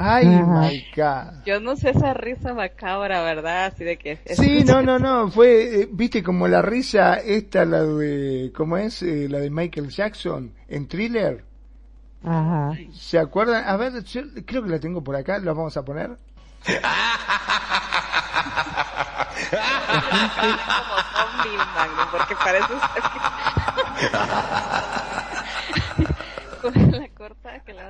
Ay, 0.00 0.26
my 0.26 0.84
God. 0.94 1.44
Yo 1.46 1.60
no 1.60 1.76
sé 1.76 1.90
esa 1.90 2.14
risa 2.14 2.52
macabra, 2.52 3.22
¿verdad? 3.22 3.66
Así 3.66 3.84
de 3.84 3.96
que... 3.96 4.18
Sí, 4.26 4.64
no, 4.64 4.82
no, 4.82 4.98
no, 4.98 5.30
fue, 5.30 5.82
eh, 5.82 5.88
viste, 5.90 6.22
como 6.22 6.48
la 6.48 6.62
risa 6.62 7.14
esta, 7.14 7.64
la 7.64 7.84
de, 7.84 8.52
¿cómo 8.54 8.76
es? 8.76 9.02
Eh, 9.02 9.28
la 9.30 9.38
de 9.38 9.50
Michael 9.50 9.88
Jackson 9.88 10.52
en 10.68 10.88
Thriller. 10.88 11.47
Ajá. 12.24 12.72
¿Se 12.92 13.18
acuerdan? 13.18 13.64
A 13.66 13.76
ver, 13.76 13.92
creo 14.44 14.62
que 14.62 14.68
la 14.68 14.80
tengo 14.80 15.02
por 15.02 15.16
acá, 15.16 15.38
la 15.38 15.52
vamos 15.52 15.76
a 15.76 15.84
poner. 15.84 16.16
porque 22.10 22.34
parece 22.36 22.74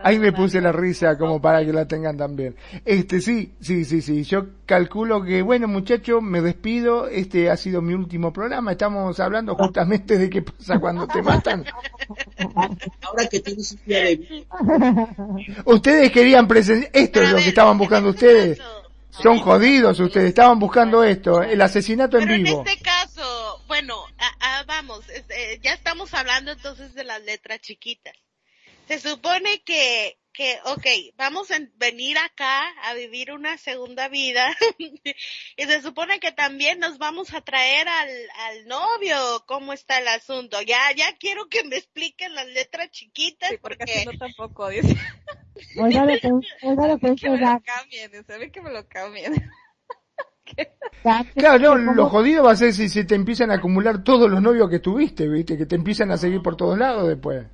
Ahí 0.02 0.18
me 0.18 0.32
puse 0.32 0.60
la 0.60 0.72
risa 0.72 1.18
como 1.18 1.40
para 1.40 1.64
que 1.64 1.72
la 1.72 1.86
tengan 1.86 2.16
también. 2.16 2.56
Este, 2.84 3.20
sí, 3.20 3.54
sí, 3.60 3.84
sí, 3.84 4.00
sí. 4.00 4.24
Yo 4.24 4.46
calculo 4.66 5.22
que, 5.22 5.42
bueno, 5.42 5.68
muchachos, 5.68 6.22
me 6.22 6.40
despido. 6.40 7.08
Este 7.08 7.50
ha 7.50 7.56
sido 7.56 7.82
mi 7.82 7.94
último 7.94 8.32
programa. 8.32 8.72
Estamos 8.72 9.18
hablando 9.20 9.54
justamente 9.54 10.18
de 10.18 10.30
qué 10.30 10.42
pasa 10.42 10.78
cuando 10.78 11.06
te 11.06 11.22
matan. 11.22 11.64
Ahora 13.02 13.26
que 13.30 13.40
tienes 13.40 13.72
un 13.72 13.80
día 13.86 13.98
de... 14.00 14.46
Ustedes 15.64 16.12
querían 16.12 16.46
presenciar, 16.48 16.90
esto 16.94 17.22
es 17.22 17.30
lo 17.30 17.38
que 17.38 17.48
estaban 17.48 17.78
buscando 17.78 18.10
ustedes. 18.10 18.60
Son 19.10 19.38
jodidos 19.38 19.98
ustedes, 19.98 20.28
estaban 20.28 20.58
buscando 20.58 21.02
esto, 21.02 21.42
el 21.42 21.60
asesinato 21.60 22.18
en 22.18 22.28
vivo. 22.28 22.62
En 22.62 22.68
este 22.68 22.82
caso, 22.82 23.62
bueno, 23.66 23.96
vamos, 24.66 25.08
eh, 25.08 25.58
ya 25.62 25.72
estamos 25.72 26.14
hablando 26.14 26.52
entonces 26.52 26.94
de 26.94 27.02
las 27.04 27.22
letras 27.24 27.60
chiquitas. 27.60 28.14
Se 28.88 28.98
supone 28.98 29.62
que 29.62 30.18
que, 30.38 30.56
ok, 30.66 31.16
vamos 31.16 31.50
a 31.50 31.56
venir 31.78 32.16
acá 32.16 32.62
a 32.84 32.94
vivir 32.94 33.32
una 33.32 33.58
segunda 33.58 34.06
vida 34.06 34.56
y 34.78 35.62
se 35.64 35.82
supone 35.82 36.20
que 36.20 36.30
también 36.30 36.78
nos 36.78 36.98
vamos 36.98 37.34
a 37.34 37.40
traer 37.40 37.88
al, 37.88 38.08
al 38.46 38.68
novio, 38.68 39.16
cómo 39.46 39.72
está 39.72 39.98
el 39.98 40.06
asunto. 40.06 40.62
Ya, 40.62 40.78
ya 40.96 41.06
quiero 41.18 41.48
que 41.48 41.64
me 41.64 41.74
expliquen 41.74 42.36
las 42.36 42.46
letras 42.46 42.88
chiquitas. 42.92 43.50
porque, 43.60 43.78
porque... 43.78 44.04
no 44.06 44.16
tampoco, 44.16 44.68
dice. 44.70 44.96
Oiga 45.76 46.04
lo 46.06 46.16
que, 46.20 46.30
oiga 46.62 46.86
lo 46.86 46.98
que, 47.00 47.16
que 47.16 47.30
me 47.30 47.40
lo 47.40 47.60
cambien, 47.60 48.24
sabe 48.24 48.52
que 48.52 48.60
me 48.60 48.70
lo 48.70 48.86
cambien. 48.86 49.50
Claro, 51.34 51.76
no, 51.78 51.94
lo 51.94 52.08
jodido 52.08 52.44
va 52.44 52.52
a 52.52 52.56
ser 52.56 52.72
si 52.72 52.88
se 52.88 53.02
te 53.02 53.16
empiezan 53.16 53.50
a 53.50 53.54
acumular 53.56 54.04
todos 54.04 54.30
los 54.30 54.40
novios 54.40 54.70
que 54.70 54.78
tuviste, 54.78 55.28
viste, 55.28 55.58
que 55.58 55.66
te 55.66 55.74
empiezan 55.74 56.12
a 56.12 56.16
seguir 56.16 56.42
por 56.42 56.56
todos 56.56 56.78
lados 56.78 57.08
después. 57.08 57.44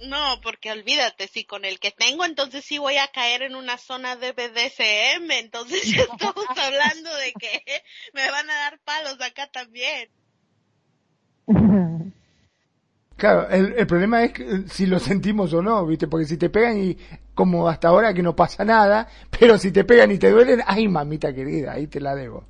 No, 0.00 0.40
porque 0.42 0.72
olvídate, 0.72 1.28
si 1.28 1.44
con 1.44 1.64
el 1.64 1.78
que 1.78 1.90
tengo, 1.90 2.24
entonces 2.24 2.64
sí 2.64 2.78
voy 2.78 2.96
a 2.96 3.08
caer 3.08 3.42
en 3.42 3.54
una 3.54 3.78
zona 3.78 4.16
de 4.16 4.32
BDSM, 4.32 5.30
entonces 5.30 5.82
ya 5.96 6.02
estamos 6.02 6.46
hablando 6.50 7.14
de 7.16 7.32
que 7.32 7.62
me 8.12 8.30
van 8.30 8.50
a 8.50 8.54
dar 8.54 8.78
palos 8.80 9.20
acá 9.20 9.46
también. 9.48 10.08
Claro, 13.16 13.48
el, 13.48 13.74
el 13.78 13.86
problema 13.86 14.24
es 14.24 14.32
que, 14.32 14.62
si 14.66 14.86
lo 14.86 14.98
sentimos 14.98 15.52
o 15.54 15.62
no, 15.62 15.86
¿viste? 15.86 16.08
Porque 16.08 16.26
si 16.26 16.36
te 16.36 16.50
pegan 16.50 16.76
y 16.76 16.96
como 17.32 17.68
hasta 17.68 17.86
ahora 17.88 18.12
que 18.12 18.24
no 18.24 18.34
pasa 18.34 18.64
nada, 18.64 19.06
pero 19.38 19.56
si 19.56 19.70
te 19.70 19.84
pegan 19.84 20.10
y 20.10 20.18
te 20.18 20.30
duelen, 20.30 20.60
ay 20.66 20.88
mamita 20.88 21.32
querida, 21.32 21.72
ahí 21.72 21.86
te 21.86 22.00
la 22.00 22.16
debo. 22.16 22.42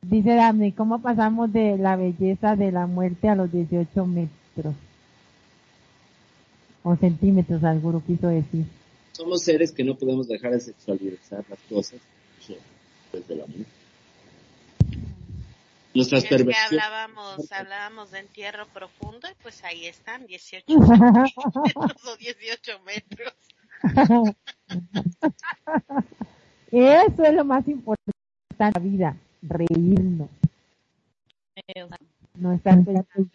Dice 0.00 0.34
Dami, 0.34 0.72
¿cómo 0.72 1.02
pasamos 1.02 1.52
de 1.52 1.76
la 1.76 1.96
belleza 1.96 2.56
de 2.56 2.72
la 2.72 2.86
muerte 2.86 3.28
a 3.28 3.34
los 3.34 3.52
18 3.52 4.06
metros? 4.06 4.74
O 6.88 6.94
centímetros, 6.94 7.64
alguno 7.64 8.00
quiso 8.06 8.28
decir. 8.28 8.64
Somos 9.10 9.42
seres 9.42 9.72
que 9.72 9.82
no 9.82 9.96
podemos 9.96 10.28
dejar 10.28 10.52
de 10.52 10.60
sexualizar 10.60 11.44
las 11.48 11.58
cosas 11.68 12.00
desde 13.12 13.34
la 13.34 13.44
mente. 13.46 13.66
Nuestras 15.94 16.22
es 16.24 16.28
que 16.28 16.54
hablábamos, 16.54 17.50
hablábamos 17.50 18.12
de 18.12 18.20
entierro 18.20 18.66
profundo 18.68 19.26
y 19.28 19.34
pues 19.42 19.64
ahí 19.64 19.86
están, 19.86 20.26
18 20.26 20.64
metros 20.78 22.06
o 22.06 22.16
18 22.18 22.80
metros. 22.84 23.34
Eso 26.70 27.24
es 27.24 27.34
lo 27.34 27.44
más 27.44 27.66
importante 27.66 28.12
en 28.58 28.70
la 28.72 28.80
vida, 28.80 29.16
reírnos. 29.42 30.28
No 32.34 32.52
estar 32.52 32.84
pensando 32.84 33.28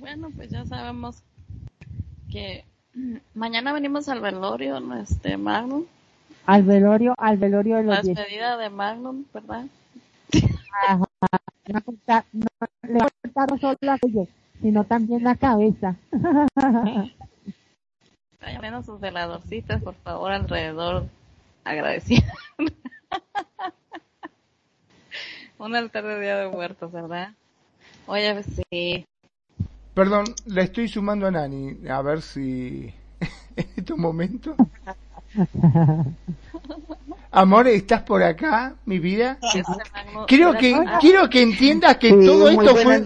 bueno, 0.00 0.30
pues 0.34 0.50
ya 0.50 0.64
sabemos 0.64 1.22
que 2.30 2.64
mañana 3.34 3.72
venimos 3.72 4.08
al 4.08 4.20
velorio, 4.20 4.78
este 5.00 5.36
Magnum. 5.36 5.84
Al 6.46 6.62
velorio, 6.62 7.14
al 7.18 7.36
velorio 7.36 7.76
de 7.76 7.82
los 7.84 7.96
La 7.96 8.02
despedida 8.02 8.56
de 8.56 8.70
Magnum, 8.70 9.24
¿verdad? 9.32 9.66
Ajá. 10.86 11.04
No, 11.68 11.80
le 12.82 12.98
va 12.98 13.06
a 13.06 13.10
cortar 13.22 13.50
no 13.50 13.58
solo 13.58 13.76
la 13.82 13.98
cuello, 13.98 14.26
sino 14.62 14.84
también 14.84 15.24
la 15.24 15.36
cabeza. 15.36 15.96
Vayan 18.40 18.62
menos 18.62 18.86
sus 18.86 18.98
veladorcitas, 19.00 19.82
por 19.82 19.94
favor, 19.96 20.32
alrededor. 20.32 21.06
Agradecido. 21.64 22.24
Un 25.58 25.76
altar 25.76 26.04
de 26.04 26.20
Día 26.20 26.38
de 26.38 26.48
Muertos, 26.48 26.90
¿verdad? 26.92 27.34
Oye, 28.06 28.42
sí. 28.44 29.04
Perdón, 29.98 30.26
le 30.46 30.62
estoy 30.62 30.86
sumando 30.86 31.26
a 31.26 31.32
Nani, 31.32 31.76
a 31.90 32.00
ver 32.02 32.22
si 32.22 32.94
en 33.56 33.66
este 33.76 33.94
momento. 33.94 34.54
Amor, 37.32 37.66
¿estás 37.66 38.02
por 38.02 38.22
acá, 38.22 38.76
mi 38.86 39.00
vida? 39.00 39.40
Quiero 40.28 40.52
que, 40.52 40.80
quiero 41.00 41.28
que 41.28 41.42
entiendas 41.42 41.96
que 41.96 42.12
todo 42.12 42.48
esto 42.48 42.76
fue, 42.76 43.04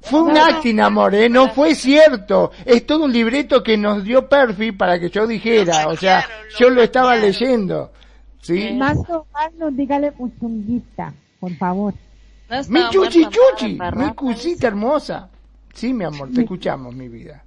fue 0.00 0.22
un 0.22 0.38
acting, 0.38 0.80
amor, 0.80 1.14
¿eh? 1.14 1.28
no 1.28 1.50
fue 1.50 1.74
cierto. 1.74 2.50
Es 2.64 2.86
todo 2.86 3.04
un 3.04 3.12
libreto 3.12 3.62
que 3.62 3.76
nos 3.76 4.02
dio 4.02 4.26
Perfi 4.26 4.72
para 4.72 4.98
que 4.98 5.10
yo 5.10 5.26
dijera, 5.26 5.86
o 5.88 5.96
sea, 5.96 6.24
yo 6.58 6.70
lo 6.70 6.82
estaba 6.82 7.14
leyendo. 7.16 7.92
¿Sí? 8.40 8.72
Mando, 8.72 9.26
mando, 9.34 9.70
dígale 9.70 10.12
puchunguista, 10.12 11.12
por 11.38 11.54
favor. 11.56 11.92
mi 12.70 12.88
chuchi 12.88 13.26
chuchi, 13.26 13.78
mi 13.96 14.14
cusita 14.14 14.68
hermosa. 14.68 15.28
Sí, 15.76 15.92
mi 15.92 16.04
amor, 16.04 16.32
te 16.32 16.40
escuchamos, 16.40 16.94
mi 16.94 17.06
vida. 17.08 17.44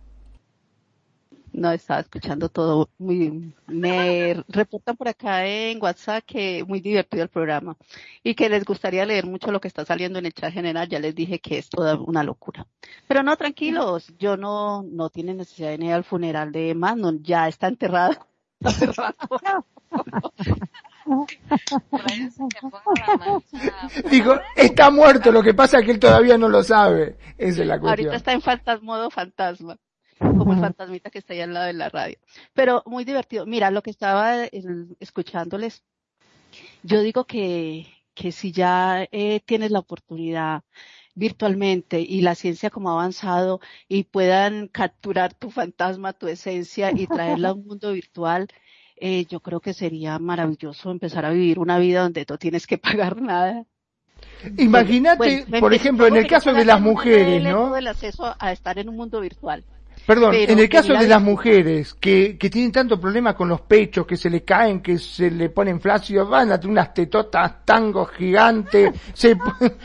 No, 1.51 1.71
estaba 1.71 2.01
escuchando 2.01 2.47
todo. 2.47 2.87
Muy, 2.99 3.55
me 3.65 4.43
reportan 4.49 4.95
por 4.95 5.07
acá 5.07 5.47
en 5.47 5.81
WhatsApp 5.81 6.23
que 6.25 6.63
muy 6.63 6.79
divertido 6.79 7.23
el 7.23 7.29
programa 7.29 7.75
y 8.23 8.35
que 8.35 8.49
les 8.49 8.65
gustaría 8.65 9.03
leer 9.03 9.25
mucho 9.25 9.51
lo 9.51 9.59
que 9.59 9.67
está 9.67 9.83
saliendo 9.83 10.19
en 10.19 10.27
el 10.27 10.33
chat 10.33 10.53
general. 10.53 10.87
Ya 10.87 10.99
les 10.99 11.15
dije 11.15 11.39
que 11.39 11.57
es 11.57 11.69
toda 11.69 11.95
una 11.99 12.23
locura. 12.23 12.67
Pero 13.07 13.23
no, 13.23 13.35
tranquilos, 13.35 14.13
yo 14.19 14.37
no, 14.37 14.83
no 14.83 15.09
tiene 15.09 15.33
necesidad 15.33 15.75
de 15.75 15.85
ir 15.85 15.91
al 15.93 16.03
funeral 16.03 16.51
de 16.51 16.75
Manon, 16.75 17.23
ya 17.23 17.47
está 17.47 17.67
enterrado. 17.67 18.27
Digo, 24.11 24.35
está 24.55 24.89
muerto, 24.91 25.31
lo 25.31 25.41
que 25.41 25.53
pasa 25.53 25.79
es 25.79 25.85
que 25.85 25.91
él 25.91 25.99
todavía 25.99 26.37
no 26.37 26.49
lo 26.49 26.63
sabe. 26.63 27.17
Esa 27.37 27.61
es 27.61 27.67
la 27.67 27.79
cuestión. 27.79 27.89
Ahorita 27.89 28.15
está 28.15 28.33
en 28.33 28.41
fantasma, 28.41 28.85
modo 28.85 29.09
fantasma, 29.09 29.77
como 30.19 30.53
el 30.53 30.59
fantasmita 30.59 31.09
que 31.09 31.19
está 31.19 31.33
ahí 31.33 31.41
al 31.41 31.53
lado 31.53 31.67
de 31.67 31.73
la 31.73 31.89
radio. 31.89 32.17
Pero 32.53 32.83
muy 32.85 33.05
divertido. 33.05 33.45
Mira, 33.45 33.71
lo 33.71 33.81
que 33.81 33.89
estaba 33.89 34.45
escuchándoles, 34.99 35.83
yo 36.83 37.01
digo 37.01 37.25
que, 37.25 37.87
que 38.13 38.31
si 38.31 38.51
ya 38.51 39.07
eh, 39.11 39.41
tienes 39.45 39.71
la 39.71 39.79
oportunidad 39.79 40.63
virtualmente 41.15 41.99
y 41.99 42.21
la 42.21 42.33
ciencia 42.33 42.69
como 42.69 42.89
ha 42.89 42.93
avanzado 42.93 43.59
y 43.87 44.03
puedan 44.05 44.67
capturar 44.69 45.33
tu 45.33 45.51
fantasma, 45.51 46.13
tu 46.13 46.27
esencia 46.27 46.91
y 46.95 47.07
traerla 47.07 47.49
a 47.49 47.53
un 47.53 47.65
mundo 47.65 47.91
virtual, 47.91 48.47
eh, 48.99 49.25
yo 49.25 49.39
creo 49.39 49.59
que 49.59 49.73
sería 49.73 50.19
maravilloso 50.19 50.91
empezar 50.91 51.25
a 51.25 51.31
vivir 51.31 51.59
una 51.59 51.77
vida 51.79 52.01
donde 52.01 52.25
no 52.27 52.37
tienes 52.37 52.67
que 52.67 52.77
pagar 52.77 53.21
nada. 53.21 53.65
Imagínate, 54.57 55.45
por 55.59 55.73
ejemplo, 55.73 56.07
en 56.07 56.17
el 56.17 56.27
caso 56.27 56.53
de 56.53 56.65
las 56.65 56.79
mujeres, 56.79 57.43
¿no? 57.43 57.75
el 57.75 57.87
acceso 57.87 58.35
a 58.37 58.51
estar 58.51 58.77
en 58.79 58.89
un 58.89 58.95
mundo 58.95 59.19
virtual. 59.19 59.63
Perdón, 60.09 60.33
en 60.33 60.57
el 60.57 60.67
caso 60.67 60.93
de 60.93 61.07
las 61.07 61.21
mujeres 61.21 61.93
que, 61.93 62.35
que 62.35 62.49
tienen 62.49 62.71
tanto 62.71 62.99
problema 62.99 63.35
con 63.35 63.47
los 63.47 63.61
pechos, 63.61 64.07
que 64.07 64.17
se 64.17 64.27
le 64.27 64.43
caen, 64.43 64.81
que 64.81 64.97
se 64.97 65.29
le 65.29 65.51
ponen 65.51 65.79
flácidos, 65.79 66.27
van 66.27 66.51
a 66.51 66.59
tener 66.59 66.71
unas 66.71 66.95
tetotas 66.95 67.63
tangos 67.63 68.09
gigantes, 68.13 68.91
se, 69.13 69.37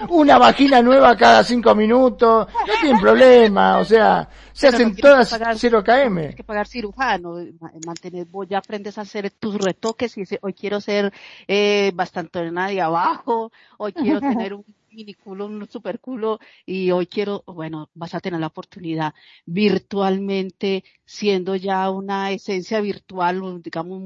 una 0.08 0.38
vagina 0.38 0.80
nueva 0.80 1.14
cada 1.14 1.44
cinco 1.44 1.74
minutos, 1.74 2.48
no 2.48 2.72
tienen 2.80 2.98
problema, 3.02 3.76
o 3.76 3.84
sea, 3.84 4.26
se 4.50 4.68
hacen 4.68 4.96
todas 4.96 5.28
pagar, 5.28 5.58
0 5.58 5.84
km. 5.84 6.14
Tienes 6.14 6.36
que 6.36 6.44
pagar 6.44 6.68
cirujano, 6.68 7.36
mantener, 7.84 8.24
vos 8.24 8.46
ya 8.48 8.56
aprendes 8.60 8.96
a 8.96 9.02
hacer 9.02 9.30
tus 9.30 9.58
retoques 9.58 10.16
y 10.16 10.20
dices, 10.20 10.38
hoy 10.40 10.54
quiero 10.54 10.80
ser 10.80 11.12
eh, 11.46 11.92
bastante 11.94 12.50
nadie 12.50 12.80
abajo, 12.80 13.52
hoy 13.76 13.92
quiero 13.92 14.20
tener 14.22 14.54
un 14.54 14.64
miniculo, 14.94 15.46
un 15.46 15.68
superculo 15.68 16.38
y 16.66 16.90
hoy 16.90 17.06
quiero, 17.06 17.42
bueno, 17.46 17.90
vas 17.94 18.14
a 18.14 18.20
tener 18.20 18.40
la 18.40 18.48
oportunidad 18.48 19.14
virtualmente, 19.46 20.84
siendo 21.04 21.56
ya 21.56 21.90
una 21.90 22.32
esencia 22.32 22.80
virtual, 22.80 23.62
digamos 23.62 24.00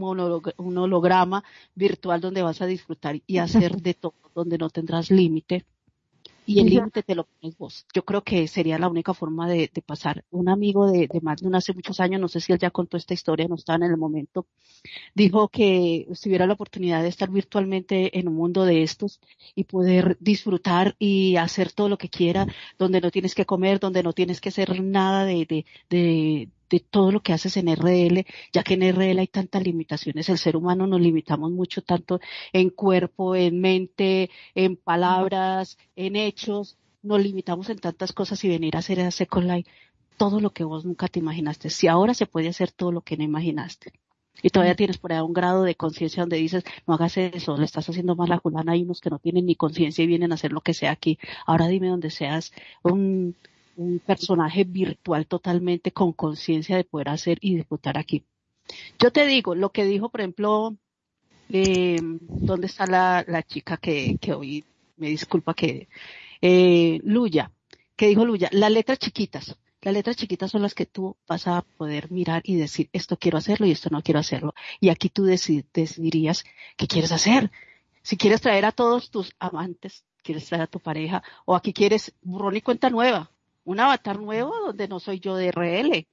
un 0.56 0.78
holograma 0.78 1.44
virtual 1.74 2.20
donde 2.20 2.42
vas 2.42 2.60
a 2.62 2.66
disfrutar 2.66 3.20
y 3.26 3.38
hacer 3.38 3.76
de 3.82 3.94
todo, 3.94 4.14
donde 4.34 4.58
no 4.58 4.70
tendrás 4.70 5.10
límite 5.10 5.64
y 6.48 6.60
el 6.60 6.70
límite 6.70 7.02
te 7.02 7.14
lo 7.14 7.26
pones 7.26 7.58
vos. 7.58 7.86
Yo 7.94 8.06
creo 8.06 8.24
que 8.24 8.48
sería 8.48 8.78
la 8.78 8.88
única 8.88 9.12
forma 9.12 9.46
de, 9.46 9.70
pasar. 9.84 10.24
Un 10.30 10.48
amigo 10.48 10.90
de, 10.90 11.06
de 11.06 11.20
Magnum 11.20 11.54
hace 11.54 11.74
muchos 11.74 12.00
años, 12.00 12.22
no 12.22 12.28
sé 12.28 12.40
si 12.40 12.52
él 12.54 12.58
ya 12.58 12.70
contó 12.70 12.96
esta 12.96 13.12
historia, 13.12 13.46
no 13.48 13.56
estaba 13.56 13.84
en 13.84 13.92
el 13.92 13.98
momento, 13.98 14.46
dijo 15.14 15.48
que 15.48 16.08
si 16.14 16.30
hubiera 16.30 16.46
la 16.46 16.54
oportunidad 16.54 17.02
de 17.02 17.08
estar 17.08 17.30
virtualmente 17.30 18.18
en 18.18 18.28
un 18.28 18.34
mundo 18.34 18.64
de 18.64 18.82
estos 18.82 19.20
y 19.54 19.64
poder 19.64 20.16
disfrutar 20.20 20.96
y 20.98 21.36
hacer 21.36 21.70
todo 21.72 21.90
lo 21.90 21.98
que 21.98 22.08
quiera, 22.08 22.46
donde 22.78 23.02
no 23.02 23.10
tienes 23.10 23.34
que 23.34 23.44
comer, 23.44 23.78
donde 23.78 24.02
no 24.02 24.14
tienes 24.14 24.40
que 24.40 24.48
hacer 24.48 24.82
nada 24.82 25.26
de, 25.26 25.44
de, 25.44 25.66
de 25.90 26.48
de 26.70 26.80
todo 26.80 27.12
lo 27.12 27.20
que 27.20 27.32
haces 27.32 27.56
en 27.56 27.68
RL, 27.68 28.24
ya 28.52 28.62
que 28.62 28.74
en 28.74 28.82
RL 28.82 29.18
hay 29.18 29.26
tantas 29.26 29.62
limitaciones. 29.62 30.28
El 30.28 30.38
ser 30.38 30.56
humano 30.56 30.86
nos 30.86 31.00
limitamos 31.00 31.50
mucho 31.50 31.82
tanto 31.82 32.20
en 32.52 32.70
cuerpo, 32.70 33.34
en 33.34 33.60
mente, 33.60 34.30
en 34.54 34.76
palabras, 34.76 35.78
en 35.96 36.16
hechos. 36.16 36.78
Nos 37.02 37.22
limitamos 37.22 37.70
en 37.70 37.78
tantas 37.78 38.12
cosas 38.12 38.42
y 38.44 38.48
venir 38.48 38.76
a 38.76 38.80
hacer 38.80 39.00
a 39.00 39.10
Second 39.10 39.50
Life 39.50 39.70
todo 40.16 40.40
lo 40.40 40.50
que 40.50 40.64
vos 40.64 40.84
nunca 40.84 41.08
te 41.08 41.20
imaginaste. 41.20 41.70
Si 41.70 41.86
ahora 41.86 42.12
se 42.14 42.26
puede 42.26 42.48
hacer 42.48 42.72
todo 42.72 42.92
lo 42.92 43.02
que 43.02 43.16
no 43.16 43.24
imaginaste. 43.24 43.92
Y 44.42 44.50
todavía 44.50 44.76
tienes 44.76 44.98
por 44.98 45.12
ahí 45.12 45.20
un 45.20 45.32
grado 45.32 45.64
de 45.64 45.74
conciencia 45.74 46.22
donde 46.22 46.36
dices, 46.36 46.64
no 46.86 46.94
hagas 46.94 47.16
eso, 47.16 47.56
le 47.56 47.64
estás 47.64 47.88
haciendo 47.88 48.14
mal 48.14 48.30
a 48.32 48.38
Julana. 48.38 48.72
Hay 48.72 48.82
unos 48.82 49.00
que 49.00 49.10
no 49.10 49.18
tienen 49.18 49.46
ni 49.46 49.56
conciencia 49.56 50.04
y 50.04 50.06
vienen 50.06 50.30
a 50.32 50.36
hacer 50.36 50.52
lo 50.52 50.60
que 50.60 50.74
sea 50.74 50.92
aquí. 50.92 51.18
Ahora 51.46 51.66
dime 51.66 51.88
donde 51.88 52.10
seas 52.10 52.52
un, 52.82 53.36
un 53.78 54.00
personaje 54.00 54.64
virtual 54.64 55.26
totalmente 55.26 55.92
con 55.92 56.12
conciencia 56.12 56.76
de 56.76 56.84
poder 56.84 57.08
hacer 57.08 57.38
y 57.40 57.54
disfrutar 57.54 57.96
aquí. 57.96 58.24
Yo 58.98 59.12
te 59.12 59.26
digo, 59.26 59.54
lo 59.54 59.70
que 59.70 59.84
dijo, 59.84 60.08
por 60.08 60.20
ejemplo, 60.20 60.76
eh, 61.48 61.98
¿dónde 62.02 62.66
está 62.66 62.86
la, 62.86 63.24
la 63.26 63.42
chica 63.42 63.76
que, 63.76 64.18
que 64.20 64.34
hoy 64.34 64.64
me 64.96 65.08
disculpa 65.08 65.54
que, 65.54 65.88
eh, 66.42 67.00
Luya, 67.04 67.52
que 67.96 68.08
dijo 68.08 68.24
Luya, 68.24 68.48
las 68.52 68.70
letras 68.72 68.98
chiquitas, 68.98 69.56
las 69.80 69.94
letras 69.94 70.16
chiquitas 70.16 70.50
son 70.50 70.62
las 70.62 70.74
que 70.74 70.86
tú 70.86 71.16
vas 71.28 71.46
a 71.46 71.62
poder 71.62 72.10
mirar 72.10 72.42
y 72.44 72.56
decir, 72.56 72.90
esto 72.92 73.16
quiero 73.16 73.38
hacerlo 73.38 73.66
y 73.66 73.70
esto 73.70 73.90
no 73.90 74.02
quiero 74.02 74.18
hacerlo. 74.18 74.54
Y 74.80 74.88
aquí 74.88 75.08
tú 75.08 75.24
decidirías 75.24 76.44
qué 76.76 76.88
quieres 76.88 77.12
hacer. 77.12 77.52
Si 78.02 78.16
quieres 78.16 78.40
traer 78.40 78.64
a 78.64 78.72
todos 78.72 79.10
tus 79.10 79.32
amantes, 79.38 80.04
quieres 80.22 80.46
traer 80.46 80.62
a 80.62 80.66
tu 80.66 80.80
pareja, 80.80 81.22
o 81.44 81.54
aquí 81.54 81.72
quieres 81.72 82.12
borrón 82.22 82.56
y 82.56 82.60
cuenta 82.60 82.90
nueva, 82.90 83.30
un 83.68 83.80
avatar 83.80 84.18
nuevo 84.18 84.54
donde 84.64 84.88
no 84.88 84.98
soy 84.98 85.20
yo 85.20 85.36
de 85.36 85.50
RL. 85.52 86.06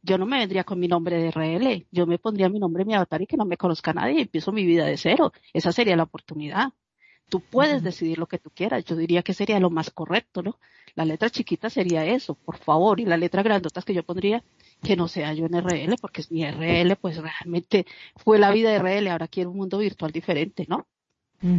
Yo 0.00 0.16
no 0.16 0.24
me 0.24 0.38
vendría 0.38 0.64
con 0.64 0.80
mi 0.80 0.88
nombre 0.88 1.16
de 1.16 1.30
RL, 1.30 1.86
yo 1.92 2.06
me 2.06 2.18
pondría 2.18 2.48
mi 2.48 2.58
nombre 2.58 2.82
en 2.82 2.88
mi 2.88 2.94
avatar 2.94 3.20
y 3.20 3.26
que 3.26 3.36
no 3.36 3.44
me 3.44 3.58
conozca 3.58 3.92
nadie 3.92 4.14
y 4.14 4.22
empiezo 4.22 4.50
mi 4.50 4.64
vida 4.64 4.86
de 4.86 4.96
cero. 4.96 5.32
Esa 5.52 5.72
sería 5.72 5.94
la 5.94 6.04
oportunidad. 6.04 6.72
Tú 7.28 7.40
puedes 7.40 7.82
decidir 7.82 8.18
lo 8.18 8.26
que 8.26 8.38
tú 8.38 8.50
quieras. 8.50 8.84
Yo 8.84 8.96
diría 8.96 9.22
que 9.22 9.32
sería 9.32 9.60
lo 9.60 9.70
más 9.70 9.90
correcto, 9.90 10.42
¿no? 10.42 10.58
La 10.94 11.04
letra 11.04 11.30
chiquita 11.30 11.70
sería 11.70 12.04
eso, 12.04 12.34
por 12.34 12.56
favor. 12.56 12.98
Y 12.98 13.04
la 13.04 13.16
letra 13.16 13.42
grandotas 13.42 13.84
que 13.84 13.94
yo 13.94 14.02
pondría, 14.02 14.42
que 14.82 14.96
no 14.96 15.06
sea 15.06 15.32
yo 15.34 15.46
en 15.46 15.54
RL, 15.54 15.96
porque 16.00 16.22
es 16.22 16.32
mi 16.32 16.44
RL, 16.44 16.96
pues 16.96 17.18
realmente 17.18 17.86
fue 18.16 18.38
la 18.38 18.50
vida 18.50 18.70
de 18.70 18.78
RL. 18.78 19.08
Ahora 19.08 19.28
quiero 19.28 19.50
un 19.50 19.58
mundo 19.58 19.78
virtual 19.78 20.12
diferente, 20.12 20.66
¿no? 20.68 20.86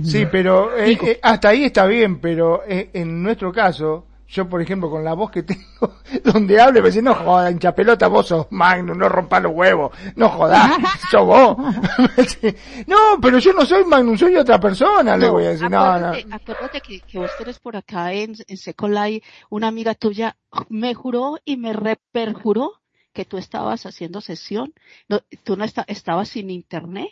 Sí, 0.03 0.25
pero 0.31 0.77
eh, 0.77 0.97
eh, 1.01 1.19
hasta 1.21 1.49
ahí 1.49 1.65
está 1.65 1.85
bien, 1.85 2.19
pero 2.19 2.63
eh, 2.65 2.89
en 2.93 3.21
nuestro 3.21 3.51
caso, 3.51 4.07
yo, 4.27 4.49
por 4.49 4.61
ejemplo, 4.61 4.89
con 4.89 5.03
la 5.03 5.13
voz 5.13 5.31
que 5.31 5.43
tengo, 5.43 5.99
donde 6.23 6.59
hable, 6.59 6.81
me 6.81 6.87
dice, 6.87 7.01
no 7.01 7.13
jodas, 7.13 7.51
hincha 7.51 7.73
pelota, 7.73 8.07
vos 8.07 8.27
sos 8.27 8.47
Magnum, 8.51 8.97
no 8.97 9.09
rompas 9.09 9.43
los 9.43 9.53
huevos, 9.53 9.91
no 10.15 10.29
jodas, 10.29 10.71
sos 11.11 11.25
vos. 11.25 11.57
no, 12.87 12.97
pero 13.21 13.39
yo 13.39 13.53
no 13.53 13.65
soy 13.65 13.83
Magnum, 13.85 14.17
soy 14.17 14.35
otra 14.35 14.59
persona, 14.59 15.17
le 15.17 15.29
voy 15.29 15.45
a 15.45 15.49
decir, 15.49 15.69
no, 15.69 15.99
no. 15.99 16.13
Acuérdate 16.31 16.81
que, 16.81 16.99
que 17.01 17.19
vos 17.19 17.31
eres 17.39 17.59
por 17.59 17.75
acá 17.75 18.13
en, 18.13 18.35
en 18.47 18.57
Second 18.57 18.93
Life, 18.93 19.27
una 19.49 19.67
amiga 19.67 19.93
tuya 19.93 20.35
me 20.69 20.93
juró 20.93 21.37
y 21.45 21.57
me 21.57 21.73
reperjuró 21.73 22.81
que 23.13 23.25
tú 23.25 23.37
estabas 23.37 23.85
haciendo 23.85 24.21
sesión, 24.21 24.73
no, 25.07 25.21
tú 25.43 25.55
no 25.55 25.63
estabas 25.63 26.29
sin 26.29 26.49
internet 26.49 27.09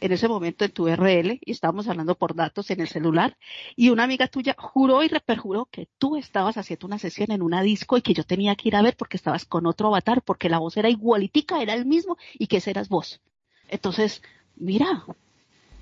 en 0.00 0.12
ese 0.12 0.28
momento 0.28 0.64
en 0.64 0.70
tu 0.70 0.88
RL 0.88 1.38
y 1.40 1.50
estábamos 1.50 1.88
hablando 1.88 2.14
por 2.14 2.34
datos 2.34 2.70
en 2.70 2.80
el 2.80 2.88
celular 2.88 3.36
y 3.76 3.90
una 3.90 4.04
amiga 4.04 4.28
tuya 4.28 4.54
juró 4.58 5.02
y 5.02 5.08
reperjuró 5.08 5.66
que 5.70 5.88
tú 5.98 6.16
estabas 6.16 6.56
haciendo 6.56 6.86
una 6.86 6.98
sesión 6.98 7.32
en 7.32 7.42
una 7.42 7.62
disco 7.62 7.96
y 7.96 8.02
que 8.02 8.14
yo 8.14 8.24
tenía 8.24 8.54
que 8.54 8.68
ir 8.68 8.76
a 8.76 8.82
ver 8.82 8.96
porque 8.96 9.16
estabas 9.16 9.44
con 9.44 9.66
otro 9.66 9.88
avatar 9.88 10.22
porque 10.22 10.48
la 10.48 10.58
voz 10.58 10.76
era 10.76 10.88
igualitica, 10.88 11.62
era 11.62 11.74
el 11.74 11.86
mismo 11.86 12.16
y 12.34 12.46
que 12.46 12.58
ese 12.58 12.70
eras 12.70 12.88
vos. 12.88 13.20
Entonces, 13.68 14.22
mira, 14.56 15.04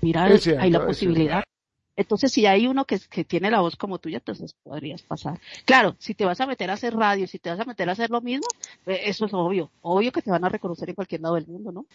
mira, 0.01 0.25
hay 0.25 0.71
la 0.71 0.85
posibilidad. 0.85 1.43
Entonces, 1.95 2.31
si 2.31 2.45
hay 2.45 2.67
uno 2.67 2.85
que, 2.85 2.99
que, 3.09 3.23
tiene 3.25 3.49
la 3.49 3.59
voz 3.59 3.75
como 3.75 3.97
tuya, 3.97 4.17
entonces 4.17 4.55
podrías 4.63 5.01
pasar. 5.01 5.39
Claro, 5.65 5.95
si 5.97 6.13
te 6.13 6.25
vas 6.25 6.39
a 6.39 6.45
meter 6.45 6.69
a 6.69 6.73
hacer 6.73 6.93
radio, 6.93 7.25
si 7.27 7.39
te 7.39 7.49
vas 7.49 7.59
a 7.59 7.65
meter 7.65 7.89
a 7.89 7.93
hacer 7.93 8.11
lo 8.11 8.21
mismo, 8.21 8.45
eh, 8.85 9.01
eso 9.05 9.25
es 9.25 9.33
obvio. 9.33 9.71
Obvio 9.81 10.11
que 10.11 10.21
te 10.21 10.29
van 10.29 10.45
a 10.45 10.49
reconocer 10.49 10.89
en 10.89 10.95
cualquier 10.95 11.21
lado 11.21 11.35
del 11.35 11.47
mundo, 11.47 11.71
¿no? 11.71 11.85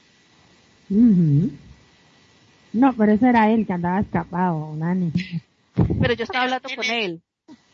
No, 2.73 2.93
pero 2.95 3.13
eso 3.13 3.27
era 3.27 3.51
él 3.51 3.67
que 3.67 3.73
andaba 3.73 4.01
escapado, 4.01 4.75
Nani. 4.77 5.13
Pero 6.01 6.15
yo 6.15 6.25
estaba 6.25 6.45
hablando 6.45 6.69
con 6.75 6.85
él. 6.85 7.23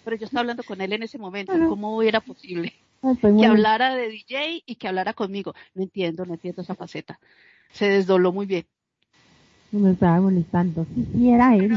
Pero 0.05 0.17
yo 0.17 0.25
estaba 0.25 0.41
hablando 0.41 0.63
con 0.63 0.81
él 0.81 0.93
en 0.93 1.03
ese 1.03 1.19
momento. 1.19 1.53
¿Cómo 1.69 2.03
era 2.03 2.21
posible? 2.21 2.75
que 3.23 3.47
hablara 3.47 3.95
de 3.95 4.09
DJ 4.09 4.63
y 4.67 4.75
que 4.75 4.89
hablara 4.89 5.13
conmigo. 5.15 5.55
No 5.75 5.83
entiendo, 5.83 6.25
no 6.25 6.35
entiendo 6.35 6.63
esa 6.63 6.75
faceta. 6.75 7.19
Se 7.73 7.89
desdobló 7.89 8.33
muy 8.33 8.47
bien. 8.47 8.67
Me 9.71 9.93
estaba 9.93 10.21
molestando. 10.21 10.87
Sí, 10.95 11.31
era 11.31 11.55
él. 11.55 11.73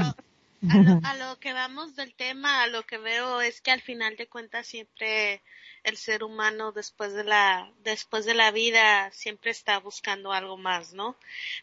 a, 1.03 1.15
lo, 1.15 1.39
que 1.39 1.53
vamos 1.53 1.95
del 1.95 2.13
tema, 2.15 2.63
a 2.63 2.67
lo 2.67 2.83
que 2.83 2.97
veo 2.97 3.41
es 3.41 3.61
que 3.61 3.71
al 3.71 3.81
final 3.81 4.15
de 4.15 4.27
cuentas 4.27 4.67
siempre 4.67 5.41
el 5.83 5.97
ser 5.97 6.23
humano 6.23 6.71
después 6.71 7.13
de 7.13 7.23
la 7.23 7.71
después 7.83 8.25
de 8.25 8.35
la 8.35 8.51
vida 8.51 9.09
siempre 9.11 9.49
está 9.49 9.79
buscando 9.79 10.31
algo 10.31 10.57
más, 10.57 10.93
¿no? 10.93 11.15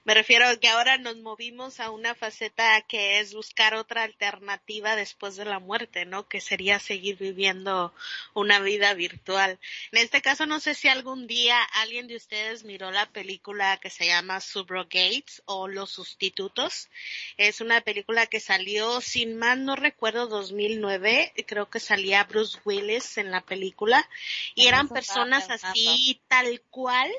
Me 0.05 0.15
refiero 0.15 0.49
a 0.49 0.57
que 0.57 0.69
ahora 0.69 0.99
nos 0.99 1.16
movimos 1.19 1.78
a 1.78 1.90
una 1.90 2.15
faceta 2.15 2.81
que 2.82 3.20
es 3.20 3.32
buscar 3.32 3.74
otra 3.74 4.03
alternativa 4.03 4.97
después 4.97 5.36
de 5.36 5.45
la 5.45 5.61
muerte, 5.61 6.05
¿no? 6.05 6.28
Que 6.28 6.40
sería 6.40 6.81
seguir 6.81 7.16
viviendo 7.16 7.95
una 8.35 8.59
vida 8.61 8.93
virtual. 8.95 9.59
En 9.93 9.99
este 9.99 10.20
caso 10.20 10.47
no 10.47 10.59
sé 10.59 10.74
si 10.74 10.89
algún 10.89 11.27
día 11.27 11.62
alguien 11.62 12.09
de 12.09 12.16
ustedes 12.16 12.65
miró 12.65 12.90
la 12.90 13.07
película 13.07 13.78
que 13.78 13.90
se 13.90 14.07
llama 14.07 14.40
Subrogates 14.40 15.43
o 15.45 15.69
Los 15.69 15.90
Sustitutos. 15.90 16.89
Es 17.36 17.61
una 17.61 17.81
película 17.82 18.27
que 18.27 18.40
salió, 18.40 19.01
sin 19.01 19.36
más 19.39 19.59
no 19.59 19.77
recuerdo, 19.77 20.27
2009. 20.27 21.35
Creo 21.47 21.70
que 21.70 21.81
salía 21.81 22.24
Bruce 22.24 22.59
Willis 22.65 23.19
en 23.19 23.31
la 23.31 23.43
película 23.43 24.07
y 24.55 24.66
eran 24.66 24.89
personas 24.89 25.48
así 25.51 26.20
tal 26.28 26.60
cual, 26.70 27.10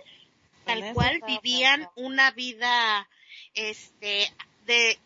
tal 0.66 0.94
cual 0.94 1.22
vivían 1.26 1.88
una 1.96 2.32
vida 2.32 3.08
este 3.54 4.32
de 4.66 5.00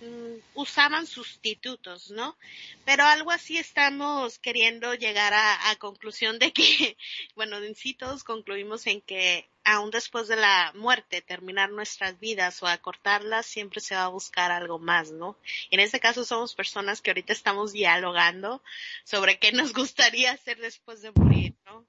mm, 0.00 0.40
usaban 0.54 1.06
sustitutos, 1.06 2.10
¿no? 2.10 2.36
Pero 2.84 3.04
algo 3.04 3.30
así 3.30 3.58
estamos 3.58 4.38
queriendo 4.38 4.94
llegar 4.94 5.34
a, 5.34 5.70
a, 5.70 5.76
conclusión 5.76 6.38
de 6.38 6.52
que, 6.52 6.96
bueno, 7.36 7.58
en 7.58 7.74
sí 7.74 7.94
todos 7.94 8.24
concluimos 8.24 8.86
en 8.86 9.00
que 9.00 9.48
aún 9.68 9.90
después 9.90 10.28
de 10.28 10.36
la 10.36 10.72
muerte, 10.74 11.20
terminar 11.20 11.70
nuestras 11.70 12.18
vidas 12.18 12.62
o 12.62 12.66
acortarlas, 12.66 13.44
siempre 13.44 13.80
se 13.80 13.94
va 13.94 14.04
a 14.04 14.08
buscar 14.08 14.50
algo 14.50 14.78
más, 14.78 15.12
¿no? 15.12 15.36
En 15.70 15.80
este 15.80 16.00
caso 16.00 16.24
somos 16.24 16.54
personas 16.54 17.02
que 17.02 17.10
ahorita 17.10 17.32
estamos 17.34 17.72
dialogando 17.72 18.62
sobre 19.04 19.38
qué 19.38 19.52
nos 19.52 19.72
gustaría 19.74 20.32
hacer 20.32 20.58
después 20.58 21.02
de 21.02 21.12
morir, 21.12 21.54
¿no? 21.66 21.84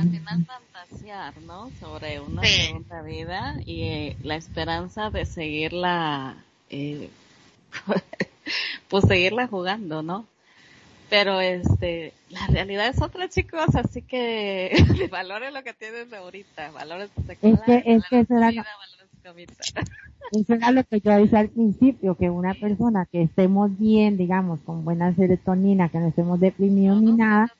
Al 0.00 0.10
final 0.10 0.44
fantasear, 0.44 1.36
¿no? 1.42 1.70
Sobre 1.80 2.20
una 2.20 2.42
segunda 2.42 3.02
vida 3.02 3.56
y 3.64 3.82
eh, 3.82 4.16
la 4.22 4.36
esperanza 4.36 5.10
de 5.10 5.24
seguirla, 5.24 6.44
eh, 6.68 7.10
pues 8.88 9.04
seguirla 9.06 9.46
jugando, 9.46 10.02
¿no? 10.02 10.26
Pero 11.08 11.40
este, 11.40 12.12
la 12.30 12.46
realidad 12.48 12.88
es 12.88 13.00
otra, 13.00 13.28
chicos, 13.28 13.74
así 13.74 14.02
que 14.02 14.72
valore 15.10 15.52
lo 15.52 15.62
que 15.62 15.72
tienes 15.72 16.12
ahorita, 16.12 16.72
valores 16.72 17.10
tu 17.10 17.20
es 17.30 17.38
que, 17.38 17.82
es 17.86 18.04
que 18.08 18.20
eso 18.20 18.36
era, 18.36 18.50
eso 20.32 20.54
era 20.54 20.70
lo 20.72 20.82
que 20.84 21.00
yo 21.00 21.12
decía 21.12 21.40
al 21.40 21.48
principio, 21.50 22.16
que 22.16 22.28
una 22.28 22.54
persona 22.54 23.06
que 23.06 23.22
estemos 23.22 23.78
bien, 23.78 24.16
digamos, 24.16 24.58
con 24.60 24.84
buena 24.84 25.14
serotonina, 25.14 25.88
que 25.88 25.98
no 25.98 26.08
estemos 26.08 26.40
deprimidos 26.40 27.00
ni 27.00 27.12
nada, 27.12 27.52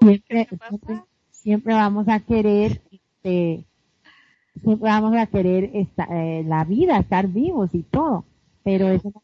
siempre, 0.00 0.48
siempre, 1.30 1.74
vamos 1.74 2.06
a 2.08 2.20
querer, 2.20 2.82
este, 2.90 3.64
siempre 4.62 4.90
vamos 4.90 5.16
a 5.16 5.26
querer 5.26 5.70
esta, 5.72 6.04
eh, 6.10 6.44
la 6.46 6.64
vida, 6.64 6.98
estar 6.98 7.28
vivos 7.28 7.70
y 7.74 7.82
todo, 7.82 8.26
pero 8.62 8.88
eso 8.88 9.10
no 9.14 9.22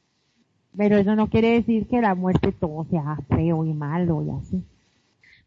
pero 0.79 0.97
eso 0.97 1.17
no 1.17 1.29
quiere 1.29 1.55
decir 1.55 1.89
que 1.89 2.01
la 2.01 2.15
muerte 2.15 2.53
todo 2.53 2.87
sea 2.89 3.19
feo 3.29 3.65
y 3.65 3.75
malo 3.75 4.25
y 4.25 4.31
así. 4.31 4.65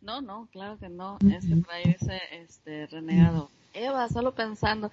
No, 0.01 0.21
no, 0.21 0.49
claro 0.51 0.77
que 0.77 0.89
no. 0.89 1.19
Es 1.33 1.45
que 1.45 1.55
por 1.55 1.73
ahí 1.73 1.85
dice 1.85 2.19
este 2.33 2.87
renegado. 2.87 3.49
Eva, 3.73 4.09
solo 4.09 4.33
pensando. 4.33 4.91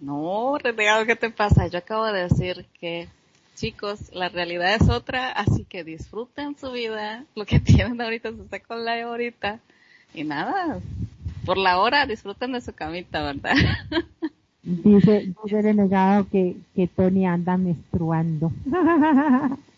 No, 0.00 0.56
renegado, 0.56 1.04
¿qué 1.04 1.16
te 1.16 1.28
pasa? 1.28 1.66
Yo 1.66 1.78
acabo 1.78 2.06
de 2.06 2.22
decir 2.22 2.64
que, 2.80 3.08
chicos, 3.56 4.10
la 4.14 4.30
realidad 4.30 4.74
es 4.74 4.88
otra, 4.88 5.30
así 5.30 5.64
que 5.64 5.84
disfruten 5.84 6.56
su 6.56 6.72
vida, 6.72 7.26
lo 7.34 7.44
que 7.44 7.60
tienen 7.60 8.00
ahorita, 8.00 8.32
se 8.32 8.40
está 8.40 8.60
con 8.60 8.86
la 8.86 9.04
ahorita. 9.04 9.60
Y 10.14 10.24
nada, 10.24 10.80
por 11.44 11.58
la 11.58 11.78
hora 11.78 12.06
disfruten 12.06 12.52
de 12.52 12.62
su 12.62 12.72
camita, 12.72 13.22
¿verdad? 13.22 13.54
Dice, 14.62 15.34
dice 15.44 15.60
renegado 15.60 16.26
que, 16.30 16.56
que 16.74 16.86
Tony 16.86 17.26
anda 17.26 17.58
menstruando. 17.58 18.50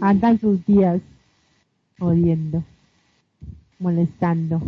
Andan 0.00 0.38
sus 0.40 0.64
días 0.66 1.00
odiando, 1.98 2.62
molestando. 3.78 4.60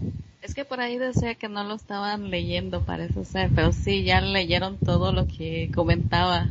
Es 0.42 0.54
que 0.54 0.64
por 0.64 0.80
ahí 0.80 0.98
decía 0.98 1.34
que 1.34 1.48
no 1.48 1.64
lo 1.64 1.74
estaban 1.74 2.30
leyendo, 2.30 2.82
parece 2.82 3.24
ser, 3.24 3.50
pero 3.54 3.72
sí, 3.72 4.04
ya 4.04 4.20
leyeron 4.20 4.78
todo 4.78 5.12
lo 5.12 5.26
que 5.26 5.70
comentaba 5.74 6.48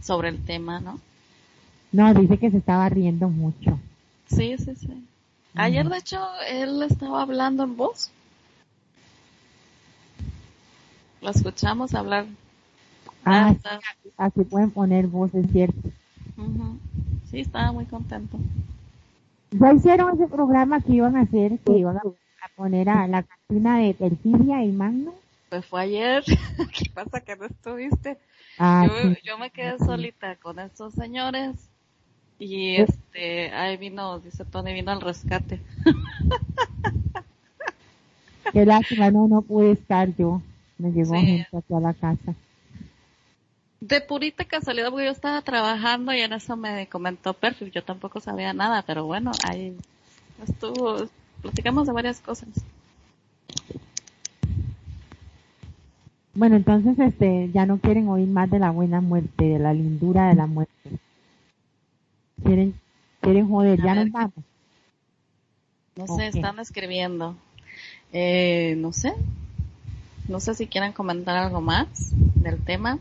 sobre 0.00 0.28
el 0.28 0.44
tema, 0.44 0.80
¿no? 0.80 0.98
No, 1.92 2.12
dice 2.14 2.38
que 2.38 2.50
se 2.50 2.58
estaba 2.58 2.88
riendo 2.88 3.28
mucho. 3.28 3.78
Sí, 4.26 4.56
sí, 4.58 4.74
sí. 4.74 5.06
Ayer, 5.54 5.88
de 5.88 5.98
hecho, 5.98 6.18
él 6.50 6.82
estaba 6.82 7.22
hablando 7.22 7.64
en 7.64 7.76
voz. 7.76 8.10
Lo 11.20 11.30
escuchamos 11.30 11.94
hablar. 11.94 12.26
Ah, 13.24 13.54
así 14.16 14.44
pueden 14.44 14.70
poner 14.70 15.06
voz, 15.06 15.32
es 15.34 15.50
cierto. 15.52 15.90
Sí, 17.30 17.40
estaba 17.40 17.72
muy 17.72 17.86
contento. 17.86 18.38
Ya 19.52 19.72
hicieron 19.72 20.14
ese 20.14 20.28
programa 20.28 20.80
que 20.80 20.92
iban 20.92 21.16
a 21.16 21.22
hacer, 21.22 21.58
que 21.60 21.78
iban 21.78 21.98
a, 21.98 22.02
poner 22.56 22.88
a 22.88 23.06
la 23.06 23.22
cantina 23.22 23.78
de 23.78 23.94
Perfidia 23.94 24.64
y 24.64 24.72
Magno. 24.72 25.14
Pues 25.48 25.64
fue 25.66 25.82
ayer. 25.82 26.24
¿Qué 26.76 26.90
pasa 26.92 27.20
que 27.20 27.36
no 27.36 27.46
estuviste? 27.46 28.18
Ah, 28.58 28.86
yo, 28.86 29.14
sí. 29.14 29.20
yo 29.24 29.38
me 29.38 29.50
quedé 29.50 29.78
solita 29.78 30.36
con 30.36 30.58
estos 30.58 30.94
señores 30.94 31.68
y 32.38 32.76
este, 32.76 33.52
ahí 33.52 33.76
vino, 33.76 34.18
dice 34.18 34.44
Tony, 34.44 34.72
vino 34.72 34.90
al 34.90 35.00
rescate. 35.00 35.60
Qué 38.52 38.66
lástima, 38.66 39.10
no, 39.10 39.28
no 39.28 39.42
pude 39.42 39.72
estar 39.72 40.14
yo. 40.16 40.42
Me 40.76 40.90
llegó 40.90 41.14
Sí. 41.14 41.26
gente 41.26 41.56
aquí 41.56 41.74
a 41.74 41.80
la 41.80 41.94
casa. 41.94 42.34
De 43.82 44.00
purita 44.00 44.44
casualidad, 44.44 44.90
porque 44.90 45.06
yo 45.06 45.10
estaba 45.10 45.42
trabajando 45.42 46.14
y 46.14 46.20
en 46.20 46.32
eso 46.32 46.56
me 46.56 46.86
comentó 46.86 47.34
Perfil. 47.34 47.72
Yo 47.72 47.82
tampoco 47.82 48.20
sabía 48.20 48.52
nada, 48.52 48.82
pero 48.82 49.06
bueno, 49.06 49.32
ahí 49.42 49.76
estuvo, 50.46 51.08
platicamos 51.40 51.88
de 51.88 51.92
varias 51.92 52.20
cosas. 52.20 52.48
Bueno, 56.32 56.54
entonces 56.54 56.96
este, 57.00 57.50
ya 57.52 57.66
no 57.66 57.78
quieren 57.78 58.06
oír 58.08 58.28
más 58.28 58.48
de 58.48 58.60
la 58.60 58.70
buena 58.70 59.00
muerte, 59.00 59.46
de 59.46 59.58
la 59.58 59.74
lindura 59.74 60.28
de 60.28 60.36
la 60.36 60.46
muerte. 60.46 60.72
Quieren, 62.44 62.78
quieren 63.20 63.48
joder, 63.48 63.80
A 63.80 63.84
ya 63.84 63.94
ver, 63.94 64.04
nos 64.04 64.12
vamos. 64.12 64.44
No 65.96 66.06
sé, 66.06 66.28
están 66.28 66.60
escribiendo. 66.60 67.34
Eh, 68.12 68.76
no 68.78 68.92
sé. 68.92 69.12
No 70.28 70.38
sé 70.38 70.54
si 70.54 70.68
quieren 70.68 70.92
comentar 70.92 71.36
algo 71.36 71.60
más 71.60 71.88
del 72.36 72.62
tema. 72.62 73.00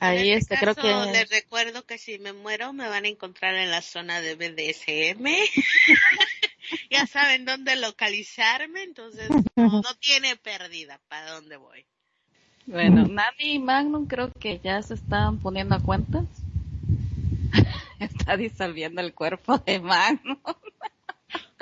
Ahí 0.00 0.30
este, 0.30 0.54
este 0.54 0.64
creo 0.64 0.74
que... 0.74 1.12
les 1.12 1.28
recuerdo 1.28 1.84
que 1.84 1.98
si 1.98 2.18
me 2.18 2.32
muero 2.32 2.72
me 2.72 2.88
van 2.88 3.04
a 3.04 3.08
encontrar 3.08 3.54
en 3.54 3.70
la 3.70 3.82
zona 3.82 4.20
de 4.20 4.34
BDSM. 4.34 5.24
ya 6.90 7.06
saben 7.06 7.44
dónde 7.44 7.76
localizarme, 7.76 8.82
entonces 8.82 9.28
no, 9.30 9.42
no 9.56 9.94
tiene 10.00 10.36
pérdida 10.36 11.00
para 11.08 11.32
dónde 11.32 11.56
voy. 11.56 11.84
Bueno, 12.66 13.06
Nani 13.06 13.54
y 13.54 13.58
Magnum 13.58 14.06
creo 14.06 14.30
que 14.30 14.60
ya 14.62 14.82
se 14.82 14.94
están 14.94 15.38
poniendo 15.38 15.74
a 15.74 15.80
cuentas. 15.80 16.24
Está 17.98 18.36
disolviendo 18.36 19.00
el 19.00 19.14
cuerpo 19.14 19.56
de 19.58 19.80
Magnum. 19.80 20.38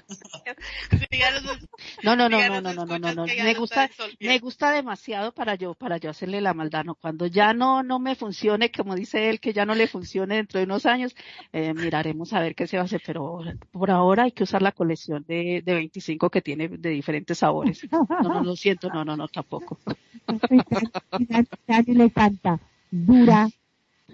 No, 2.03 2.15
no, 2.15 2.29
no, 2.29 2.39
no, 2.39 2.61
no, 2.61 2.73
no, 2.75 2.87
no, 2.87 2.99
no, 2.99 3.15
no. 3.15 3.27
Me 3.27 3.55
gusta, 3.55 3.91
me 4.21 4.39
gusta 4.39 4.71
demasiado 4.71 5.33
para 5.33 5.55
yo, 5.57 5.75
para 5.75 5.97
yo 5.97 6.11
hacerle 6.11 6.41
la 6.41 6.55
maldad, 6.55 6.85
¿no? 6.85 6.95
Cuando 6.95 7.27
ya 7.27 7.53
no, 7.53 7.83
no 7.83 7.99
me 7.99 8.15
funcione, 8.15 8.71
como 8.71 8.95
dice 8.95 9.29
él, 9.29 9.41
que 9.41 9.53
ya 9.53 9.67
no 9.67 9.75
le 9.75 9.89
funcione 9.89 10.37
dentro 10.37 10.59
de 10.59 10.65
unos 10.65 10.87
años, 10.87 11.15
eh, 11.53 11.75
miraremos 11.75 12.33
a 12.33 12.41
ver 12.41 12.55
qué 12.55 12.67
se 12.67 12.77
va 12.77 12.83
a 12.83 12.87
hacer, 12.87 13.03
pero 13.05 13.41
por 13.73 13.91
ahora 13.91 14.25
hay 14.25 14.33
que 14.33 14.45
usar 14.45 14.63
la 14.63 14.73
colección 14.73 15.25
de, 15.27 15.63
de 15.65 15.75
25 15.75 16.31
que 16.31 16.43
tiene 16.43 16.69
de 16.69 16.91
diferentes 16.91 17.39
sabores. 17.39 17.87
No, 17.91 18.07
no, 18.23 18.43
lo 18.43 18.57
siento, 18.57 18.89
no, 18.89 19.05
no, 19.05 19.17
no, 19.17 19.29
tampoco. 19.29 19.79
Le 21.87 22.11
canta, 22.11 22.61
dura, 22.91 23.49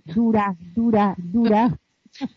dura, 0.05 0.57
dura, 0.75 1.15
dura. 1.19 1.79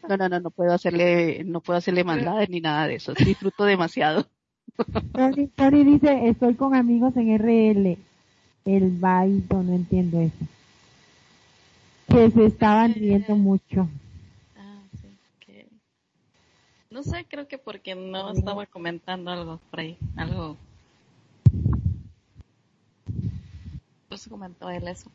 No, 0.08 0.18
no, 0.18 0.30
no, 0.30 0.40
no 0.40 0.52
puedo 0.52 0.74
hacerle, 0.74 1.44
no 1.44 1.62
puedo 1.62 1.78
hacerle 1.78 2.04
maldades 2.04 2.50
ni 2.50 2.62
nada 2.62 2.88
de 2.88 2.96
eso. 2.96 3.14
Disfruto 3.14 3.66
demasiado. 3.66 4.28
Tony, 5.14 5.48
Tony 5.48 5.84
dice, 5.84 6.28
estoy 6.28 6.56
con 6.56 6.76
amigos 6.76 7.16
en 7.18 7.30
RL. 7.40 7.98
El 8.66 8.92
baito, 8.98 9.62
no 9.62 9.74
entiendo 9.74 10.20
eso. 10.22 10.46
Que 12.08 12.32
se 12.32 12.46
estaban 12.46 12.94
riendo 12.94 13.36
mucho. 13.36 13.88
Ah, 14.58 14.82
sí, 15.02 15.08
ok. 15.38 15.68
No 16.92 17.04
sé, 17.04 17.26
creo 17.30 17.48
que 17.48 17.58
porque 17.58 17.96
no 17.96 18.32
estaba 18.32 18.66
comentando 18.66 19.32
algo 19.32 19.60
por 19.70 19.80
ahí, 19.80 19.98
algo. 20.16 20.58
Pues 24.10 24.28
comentó 24.28 24.70
él 24.70 24.88
eso. 24.88 25.12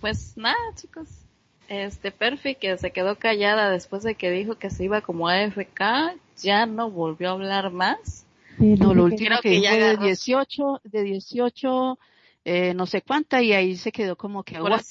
Pues 0.00 0.36
nada, 0.36 0.56
chicos. 0.74 1.25
Este 1.68 2.12
Perfi 2.12 2.54
que 2.54 2.76
se 2.78 2.90
quedó 2.92 3.16
callada 3.16 3.70
después 3.70 4.02
de 4.02 4.14
que 4.14 4.30
dijo 4.30 4.56
que 4.56 4.70
se 4.70 4.84
iba 4.84 5.00
como 5.00 5.28
AFK, 5.28 6.16
ya 6.40 6.66
no 6.66 6.90
volvió 6.90 7.30
a 7.30 7.32
hablar 7.32 7.70
más. 7.72 8.24
Sí, 8.58 8.76
No, 8.76 8.94
lo 8.94 9.04
último 9.04 9.40
que 9.40 9.50
que 9.50 9.60
ya 9.60 9.70
fue 9.70 9.78
de 9.78 9.84
agarró. 9.90 10.02
18, 10.06 10.80
de 10.84 11.02
18, 11.02 11.98
eh, 12.44 12.74
no 12.74 12.86
sé 12.86 13.02
cuánta, 13.02 13.42
y 13.42 13.52
ahí 13.52 13.76
se 13.76 13.90
quedó 13.92 14.16
como 14.16 14.42
que, 14.44 14.60
what? 14.60 14.82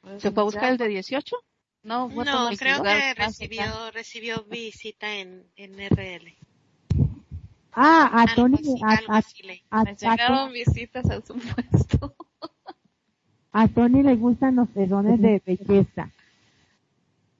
Pues 0.00 0.22
¿Se 0.22 0.30
fue 0.30 0.42
a 0.42 0.44
buscar 0.44 0.62
ya, 0.64 0.70
el 0.70 0.76
de 0.78 0.88
18? 0.88 1.36
No, 1.82 2.08
No, 2.08 2.50
creo 2.56 2.82
que 2.82 3.14
recibió, 3.14 3.90
recibió 3.92 4.44
visita 4.44 5.14
en, 5.16 5.44
en 5.56 5.80
RL. 5.80 6.34
Ah, 7.72 8.22
a 8.22 8.34
Tony, 8.34 8.58
a, 8.82 8.94
a- 9.08 9.22
a- 9.70 9.80
a 9.82 9.92
llegaron 9.92 10.52
visitas 10.52 11.10
a 11.10 11.20
su 11.20 11.34
puesto. 11.70 12.14
A 13.58 13.68
Tony 13.68 14.02
le 14.02 14.16
gustan 14.16 14.54
los 14.56 14.68
pezones 14.68 15.18
de 15.18 15.40
belleza. 15.46 16.10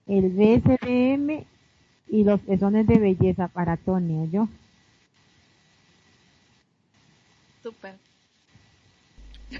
El 0.06 0.30
BSDM 0.30 1.44
y 2.08 2.24
los 2.24 2.40
pezones 2.40 2.86
de 2.86 2.98
belleza 2.98 3.48
para 3.48 3.76
Tony, 3.76 4.30
yo. 4.30 4.48
Súper. 7.62 7.96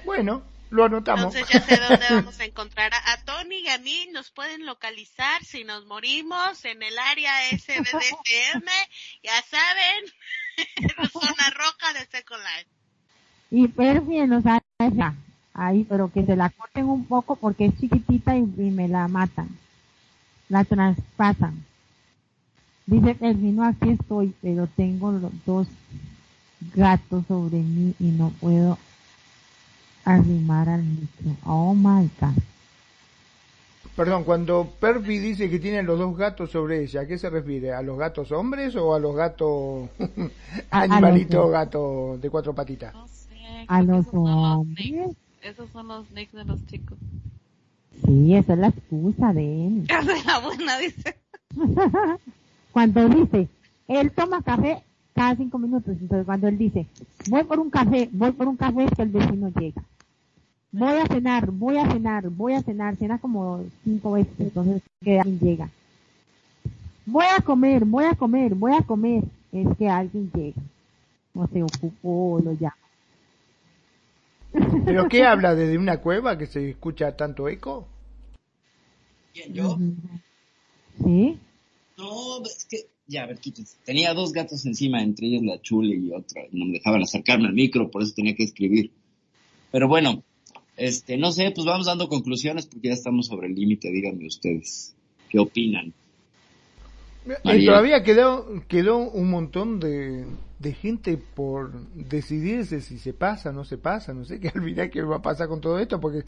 Bueno, 0.03 0.41
lo 0.71 0.85
anotamos. 0.85 1.35
Entonces 1.35 1.47
ya 1.47 1.61
sé 1.61 1.79
dónde 1.79 2.05
vamos 2.09 2.39
a 2.39 2.45
encontrar 2.45 2.91
a, 2.91 3.13
a 3.13 3.23
Tony 3.23 3.59
y 3.59 3.67
a 3.67 3.77
mí. 3.77 4.07
Nos 4.11 4.31
pueden 4.31 4.65
localizar 4.65 5.43
si 5.43 5.63
nos 5.63 5.85
morimos 5.85 6.65
en 6.65 6.81
el 6.81 6.97
área 6.97 7.33
SBDCM. 7.51 8.65
Ya 9.21 9.43
saben, 9.43 11.11
zona 11.11 11.51
roja 11.51 11.93
de 11.93 12.05
Second 12.07 12.41
Life. 12.41 12.69
Y 13.51 13.67
Perfi 13.67 14.17
en 14.17 14.31
los 14.31 14.43
ya. 14.43 15.15
Ahí, 15.57 15.83
pero 15.89 16.09
que 16.11 16.23
se 16.23 16.35
la 16.35 16.51
corten 16.51 16.85
un 16.85 17.05
poco 17.05 17.35
porque 17.35 17.65
es 17.65 17.77
chiquitita 17.77 18.37
y, 18.37 18.41
y 18.41 18.71
me 18.71 18.87
la 18.87 19.07
matan. 19.07 19.49
La 20.49 20.63
traspasan. 20.63 21.65
Dice 22.85 23.15
Perfi, 23.15 23.51
no, 23.51 23.65
aquí 23.65 23.89
estoy, 23.89 24.33
pero 24.39 24.67
tengo 24.67 25.11
los 25.11 25.31
dos 25.45 25.67
gatos 26.75 27.25
sobre 27.27 27.57
mí 27.57 27.95
y 27.99 28.11
no 28.11 28.29
puedo 28.39 28.77
arrimar 30.05 30.69
al 30.69 30.83
micro. 30.83 31.35
Oh 31.43 31.73
my 31.73 32.09
god. 32.21 32.41
Perdón, 33.95 34.25
cuando 34.25 34.69
Perfi 34.79 35.17
dice 35.17 35.49
que 35.49 35.57
tiene 35.57 35.81
los 35.81 35.97
dos 35.97 36.15
gatos 36.15 36.51
sobre 36.51 36.83
ella, 36.83 37.01
¿a 37.01 37.07
qué 37.07 37.17
se 37.17 37.31
refiere? 37.31 37.73
¿A 37.73 37.81
los 37.81 37.97
gatos 37.97 38.31
hombres 38.31 38.75
o 38.75 38.93
a 38.93 38.99
los 38.99 39.15
gatos 39.15 39.89
animalitos 40.69 41.49
gatos 41.49 42.21
de 42.21 42.29
cuatro 42.29 42.53
patitas? 42.53 42.93
No 42.93 43.07
sé. 43.07 43.65
A 43.67 43.81
los 43.81 44.05
hombres. 44.13 45.15
Esos 45.41 45.69
son 45.71 45.87
los 45.87 46.09
nicks 46.11 46.33
de 46.33 46.45
los 46.45 46.65
chicos. 46.67 46.97
Sí, 48.05 48.35
esa 48.35 48.53
es 48.53 48.59
la 48.59 48.67
excusa 48.67 49.33
de 49.33 49.67
él. 49.67 49.87
de 49.87 50.23
la 50.25 50.39
buena, 50.39 50.77
dice. 50.77 51.17
cuando 52.71 53.07
dice, 53.09 53.47
él 53.87 54.11
toma 54.11 54.41
café 54.41 54.83
cada 55.13 55.35
cinco 55.35 55.57
minutos, 55.57 55.95
entonces 55.99 56.25
cuando 56.25 56.47
él 56.47 56.57
dice, 56.57 56.85
voy 57.27 57.43
por 57.43 57.59
un 57.59 57.71
café, 57.71 58.07
voy 58.11 58.31
por 58.33 58.47
un 58.47 58.55
café, 58.55 58.83
es 58.83 58.91
que 58.91 59.01
el 59.01 59.09
vecino 59.09 59.49
llega. 59.49 59.81
Voy 60.71 60.95
a 60.97 61.07
cenar, 61.07 61.49
voy 61.49 61.77
a 61.77 61.91
cenar, 61.91 62.29
voy 62.29 62.53
a 62.53 62.61
cenar, 62.61 62.95
cena 62.97 63.17
como 63.17 63.63
cinco 63.83 64.11
veces, 64.11 64.33
entonces 64.37 64.83
que 65.01 65.19
alguien 65.19 65.39
llega. 65.39 65.69
Voy 67.05 67.25
a 67.35 67.41
comer, 67.41 67.85
voy 67.85 68.05
a 68.05 68.13
comer, 68.13 68.53
voy 68.53 68.73
a 68.75 68.83
comer, 68.83 69.23
es 69.51 69.67
que 69.77 69.89
alguien 69.89 70.29
llega. 70.33 70.61
O 71.33 71.47
se 71.47 71.63
ocupó 71.63 72.39
lo 72.43 72.53
llama. 72.53 72.75
¿Pero 74.85 75.07
qué 75.09 75.23
habla? 75.23 75.55
¿Desde 75.55 75.77
una 75.77 76.01
cueva 76.01 76.37
que 76.37 76.47
se 76.47 76.69
escucha 76.69 77.15
tanto 77.15 77.47
eco? 77.47 77.87
¿Quién, 79.33 79.53
yo? 79.53 79.77
¿Sí? 81.03 81.37
No, 81.97 82.43
es 82.43 82.65
que, 82.65 82.87
ya, 83.07 83.23
a 83.23 83.27
ver, 83.27 83.39
quítense. 83.39 83.77
Tenía 83.85 84.13
dos 84.13 84.31
gatos 84.31 84.65
encima, 84.65 85.01
entre 85.01 85.27
ellos 85.27 85.43
la 85.43 85.61
chule 85.61 85.95
y 85.95 86.11
otra, 86.11 86.43
y 86.51 86.57
no 86.57 86.65
me 86.65 86.73
dejaban 86.73 87.01
acercarme 87.01 87.47
al 87.47 87.53
micro, 87.53 87.89
por 87.89 88.03
eso 88.03 88.13
tenía 88.15 88.35
que 88.35 88.43
escribir. 88.43 88.91
Pero 89.71 89.87
bueno, 89.87 90.23
este, 90.75 91.17
no 91.17 91.31
sé, 91.31 91.51
pues 91.51 91.65
vamos 91.65 91.87
dando 91.87 92.07
conclusiones 92.07 92.67
porque 92.67 92.89
ya 92.89 92.93
estamos 92.93 93.27
sobre 93.27 93.47
el 93.47 93.55
límite, 93.55 93.91
díganme 93.91 94.27
ustedes. 94.27 94.95
¿Qué 95.29 95.39
opinan? 95.39 95.93
María. 97.43 97.71
todavía 97.71 98.03
quedó, 98.03 98.45
quedó 98.67 98.97
un 98.97 99.29
montón 99.29 99.79
de, 99.79 100.25
de 100.59 100.73
gente 100.73 101.17
por 101.17 101.71
decidirse 101.93 102.81
si 102.81 102.97
se 102.99 103.13
pasa, 103.13 103.51
no 103.51 103.63
se 103.63 103.77
pasa, 103.77 104.13
no 104.13 104.25
sé 104.25 104.39
qué 104.39 104.47
al 104.55 104.63
final 104.63 104.89
qué 104.89 105.01
va 105.01 105.17
a 105.17 105.21
pasar 105.21 105.47
con 105.47 105.61
todo 105.61 105.79
esto, 105.79 105.99
porque 105.99 106.23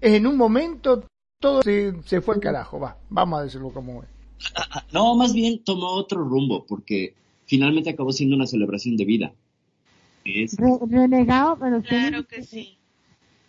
en 0.00 0.26
un 0.26 0.36
momento 0.36 1.04
todo 1.40 1.62
se, 1.62 1.94
se 2.04 2.20
fue 2.20 2.34
al 2.36 2.40
carajo, 2.40 2.78
va, 2.80 2.96
vamos 3.08 3.40
a 3.40 3.44
decirlo 3.44 3.70
como 3.70 4.02
es. 4.02 4.08
Ah, 4.56 4.84
No, 4.92 5.14
más 5.16 5.32
bien 5.32 5.62
tomó 5.64 5.88
otro 5.92 6.22
rumbo, 6.24 6.64
porque 6.66 7.14
finalmente 7.46 7.90
acabó 7.90 8.12
siendo 8.12 8.36
una 8.36 8.46
celebración 8.46 8.96
de 8.96 9.04
vida. 9.04 9.32
Es, 10.24 10.56
Re- 10.56 10.78
renegado, 10.88 11.56
pero 11.58 11.82
Claro 11.82 12.26
que 12.26 12.42
sí. 12.42 12.76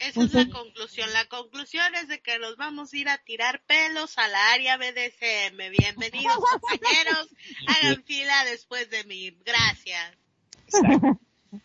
Esa 0.01 0.23
es 0.23 0.33
la 0.33 0.49
conclusión. 0.49 1.13
La 1.13 1.25
conclusión 1.25 1.85
es 1.93 2.07
de 2.07 2.21
que 2.21 2.39
nos 2.39 2.57
vamos 2.57 2.91
a 2.91 2.97
ir 2.97 3.07
a 3.07 3.19
tirar 3.19 3.61
pelos 3.67 4.17
a 4.17 4.27
la 4.27 4.51
área 4.53 4.77
BDSM. 4.77 5.57
Bienvenidos 5.77 6.37
compañeros. 6.51 7.29
Hagan 7.67 8.03
fila 8.03 8.33
después 8.49 8.89
de 8.89 9.03
mí. 9.03 9.37
Gracias. 9.45 10.17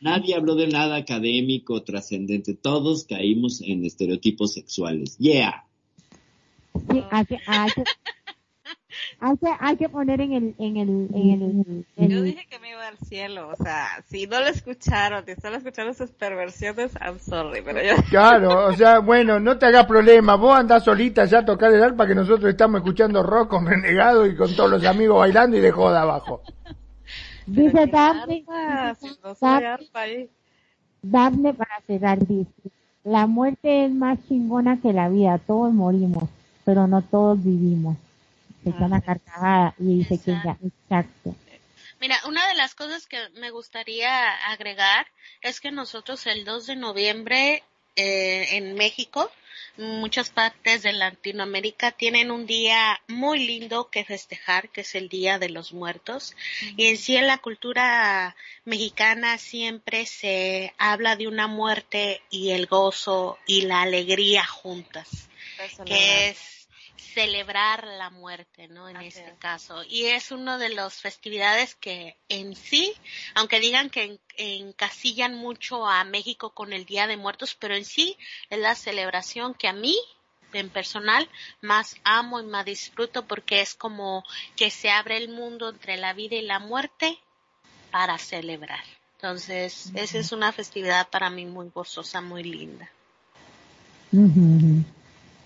Nadie 0.01 0.35
habló 0.35 0.55
de 0.55 0.67
nada 0.67 0.97
académico, 0.97 1.83
trascendente. 1.83 2.53
Todos 2.53 3.07
caímos 3.07 3.63
en 3.63 3.87
estereotipos 3.87 4.53
sexuales. 4.53 5.17
Yeah. 5.17 5.65
Sí, 6.91 7.03
hay 7.11 7.25
hay 7.47 7.71
hay 9.21 9.37
que, 9.37 9.49
hay 9.59 9.77
que 9.77 9.89
poner 9.89 10.21
en 10.21 10.33
el, 10.33 10.55
en 10.59 10.77
el, 10.77 11.09
en 11.15 11.87
el, 11.97 12.09
Yo 12.09 12.23
dije 12.23 12.47
que 12.49 12.59
me 12.59 12.71
iba 12.71 12.87
al 12.87 12.99
cielo, 12.99 13.49
o 13.49 13.57
sea, 13.57 13.87
si 14.09 14.27
no 14.27 14.41
lo 14.41 14.47
escucharon, 14.47 15.25
si 15.25 15.35
solo 15.35 15.57
escucharon 15.57 15.95
sus 15.95 16.11
perversiones, 16.11 16.93
I'm 17.01 17.19
sorry, 17.19 17.63
pero 17.63 17.83
yo... 17.83 17.95
Claro, 18.11 18.67
o 18.67 18.73
sea, 18.73 18.99
bueno, 19.01 19.41
no 19.41 19.59
te 19.59 19.67
hagas 19.67 19.87
problema, 19.87 20.37
vos 20.37 20.57
andás 20.57 20.85
solita 20.85 21.25
ya 21.25 21.39
a 21.39 21.45
tocar 21.45 21.73
el 21.73 21.83
arpa 21.83 22.07
que 22.07 22.15
nosotros 22.15 22.51
estamos 22.51 22.81
escuchando 22.81 23.23
rock 23.23 23.51
con 23.51 23.67
Renegado 23.67 24.27
y 24.27 24.37
con 24.37 24.55
todos 24.55 24.71
los 24.71 24.85
amigos 24.85 25.19
bailando 25.19 25.57
y 25.57 25.61
de 25.61 25.71
joda 25.71 26.03
abajo. 26.03 26.43
Dice 27.47 27.87
Daphne, 27.87 28.45
ahí. 29.93 30.31
Daphne 31.03 31.55
para 31.55 31.81
cerrar 31.87 32.27
dice, 32.27 32.51
la 33.05 33.27
muerte 33.27 33.85
es 33.85 33.95
más 33.95 34.19
chingona 34.27 34.81
que 34.81 34.93
la 34.93 35.09
vida, 35.09 35.39
todos 35.39 35.73
morimos, 35.73 36.25
pero 36.65 36.89
no 36.89 37.03
todos 37.03 37.43
vivimos. 37.43 37.97
Carcajada 38.73 39.75
y 39.79 39.99
dice 39.99 40.19
que 40.19 40.33
ya, 40.33 40.57
exacto. 40.65 41.35
Mira, 42.01 42.21
una 42.27 42.47
de 42.49 42.55
las 42.55 42.75
cosas 42.75 43.07
que 43.07 43.19
me 43.37 43.51
gustaría 43.51 44.33
agregar 44.51 45.07
es 45.41 45.61
que 45.61 45.71
nosotros 45.71 46.27
el 46.27 46.45
2 46.45 46.67
de 46.67 46.77
noviembre 46.77 47.63
eh, 47.97 48.57
en 48.57 48.75
México, 48.75 49.31
muchas 49.79 50.29
partes 50.29 50.83
de 50.83 50.93
Latinoamérica 50.93 51.93
tienen 51.93 52.31
un 52.31 52.47
día 52.47 53.01
muy 53.09 53.47
lindo 53.47 53.89
que 53.91 54.05
festejar, 54.05 54.69
que 54.69 54.83
es 54.83 54.95
el 54.95 55.09
Día 55.09 55.39
de 55.39 55.49
los 55.49 55.73
Muertos. 55.73 56.37
Y 56.77 56.87
en 56.87 56.99
sí 56.99 57.17
en 57.17 57.27
la 57.27 57.39
cultura 57.39 58.37
mexicana 58.65 59.39
siempre 59.39 60.05
se 60.05 60.75
habla 60.77 61.17
de 61.17 61.29
una 61.29 61.47
muerte 61.47 62.21
y 62.31 62.51
el 62.51 62.67
gozo 62.67 63.39
y 63.47 63.63
la 63.63 63.83
alegría 63.83 64.45
juntas, 64.45 65.29
que 65.87 66.29
es 66.29 66.66
celebrar 67.17 67.87
la 67.87 68.11
muerte, 68.11 68.69
¿no? 68.69 68.91
En 68.91 68.99
Así 68.99 69.07
este 69.07 69.31
es. 69.31 69.39
caso. 69.39 69.83
Y 69.85 70.05
es 70.05 70.33
uno 70.33 70.59
de 70.59 70.69
las 70.69 71.01
festividades 71.01 71.75
que 71.75 72.15
en 72.29 72.55
sí, 72.55 72.93
aunque 73.35 73.59
digan 73.59 73.89
que 73.89 74.03
en- 74.03 74.21
encasillan 74.37 75.35
mucho 75.35 75.87
a 75.87 76.05
México 76.05 76.51
con 76.51 76.75
el 76.75 76.85
Día 76.85 77.07
de 77.07 77.17
Muertos, 77.17 77.57
pero 77.59 77.75
en 77.75 77.87
sí 77.87 78.19
es 78.51 78.59
la 78.59 78.75
celebración 78.75 79.55
que 79.55 79.67
a 79.67 79.73
mí, 79.73 79.97
en 80.53 80.69
personal, 80.69 81.27
más 81.63 81.97
amo 82.05 82.39
y 82.39 82.45
más 82.45 82.67
disfruto 82.67 83.25
porque 83.27 83.63
es 83.63 83.75
como 83.75 84.23
que 84.55 84.71
se 84.71 84.91
abre 84.91 85.17
el 85.17 85.31
mundo 85.31 85.71
entre 85.71 85.97
la 85.97 86.13
vida 86.13 86.37
y 86.37 86.43
la 86.43 86.59
muerte 86.59 87.19
para 87.91 88.19
celebrar. 88.19 88.85
Entonces, 89.15 89.91
esa 89.95 90.19
es 90.19 90.33
una 90.33 90.53
festividad 90.53 91.09
para 91.09 91.31
mí 91.31 91.47
muy 91.47 91.71
gozosa, 91.71 92.21
muy 92.21 92.43
linda. 92.45 92.91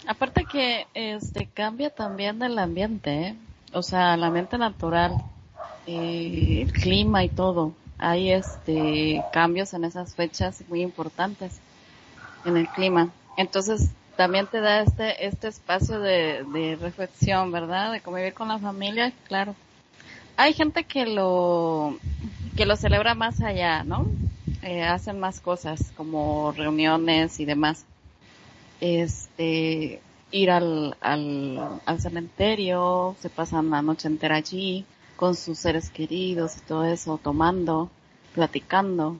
Aparte 0.06 0.44
que 0.44 0.86
este 0.94 1.46
cambia 1.46 1.90
también 1.90 2.42
el 2.42 2.58
ambiente, 2.58 3.28
¿eh? 3.28 3.36
o 3.72 3.82
sea, 3.82 4.14
el 4.14 4.24
ambiente 4.24 4.56
natural, 4.58 5.12
eh, 5.86 6.62
el 6.62 6.72
clima 6.72 7.22
y 7.24 7.28
todo. 7.28 7.72
Hay 7.98 8.30
este 8.30 9.22
cambios 9.32 9.74
en 9.74 9.84
esas 9.84 10.14
fechas 10.14 10.64
muy 10.68 10.80
importantes 10.80 11.60
en 12.44 12.56
el 12.56 12.66
clima. 12.68 13.10
Entonces 13.36 13.90
también 14.16 14.46
te 14.46 14.60
da 14.60 14.80
este 14.80 15.26
este 15.26 15.48
espacio 15.48 16.00
de, 16.00 16.78
reflexión, 16.80 17.52
¿verdad? 17.52 17.92
De 17.92 18.00
convivir 18.00 18.32
con 18.32 18.48
la 18.48 18.58
familia, 18.58 19.12
claro. 19.28 19.54
Hay 20.36 20.54
gente 20.54 20.84
que 20.84 21.04
lo 21.04 21.98
que 22.56 22.64
lo 22.64 22.76
celebra 22.76 23.14
más 23.14 23.42
allá, 23.42 23.84
¿no? 23.84 24.06
Eh, 24.62 24.82
hacen 24.82 25.20
más 25.20 25.40
cosas 25.40 25.92
como 25.96 26.52
reuniones 26.52 27.38
y 27.40 27.44
demás 27.44 27.84
este 28.80 30.00
ir 30.32 30.50
al, 30.50 30.96
al, 31.00 31.80
al 31.84 32.00
cementerio, 32.00 33.16
se 33.20 33.30
pasan 33.30 33.70
la 33.70 33.82
noche 33.82 34.08
entera 34.08 34.36
allí 34.36 34.84
con 35.16 35.34
sus 35.34 35.58
seres 35.58 35.90
queridos 35.90 36.56
y 36.56 36.60
todo 36.60 36.84
eso, 36.84 37.18
tomando, 37.22 37.90
platicando. 38.34 39.18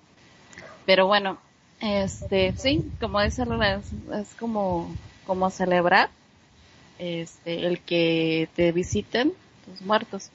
Pero 0.87 1.07
bueno, 1.07 1.39
este, 1.81 2.55
sí, 2.57 2.91
como 3.01 3.21
dice 3.21 3.45
Lola, 3.45 3.75
es, 3.75 3.87
es 4.15 4.35
como, 4.37 4.95
como 5.27 5.51
celebrar, 5.51 6.11
este, 6.99 7.67
el 7.67 7.81
que 7.81 8.49
te 8.55 8.73
visiten 8.73 9.33
tus 9.65 9.83
muertos. 9.83 10.31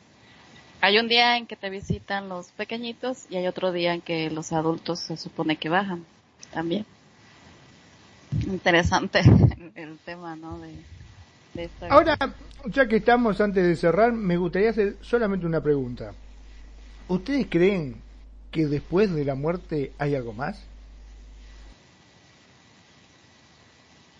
Hay 0.81 0.99
un 0.99 1.07
día 1.07 1.37
en 1.37 1.47
que 1.47 1.55
te 1.55 1.69
visitan 1.69 2.29
los 2.29 2.47
pequeñitos 2.51 3.25
y 3.29 3.37
hay 3.37 3.47
otro 3.47 3.71
día 3.71 3.93
en 3.93 4.01
que 4.01 4.29
los 4.29 4.51
adultos 4.51 4.99
se 4.99 5.17
supone 5.17 5.55
que 5.55 5.69
bajan 5.69 6.05
también 6.53 6.85
interesante 8.47 9.19
el 9.75 9.97
tema, 10.05 10.35
¿no? 10.35 10.59
De, 10.59 10.73
de 11.53 11.63
esta- 11.65 11.87
Ahora, 11.89 12.17
ya 12.67 12.87
que 12.87 12.97
estamos 12.97 13.39
antes 13.41 13.63
de 13.65 13.75
cerrar, 13.75 14.11
me 14.13 14.37
gustaría 14.37 14.69
hacer 14.71 14.95
solamente 15.01 15.45
una 15.45 15.61
pregunta. 15.61 16.13
¿Ustedes 17.07 17.47
creen 17.49 17.95
que 18.51 18.65
después 18.67 19.13
de 19.13 19.25
la 19.25 19.35
muerte 19.35 19.91
hay 19.99 20.15
algo 20.15 20.33
más? 20.33 20.63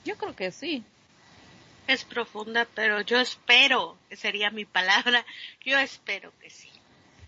Yo 0.06 0.16
creo 0.18 0.36
que 0.36 0.52
sí. 0.52 0.84
Es 1.88 2.04
profunda, 2.04 2.68
pero 2.76 3.02
yo 3.02 3.20
espero, 3.20 3.96
sería 4.12 4.50
mi 4.50 4.66
palabra, 4.66 5.24
yo 5.66 5.78
espero 5.78 6.32
que 6.42 6.50
sí. 6.50 6.70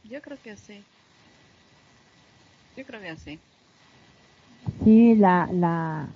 Yo 0.03 0.21
creo 0.21 0.37
que 0.41 0.55
sí. 0.57 0.83
Yo 2.75 2.83
creo 2.85 3.01
que 3.01 3.15
sí. 3.17 3.39
Sí, 4.83 5.15
la, 5.15 5.47
la, 5.51 6.07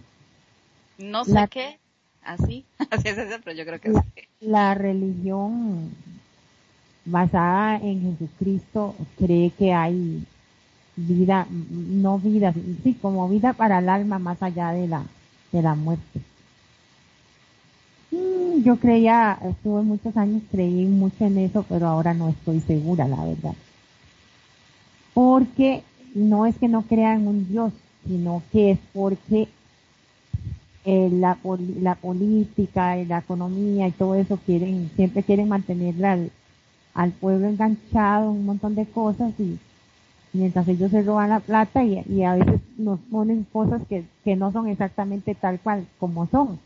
No 1.01 1.25
sé 1.25 1.31
La- 1.33 1.47
qué, 1.47 1.79
así, 2.23 2.65
así 2.91 3.07
es, 3.07 3.17
así, 3.17 3.41
pero 3.43 3.55
yo 3.57 3.65
creo 3.65 3.79
que 3.81 3.89
La- 3.89 4.01
sí. 4.15 4.21
la 4.41 4.73
religión 4.75 5.91
basada 7.05 7.77
en 7.77 8.01
Jesucristo 8.17 8.95
cree 9.17 9.49
que 9.51 9.73
hay 9.73 10.23
vida, 10.95 11.47
no 11.49 12.19
vida, 12.19 12.53
sí, 12.83 12.93
como 13.01 13.27
vida 13.27 13.53
para 13.53 13.79
el 13.79 13.89
alma 13.89 14.19
más 14.19 14.41
allá 14.43 14.71
de 14.71 14.87
la, 14.87 15.03
de 15.51 15.61
la 15.61 15.73
muerte. 15.75 16.21
Mm, 18.11 18.61
Yo 18.63 18.75
creía, 18.77 19.39
estuve 19.43 19.81
muchos 19.81 20.15
años, 20.17 20.43
creí 20.51 20.85
mucho 20.85 21.25
en 21.25 21.37
eso, 21.39 21.65
pero 21.67 21.87
ahora 21.87 22.13
no 22.13 22.29
estoy 22.29 22.59
segura, 22.59 23.07
la 23.07 23.23
verdad. 23.23 23.53
Porque 25.13 25.83
no 26.13 26.45
es 26.45 26.55
que 26.57 26.67
no 26.67 26.83
crea 26.83 27.15
en 27.15 27.27
un 27.27 27.47
Dios, 27.47 27.73
sino 28.05 28.43
que 28.51 28.71
es 28.71 28.79
porque 28.93 29.47
eh, 30.85 31.09
la, 31.11 31.37
la 31.81 31.95
política 31.95 32.95
la 32.97 33.19
economía 33.19 33.87
y 33.87 33.91
todo 33.91 34.15
eso 34.15 34.37
quieren, 34.45 34.89
siempre 34.95 35.23
quieren 35.23 35.49
mantener 35.49 36.03
al, 36.05 36.31
al 36.93 37.11
pueblo 37.13 37.47
enganchado 37.47 38.25
en 38.31 38.37
un 38.37 38.45
montón 38.45 38.75
de 38.75 38.85
cosas 38.87 39.33
y 39.39 39.57
mientras 40.33 40.67
ellos 40.67 40.91
se 40.91 41.03
roban 41.03 41.29
la 41.29 41.39
plata 41.41 41.83
y, 41.83 42.03
y 42.09 42.23
a 42.23 42.35
veces 42.35 42.61
nos 42.77 42.99
ponen 43.11 43.45
cosas 43.51 43.81
que, 43.87 44.05
que 44.23 44.35
no 44.35 44.51
son 44.51 44.67
exactamente 44.67 45.35
tal 45.35 45.59
cual 45.59 45.87
como 45.99 46.27
son. 46.27 46.59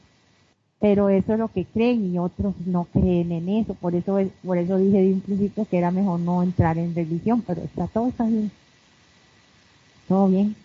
Pero 0.79 1.09
eso 1.09 1.33
es 1.33 1.39
lo 1.39 1.47
que 1.49 1.65
creen 1.65 2.13
y 2.13 2.19
otros 2.19 2.53
no 2.65 2.85
creen 2.93 3.31
en 3.31 3.49
eso. 3.49 3.73
Por 3.75 3.95
eso, 3.95 4.19
es- 4.19 4.31
por 4.45 4.57
eso 4.57 4.77
dije 4.77 5.01
de 5.01 5.13
un 5.13 5.21
principio 5.21 5.65
que 5.65 5.77
era 5.77 5.91
mejor 5.91 6.19
no 6.19 6.43
entrar 6.43 6.77
en 6.77 6.93
religión, 6.95 7.43
pero 7.47 7.61
está 7.63 7.87
todo 7.87 8.09
está 8.09 8.25
bien. 8.25 8.51
Todo 10.07 10.27
bien. 10.27 10.55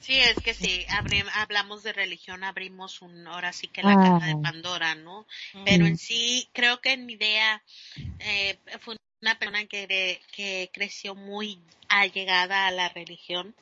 Sí, 0.00 0.18
es 0.18 0.38
que 0.40 0.54
si 0.54 0.86
hablamos 1.34 1.82
de 1.82 1.92
religión, 1.92 2.42
abrimos 2.44 3.02
un, 3.02 3.26
ahora 3.26 3.52
sí 3.52 3.68
que 3.68 3.82
la 3.82 3.92
Ah. 3.92 4.18
caja 4.18 4.26
de 4.26 4.36
Pandora, 4.42 4.94
¿no? 4.94 5.26
Pero 5.64 5.86
en 5.86 5.96
sí, 5.98 6.48
creo 6.52 6.80
que 6.80 6.92
en 6.92 7.06
mi 7.06 7.14
idea, 7.14 7.62
eh, 8.18 8.58
fue 8.80 8.96
una 9.22 9.38
persona 9.38 9.66
que, 9.66 9.86
de- 9.86 10.20
que 10.32 10.70
creció 10.72 11.14
muy 11.14 11.60
allegada 11.88 12.66
a 12.66 12.70
la 12.70 12.88
religión, 12.88 13.54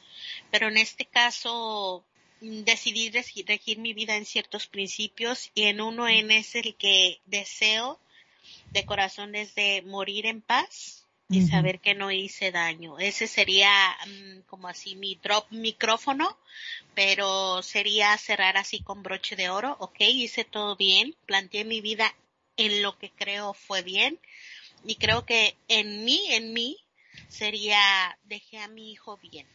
pero 0.51 0.69
en 0.69 0.77
este 0.77 1.05
caso 1.07 2.05
mm, 2.41 2.61
decidí 2.63 3.11
regi- 3.11 3.45
regir 3.47 3.79
mi 3.79 3.93
vida 3.95 4.15
en 4.17 4.25
ciertos 4.25 4.69
principios 4.69 5.51
y 5.55 5.65
en 5.65 5.81
uno 5.81 6.07
en 6.09 6.31
es 6.31 6.55
el 6.55 6.77
que 6.77 7.21
deseo 7.27 7.99
de 8.71 8.85
corazón 8.85 9.35
es 9.35 9.55
de 9.57 9.83
morir 9.85 10.27
en 10.27 10.41
paz 10.41 11.05
y 11.31 11.43
saber 11.43 11.81
que 11.81 11.95
no 11.95 12.11
hice 12.11 12.51
daño. 12.51 12.99
Ese 12.99 13.27
sería 13.27 13.71
mm, 14.07 14.41
como 14.47 14.69
así 14.69 14.97
mi 14.97 15.17
drop 15.17 15.47
micrófono, 15.51 16.39
pero 16.95 17.63
sería 17.63 18.17
cerrar 18.17 18.57
así 18.57 18.81
con 18.81 19.03
broche 19.03 19.37
de 19.37 19.51
oro. 19.51 19.77
Ok, 19.81 20.01
hice 20.01 20.45
todo 20.45 20.77
bien, 20.77 21.15
planteé 21.27 21.65
mi 21.65 21.81
vida 21.81 22.15
en 22.57 22.83
lo 22.83 22.99
que 22.99 23.11
creo 23.11 23.55
fue 23.55 23.83
bien 23.83 24.19
y 24.85 24.97
creo 24.97 25.25
que 25.25 25.57
en 25.69 26.05
mí, 26.05 26.21
en 26.31 26.53
mí, 26.53 26.79
sería 27.29 28.19
dejé 28.25 28.59
a 28.59 28.69
mi 28.69 28.93
hijo 28.93 29.19
bien. 29.19 29.47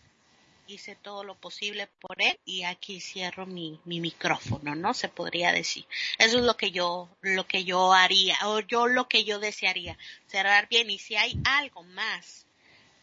Hice 0.68 0.96
todo 0.96 1.24
lo 1.24 1.36
posible 1.36 1.88
por 2.00 2.22
él 2.22 2.40
y 2.46 2.64
aquí 2.64 3.00
cierro 3.00 3.46
mi, 3.46 3.80
mi 3.86 4.00
micrófono, 4.00 4.76
¿no? 4.76 4.94
Se 4.94 5.10
podría 5.10 5.52
decir. 5.52 5.86
Eso 6.18 6.38
es 6.38 6.44
lo 6.44 6.58
que 6.58 6.72
yo, 6.72 7.10
lo 7.22 7.46
que 7.48 7.64
yo 7.64 7.94
haría, 7.94 8.38
o 8.46 8.60
yo 8.60 8.88
lo 8.88 9.08
que 9.08 9.24
yo 9.24 9.40
desearía, 9.40 9.98
cerrar 10.28 10.68
bien. 10.70 10.90
Y 10.90 11.00
si 11.00 11.16
hay 11.16 11.40
algo 11.46 11.84
más, 11.84 12.46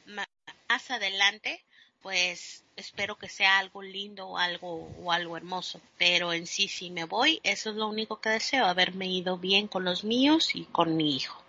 más 0.06 0.90
adelante, 0.90 1.62
pues 2.02 2.64
espero 2.76 3.16
que 3.16 3.28
sea 3.28 3.58
algo 3.58 3.82
lindo 3.82 4.26
o 4.28 4.38
algo, 4.38 4.90
o 5.02 5.12
algo 5.12 5.36
hermoso. 5.36 5.80
Pero 5.98 6.32
en 6.32 6.46
sí, 6.46 6.68
si 6.68 6.90
me 6.90 7.04
voy, 7.04 7.40
eso 7.42 7.70
es 7.70 7.76
lo 7.76 7.88
único 7.88 8.20
que 8.20 8.30
deseo, 8.30 8.66
haberme 8.66 9.06
ido 9.06 9.38
bien 9.38 9.68
con 9.68 9.84
los 9.84 10.04
míos 10.04 10.54
y 10.54 10.64
con 10.64 10.96
mi 10.96 11.16
hijo. 11.16 11.42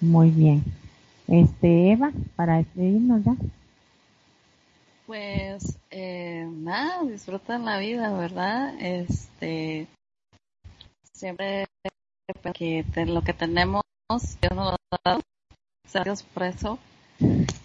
Muy 0.00 0.30
bien. 0.30 0.64
Este, 1.26 1.92
Eva, 1.92 2.12
para 2.36 2.58
despedirnos 2.58 3.24
ya. 3.24 3.34
Pues 5.06 5.78
eh, 5.90 6.46
nada, 6.50 7.02
disfrutan 7.04 7.66
la 7.66 7.78
vida, 7.78 8.10
¿verdad? 8.16 8.74
Este, 8.80 9.86
siempre 11.12 11.66
que 12.54 12.84
lo 13.06 13.22
que 13.22 13.34
tenemos, 13.34 13.82
Dios 14.08 14.52
nos 14.54 14.70
lo 14.70 14.76
ha 14.90 14.98
dado, 15.04 15.20
Dios 16.04 16.22
por 16.22 16.42
eso 16.44 16.78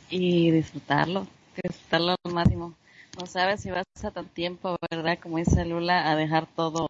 y 0.10 0.52
disfrutarlo, 0.52 1.28
disfrutarlo 1.64 2.16
al 2.26 2.34
máximo. 2.34 2.74
No 3.18 3.26
sabes 3.26 3.62
si 3.62 3.72
vas 3.72 3.86
a 4.04 4.12
tan 4.12 4.28
tiempo, 4.28 4.76
¿verdad? 4.92 5.18
Como 5.22 5.38
dice 5.38 5.64
Lula, 5.64 6.12
a 6.12 6.18
dejar 6.18 6.46
todo 6.46 6.90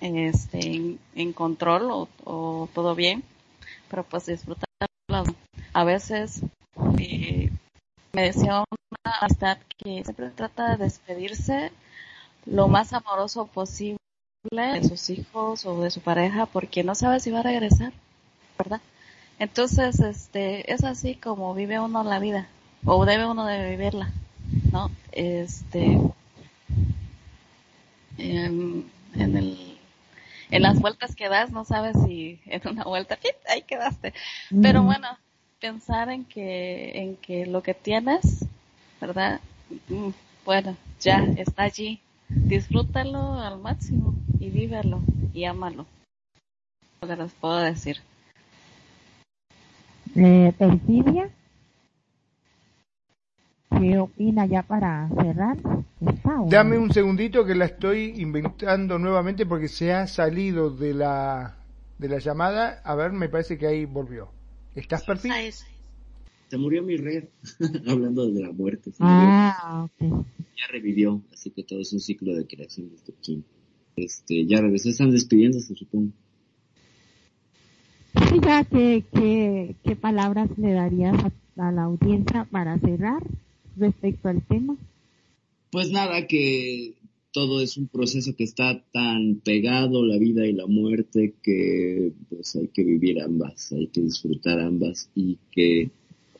este, 0.00 0.96
en, 1.14 1.32
control 1.32 2.08
o, 2.24 2.68
todo 2.72 2.94
bien, 2.94 3.24
pero 3.90 4.04
pues 4.04 4.26
disfrutarlo. 4.26 5.36
A 5.72 5.84
veces 5.84 6.42
eh, 6.98 7.50
me 8.12 8.22
decía 8.22 8.64
amistad 9.20 9.58
que 9.78 10.02
siempre 10.04 10.30
trata 10.30 10.76
de 10.76 10.84
despedirse 10.84 11.72
lo 12.44 12.68
más 12.68 12.92
amoroso 12.92 13.46
posible 13.46 13.98
de 14.52 14.84
sus 14.84 15.10
hijos 15.10 15.66
o 15.66 15.80
de 15.80 15.90
su 15.90 16.00
pareja 16.00 16.46
porque 16.46 16.84
no 16.84 16.94
sabe 16.94 17.20
si 17.20 17.30
va 17.30 17.40
a 17.40 17.44
regresar, 17.44 17.92
¿verdad? 18.58 18.80
Entonces, 19.38 20.00
este, 20.00 20.72
es 20.72 20.84
así 20.84 21.14
como 21.14 21.54
vive 21.54 21.78
uno 21.78 22.02
la 22.04 22.18
vida 22.18 22.46
o 22.84 23.04
debe 23.04 23.26
uno 23.26 23.44
de 23.44 23.70
vivirla, 23.70 24.12
¿no? 24.72 24.90
Este, 25.12 26.00
en, 28.18 28.90
en 29.14 29.36
el, 29.36 29.78
en 30.50 30.62
las 30.62 30.80
vueltas 30.80 31.14
que 31.14 31.28
das 31.28 31.50
no 31.50 31.64
sabes 31.64 31.96
si 32.06 32.40
en 32.46 32.62
una 32.68 32.84
vuelta, 32.84 33.18
ahí 33.48 33.62
quedaste. 33.62 34.14
Pero 34.62 34.82
bueno, 34.82 35.08
pensar 35.60 36.10
en 36.10 36.24
que, 36.24 36.92
en 37.02 37.16
que 37.16 37.46
lo 37.46 37.62
que 37.62 37.74
tienes, 37.74 38.44
¿verdad? 39.00 39.40
Mm, 39.88 40.10
bueno, 40.44 40.76
ya 41.00 41.24
está 41.36 41.64
allí. 41.64 42.00
Disfrútalo 42.28 43.34
al 43.34 43.58
máximo 43.60 44.14
y 44.40 44.50
vívelo 44.50 45.00
y 45.32 45.44
ámalo. 45.44 45.86
Lo 47.00 47.08
que 47.08 47.16
les 47.16 47.32
puedo 47.32 47.58
decir. 47.58 47.98
Eh, 50.16 50.52
Perfidia, 50.58 51.28
¿qué 53.78 53.98
opina 53.98 54.46
ya 54.46 54.62
para 54.62 55.08
cerrar? 55.20 55.58
Dame 56.48 56.78
un 56.78 56.92
segundito 56.92 57.44
que 57.44 57.54
la 57.54 57.66
estoy 57.66 58.14
inventando 58.20 58.98
nuevamente 58.98 59.44
porque 59.46 59.68
se 59.68 59.92
ha 59.92 60.06
salido 60.06 60.70
de 60.70 60.94
la, 60.94 61.56
de 61.98 62.08
la 62.08 62.18
llamada. 62.18 62.80
A 62.84 62.94
ver, 62.94 63.12
me 63.12 63.28
parece 63.28 63.58
que 63.58 63.66
ahí 63.66 63.84
volvió. 63.84 64.30
¿Estás 64.74 65.04
perfil? 65.04 65.32
Se 66.48 66.58
murió 66.58 66.82
mi 66.82 66.96
red, 66.96 67.24
hablando 67.86 68.30
de 68.30 68.42
la 68.42 68.52
muerte. 68.52 68.92
Ah, 69.00 69.88
Ya 70.00 70.66
revivió, 70.70 71.22
así 71.32 71.50
que 71.50 71.64
todo 71.64 71.80
es 71.80 71.92
un 71.92 72.00
ciclo 72.00 72.34
de 72.34 72.46
creación 72.46 72.88
de 72.88 72.96
este 72.96 73.12
Este, 73.96 74.46
ya 74.46 74.60
regresó, 74.60 74.90
están 74.90 75.10
despidiéndose, 75.10 75.74
supongo. 75.74 76.12
Ya, 78.42 78.64
¿qué, 78.64 79.04
qué, 79.82 79.96
palabras 79.96 80.48
le 80.56 80.72
darías 80.72 81.16
a, 81.24 81.66
a 81.68 81.72
la 81.72 81.84
audiencia 81.84 82.46
para 82.50 82.78
cerrar 82.78 83.22
respecto 83.76 84.28
al 84.28 84.42
tema? 84.42 84.76
Pues 85.70 85.90
nada, 85.90 86.26
que 86.26 86.94
todo 87.32 87.60
es 87.60 87.76
un 87.76 87.88
proceso 87.88 88.34
que 88.34 88.44
está 88.44 88.82
tan 88.92 89.40
pegado 89.44 90.04
la 90.04 90.16
vida 90.16 90.46
y 90.46 90.52
la 90.52 90.66
muerte 90.66 91.34
que 91.42 92.12
pues 92.30 92.56
hay 92.56 92.68
que 92.68 92.82
vivir 92.82 93.20
ambas, 93.20 93.72
hay 93.72 93.88
que 93.88 94.00
disfrutar 94.00 94.58
ambas 94.60 95.10
y 95.14 95.36
que 95.52 95.90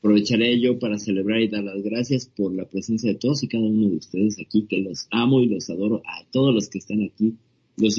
aprovecharé 0.07 0.61
yo 0.61 0.79
para 0.79 0.99
celebrar 0.99 1.41
y 1.41 1.49
dar 1.49 1.65
las 1.65 1.83
gracias 1.83 2.27
por 2.27 2.55
la 2.55 2.65
presencia 2.65 3.11
de 3.11 3.19
todos 3.19 3.43
y 3.43 3.49
cada 3.49 3.65
uno 3.65 3.89
de 3.89 3.97
ustedes 3.97 4.39
aquí, 4.39 4.63
que 4.63 4.79
los 4.79 5.09
amo 5.11 5.41
y 5.41 5.47
los 5.47 5.69
adoro 5.69 6.01
a 6.07 6.25
todos 6.31 6.55
los 6.55 6.69
que 6.69 6.79
están 6.79 7.03
aquí, 7.03 7.35
los 7.77 7.97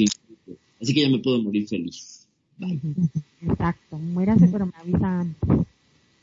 Así 0.81 0.93
que 0.93 1.01
ya 1.01 1.09
me 1.09 1.19
puedo 1.19 1.41
morir 1.41 1.67
feliz. 1.67 2.25
Exacto, 3.41 3.97
muérase 3.97 4.47
pero 4.47 4.67
me 4.67 4.73
avisa 4.77 5.19
antes. 5.19 5.67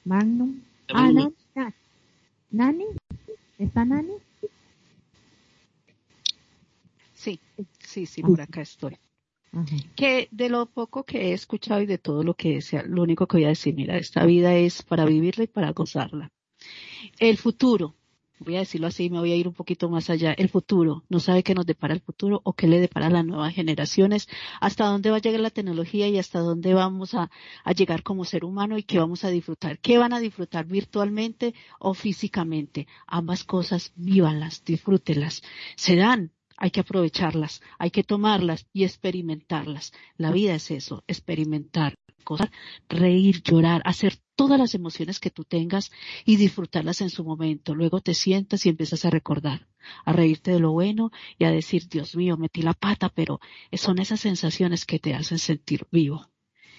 Magnum. 0.06 0.60
Ah, 0.88 1.12
Nani. 1.12 1.34
¿Nani? 2.50 2.84
¿Está 3.58 3.84
Nani? 3.84 4.14
Sí, 7.14 7.38
sí, 7.78 8.06
sí, 8.06 8.22
por 8.22 8.40
acá 8.40 8.62
estoy. 8.62 8.96
Que 9.94 10.28
de 10.30 10.48
lo 10.48 10.66
poco 10.66 11.04
que 11.04 11.30
he 11.30 11.32
escuchado 11.32 11.80
y 11.80 11.86
de 11.86 11.98
todo 11.98 12.22
lo 12.22 12.34
que 12.34 12.60
sea, 12.60 12.82
lo 12.82 13.02
único 13.02 13.26
que 13.26 13.36
voy 13.38 13.44
a 13.44 13.48
decir, 13.48 13.74
mira, 13.74 13.96
esta 13.96 14.24
vida 14.24 14.54
es 14.54 14.82
para 14.82 15.04
vivirla 15.04 15.44
y 15.44 15.48
para 15.48 15.72
gozarla. 15.72 16.30
El 17.18 17.36
futuro, 17.36 17.94
voy 18.40 18.56
a 18.56 18.60
decirlo 18.60 18.86
así, 18.86 19.10
me 19.10 19.18
voy 19.18 19.32
a 19.32 19.36
ir 19.36 19.48
un 19.48 19.54
poquito 19.54 19.88
más 19.88 20.10
allá. 20.10 20.32
El 20.32 20.48
futuro, 20.48 21.04
no 21.08 21.20
sabe 21.20 21.42
qué 21.42 21.54
nos 21.54 21.66
depara 21.66 21.94
el 21.94 22.00
futuro 22.00 22.40
o 22.44 22.52
qué 22.52 22.66
le 22.66 22.80
depara 22.80 23.06
a 23.06 23.10
las 23.10 23.24
nuevas 23.24 23.54
generaciones, 23.54 24.28
hasta 24.60 24.86
dónde 24.86 25.10
va 25.10 25.16
a 25.16 25.20
llegar 25.20 25.40
la 25.40 25.50
tecnología 25.50 26.08
y 26.08 26.18
hasta 26.18 26.40
dónde 26.40 26.74
vamos 26.74 27.14
a, 27.14 27.30
llegar 27.76 28.02
como 28.02 28.24
ser 28.24 28.44
humano 28.44 28.78
y 28.78 28.82
qué 28.82 28.98
vamos 28.98 29.24
a 29.24 29.30
disfrutar. 29.30 29.78
¿Qué 29.78 29.98
van 29.98 30.12
a 30.12 30.20
disfrutar 30.20 30.66
virtualmente 30.66 31.54
o 31.78 31.94
físicamente? 31.94 32.86
Ambas 33.06 33.44
cosas, 33.44 33.92
vívanlas, 33.96 34.64
disfrútenlas. 34.64 35.42
Se 35.76 35.96
dan, 35.96 36.32
hay 36.56 36.70
que 36.70 36.80
aprovecharlas, 36.80 37.62
hay 37.78 37.90
que 37.90 38.04
tomarlas 38.04 38.66
y 38.72 38.84
experimentarlas. 38.84 39.92
La 40.16 40.30
vida 40.30 40.54
es 40.54 40.70
eso, 40.70 41.02
experimentar, 41.06 41.94
cosas, 42.22 42.50
reír, 42.88 43.42
llorar, 43.42 43.82
hacer 43.84 44.18
todas 44.36 44.58
las 44.58 44.74
emociones 44.74 45.20
que 45.20 45.30
tú 45.30 45.44
tengas 45.44 45.90
y 46.24 46.36
disfrutarlas 46.36 47.00
en 47.00 47.10
su 47.10 47.24
momento. 47.24 47.74
Luego 47.74 48.00
te 48.00 48.14
sientas 48.14 48.66
y 48.66 48.68
empiezas 48.68 49.04
a 49.04 49.10
recordar, 49.10 49.68
a 50.04 50.12
reírte 50.12 50.52
de 50.52 50.60
lo 50.60 50.72
bueno 50.72 51.10
y 51.38 51.44
a 51.44 51.50
decir, 51.50 51.88
Dios 51.88 52.16
mío, 52.16 52.36
metí 52.36 52.62
la 52.62 52.74
pata, 52.74 53.08
pero 53.08 53.40
son 53.72 53.98
esas 53.98 54.20
sensaciones 54.20 54.84
que 54.84 54.98
te 54.98 55.14
hacen 55.14 55.38
sentir 55.38 55.86
vivo 55.90 56.30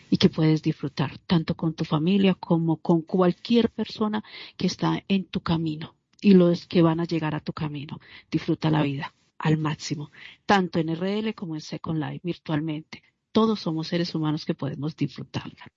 y 0.09 0.17
que 0.17 0.29
puedes 0.29 0.61
disfrutar 0.61 1.17
tanto 1.19 1.55
con 1.55 1.73
tu 1.73 1.83
familia 1.83 2.35
como 2.35 2.77
con 2.77 3.01
cualquier 3.01 3.69
persona 3.71 4.23
que 4.57 4.67
está 4.67 5.03
en 5.07 5.25
tu 5.25 5.41
camino 5.41 5.95
y 6.21 6.33
los 6.33 6.65
que 6.67 6.81
van 6.81 6.99
a 6.99 7.05
llegar 7.05 7.35
a 7.35 7.41
tu 7.41 7.53
camino. 7.53 7.99
Disfruta 8.31 8.69
la 8.69 8.81
vida 8.81 9.13
al 9.37 9.57
máximo, 9.57 10.11
tanto 10.45 10.79
en 10.79 10.89
RL 10.89 11.33
como 11.33 11.55
en 11.55 11.61
Second 11.61 11.99
Life, 11.99 12.21
virtualmente. 12.23 13.03
Todos 13.31 13.59
somos 13.59 13.87
seres 13.87 14.15
humanos 14.15 14.45
que 14.45 14.53
podemos 14.53 14.95
disfrutarla. 14.95 15.67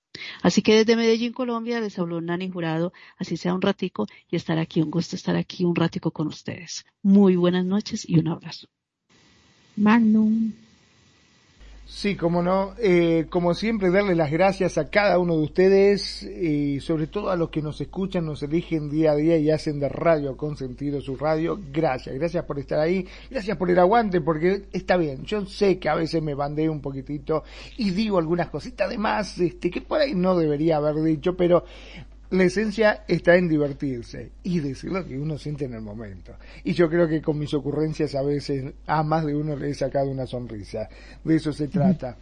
Así 0.42 0.62
que 0.62 0.76
desde 0.76 0.96
Medellín, 0.96 1.32
Colombia, 1.32 1.80
les 1.80 1.98
habló 1.98 2.20
Nani 2.20 2.50
Jurado, 2.50 2.92
así 3.16 3.36
sea 3.36 3.54
un 3.54 3.62
ratico, 3.62 4.06
y 4.30 4.36
estar 4.36 4.58
aquí, 4.58 4.80
un 4.80 4.90
gusto 4.90 5.16
estar 5.16 5.36
aquí 5.36 5.64
un 5.64 5.74
ratico 5.74 6.12
con 6.12 6.28
ustedes. 6.28 6.84
Muy 7.02 7.36
buenas 7.36 7.64
noches 7.64 8.08
y 8.08 8.18
un 8.18 8.28
abrazo. 8.28 8.68
Magnum. 9.76 10.52
Sí, 11.90 12.16
como 12.16 12.42
no, 12.42 12.74
eh, 12.78 13.28
como 13.30 13.54
siempre 13.54 13.90
darle 13.90 14.14
las 14.14 14.30
gracias 14.30 14.76
a 14.76 14.90
cada 14.90 15.18
uno 15.18 15.38
de 15.38 15.42
ustedes 15.44 16.22
y 16.22 16.80
sobre 16.80 17.06
todo 17.06 17.30
a 17.30 17.36
los 17.36 17.48
que 17.48 17.62
nos 17.62 17.80
escuchan, 17.80 18.26
nos 18.26 18.42
eligen 18.42 18.90
día 18.90 19.12
a 19.12 19.16
día 19.16 19.38
y 19.38 19.50
hacen 19.50 19.80
de 19.80 19.88
radio 19.88 20.36
con 20.36 20.54
sentido 20.58 21.00
su 21.00 21.16
radio. 21.16 21.58
Gracias, 21.72 22.14
gracias 22.14 22.44
por 22.44 22.58
estar 22.58 22.78
ahí, 22.78 23.06
gracias 23.30 23.56
por 23.56 23.70
el 23.70 23.78
aguante 23.78 24.20
porque 24.20 24.66
está 24.70 24.98
bien, 24.98 25.24
yo 25.24 25.46
sé 25.46 25.78
que 25.78 25.88
a 25.88 25.94
veces 25.94 26.22
me 26.22 26.34
bandeo 26.34 26.70
un 26.70 26.82
poquitito 26.82 27.42
y 27.78 27.90
digo 27.90 28.18
algunas 28.18 28.50
cositas 28.50 28.90
de 28.90 28.98
más, 28.98 29.38
este, 29.38 29.70
que 29.70 29.80
por 29.80 30.02
ahí 30.02 30.14
no 30.14 30.36
debería 30.36 30.76
haber 30.76 31.02
dicho, 31.02 31.38
pero 31.38 31.64
la 32.30 32.44
esencia 32.44 33.04
está 33.08 33.36
en 33.36 33.48
divertirse 33.48 34.32
y 34.42 34.60
decir 34.60 34.92
lo 34.92 35.06
que 35.06 35.18
uno 35.18 35.38
siente 35.38 35.64
en 35.64 35.74
el 35.74 35.80
momento. 35.80 36.32
Y 36.64 36.72
yo 36.72 36.90
creo 36.90 37.08
que 37.08 37.22
con 37.22 37.38
mis 37.38 37.54
ocurrencias 37.54 38.14
a 38.14 38.22
veces 38.22 38.74
a 38.86 39.02
más 39.02 39.24
de 39.24 39.34
uno 39.34 39.56
le 39.56 39.70
he 39.70 39.74
sacado 39.74 40.10
una 40.10 40.26
sonrisa. 40.26 40.88
De 41.24 41.36
eso 41.36 41.52
se 41.52 41.68
trata. 41.68 42.16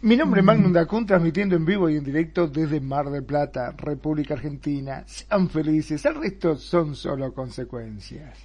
Mi 0.00 0.16
nombre 0.16 0.40
es 0.40 0.46
Magnum 0.46 0.72
Dacun, 0.72 1.06
transmitiendo 1.06 1.54
en 1.54 1.64
vivo 1.64 1.88
y 1.88 1.96
en 1.96 2.04
directo 2.04 2.48
desde 2.48 2.80
Mar 2.80 3.10
del 3.10 3.22
Plata, 3.22 3.72
República 3.76 4.34
Argentina. 4.34 5.04
Sean 5.06 5.48
felices, 5.48 6.04
el 6.06 6.16
resto 6.16 6.56
son 6.56 6.96
solo 6.96 7.32
consecuencias. 7.32 8.36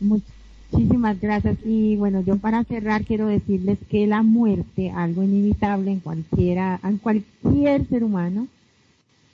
Muchísimas 0.00 1.18
gracias. 1.20 1.56
Y 1.64 1.96
bueno, 1.96 2.20
yo 2.22 2.36
para 2.36 2.64
cerrar 2.64 3.04
quiero 3.04 3.28
decirles 3.28 3.78
que 3.88 4.06
la 4.06 4.22
muerte, 4.22 4.90
algo 4.90 5.22
inevitable 5.22 5.92
en 5.92 6.00
cualquiera, 6.00 6.80
en 6.82 6.98
cualquier 6.98 7.86
ser 7.86 8.04
humano, 8.04 8.48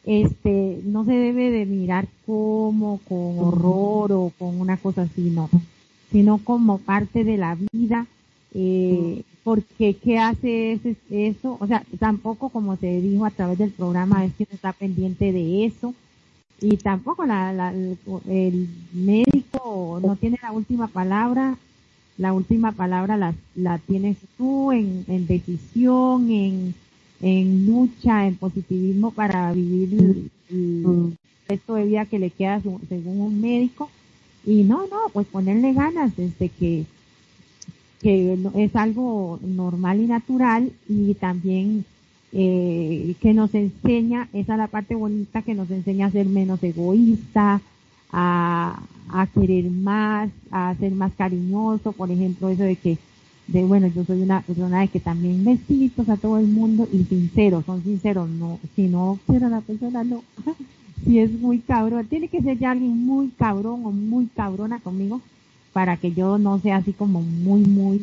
este, 0.07 0.81
no 0.85 1.05
se 1.05 1.13
debe 1.13 1.51
de 1.51 1.67
mirar 1.67 2.07
como 2.25 3.01
con 3.09 3.39
horror 3.41 4.13
o 4.13 4.33
con 4.39 4.61
una 4.61 4.77
cosa 4.77 5.03
así, 5.03 5.31
no, 5.31 5.51
sino 6.13 6.39
como 6.39 6.79
parte 6.79 7.25
de 7.25 7.37
la 7.37 7.59
vida, 7.73 8.07
eh, 8.55 9.23
porque 9.43 9.95
¿qué 9.95 10.19
hace 10.19 10.79
eso? 11.11 11.57
O 11.61 11.67
sea, 11.67 11.83
tampoco 11.99 12.49
como 12.51 12.77
se 12.77 13.01
dijo 13.01 13.27
a 13.27 13.31
través 13.31 13.59
del 13.59 13.73
programa 13.73 14.25
es 14.25 14.33
que 14.35 14.45
se 14.45 14.55
está 14.55 14.73
pendiente 14.73 15.33
de 15.33 15.67
eso. 15.67 15.93
Y 16.61 16.79
tampoco 16.79 17.27
la, 17.27 17.75
el 18.29 18.69
médico 18.93 20.01
no 20.03 20.17
tiene 20.17 20.39
la 20.41 20.53
última 20.53 20.87
palabra, 20.87 21.59
la 22.17 22.33
última 22.33 22.73
palabra 22.73 23.17
la, 23.17 23.35
la 23.55 23.79
tienes 23.79 24.17
tú 24.39 24.73
en, 24.73 25.05
en 25.07 25.27
decisión, 25.27 26.31
en, 26.31 26.75
en 27.21 27.67
lucha, 27.67 28.27
en 28.27 28.37
positivismo 28.37 29.11
para 29.11 29.53
vivir 29.53 30.31
el, 30.51 31.17
resto 31.49 31.75
de 31.75 31.85
vida 31.85 32.07
que 32.07 32.19
le 32.19 32.31
queda 32.31 32.61
según 32.61 33.21
un 33.21 33.41
médico. 33.41 33.91
Y 34.45 34.63
no, 34.63 34.87
no, 34.87 34.99
pues 35.13 35.27
ponerle 35.27 35.73
ganas 35.73 36.17
desde 36.17 36.49
que, 36.49 36.85
que 38.01 38.39
es 38.55 38.77
algo 38.77 39.41
normal 39.43 40.01
y 40.01 40.07
natural 40.07 40.73
y 40.89 41.15
también 41.15 41.85
eh, 42.33 43.15
que 43.21 43.33
nos 43.33 43.55
enseña, 43.55 44.29
esa 44.33 44.53
es 44.53 44.59
la 44.59 44.67
parte 44.67 44.95
bonita 44.95 45.43
que 45.43 45.55
nos 45.55 45.71
enseña 45.71 46.07
a 46.07 46.11
ser 46.13 46.27
menos 46.27 46.63
egoísta, 46.63 47.61
a, 48.13 48.83
a 49.09 49.27
querer 49.29 49.71
más, 49.71 50.31
a 50.51 50.75
ser 50.79 50.93
más 50.93 51.13
cariñoso, 51.15 51.93
por 51.93 52.11
ejemplo, 52.11 52.49
eso 52.49 52.63
de 52.63 52.77
que 52.77 52.99
de 53.47 53.65
bueno, 53.65 53.87
yo 53.89 54.05
soy 54.05 54.23
una 54.23 54.41
persona 54.41 54.81
de 54.81 54.89
que 54.89 55.01
también 55.01 55.45
besitos 55.45 56.09
a 56.09 56.17
todo 56.17 56.39
el 56.39 56.47
mundo 56.47 56.89
y 56.93 57.05
sincero, 57.05 57.63
son 57.65 57.83
sinceros, 57.83 58.29
no, 58.29 58.59
si 58.75 58.89
no 58.89 59.19
a 59.29 59.49
la 59.49 59.61
persona, 59.61 60.03
no, 60.03 60.23
si 61.05 61.21
es 61.21 61.33
muy 61.33 61.61
cabrón, 61.61 62.07
tiene 62.07 62.29
que 62.29 62.43
ser 62.43 62.59
ya 62.59 62.73
alguien 62.73 63.07
muy 63.07 63.29
cabrón 63.29 63.83
o 63.85 63.93
muy 63.93 64.27
cabrona 64.27 64.81
conmigo 64.81 65.21
para 65.73 65.97
que 65.97 66.13
yo 66.13 66.39
no 66.39 66.59
sea 66.59 66.79
así 66.79 66.93
como 66.93 67.21
muy, 67.23 67.61
muy, 67.61 68.01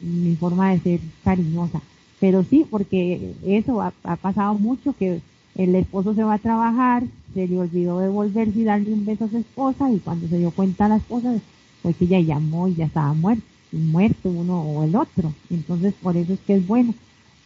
mi 0.00 0.34
forma 0.36 0.70
de 0.70 0.80
ser 0.80 1.00
cariñosa. 1.22 1.80
Pero 2.18 2.42
sí, 2.42 2.64
porque 2.68 3.34
eso 3.44 3.82
ha, 3.82 3.92
pasado 4.16 4.54
mucho 4.54 4.94
que 4.94 5.20
el 5.54 5.74
esposo 5.74 6.14
se 6.14 6.24
va 6.24 6.34
a 6.34 6.38
trabajar, 6.38 7.04
se 7.34 7.46
le 7.46 7.58
olvidó 7.58 7.98
devolverse 7.98 8.58
y 8.58 8.64
darle 8.64 8.92
un 8.92 9.04
beso 9.04 9.26
a 9.26 9.28
su 9.28 9.36
esposa 9.36 9.90
y 9.92 9.98
cuando 9.98 10.26
se 10.28 10.38
dio 10.38 10.50
cuenta 10.52 10.88
la 10.88 10.96
esposa, 10.96 11.34
pues 11.82 11.96
ella 12.00 12.20
llamó 12.20 12.68
y 12.68 12.76
ya 12.76 12.86
estaba 12.86 13.12
muerta 13.12 13.51
muerto 13.72 14.28
uno 14.28 14.62
o 14.62 14.84
el 14.84 14.94
otro. 14.96 15.32
Entonces, 15.50 15.94
por 15.94 16.16
eso 16.16 16.34
es 16.34 16.40
que 16.40 16.54
es 16.54 16.66
bueno. 16.66 16.94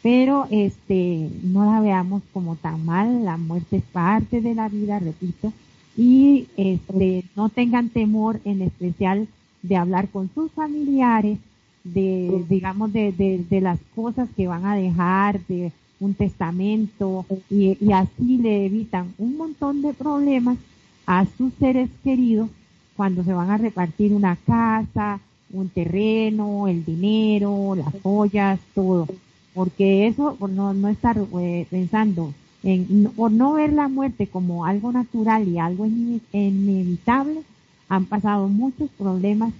Pero, 0.02 0.46
este, 0.50 1.30
no 1.42 1.64
la 1.64 1.80
veamos 1.80 2.22
como 2.32 2.56
tan 2.56 2.84
mal. 2.84 3.24
La 3.24 3.36
muerte 3.36 3.78
es 3.78 3.82
parte 3.84 4.40
de 4.40 4.54
la 4.54 4.68
vida, 4.68 4.98
repito. 4.98 5.52
Y, 5.96 6.46
este, 6.56 7.24
no 7.34 7.48
tengan 7.48 7.88
temor 7.88 8.40
en 8.44 8.62
especial 8.62 9.28
de 9.62 9.76
hablar 9.76 10.08
con 10.08 10.30
sus 10.34 10.50
familiares, 10.52 11.38
de, 11.82 12.44
digamos, 12.48 12.92
de, 12.92 13.12
de, 13.12 13.60
las 13.60 13.78
cosas 13.94 14.28
que 14.36 14.46
van 14.46 14.66
a 14.66 14.76
dejar, 14.76 15.40
de 15.46 15.72
un 15.98 16.14
testamento, 16.14 17.24
y, 17.48 17.76
y 17.80 17.92
así 17.92 18.38
le 18.38 18.66
evitan 18.66 19.14
un 19.18 19.36
montón 19.36 19.82
de 19.82 19.94
problemas 19.94 20.58
a 21.06 21.24
sus 21.38 21.52
seres 21.54 21.88
queridos 22.04 22.50
cuando 22.96 23.22
se 23.22 23.32
van 23.32 23.50
a 23.50 23.58
repartir 23.58 24.12
una 24.12 24.36
casa, 24.36 25.20
un 25.52 25.68
terreno, 25.68 26.68
el 26.68 26.84
dinero, 26.84 27.74
las 27.74 27.92
joyas, 28.02 28.60
todo. 28.74 29.06
Porque 29.54 30.06
eso, 30.06 30.36
por 30.38 30.50
no, 30.50 30.74
no 30.74 30.88
estar 30.88 31.18
eh, 31.40 31.66
pensando 31.70 32.34
en, 32.62 33.10
por 33.16 33.30
no 33.30 33.54
ver 33.54 33.72
la 33.72 33.88
muerte 33.88 34.26
como 34.26 34.66
algo 34.66 34.92
natural 34.92 35.48
y 35.48 35.58
algo 35.58 35.86
inevitable, 36.32 37.42
han 37.88 38.06
pasado 38.06 38.48
muchos 38.48 38.90
problemas 38.90 39.52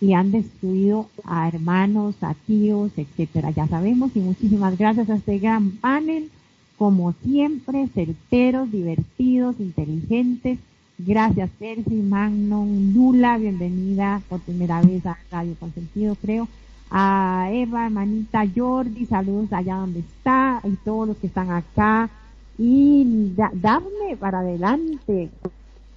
y 0.00 0.12
han 0.12 0.30
destruido 0.30 1.08
a 1.24 1.48
hermanos, 1.48 2.16
a 2.20 2.34
tíos, 2.34 2.92
etcétera. 2.96 3.50
Ya 3.50 3.66
sabemos 3.66 4.10
y 4.14 4.20
muchísimas 4.20 4.78
gracias 4.78 5.10
a 5.10 5.16
este 5.16 5.38
gran 5.38 5.72
panel, 5.72 6.30
como 6.76 7.12
siempre, 7.24 7.88
certeros, 7.88 8.70
divertidos, 8.70 9.56
inteligentes, 9.58 10.58
Gracias, 11.00 11.48
Percy, 11.60 11.94
Magnum, 11.94 12.92
Lula, 12.92 13.38
bienvenida 13.38 14.20
por 14.28 14.40
primera 14.40 14.82
vez 14.82 15.06
a 15.06 15.16
Radio 15.30 15.54
Consentido, 15.60 16.16
creo. 16.16 16.48
A 16.90 17.50
Eva, 17.52 17.86
hermanita 17.86 18.42
Jordi, 18.52 19.06
saludos 19.06 19.52
allá 19.52 19.76
donde 19.76 20.00
está, 20.00 20.60
y 20.64 20.72
todos 20.84 21.06
los 21.06 21.16
que 21.18 21.28
están 21.28 21.52
acá. 21.52 22.10
Y 22.58 23.32
Dafne, 23.36 24.16
para 24.18 24.40
adelante. 24.40 25.30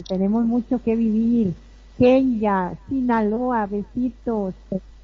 Tenemos 0.07 0.45
mucho 0.45 0.79
que 0.83 0.95
vivir. 0.95 1.55
Kenya, 1.97 2.73
Sinaloa, 2.87 3.65
besitos. 3.65 4.53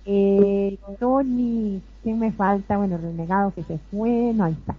Eh, 0.06 0.78
Tony, 1.00 1.82
¿quién 2.04 2.20
me 2.20 2.32
falta? 2.32 2.78
Bueno, 2.78 2.98
Renegado 2.98 3.52
que 3.52 3.64
se 3.64 3.80
fue, 3.90 4.32
no, 4.36 4.44
ahí 4.44 4.54
está. 4.54 4.76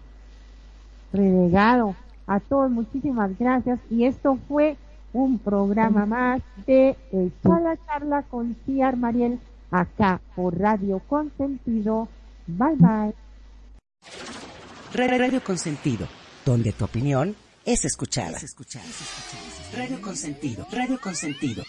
Renegado. 1.12 1.96
A 2.28 2.38
todos, 2.38 2.70
muchísimas 2.70 3.36
gracias. 3.36 3.80
Y 3.90 4.04
esto 4.04 4.38
fue 4.46 4.76
un 5.12 5.38
programa 5.38 6.06
más 6.06 6.42
de 6.66 6.96
Charla 7.42 7.76
Charla 7.86 8.22
con 8.22 8.56
Ciar 8.64 8.96
Mariel 8.96 9.38
acá 9.70 10.20
por 10.34 10.58
Radio 10.58 11.00
Consentido. 11.00 12.08
Bye 12.46 12.76
bye. 12.76 13.14
Radio 14.94 15.42
Consentido, 15.42 16.08
donde 16.44 16.72
tu 16.72 16.84
opinión 16.84 17.36
es 17.64 17.84
escuchada. 17.84 18.38
Radio 19.74 20.00
Consentido, 20.00 20.66
Radio 20.72 20.98
Consentido. 21.00 21.62